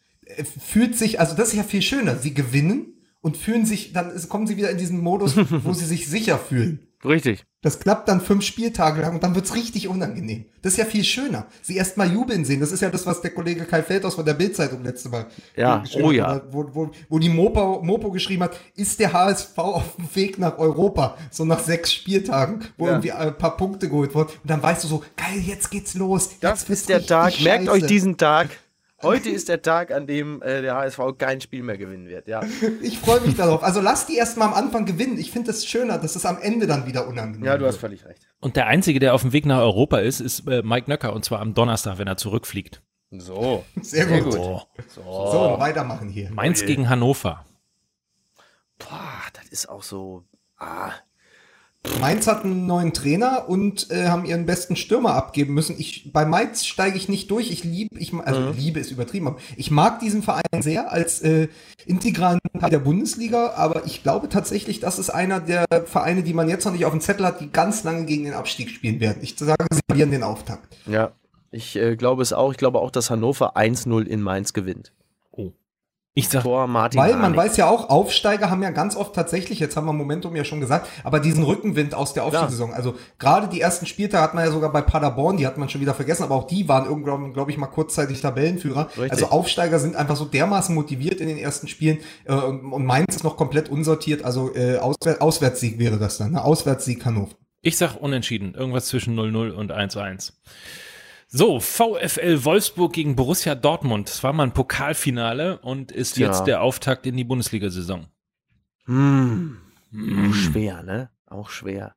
fühlt 0.64 0.96
sich, 0.96 1.20
also 1.20 1.34
das 1.36 1.48
ist 1.48 1.56
ja 1.56 1.62
viel 1.62 1.82
schöner. 1.82 2.16
Sie 2.16 2.34
gewinnen 2.34 2.94
und 3.20 3.36
fühlen 3.36 3.66
sich, 3.66 3.92
dann 3.92 4.12
kommen 4.28 4.46
sie 4.46 4.56
wieder 4.56 4.70
in 4.70 4.78
diesen 4.78 5.00
Modus, 5.00 5.36
wo 5.64 5.72
sie 5.72 5.84
sich 5.84 6.08
sicher 6.08 6.38
fühlen. 6.38 6.86
Richtig. 7.02 7.44
Das 7.62 7.80
klappt 7.80 8.08
dann 8.08 8.20
fünf 8.20 8.44
Spieltage 8.44 9.00
lang 9.00 9.14
und 9.14 9.22
dann 9.22 9.34
wird's 9.34 9.54
richtig 9.54 9.88
unangenehm. 9.88 10.44
Das 10.60 10.72
ist 10.74 10.78
ja 10.78 10.84
viel 10.84 11.04
schöner. 11.04 11.46
Sie 11.62 11.76
erst 11.76 11.96
mal 11.96 12.10
jubeln 12.10 12.44
sehen. 12.44 12.60
Das 12.60 12.72
ist 12.72 12.80
ja 12.82 12.90
das, 12.90 13.06
was 13.06 13.22
der 13.22 13.30
Kollege 13.30 13.64
Kai 13.64 13.82
Feldhaus 13.82 14.16
von 14.16 14.24
der 14.26 14.34
Bildzeitung 14.34 14.82
letzte 14.84 15.08
Mal 15.08 15.26
Ja, 15.56 15.82
oh 16.02 16.10
ja. 16.10 16.42
Wo, 16.50 16.66
wo, 16.74 16.90
wo 17.08 17.18
die 17.18 17.30
Mopo, 17.30 17.80
Mopo 17.82 18.10
geschrieben 18.10 18.42
hat, 18.42 18.58
ist 18.76 19.00
der 19.00 19.14
HSV 19.14 19.56
auf 19.56 19.96
dem 19.96 20.14
Weg 20.14 20.38
nach 20.38 20.58
Europa. 20.58 21.16
So 21.30 21.46
nach 21.46 21.60
sechs 21.60 21.90
Spieltagen, 21.92 22.60
wo 22.76 22.84
Ja. 22.86 22.92
irgendwie 22.92 23.12
ein 23.12 23.36
paar 23.36 23.56
Punkte 23.56 23.88
geholt 23.88 24.14
wurden. 24.14 24.30
Und 24.42 24.50
dann 24.50 24.62
weißt 24.62 24.84
du 24.84 24.88
so, 24.88 25.02
geil, 25.16 25.40
jetzt 25.42 25.70
geht's 25.70 25.94
los. 25.94 26.30
Das 26.40 26.64
ist 26.64 26.88
der 26.90 27.04
Tag. 27.04 27.40
Merkt 27.40 27.68
euch 27.70 27.86
diesen 27.86 28.18
Tag. 28.18 28.50
Heute 29.02 29.30
ist 29.30 29.48
der 29.48 29.62
Tag, 29.62 29.92
an 29.92 30.06
dem 30.06 30.42
äh, 30.42 30.60
der 30.60 30.74
HSV 30.74 31.00
kein 31.16 31.40
Spiel 31.40 31.62
mehr 31.62 31.78
gewinnen 31.78 32.08
wird. 32.08 32.26
Ja. 32.28 32.42
Ich 32.82 32.98
freue 32.98 33.20
mich 33.20 33.36
darauf. 33.36 33.62
Also 33.62 33.80
lass 33.80 34.06
die 34.06 34.16
erst 34.16 34.36
mal 34.36 34.46
am 34.46 34.54
Anfang 34.54 34.84
gewinnen. 34.84 35.18
Ich 35.18 35.30
finde 35.30 35.48
das 35.48 35.64
schöner, 35.64 35.98
dass 35.98 36.16
es 36.16 36.26
am 36.26 36.38
Ende 36.38 36.66
dann 36.66 36.86
wieder 36.86 37.06
unangenehm 37.08 37.44
ja, 37.44 37.56
du 37.56 37.66
hast 37.66 37.78
völlig 37.78 38.04
recht. 38.04 38.26
Und 38.40 38.56
der 38.56 38.66
Einzige, 38.66 38.98
der 38.98 39.14
auf 39.14 39.22
dem 39.22 39.32
Weg 39.32 39.46
nach 39.46 39.60
Europa 39.60 39.98
ist, 39.98 40.20
ist 40.20 40.46
äh, 40.46 40.62
Mike 40.62 40.90
Nöcker. 40.90 41.12
Und 41.12 41.24
zwar 41.24 41.40
am 41.40 41.54
Donnerstag, 41.54 41.98
wenn 41.98 42.06
er 42.06 42.16
zurückfliegt. 42.16 42.82
So. 43.10 43.64
Sehr 43.80 44.06
Sehr 44.06 44.20
gut. 44.22 44.34
gut. 44.34 44.40
Oh. 44.40 44.62
So, 44.94 45.56
weitermachen 45.58 46.08
hier. 46.08 46.30
Mainz 46.30 46.64
gegen 46.64 46.88
Hannover. 46.88 47.44
Boah, 48.78 49.22
das 49.34 49.48
ist 49.48 49.68
auch 49.68 49.82
so. 49.82 50.24
Ah. 50.58 50.92
Mainz 51.98 52.26
hat 52.26 52.44
einen 52.44 52.66
neuen 52.66 52.92
Trainer 52.92 53.48
und 53.48 53.90
äh, 53.90 54.08
haben 54.08 54.26
ihren 54.26 54.44
besten 54.44 54.76
Stürmer 54.76 55.14
abgeben 55.14 55.54
müssen. 55.54 55.76
Ich, 55.78 56.12
bei 56.12 56.26
Mainz 56.26 56.66
steige 56.66 56.96
ich 56.96 57.08
nicht 57.08 57.30
durch. 57.30 57.50
Ich 57.50 57.64
liebe, 57.64 57.98
ich, 57.98 58.12
also 58.12 58.50
Liebe 58.50 58.80
ist 58.80 58.90
übertrieben, 58.90 59.28
aber 59.28 59.38
ich 59.56 59.70
mag 59.70 59.98
diesen 60.00 60.22
Verein 60.22 60.60
sehr 60.60 60.92
als 60.92 61.22
äh, 61.22 61.48
integralen 61.86 62.38
Teil 62.58 62.70
der 62.70 62.80
Bundesliga, 62.80 63.54
aber 63.56 63.86
ich 63.86 64.02
glaube 64.02 64.28
tatsächlich, 64.28 64.80
das 64.80 64.98
ist 64.98 65.08
einer 65.08 65.40
der 65.40 65.66
Vereine, 65.86 66.22
die 66.22 66.34
man 66.34 66.48
jetzt 66.50 66.66
noch 66.66 66.72
nicht 66.72 66.84
auf 66.84 66.92
dem 66.92 67.00
Zettel 67.00 67.24
hat, 67.24 67.40
die 67.40 67.50
ganz 67.50 67.82
lange 67.82 68.04
gegen 68.04 68.24
den 68.24 68.34
Abstieg 68.34 68.68
spielen 68.68 69.00
werden. 69.00 69.18
Ich 69.22 69.38
sage, 69.38 69.64
sie 69.70 69.80
verlieren 69.88 70.10
den 70.10 70.22
Auftakt. 70.22 70.76
Ja. 70.86 71.12
Ich 71.52 71.74
äh, 71.74 71.96
glaube 71.96 72.22
es 72.22 72.32
auch. 72.32 72.52
Ich 72.52 72.58
glaube 72.58 72.78
auch, 72.78 72.92
dass 72.92 73.10
Hannover 73.10 73.56
1-0 73.56 74.06
in 74.06 74.22
Mainz 74.22 74.52
gewinnt. 74.52 74.92
Ich 76.14 76.28
sag, 76.28 76.42
Vor 76.42 76.66
Martin 76.66 77.00
Weil 77.00 77.12
man 77.12 77.22
Harnik. 77.22 77.38
weiß 77.38 77.56
ja 77.56 77.68
auch, 77.68 77.88
Aufsteiger 77.88 78.50
haben 78.50 78.64
ja 78.64 78.70
ganz 78.70 78.96
oft 78.96 79.14
tatsächlich, 79.14 79.60
jetzt 79.60 79.76
haben 79.76 79.86
wir 79.86 79.92
Momentum 79.92 80.34
ja 80.34 80.44
schon 80.44 80.58
gesagt, 80.60 80.88
aber 81.04 81.20
diesen 81.20 81.44
Rückenwind 81.44 81.94
aus 81.94 82.14
der 82.14 82.24
Aufstiegssaison. 82.24 82.72
Also 82.72 82.96
gerade 83.20 83.46
die 83.46 83.60
ersten 83.60 83.86
Spieltage 83.86 84.20
hat 84.24 84.34
man 84.34 84.44
ja 84.44 84.50
sogar 84.50 84.72
bei 84.72 84.82
Paderborn, 84.82 85.36
die 85.36 85.46
hat 85.46 85.56
man 85.56 85.68
schon 85.68 85.80
wieder 85.80 85.94
vergessen, 85.94 86.24
aber 86.24 86.34
auch 86.34 86.48
die 86.48 86.68
waren 86.68 86.86
irgendwann, 86.86 87.32
glaube 87.32 87.52
ich, 87.52 87.58
mal 87.58 87.68
kurzzeitig 87.68 88.20
Tabellenführer. 88.20 88.88
Richtig. 88.96 89.12
Also 89.12 89.26
Aufsteiger 89.26 89.78
sind 89.78 89.94
einfach 89.94 90.16
so 90.16 90.24
dermaßen 90.24 90.74
motiviert 90.74 91.20
in 91.20 91.28
den 91.28 91.38
ersten 91.38 91.68
Spielen 91.68 91.98
äh, 92.24 92.32
und, 92.34 92.72
und 92.72 92.84
Mainz 92.84 93.14
ist 93.14 93.22
noch 93.24 93.36
komplett 93.36 93.68
unsortiert. 93.68 94.24
Also 94.24 94.52
äh, 94.54 94.78
Auswär 94.78 95.22
Auswärtssieg 95.22 95.78
wäre 95.78 95.98
das 95.98 96.18
dann, 96.18 96.32
ne? 96.32 96.42
Auswärtssieg 96.44 97.04
Hannover. 97.04 97.36
ich 97.62 97.78
sag 97.78 97.94
unentschieden. 97.94 98.54
Irgendwas 98.54 98.86
zwischen 98.86 99.16
0-0 99.16 99.52
und 99.52 99.70
1-1. 99.72 100.32
So, 101.32 101.60
VfL 101.60 102.44
Wolfsburg 102.44 102.92
gegen 102.92 103.14
Borussia 103.14 103.54
Dortmund. 103.54 104.08
Das 104.08 104.24
war 104.24 104.32
mal 104.32 104.42
ein 104.42 104.52
Pokalfinale 104.52 105.60
und 105.60 105.92
ist 105.92 106.14
Tja. 106.14 106.26
jetzt 106.26 106.42
der 106.44 106.60
Auftakt 106.60 107.06
in 107.06 107.16
die 107.16 107.22
Bundesliga-Saison. 107.22 108.08
Hm. 108.86 109.58
Auch 109.92 110.34
schwer, 110.34 110.82
ne? 110.82 111.08
Auch 111.26 111.50
schwer. 111.50 111.94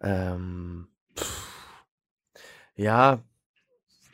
Ähm, 0.00 0.86
ja, 2.76 3.24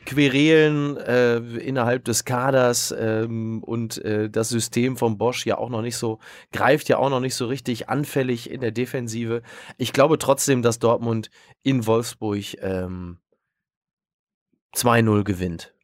Querelen 0.07 0.97
äh, 0.97 1.37
innerhalb 1.37 2.07
des 2.07 2.25
Kaders 2.25 2.95
ähm, 2.99 3.63
und 3.63 3.99
äh, 3.99 4.31
das 4.31 4.49
System 4.49 4.97
von 4.97 5.19
Bosch 5.19 5.45
ja 5.45 5.59
auch 5.59 5.69
noch 5.69 5.83
nicht 5.83 5.99
so, 5.99 6.21
greift 6.53 6.89
ja 6.89 6.97
auch 6.97 7.11
noch 7.11 7.21
nicht 7.21 7.35
so 7.35 7.45
richtig 7.45 7.91
anfällig 7.91 8.49
in 8.49 8.63
der 8.63 8.73
Defensive. 8.73 9.43
Ich 9.77 9.93
glaube 9.93 10.17
trotzdem, 10.17 10.63
dass 10.63 10.79
Dortmund 10.79 11.29
in 11.63 11.87
Wolfsburg 11.87 12.57
ähm, 12.63 13.19
2-0 14.75 15.25
gewinnt. 15.25 15.75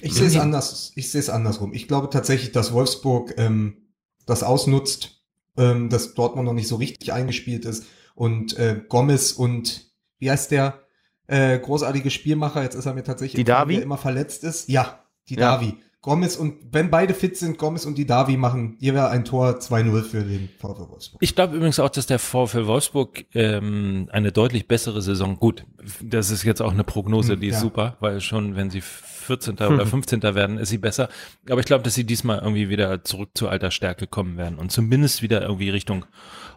Ich 0.00 0.14
sehe 0.14 0.26
es 0.26 0.36
anders. 0.36 0.92
Ich 0.94 1.10
sehe 1.10 1.20
es 1.20 1.30
andersrum. 1.30 1.72
Ich 1.72 1.88
glaube 1.88 2.10
tatsächlich, 2.10 2.52
dass 2.52 2.72
Wolfsburg 2.72 3.34
ähm, 3.36 3.88
das 4.26 4.42
ausnutzt, 4.42 5.22
ähm, 5.56 5.88
dass 5.88 6.14
Dortmund 6.14 6.46
noch 6.46 6.52
nicht 6.52 6.68
so 6.68 6.76
richtig 6.76 7.12
eingespielt 7.12 7.64
ist 7.64 7.84
und 8.14 8.56
äh, 8.58 8.80
Gomez 8.88 9.32
und 9.32 9.90
wie 10.18 10.30
heißt 10.30 10.50
der 10.50 10.82
äh, 11.26 11.58
großartige 11.58 12.10
Spielmacher? 12.10 12.62
Jetzt 12.62 12.74
ist 12.74 12.86
er 12.86 12.94
mir 12.94 13.04
tatsächlich 13.04 13.36
die 13.36 13.44
Davi? 13.44 13.74
der 13.74 13.82
immer 13.82 13.98
verletzt 13.98 14.44
ist. 14.44 14.68
Ja, 14.68 15.04
die 15.28 15.34
Ja. 15.34 15.56
Davi. 15.56 15.76
Gomez 16.08 16.36
und 16.36 16.54
wenn 16.72 16.90
beide 16.90 17.12
fit 17.12 17.36
sind, 17.36 17.58
Gomez 17.58 17.84
und 17.84 17.98
die 17.98 18.06
Davi 18.06 18.38
machen 18.38 18.76
jeweils 18.80 19.10
ein 19.10 19.26
Tor 19.26 19.58
2-0 19.58 20.02
für 20.04 20.22
den 20.24 20.48
VfL 20.58 20.88
Wolfsburg. 20.88 21.20
Ich 21.22 21.34
glaube 21.34 21.54
übrigens 21.56 21.78
auch, 21.78 21.90
dass 21.90 22.06
der 22.06 22.18
VfL 22.18 22.66
Wolfsburg 22.66 23.26
ähm, 23.34 24.08
eine 24.10 24.32
deutlich 24.32 24.66
bessere 24.66 25.02
Saison, 25.02 25.36
gut, 25.38 25.64
das 26.02 26.30
ist 26.30 26.44
jetzt 26.44 26.62
auch 26.62 26.72
eine 26.72 26.84
Prognose, 26.84 27.34
Hm, 27.34 27.40
die 27.40 27.48
ist 27.48 27.56
ja. 27.56 27.60
super, 27.60 27.96
weil 28.00 28.22
schon 28.22 28.56
wenn 28.56 28.70
sie 28.70 28.80
14. 28.80 29.54
oder 29.58 29.84
15. 29.86 30.22
werden, 30.22 30.56
ist 30.56 30.70
sie 30.70 30.78
besser. 30.78 31.10
Aber 31.50 31.60
ich 31.60 31.66
glaube, 31.66 31.84
dass 31.84 31.94
sie 31.94 32.04
diesmal 32.04 32.38
irgendwie 32.38 32.70
wieder 32.70 33.04
zurück 33.04 33.30
zu 33.34 33.48
alter 33.48 33.70
Stärke 33.70 34.06
kommen 34.06 34.38
werden 34.38 34.58
und 34.58 34.72
zumindest 34.72 35.20
wieder 35.20 35.42
irgendwie 35.42 35.68
Richtung 35.68 36.06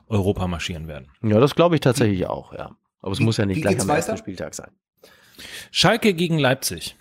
Europa 0.08 0.48
marschieren 0.48 0.88
werden. 0.88 1.08
Ja, 1.22 1.42
das 1.42 1.56
glaube 1.56 1.76
ich 1.76 1.82
tatsächlich 1.82 2.26
auch, 2.28 2.54
ja. 2.54 2.78
Aber 3.02 3.12
es 3.12 3.20
Wie- 3.20 3.24
muss 3.26 3.36
ja 3.36 3.46
nicht 3.46 3.62
gleich 3.62 3.80
am 3.82 3.90
ersten 3.90 4.12
weiter? 4.14 4.18
Spieltag 4.18 4.54
sein. 4.56 4.72
Schalke 5.72 6.14
gegen 6.14 6.38
Leipzig. 6.38 6.96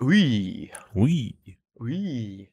Ui, 0.00 0.70
Ui. 0.94 1.34
ui. 1.78 2.48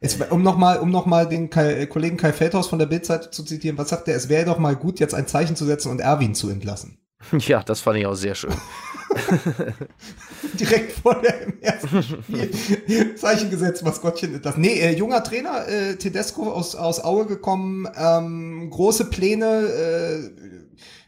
Es, 0.00 0.18
wär- 0.20 0.30
um 0.30 0.42
nochmal 0.42 0.78
um 0.78 0.90
noch 0.90 1.06
mal 1.06 1.28
den 1.28 1.50
Kai, 1.50 1.72
äh, 1.72 1.86
Kollegen 1.86 2.16
Kai 2.16 2.32
Feldhaus 2.32 2.68
von 2.68 2.78
der 2.78 2.86
Bildseite 2.86 3.30
zu 3.30 3.42
zitieren, 3.42 3.76
was 3.78 3.88
sagt 3.88 4.06
er? 4.06 4.14
Es 4.14 4.28
wäre 4.28 4.44
doch 4.46 4.58
mal 4.58 4.76
gut, 4.76 5.00
jetzt 5.00 5.14
ein 5.14 5.26
Zeichen 5.26 5.56
zu 5.56 5.64
setzen 5.64 5.90
und 5.90 6.00
Erwin 6.00 6.34
zu 6.34 6.48
entlassen. 6.50 6.98
Ja, 7.38 7.62
das 7.62 7.80
fand 7.80 7.98
ich 7.98 8.06
auch 8.06 8.14
sehr 8.16 8.34
schön. 8.34 8.52
Direkt 10.54 10.92
vor 10.92 11.20
dem 11.22 11.54
ersten 11.60 12.02
Spiel 12.02 13.14
Zeichen 13.16 13.48
gesetzt, 13.50 13.84
Maskottchen 13.84 14.34
entlassen. 14.34 14.60
Nee, 14.60 14.80
äh, 14.80 14.96
junger 14.96 15.22
Trainer, 15.22 15.68
äh, 15.68 15.96
Tedesco 15.96 16.50
aus, 16.52 16.74
aus 16.74 17.02
Aue 17.04 17.26
gekommen, 17.26 17.86
ähm, 17.96 18.68
große 18.70 19.04
Pläne, 19.08 19.46
äh, 19.46 20.30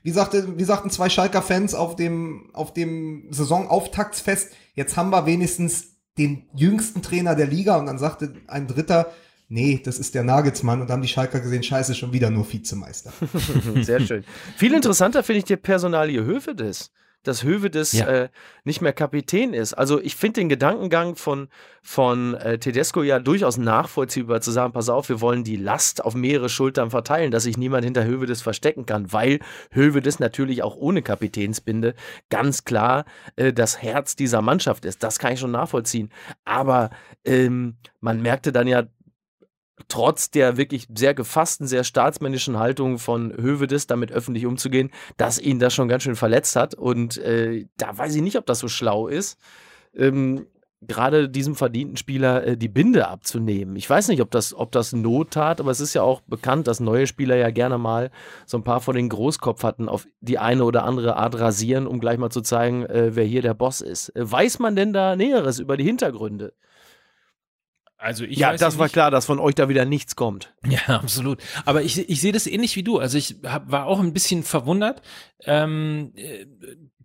wie, 0.05 0.11
sagte, 0.11 0.59
wie 0.59 0.65
sagten 0.65 0.91
zwei 0.91 1.09
Schalker 1.09 1.43
Fans 1.43 1.75
auf 1.75 1.97
dem, 1.97 2.51
auf 2.53 2.75
dem 2.75 3.27
Saisonauftaktsfest, 3.31 4.53
jetzt 4.75 4.97
haben 4.97 5.11
wir 5.11 5.25
wenigstens 5.25 5.97
den 6.19 6.47
jüngsten 6.55 7.01
Trainer 7.01 7.35
der 7.35 7.47
Liga 7.47 7.77
und 7.79 7.87
dann 7.87 7.99
sagte 7.99 8.35
ein 8.47 8.69
Dritter, 8.69 9.11
nee, 9.49 9.81
das 9.83 9.99
ist 9.99 10.15
der 10.15 10.23
Nagelsmann 10.23 10.83
und 10.83 10.89
dann 10.89 10.97
haben 10.97 11.03
die 11.03 11.09
Schalker 11.09 11.41
gesehen, 11.41 11.63
scheiße, 11.63 11.95
schon 11.95 12.13
wieder 12.13 12.29
nur 12.29 12.51
Vizemeister. 12.53 13.15
Sehr 13.81 14.01
schön. 14.01 14.25
Viel 14.59 14.75
interessanter 14.75 15.23
finde 15.23 15.39
ich 15.39 15.45
die 15.45 15.57
Personalie 15.57 16.23
Hövedes. 16.23 16.91
Dass 17.25 17.43
Hövedes 17.43 17.93
Ja. 17.93 18.07
äh, 18.07 18.29
nicht 18.65 18.81
mehr 18.81 18.93
Kapitän 18.93 19.53
ist. 19.53 19.75
Also 19.75 20.01
ich 20.01 20.15
finde 20.17 20.41
den 20.41 20.49
Gedankengang 20.49 21.17
von, 21.17 21.49
von 21.83 22.35
äh, 22.35 22.59
Tedesco 22.59 23.03
ja 23.03 23.19
durchaus 23.19 23.57
nachvollziehbar 23.57 24.41
zu 24.41 24.51
sagen, 24.53 24.73
pass 24.73 24.89
auf, 24.89 25.09
wir 25.09 25.21
wollen 25.21 25.43
die 25.43 25.57
Last 25.57 26.05
auf 26.05 26.15
mehrere 26.15 26.49
Schultern 26.49 26.91
verteilen, 26.91 27.31
dass 27.31 27.43
sich 27.43 27.57
niemand 27.57 27.85
hinter 27.85 28.05
Hövedes 28.05 28.43
verstecken 28.43 28.87
kann, 28.87 29.13
weil 29.13 29.41
Hövedes 29.73 30.21
natürlich 30.21 30.63
auch 30.63 30.77
ohne 30.77 31.03
Kapitänsbinde 31.03 31.95
ganz 32.31 32.65
klar 32.65 33.05
äh, 33.37 33.53
das 33.53 33.83
Herz 33.83 34.17
dieser 34.17 34.43
Mannschaft 34.43 34.85
ist. 34.85 35.03
Das 35.03 35.19
kann 35.19 35.33
ich 35.33 35.41
schon 35.41 35.51
nachvollziehen. 35.51 36.11
Aber 36.45 36.91
ähm, 37.25 37.77
man 38.01 38.23
merkte 38.23 38.53
dann 38.53 38.67
ja 38.67 38.85
trotz 39.89 40.31
der 40.31 40.57
wirklich 40.57 40.87
sehr 40.95 41.15
gefassten, 41.15 41.67
sehr 41.67 41.85
staatsmännischen 41.85 42.59
Haltung 42.59 42.99
von 42.99 43.33
Hövedes, 43.37 43.87
damit 43.87 44.13
öffentlich 44.13 44.47
umzugehen, 44.47 44.91
dass 45.17 45.39
ihn 45.39 45.59
das 45.59 45.75
schon 45.75 45.89
ganz 45.89 46.05
schön 46.05 46.17
verletzt 46.17 46.57
hat. 46.57 46.75
Und 46.75 47.19
äh, 47.19 47.67
da 47.77 47.97
weiß 47.97 48.15
ich 48.15 48.23
nicht, 48.23 48.37
ob 48.37 48.47
das 48.47 48.61
so 48.61 48.69
schlau 48.69 49.09
ist, 49.09 49.39
ähm, 49.97 50.47
gerade 50.87 51.29
diesem 51.29 51.55
verdienten 51.55 51.97
Spieler 51.97 52.47
äh, 52.47 52.57
die 52.57 52.69
Binde 52.69 53.09
abzunehmen. 53.09 53.77
Ich 53.77 53.89
weiß 53.89 54.09
nicht, 54.09 54.21
ob 54.21 54.31
das, 54.31 54.55
ob 54.55 54.73
das 54.73 54.93
Not 54.93 55.33
tat, 55.33 55.61
aber 55.61 55.71
es 55.71 55.81
ist 55.81 55.95
ja 55.95 56.03
auch 56.03 56.21
bekannt, 56.23 56.67
dass 56.67 56.81
neue 56.81 57.07
Spieler 57.07 57.37
ja 57.37 57.51
gerne 57.51 57.79
mal 57.79 58.11
so 58.47 58.59
ein 58.59 58.65
paar 58.65 58.81
von 58.81 58.95
den 58.95 59.09
Großkopf 59.09 59.63
hatten, 59.63 59.89
auf 59.89 60.07
die 60.21 60.39
eine 60.39 60.65
oder 60.65 60.85
andere 60.85 61.17
Art 61.17 61.39
rasieren, 61.39 61.87
um 61.87 62.01
gleich 62.01 62.19
mal 62.19 62.31
zu 62.31 62.43
zeigen, 62.43 62.85
äh, 62.87 63.15
wer 63.15 63.25
hier 63.25 63.43
der 63.43 63.55
Boss 63.55 63.81
ist. 63.81 64.11
Äh, 64.11 64.31
weiß 64.31 64.59
man 64.59 64.77
denn 64.77 64.93
da 64.93 65.17
Näheres 65.17 65.59
über 65.59 65.77
die 65.77 65.85
Hintergründe? 65.85 66.53
Also 68.05 68.25
ich 68.25 68.39
ja, 68.39 68.55
das 68.57 68.79
war 68.79 68.87
nicht- 68.87 68.93
klar, 68.93 69.11
dass 69.11 69.25
von 69.27 69.39
euch 69.41 69.55
da 69.55 69.69
wieder 69.69 69.85
nichts 69.85 70.15
kommt. 70.15 70.55
Ja, 70.67 70.79
absolut. 71.01 71.41
Aber 71.65 71.83
ich, 71.83 72.09
ich 72.09 72.21
sehe 72.21 72.33
das 72.33 72.47
ähnlich 72.47 72.77
wie 72.77 72.83
du. 72.83 72.99
Also 72.99 73.19
ich 73.19 73.37
hab, 73.45 73.71
war 73.71 73.87
auch 73.87 73.99
ein 74.01 74.13
bisschen 74.13 74.43
verwundert. 74.43 75.03
Ähm, 75.45 76.13
äh, 76.15 76.47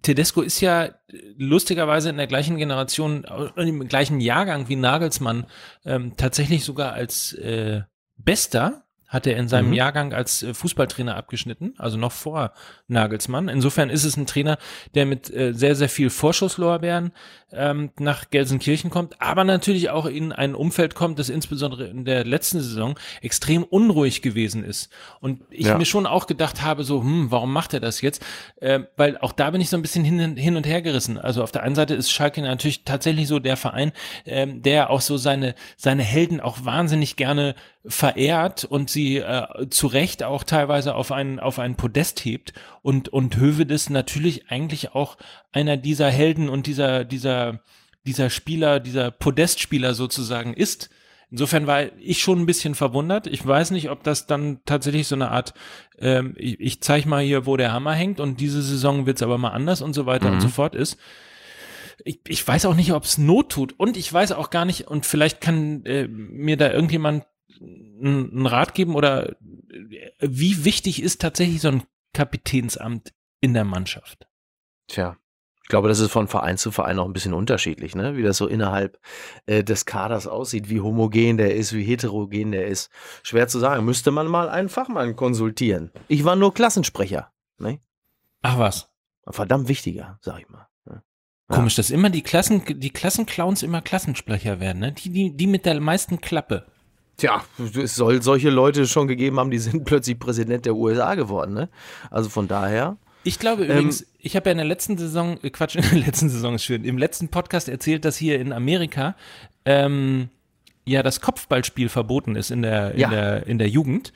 Tedesco 0.02 0.41
ist 0.41 0.62
ja 0.62 0.89
lustigerweise 1.38 2.10
in 2.10 2.18
der 2.18 2.28
gleichen 2.28 2.58
Generation, 2.58 3.26
äh, 3.26 3.62
im 3.68 3.88
gleichen 3.88 4.22
Jahrgang 4.22 4.70
wie 4.70 4.76
Nagelsmann, 4.76 5.45
ähm, 5.86 6.14
tatsächlich 6.18 6.64
sogar 6.64 6.93
als 6.93 7.34
äh, 7.34 7.82
Bester 8.18 8.84
hat 9.08 9.26
er 9.26 9.38
in 9.38 9.47
seinem 9.47 9.70
Mhm. 9.70 9.74
Jahrgang 9.74 10.14
als 10.14 10.43
äh, 10.43 10.54
Fußballtrainer 10.54 11.16
abgeschnitten, 11.16 11.74
also 11.80 11.97
noch 11.97 12.12
vor 12.12 12.54
Nagelsmann. 12.88 13.47
Insofern 13.50 13.89
ist 13.89 14.04
es 14.04 14.16
ein 14.18 14.28
Trainer, 14.28 14.58
der 14.93 15.08
mit 15.08 15.34
äh, 15.34 15.52
sehr, 15.54 15.76
sehr 15.76 15.89
viel 15.89 16.12
Vorschusslorbeeren 16.12 17.12
ähm, 17.52 17.91
nach 18.00 18.30
Gelsenkirchen 18.30 18.89
kommt, 18.89 19.22
aber 19.22 19.43
natürlich 19.43 19.89
auch 19.89 20.06
in 20.06 20.32
ein 20.32 20.56
Umfeld 20.56 20.95
kommt, 20.95 21.20
das 21.20 21.30
insbesondere 21.30 21.88
in 21.88 22.06
der 22.06 22.26
letzten 22.26 22.60
Saison 22.60 22.97
extrem 23.22 23.64
unruhig 23.64 24.22
gewesen 24.22 24.64
ist. 24.64 24.89
Und 25.20 25.41
ich 25.50 25.68
Ja. 25.68 25.78
mir 25.78 25.86
schon 25.86 26.06
auch 26.06 26.28
gedacht 26.28 26.62
habe, 26.62 26.84
so, 26.84 27.02
hm, 27.02 27.32
warum 27.32 27.52
macht 27.52 27.74
er 27.74 27.80
das 27.80 28.02
jetzt? 28.02 28.24
Äh, 28.62 28.82
weil 28.97 29.18
auch 29.18 29.32
da 29.32 29.50
bin 29.52 29.62
ich 29.62 29.70
so 29.70 29.78
ein 29.78 29.82
bisschen 29.82 30.04
hin, 30.06 30.38
hin 30.38 30.56
und 30.56 30.66
her 30.68 30.82
gerissen. 30.82 31.18
Also 31.18 31.43
auf 31.43 31.52
der 31.52 31.64
einen 31.64 31.76
Seite 31.76 31.95
ist 31.95 32.12
Schalke 32.12 32.41
natürlich 32.41 32.84
tatsächlich 32.84 33.28
so 33.28 33.39
der 33.39 33.58
Verein, 33.58 33.91
ähm, 34.26 34.62
der 34.62 34.89
auch 34.89 35.02
so 35.02 35.18
seine, 35.18 35.56
seine 35.78 36.04
Helden 36.04 36.39
auch 36.39 36.66
wahnsinnig 36.66 37.16
gerne 37.16 37.56
verehrt 37.86 38.66
und 38.66 38.89
sie 38.89 39.18
äh, 39.18 39.70
zu 39.70 39.88
Recht 39.88 40.24
auch 40.24 40.43
teilweise 40.43 40.95
auf 40.95 41.12
einen, 41.12 41.39
auf 41.39 41.60
einen 41.60 41.76
Podest 41.76 42.24
hebt 42.26 42.54
und, 42.82 43.10
und 43.10 43.38
Hövedes 43.38 43.89
natürlich 43.89 44.50
eigentlich 44.52 44.93
auch 44.93 45.18
einer 45.52 45.78
dieser 45.78 46.10
Helden 46.12 46.50
und 46.50 46.68
dieser, 46.68 47.06
dieser, 47.06 47.39
dieser 48.06 48.30
Spieler, 48.30 48.80
dieser 48.80 49.12
Podestspieler 49.12 49.94
sozusagen 49.94 50.54
ist. 50.54 50.90
Insofern 51.32 51.68
war 51.68 51.84
ich 52.00 52.22
schon 52.24 52.40
ein 52.40 52.46
bisschen 52.48 52.74
verwundert. 52.74 53.28
Ich 53.28 53.46
weiß 53.46 53.70
nicht, 53.72 53.90
ob 53.92 54.04
das 54.04 54.26
dann 54.26 54.62
tatsächlich 54.66 55.08
so 55.08 55.14
eine 55.16 55.30
Art, 55.30 55.54
ähm, 56.00 56.34
ich, 56.38 56.60
ich 56.60 56.82
zeige 56.82 57.08
mal 57.08 57.24
hier, 57.24 57.46
wo 57.46 57.56
der 57.56 57.72
Hammer 57.72 57.94
hängt 57.94 58.20
und 58.20 58.40
diese 58.40 58.64
Saison 58.64 59.06
wird's 59.06 59.22
aber 59.22 59.38
mal 59.38 59.52
anders 59.52 59.82
und 59.82 59.94
so 59.94 60.06
weiter 60.08 60.30
und 60.30 60.38
Mhm. 60.38 60.42
so 60.42 60.48
fort 60.48 60.74
ist. 60.76 60.98
Ich, 62.04 62.22
ich 62.28 62.48
weiß 62.48 62.66
auch 62.66 62.76
nicht, 62.76 62.94
ob 62.94 63.04
es 63.04 63.18
Not 63.20 63.51
tut 63.51 63.74
und 63.78 63.96
ich 63.97 64.12
weiß 64.12 64.32
auch 64.32 64.50
gar 64.50 64.66
nicht 64.66 64.88
und 64.88 65.05
vielleicht 65.05 65.39
kann 65.42 65.86
äh, 65.86 66.08
mir 66.08 66.58
da 66.58 66.72
irgendjemand 66.72 67.26
einen 67.62 68.47
Rat 68.47 68.74
geben 68.74 68.96
oder 68.96 69.30
äh, 69.30 69.36
wie 70.22 70.63
wichtig 70.66 71.01
ist 71.04 71.22
tatsächlich 71.22 71.62
so 71.62 71.68
ein 71.68 71.84
Kapitänsamt 72.13 73.13
in 73.42 73.54
der 73.54 73.66
Mannschaft? 73.66 74.28
Tja, 74.88 75.18
glaube, 75.70 75.87
das 75.87 76.00
ist 76.00 76.12
von 76.12 76.28
Verein 76.28 76.58
zu 76.58 76.71
Verein 76.71 77.00
auch 77.00 77.05
ein 77.05 77.13
bisschen 77.13 77.33
unterschiedlich, 77.33 77.96
ne? 77.96 78.17
wie 78.17 78.24
das 78.24 78.37
so 78.37 78.47
innerhalb 78.47 79.00
äh, 79.46 79.63
des 79.63 79.86
Kaders 79.86 80.28
aussieht, 80.28 80.70
wie 80.70 80.82
homogen 80.82 81.37
der 81.37 81.55
ist, 81.55 81.74
wie 81.74 81.83
heterogen 81.83 82.51
der 82.51 82.67
ist. 82.67 82.91
Schwer 83.24 83.47
zu 83.47 83.59
sagen. 83.59 83.86
Müsste 83.86 84.12
man 84.12 84.28
mal 84.28 84.50
einen 84.50 84.67
Fachmann 84.67 85.16
konsultieren. 85.16 85.91
Ich 86.09 86.25
war 86.25 86.36
nur 86.36 86.54
Klassensprecher. 86.54 87.32
Ne? 87.58 87.79
Ach 88.41 88.59
was. 88.59 88.89
Verdammt 89.29 89.67
wichtiger, 89.67 90.17
sag 90.21 90.41
ich 90.41 90.50
mal. 90.50 90.67
ne? 90.86 91.04
Ja. 91.50 91.55
Komisch, 91.55 91.75
dass 91.75 91.91
immer 91.91 92.09
die 92.09 92.24
Klassen, 92.24 92.63
die 92.67 92.89
Klassenclowns 92.89 93.63
immer 93.63 93.82
Klassensprecher 93.82 94.59
werden, 94.59 94.79
ne? 94.79 94.91
Die, 94.91 95.12
die, 95.12 95.37
die 95.37 95.47
mit 95.47 95.66
der 95.66 95.79
meisten 95.79 96.20
Klappe. 96.20 96.66
Tja, 97.17 97.43
es 97.75 97.96
soll 97.96 98.21
solche 98.21 98.50
Leute 98.50 98.87
schon 98.87 99.08
gegeben 99.08 99.39
haben, 99.39 99.51
die 99.51 99.59
sind 99.59 99.83
plötzlich 99.83 100.17
Präsident 100.17 100.66
der 100.66 100.75
USA 100.75 101.16
geworden. 101.16 101.54
Ne? 101.54 101.70
Also 102.09 102.29
von 102.29 102.47
daher. 102.47 102.97
Ich 103.24 103.37
glaube 103.39 103.66
übrigens, 103.66 104.05
ich 104.17 104.36
habe 104.36 104.46
ja 104.47 104.51
in 104.54 104.58
der 104.58 104.67
letzten 104.67 104.97
Saison, 104.97 105.37
äh, 105.43 105.50
Quatsch, 105.50 105.75
in 105.78 105.82
der 105.82 106.00
letzten 106.00 106.29
Saison 106.29 106.55
ist 106.55 106.63
schön, 106.63 106.83
im 106.86 106.97
letzten 106.97 107.29
Podcast 107.29 107.70
erzählt, 107.70 108.05
dass 108.05 108.17
hier 108.17 108.39
in 108.39 108.54
Amerika 108.54 109.16
ähm, 109.66 110.29
ja 110.86 111.04
das 111.04 111.21
Kopfballspiel 111.21 111.89
verboten 111.89 112.36
ist 112.36 112.50
in 112.51 112.62
der, 112.62 112.93
in 112.93 113.00
Ja. 113.00 113.09
der, 113.09 113.47
in 113.47 113.58
der 113.59 113.70
Jugend. 113.70 114.13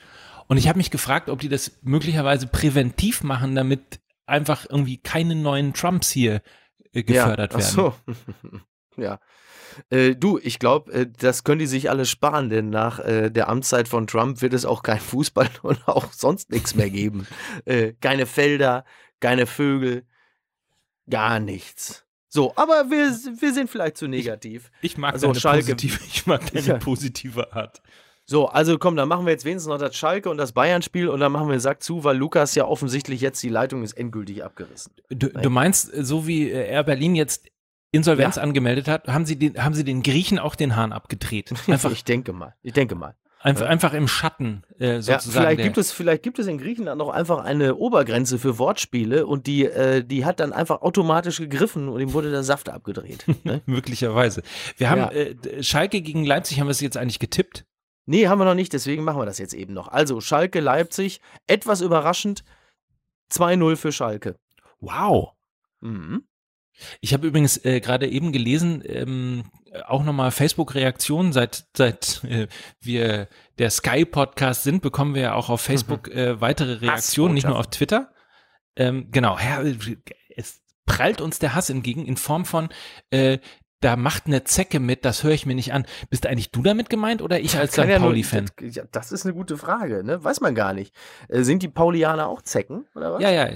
Und 0.47 0.57
ich 0.57 0.67
habe 0.67 0.77
mich 0.77 0.91
gefragt, 0.91 1.29
ob 1.29 1.39
die 1.39 1.49
das 1.49 1.71
möglicherweise 1.83 2.47
präventiv 2.47 3.23
machen, 3.23 3.55
damit 3.55 3.99
einfach 4.25 4.65
irgendwie 4.69 4.97
keine 4.97 5.35
neuen 5.35 5.73
Trumps 5.73 6.09
hier 6.11 6.41
äh, 6.93 7.03
gefördert 7.03 7.53
ja. 7.53 7.59
Ach 7.59 7.77
werden. 7.77 7.93
So. 8.41 8.59
Ja. 9.01 9.19
Äh, 9.89 10.15
du, 10.15 10.39
ich 10.41 10.59
glaube, 10.59 10.91
äh, 10.91 11.07
das 11.19 11.43
können 11.43 11.59
die 11.59 11.67
sich 11.67 11.89
alle 11.89 12.05
sparen, 12.05 12.49
denn 12.49 12.69
nach 12.69 12.99
äh, 12.99 13.29
der 13.29 13.49
Amtszeit 13.49 13.87
von 13.87 14.07
Trump 14.07 14.41
wird 14.41 14.53
es 14.53 14.65
auch 14.65 14.83
kein 14.83 14.99
Fußball 14.99 15.49
und 15.61 15.87
auch 15.87 16.11
sonst 16.13 16.49
nichts 16.51 16.75
mehr 16.75 16.89
geben. 16.89 17.27
Äh, 17.65 17.93
keine 18.01 18.25
Felder, 18.25 18.85
keine 19.19 19.45
Vögel, 19.45 20.03
gar 21.09 21.39
nichts. 21.39 22.05
So, 22.29 22.53
aber 22.55 22.89
wir, 22.89 23.09
wir 23.41 23.53
sind 23.53 23.69
vielleicht 23.69 23.97
zu 23.97 24.07
negativ. 24.07 24.71
Ich 24.81 24.97
mag 24.97 25.13
Also 25.13 25.27
deine 25.27 25.39
Schalke- 25.39 25.73
positive, 25.75 25.99
ich 26.07 26.25
mag 26.25 26.51
deine 26.53 26.65
Ja. 26.65 26.77
positive 26.77 27.53
Art. 27.53 27.81
So, 28.25 28.47
also 28.47 28.77
komm, 28.79 28.95
dann 28.95 29.09
machen 29.09 29.25
wir 29.25 29.33
jetzt 29.33 29.43
wenigstens 29.43 29.69
noch 29.69 29.77
das 29.77 29.97
Schalke 29.97 30.29
und 30.29 30.37
das 30.37 30.53
Bayern-Spiel 30.53 31.09
und 31.09 31.19
dann 31.19 31.31
machen 31.33 31.49
wir 31.49 31.59
Sack 31.59 31.83
zu, 31.83 32.05
weil 32.05 32.15
Lukas 32.17 32.55
ja 32.55 32.65
offensichtlich 32.65 33.19
jetzt 33.19 33.43
die 33.43 33.49
Leitung 33.49 33.83
ist 33.83 33.93
endgültig 33.93 34.43
abgerissen. 34.45 34.93
Du, 35.09 35.27
du 35.27 35.49
meinst, 35.49 35.93
äh, 35.93 36.03
so 36.05 36.25
wie 36.25 36.49
äh, 36.49 36.69
Air 36.69 36.83
Berlin 36.83 37.15
jetzt 37.15 37.47
Insolvenz 37.93 38.37
angemeldet 38.37 38.87
hat, 38.89 39.07
haben 39.07 39.25
sie, 39.25 39.37
den, 39.37 39.63
haben 39.63 39.73
sie 39.73 39.85
den 39.85 40.03
Griechen 40.03 40.39
auch 40.39 40.55
den 40.55 40.75
Hahn 40.75 40.91
abgedreht. 40.91 41.53
Einfach, 41.69 41.91
ich 41.91 42.03
denke 42.03 42.33
mal. 42.33 42.53
Ich 42.61 42.73
denke 42.73 42.95
mal. 42.95 43.15
einfach, 43.39 43.67
einfach 43.67 43.93
im 43.93 44.07
Schatten 44.07 44.63
äh, 44.79 44.95
Ja, 44.95 45.01
sozusagen. 45.01 45.31
vielleicht, 45.31 45.59
der- 45.59 45.65
gibt 45.65 45.77
es, 45.77 45.91
vielleicht 45.91 46.23
gibt 46.23 46.39
es 46.39 46.47
in 46.47 46.57
Griechenland 46.57 46.97
noch 46.97 47.09
einfach 47.09 47.43
eine 47.43 47.75
Obergrenze 47.75 48.39
für 48.39 48.57
Wortspiele 48.57 49.25
und 49.27 49.47
die, 49.47 49.65
äh, 49.65 50.03
die 50.03 50.25
hat 50.25 50.39
dann 50.39 50.53
einfach 50.53 50.81
automatisch 50.81 51.37
gegriffen 51.37 51.87
und 51.87 52.01
ihm 52.01 52.13
wurde 52.13 52.31
der 52.31 52.43
Saft 52.43 52.67
abgedreht. 52.69 53.25
ne? 53.43 53.61
Möglicherweise. 53.65 54.41
Wir 54.77 54.89
haben 54.89 54.99
Ja. 55.01 55.11
äh, 55.11 55.61
Schalke 55.63 56.01
gegen 56.01 56.25
Leipzig, 56.25 56.59
haben 56.59 56.67
wir 56.67 56.71
es 56.71 56.81
jetzt 56.81 56.97
eigentlich 56.97 57.19
getippt? 57.19 57.65
Nee, 58.05 58.27
haben 58.27 58.39
wir 58.39 58.45
noch 58.45 58.55
nicht, 58.55 58.73
deswegen 58.73 59.03
machen 59.05 59.19
wir 59.21 59.25
das 59.25 59.37
jetzt 59.37 59.53
eben 59.53 59.73
noch. 59.73 59.87
Also, 59.87 60.19
Schalke, 60.19 60.59
Leipzig, 60.59 61.21
etwas 61.47 61.79
überraschend, 61.79 62.43
2-0 63.31 63.75
für 63.77 63.91
Schalke. 63.91 64.35
Wow. 64.79 65.31
Mhm. 65.79 66.23
Ich 67.01 67.13
habe 67.13 67.27
übrigens 67.27 67.63
äh, 67.65 67.79
gerade 67.79 68.07
eben 68.07 68.31
gelesen, 68.31 68.83
ähm, 68.85 69.43
auch 69.85 70.03
nochmal 70.03 70.31
Facebook-Reaktionen, 70.31 71.33
seit, 71.33 71.65
seit 71.75 72.23
äh, 72.23 72.47
wir 72.81 73.27
der 73.57 73.69
Sky-Podcast 73.69 74.63
sind, 74.63 74.81
bekommen 74.81 75.15
wir 75.15 75.21
ja 75.21 75.33
auch 75.35 75.49
auf 75.49 75.61
Facebook 75.61 76.09
äh, 76.09 76.39
weitere 76.41 76.73
Reaktionen, 76.75 77.33
nicht 77.33 77.47
nur 77.47 77.57
auf 77.57 77.67
Twitter. 77.67 78.11
Ähm, 78.75 79.09
genau, 79.11 79.37
Herr, 79.37 79.63
es 80.35 80.61
prallt 80.85 81.21
uns 81.21 81.39
der 81.39 81.55
Hass 81.55 81.69
entgegen 81.69 82.05
in 82.05 82.17
Form 82.17 82.45
von, 82.45 82.69
äh, 83.09 83.39
da 83.83 83.97
macht 83.97 84.27
eine 84.27 84.43
Zecke 84.45 84.79
mit, 84.79 85.03
das 85.03 85.23
höre 85.23 85.31
ich 85.31 85.45
mir 85.45 85.55
nicht 85.55 85.73
an. 85.73 85.85
Bist 86.09 86.25
eigentlich 86.25 86.51
du 86.51 86.63
damit 86.63 86.89
gemeint 86.89 87.21
oder 87.21 87.39
ich 87.39 87.57
als 87.57 87.73
St. 87.73 87.81
Pauli-Fan? 87.81 88.49
Das, 88.55 88.75
ja, 88.75 88.83
das 88.91 89.11
ist 89.11 89.25
eine 89.25 89.33
gute 89.33 89.57
Frage, 89.57 90.03
ne? 90.03 90.23
Weiß 90.23 90.39
man 90.39 90.55
gar 90.55 90.73
nicht. 90.73 90.95
Äh, 91.27 91.43
sind 91.43 91.63
die 91.63 91.67
Paulianer 91.67 92.27
auch 92.27 92.41
Zecken, 92.41 92.85
oder 92.95 93.13
was? 93.13 93.21
Ja, 93.21 93.31
ja. 93.31 93.49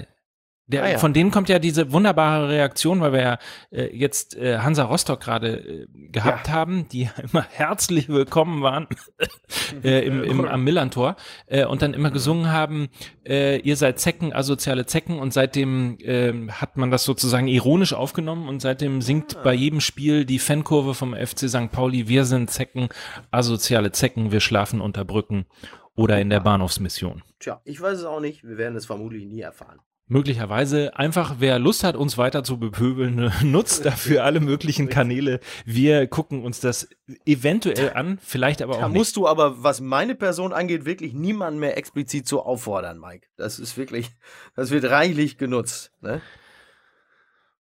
Der, 0.68 0.84
Ah, 0.84 0.90
ja. 0.90 0.98
Von 0.98 1.14
denen 1.14 1.30
kommt 1.30 1.48
ja 1.48 1.58
diese 1.58 1.92
wunderbare 1.92 2.50
Reaktion, 2.50 3.00
weil 3.00 3.12
wir 3.12 3.20
ja 3.22 3.38
äh, 3.70 3.96
jetzt 3.96 4.36
äh, 4.36 4.58
Hansa 4.58 4.84
Rostock 4.84 5.20
gerade 5.20 5.58
äh, 5.58 5.86
gehabt 6.12 6.50
haben, 6.50 6.86
die 6.88 7.08
immer 7.22 7.42
herzlich 7.50 8.10
willkommen 8.10 8.62
waren 8.62 8.86
äh, 9.82 10.04
im, 10.06 10.22
im, 10.22 10.44
am 10.44 10.62
Millantor 10.62 11.16
äh, 11.46 11.64
und 11.64 11.80
dann 11.80 11.94
immer 11.94 12.10
gesungen 12.10 12.52
haben, 12.52 12.88
äh, 13.26 13.58
ihr 13.60 13.76
seid 13.76 13.98
Zecken, 13.98 14.34
asoziale 14.34 14.84
Zecken 14.84 15.18
und 15.18 15.32
seitdem 15.32 15.96
ähm, 16.02 16.52
hat 16.52 16.76
man 16.76 16.90
das 16.90 17.04
sozusagen 17.04 17.48
ironisch 17.48 17.94
aufgenommen 17.94 18.46
und 18.46 18.60
seitdem 18.60 19.00
singt 19.00 19.42
bei 19.42 19.54
jedem 19.54 19.80
Spiel 19.80 20.26
die 20.26 20.38
Fankurve 20.38 20.92
vom 20.92 21.14
FC 21.14 21.48
St. 21.48 21.72
Pauli, 21.72 22.08
wir 22.08 22.26
sind 22.26 22.50
Zecken, 22.50 22.90
asoziale 23.30 23.90
Zecken, 23.92 24.32
wir 24.32 24.40
schlafen 24.40 24.82
unter 24.82 25.06
Brücken 25.06 25.46
oder 25.94 26.20
in 26.20 26.28
der 26.28 26.40
Bahnhofsmission. 26.40 27.22
Tja, 27.40 27.60
ich 27.64 27.80
weiß 27.80 27.98
es 27.98 28.04
auch 28.04 28.20
nicht. 28.20 28.44
Wir 28.44 28.56
werden 28.58 28.76
es 28.76 28.86
vermutlich 28.86 29.24
nie 29.24 29.40
erfahren. 29.40 29.80
Möglicherweise 30.10 30.96
einfach, 30.96 31.34
wer 31.38 31.58
Lust 31.58 31.84
hat, 31.84 31.94
uns 31.94 32.16
weiter 32.16 32.42
zu 32.42 32.58
bepöbeln, 32.58 33.30
nutzt 33.42 33.84
dafür 33.84 34.24
alle 34.24 34.40
möglichen 34.40 34.88
Kanäle. 34.88 35.38
Wir 35.66 36.06
gucken 36.06 36.42
uns 36.44 36.60
das 36.60 36.88
eventuell 37.26 37.92
an, 37.92 38.18
vielleicht 38.22 38.62
aber 38.62 38.76
auch 38.76 38.80
Da 38.80 38.88
nicht. 38.88 38.96
musst 38.96 39.16
du 39.16 39.28
aber, 39.28 39.62
was 39.62 39.80
meine 39.82 40.14
Person 40.14 40.54
angeht, 40.54 40.86
wirklich 40.86 41.12
niemanden 41.12 41.60
mehr 41.60 41.76
explizit 41.76 42.26
so 42.26 42.42
auffordern, 42.42 42.98
Mike. 42.98 43.26
Das 43.36 43.58
ist 43.58 43.76
wirklich, 43.76 44.08
das 44.56 44.70
wird 44.70 44.84
reichlich 44.86 45.36
genutzt. 45.36 45.92
Ne? 46.00 46.22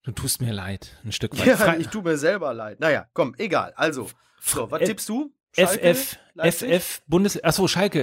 Du 0.02 0.10
tust 0.10 0.40
mir 0.40 0.52
leid, 0.52 0.98
ein 1.04 1.12
Stück 1.12 1.38
weit. 1.38 1.46
Ja, 1.46 1.54
Fre- 1.54 1.78
ich 1.78 1.86
tue 1.88 2.02
mir 2.02 2.18
selber 2.18 2.52
leid. 2.54 2.80
Naja, 2.80 3.06
komm, 3.14 3.36
egal. 3.38 3.72
Also, 3.76 4.08
so, 4.40 4.68
was 4.68 4.80
tippst 4.82 5.08
du? 5.08 5.32
Schalke? 5.54 5.94
FF, 5.94 6.16
Leipzig? 6.34 6.74
FF, 6.82 7.02
Bundes, 7.06 7.44
achso, 7.44 7.68
Schalke, 7.68 8.02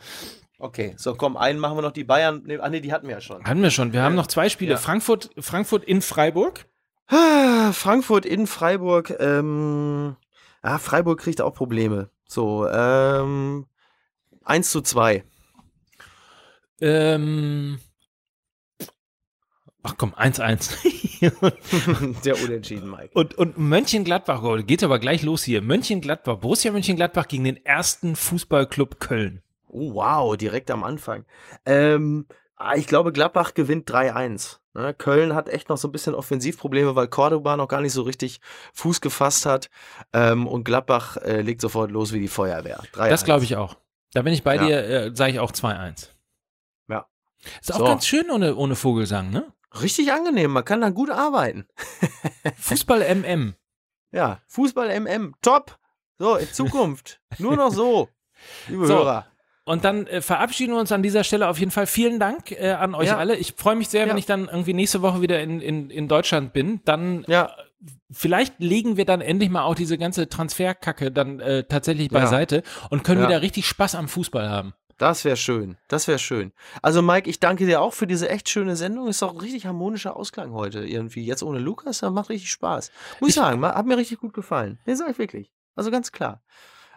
Okay, 0.59 0.95
so 0.97 1.15
komm, 1.15 1.37
einen 1.37 1.59
machen 1.59 1.77
wir 1.77 1.83
noch 1.83 1.93
die 1.93 2.05
Bayern. 2.05 2.43
Nee, 2.47 2.59
ach 2.61 2.71
nee, 2.71 2.81
die 2.81 2.93
hatten 2.93 3.07
wir 3.07 3.17
ja 3.17 3.21
schon. 3.21 3.45
Hatten 3.45 3.63
wir 3.63 3.71
schon. 3.71 3.93
Wir 3.93 4.03
haben 4.03 4.15
noch 4.15 4.29
zwei 4.29 4.49
Spiele. 4.49 4.73
Ja. 4.73 4.77
Frankfurt, 4.79 5.31
Frankfurt 5.39 5.85
in 5.85 6.01
Freiburg. 6.01 6.67
Ah, 7.09 7.73
Frankfurt 7.73 8.25
in 8.25 8.47
Freiburg. 8.47 9.15
Ähm, 9.19 10.17
ah, 10.63 10.79
Freiburg 10.79 11.21
kriegt 11.21 11.41
auch 11.41 11.55
Probleme. 11.55 12.09
So, 12.27 12.67
ähm, 12.69 13.67
1 14.45 14.71
zu 14.71 14.81
2. 14.81 15.25
Ähm, 16.81 17.79
ach 19.83 19.95
komm, 19.99 20.15
1-1. 20.15 20.73
Der 22.25 22.43
Unentschieden, 22.43 22.91
Mike. 22.91 23.11
Und, 23.15 23.35
und 23.35 23.59
Mönchengladbach, 23.59 24.43
oh, 24.43 24.57
geht 24.63 24.83
aber 24.83 24.99
gleich 24.99 25.23
los 25.23 25.43
hier. 25.45 25.63
Mönchengladbach, 25.63 26.37
Borussia 26.39 26.73
Mönchengladbach 26.73 27.29
gegen 27.29 27.45
den 27.45 27.65
ersten 27.65 28.17
Fußballclub 28.17 29.01
Köln. 29.01 29.43
Oh, 29.69 29.95
wow, 29.95 30.37
direkt 30.37 30.71
am 30.71 30.85
Anfang. 30.85 31.25
Ähm, 31.67 32.27
ah, 32.57 32.75
ich 32.77 32.87
glaube, 32.87 33.13
Gladbach 33.13 33.55
gewinnt 33.55 33.91
3-1. 33.91 34.59
Ne? 34.75 34.95
Köln 34.95 35.35
hat 35.35 35.49
echt 35.49 35.69
noch 35.69 35.77
so 35.79 35.89
ein 35.89 35.93
bisschen 35.93 36.15
Offensivprobleme, 36.15 36.95
weil 36.97 37.09
Cordoba 37.09 37.57
noch 37.57 37.69
gar 37.69 37.81
nicht 37.81 37.93
so 37.93 38.03
richtig 38.03 38.41
Fuß 38.75 39.01
gefasst 39.01 39.47
hat. 39.47 39.71
Ähm, 40.13 40.47
und 40.47 40.65
Gladbach 40.65 41.17
äh, 41.19 41.41
legt 41.43 41.61
sofort 41.61 41.91
los 41.91 42.13
wie 42.13 42.21
die 42.21 42.29
Feuerwehr. 42.29 42.81
3-1. 42.95 43.09
Das 43.09 43.25
glaube 43.25 43.45
ich 43.45 43.57
auch. 43.57 43.77
Da 44.13 44.23
bin 44.23 44.33
ich 44.33 44.43
bei 44.45 44.57
Ja. 44.57 44.67
dir, 44.67 44.85
äh, 44.85 45.11
sage 45.15 45.33
ich 45.33 45.41
auch 45.41 45.51
2-1. 45.53 46.09
Ja. 46.89 47.07
Ist 47.61 47.73
auch 47.75 47.79
So. 47.79 47.85
ganz 47.85 48.07
schön 48.07 48.31
ohne, 48.31 48.55
ohne 48.57 48.77
Vogelsang, 48.77 49.31
ne? 49.31 49.53
Richtig 49.83 50.13
angenehm, 50.13 50.53
man 50.53 50.65
kann 50.65 50.81
da 50.81 50.91
gut 50.91 51.11
arbeiten. 51.11 51.67
Fußball 52.59 53.03
MM. 53.15 53.55
Ja, 54.13 54.39
Fußball 54.47 55.01
MM, 55.01 55.35
top. 55.43 55.77
So, 56.21 56.37
in 56.37 56.47
Zukunft. 56.53 57.21
Nur 57.39 57.57
noch 57.57 57.73
so, 57.73 58.09
liebe 58.69 58.87
So. 58.87 58.95
Hörer. 58.99 59.27
Und 59.65 59.85
dann 59.85 60.07
äh, 60.07 60.21
verabschieden 60.21 60.75
wir 60.75 60.79
uns 60.79 60.93
an 60.93 61.03
dieser 61.03 61.25
Stelle 61.25 61.49
auf 61.49 61.59
jeden 61.59 61.73
Fall. 61.73 61.89
Vielen 61.89 62.21
Dank 62.21 62.53
äh, 62.53 62.71
an 62.73 62.95
euch 62.95 63.09
Ja. 63.09 63.17
alle. 63.17 63.35
Ich 63.35 63.55
freue 63.57 63.75
mich 63.75 63.89
sehr, 63.89 64.03
wenn 64.03 64.11
Ja. 64.11 64.17
ich 64.19 64.27
dann 64.27 64.45
irgendwie 64.47 64.73
nächste 64.73 65.03
Woche 65.03 65.21
wieder 65.21 65.41
in, 65.41 65.61
in, 65.61 65.91
in 65.91 66.07
Deutschland 66.07 66.53
bin. 66.53 66.81
Dann 66.85 67.25
Ja, 67.27 67.57
vielleicht 68.13 68.61
legen 68.61 68.97
wir 68.97 69.05
dann 69.05 69.21
endlich 69.21 69.51
mal 69.51 69.65
auch 69.65 69.75
diese 69.75 69.99
ganze 69.99 70.29
Transferkacke 70.29 71.11
dann 71.11 71.41
äh, 71.41 71.65
tatsächlich 71.65 72.09
beiseite 72.11 72.63
und 72.91 73.03
können 73.03 73.21
wieder 73.27 73.43
richtig 73.43 73.67
Spaß 73.67 73.97
am 73.97 74.07
Fußball 74.07 74.49
haben. 74.49 74.75
Das 74.99 75.25
wäre 75.25 75.37
schön. 75.37 75.77
Das 75.89 76.07
wäre 76.09 76.19
schön. 76.19 76.53
Also, 76.83 77.03
Mike, 77.03 77.29
ich 77.29 77.41
danke 77.41 77.67
dir 77.67 77.81
auch 77.81 77.93
für 77.95 78.07
diese 78.07 78.29
echt 78.29 78.49
schöne 78.49 78.77
Sendung. 78.77 79.09
Ist 79.09 79.23
doch 79.23 79.33
ein 79.33 79.41
richtig 79.41 79.67
harmonischer 79.67 80.17
Ausklang 80.17 80.53
heute 80.53 80.85
irgendwie. 80.87 81.25
Jetzt 81.25 81.43
ohne 81.43 81.59
Lukas, 81.59 81.99
das 81.99 82.11
macht 82.13 82.29
richtig 82.31 82.51
Spaß. 82.51 82.91
Muss 83.21 83.31
ich, 83.31 83.37
Ich- 83.37 83.43
sagen, 83.43 83.65
hat 83.65 83.87
mir 83.87 83.97
richtig 83.97 84.19
gut 84.21 84.33
gefallen. 84.35 84.79
Nee, 84.87 84.95
sag 84.95 85.11
ich 85.11 85.19
wirklich. 85.19 85.53
Also 85.77 85.91
ganz 85.91 86.13
klar. 86.13 86.43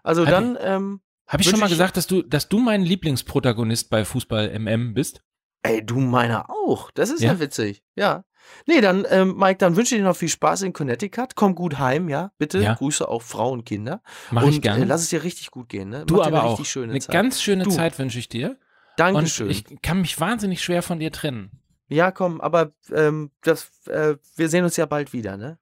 Also 0.04 0.26
Hat 0.26 0.32
dann, 0.34 0.58
ähm, 0.62 1.02
Habe 1.28 1.42
ich 1.42 1.50
schon 1.50 1.60
mal 1.60 1.66
ich- 1.66 1.72
gesagt, 1.74 1.98
dass 1.98 2.08
du, 2.08 2.22
dass 2.22 2.48
du 2.50 2.60
mein 2.60 2.84
Lieblingsprotagonist 2.84 3.90
bei 3.90 4.06
Fußball 4.06 4.50
MM 4.60 4.94
bist? 4.94 5.22
ey, 5.64 5.86
du 5.86 6.00
meiner 6.00 6.50
auch. 6.50 6.92
Das 6.92 7.10
ist 7.10 7.22
Ja? 7.22 7.34
ja, 7.34 7.40
witzig. 7.42 7.84
Ja. 7.96 8.24
Nee, 8.66 8.82
dann, 8.82 9.06
ähm, 9.10 9.36
Mike, 9.38 9.58
dann 9.58 9.76
wünsche 9.76 9.96
ich 9.96 10.02
dir 10.02 10.06
noch 10.08 10.16
viel 10.16 10.30
Spaß 10.30 10.64
in 10.64 10.74
Connecticut. 10.74 11.36
Komm 11.36 11.56
gut 11.56 11.80
heim, 11.80 12.10
ja, 12.10 12.32
bitte. 12.38 12.60
Ja. 12.60 12.74
Grüße 12.76 13.08
auch 13.08 13.22
Frau 13.22 13.52
und 13.52 13.66
Kinder. 13.66 14.02
Mach 14.32 14.44
und 14.44 14.50
ich 14.54 14.62
gerne. 14.62 14.84
Äh, 14.84 14.88
lass 14.88 15.02
es 15.02 15.10
dir 15.10 15.24
richtig 15.24 15.52
gut 15.52 15.70
gehen, 15.70 15.90
ne? 15.90 16.06
du 16.06 16.16
Mach 16.18 16.28
aber 16.28 16.44
auch. 16.44 16.60
Eine 16.76 17.00
Zeit. 17.00 17.14
ganz 17.14 17.42
schöne 17.42 17.64
Du. 17.64 17.70
Zeit 17.72 17.98
wünsche 18.00 18.20
ich 18.20 18.30
dir. 18.30 18.58
Dankeschön. 18.98 19.48
Und 19.48 19.52
ich 19.52 19.82
kann 19.82 20.02
mich 20.02 20.20
wahnsinnig 20.20 20.62
schwer 20.64 20.82
von 20.82 21.00
dir 21.00 21.12
trennen. 21.12 21.52
ja, 21.88 22.12
komm, 22.12 22.42
aber 22.42 22.72
ähm, 22.94 23.32
das, 23.44 23.70
äh, 23.88 24.16
wir 24.36 24.50
sehen 24.50 24.64
uns 24.64 24.76
ja 24.78 24.86
bald 24.86 25.14
wieder, 25.14 25.38
ne? 25.38 25.58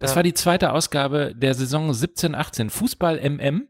Das 0.00 0.10
Ja. 0.10 0.16
war 0.16 0.22
die 0.24 0.34
zweite 0.34 0.72
Ausgabe 0.72 1.32
der 1.36 1.54
Saison 1.54 1.90
17-18. 1.92 2.68
Fußball 2.70 3.18
MM, 3.18 3.68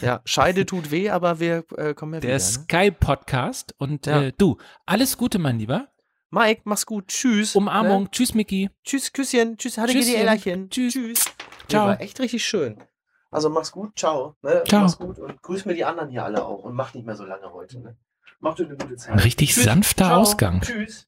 Ja, 0.00 0.20
Scheide 0.24 0.64
tut 0.66 0.90
weh, 0.90 1.10
aber 1.10 1.40
wir 1.40 1.64
äh, 1.76 1.94
kommen 1.94 2.14
ja 2.14 2.20
der 2.20 2.28
wieder. 2.28 2.34
Ne? 2.34 2.40
Sky 2.40 2.90
Podcast. 2.90 3.74
Und 3.78 4.06
Ja. 4.06 4.22
äh, 4.22 4.32
du, 4.36 4.58
alles 4.86 5.16
Gute, 5.18 5.38
mein 5.38 5.58
Lieber. 5.58 5.88
Mike, 6.34 6.62
mach's 6.64 6.86
gut. 6.86 7.08
Tschüss. 7.08 7.54
Umarmung. 7.54 8.04
Ne? 8.04 8.10
Tschüss, 8.10 8.32
Mickey. 8.32 8.70
Tschüss, 8.84 9.12
Küsschen. 9.12 9.58
Tschüss, 9.58 9.76
hatte 9.76 9.92
die 9.92 10.16
Ellerchen. 10.16 10.70
Tschüss. 10.70 10.94
Tschüss. 10.94 11.24
Ciao. 11.68 11.88
War 11.88 12.00
echt 12.00 12.18
richtig 12.20 12.42
schön. 12.42 12.82
Also 13.30 13.50
mach's 13.50 13.70
gut. 13.70 13.98
Ciao. 13.98 14.34
Ne? 14.40 14.64
Ciao. 14.66 14.80
Mach's 14.80 14.96
gut 14.96 15.18
und 15.18 15.42
grüß 15.42 15.66
mir 15.66 15.74
die 15.74 15.84
anderen 15.84 16.08
hier 16.08 16.24
alle 16.24 16.42
auch 16.42 16.64
und 16.64 16.74
mach 16.74 16.94
nicht 16.94 17.04
mehr 17.04 17.16
so 17.16 17.26
lange 17.26 17.52
heute. 17.52 17.80
Ne? 17.80 17.98
Macht 18.40 18.58
euch 18.60 18.66
eine 18.66 18.78
gute 18.78 18.96
Zeit. 18.96 19.12
Ein 19.12 19.18
richtig 19.18 19.52
Tschüss. 19.52 19.64
sanfter 19.64 20.06
Ciao. 20.06 20.20
Ausgang. 20.22 20.62
Tschüss. 20.62 21.06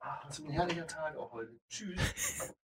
Ah, 0.00 0.18
was 0.26 0.38
für 0.38 0.44
ein 0.44 0.50
herrlicher 0.50 0.88
Tag 0.88 1.16
auch 1.16 1.32
heute. 1.32 1.52
Tschüss. 1.68 2.00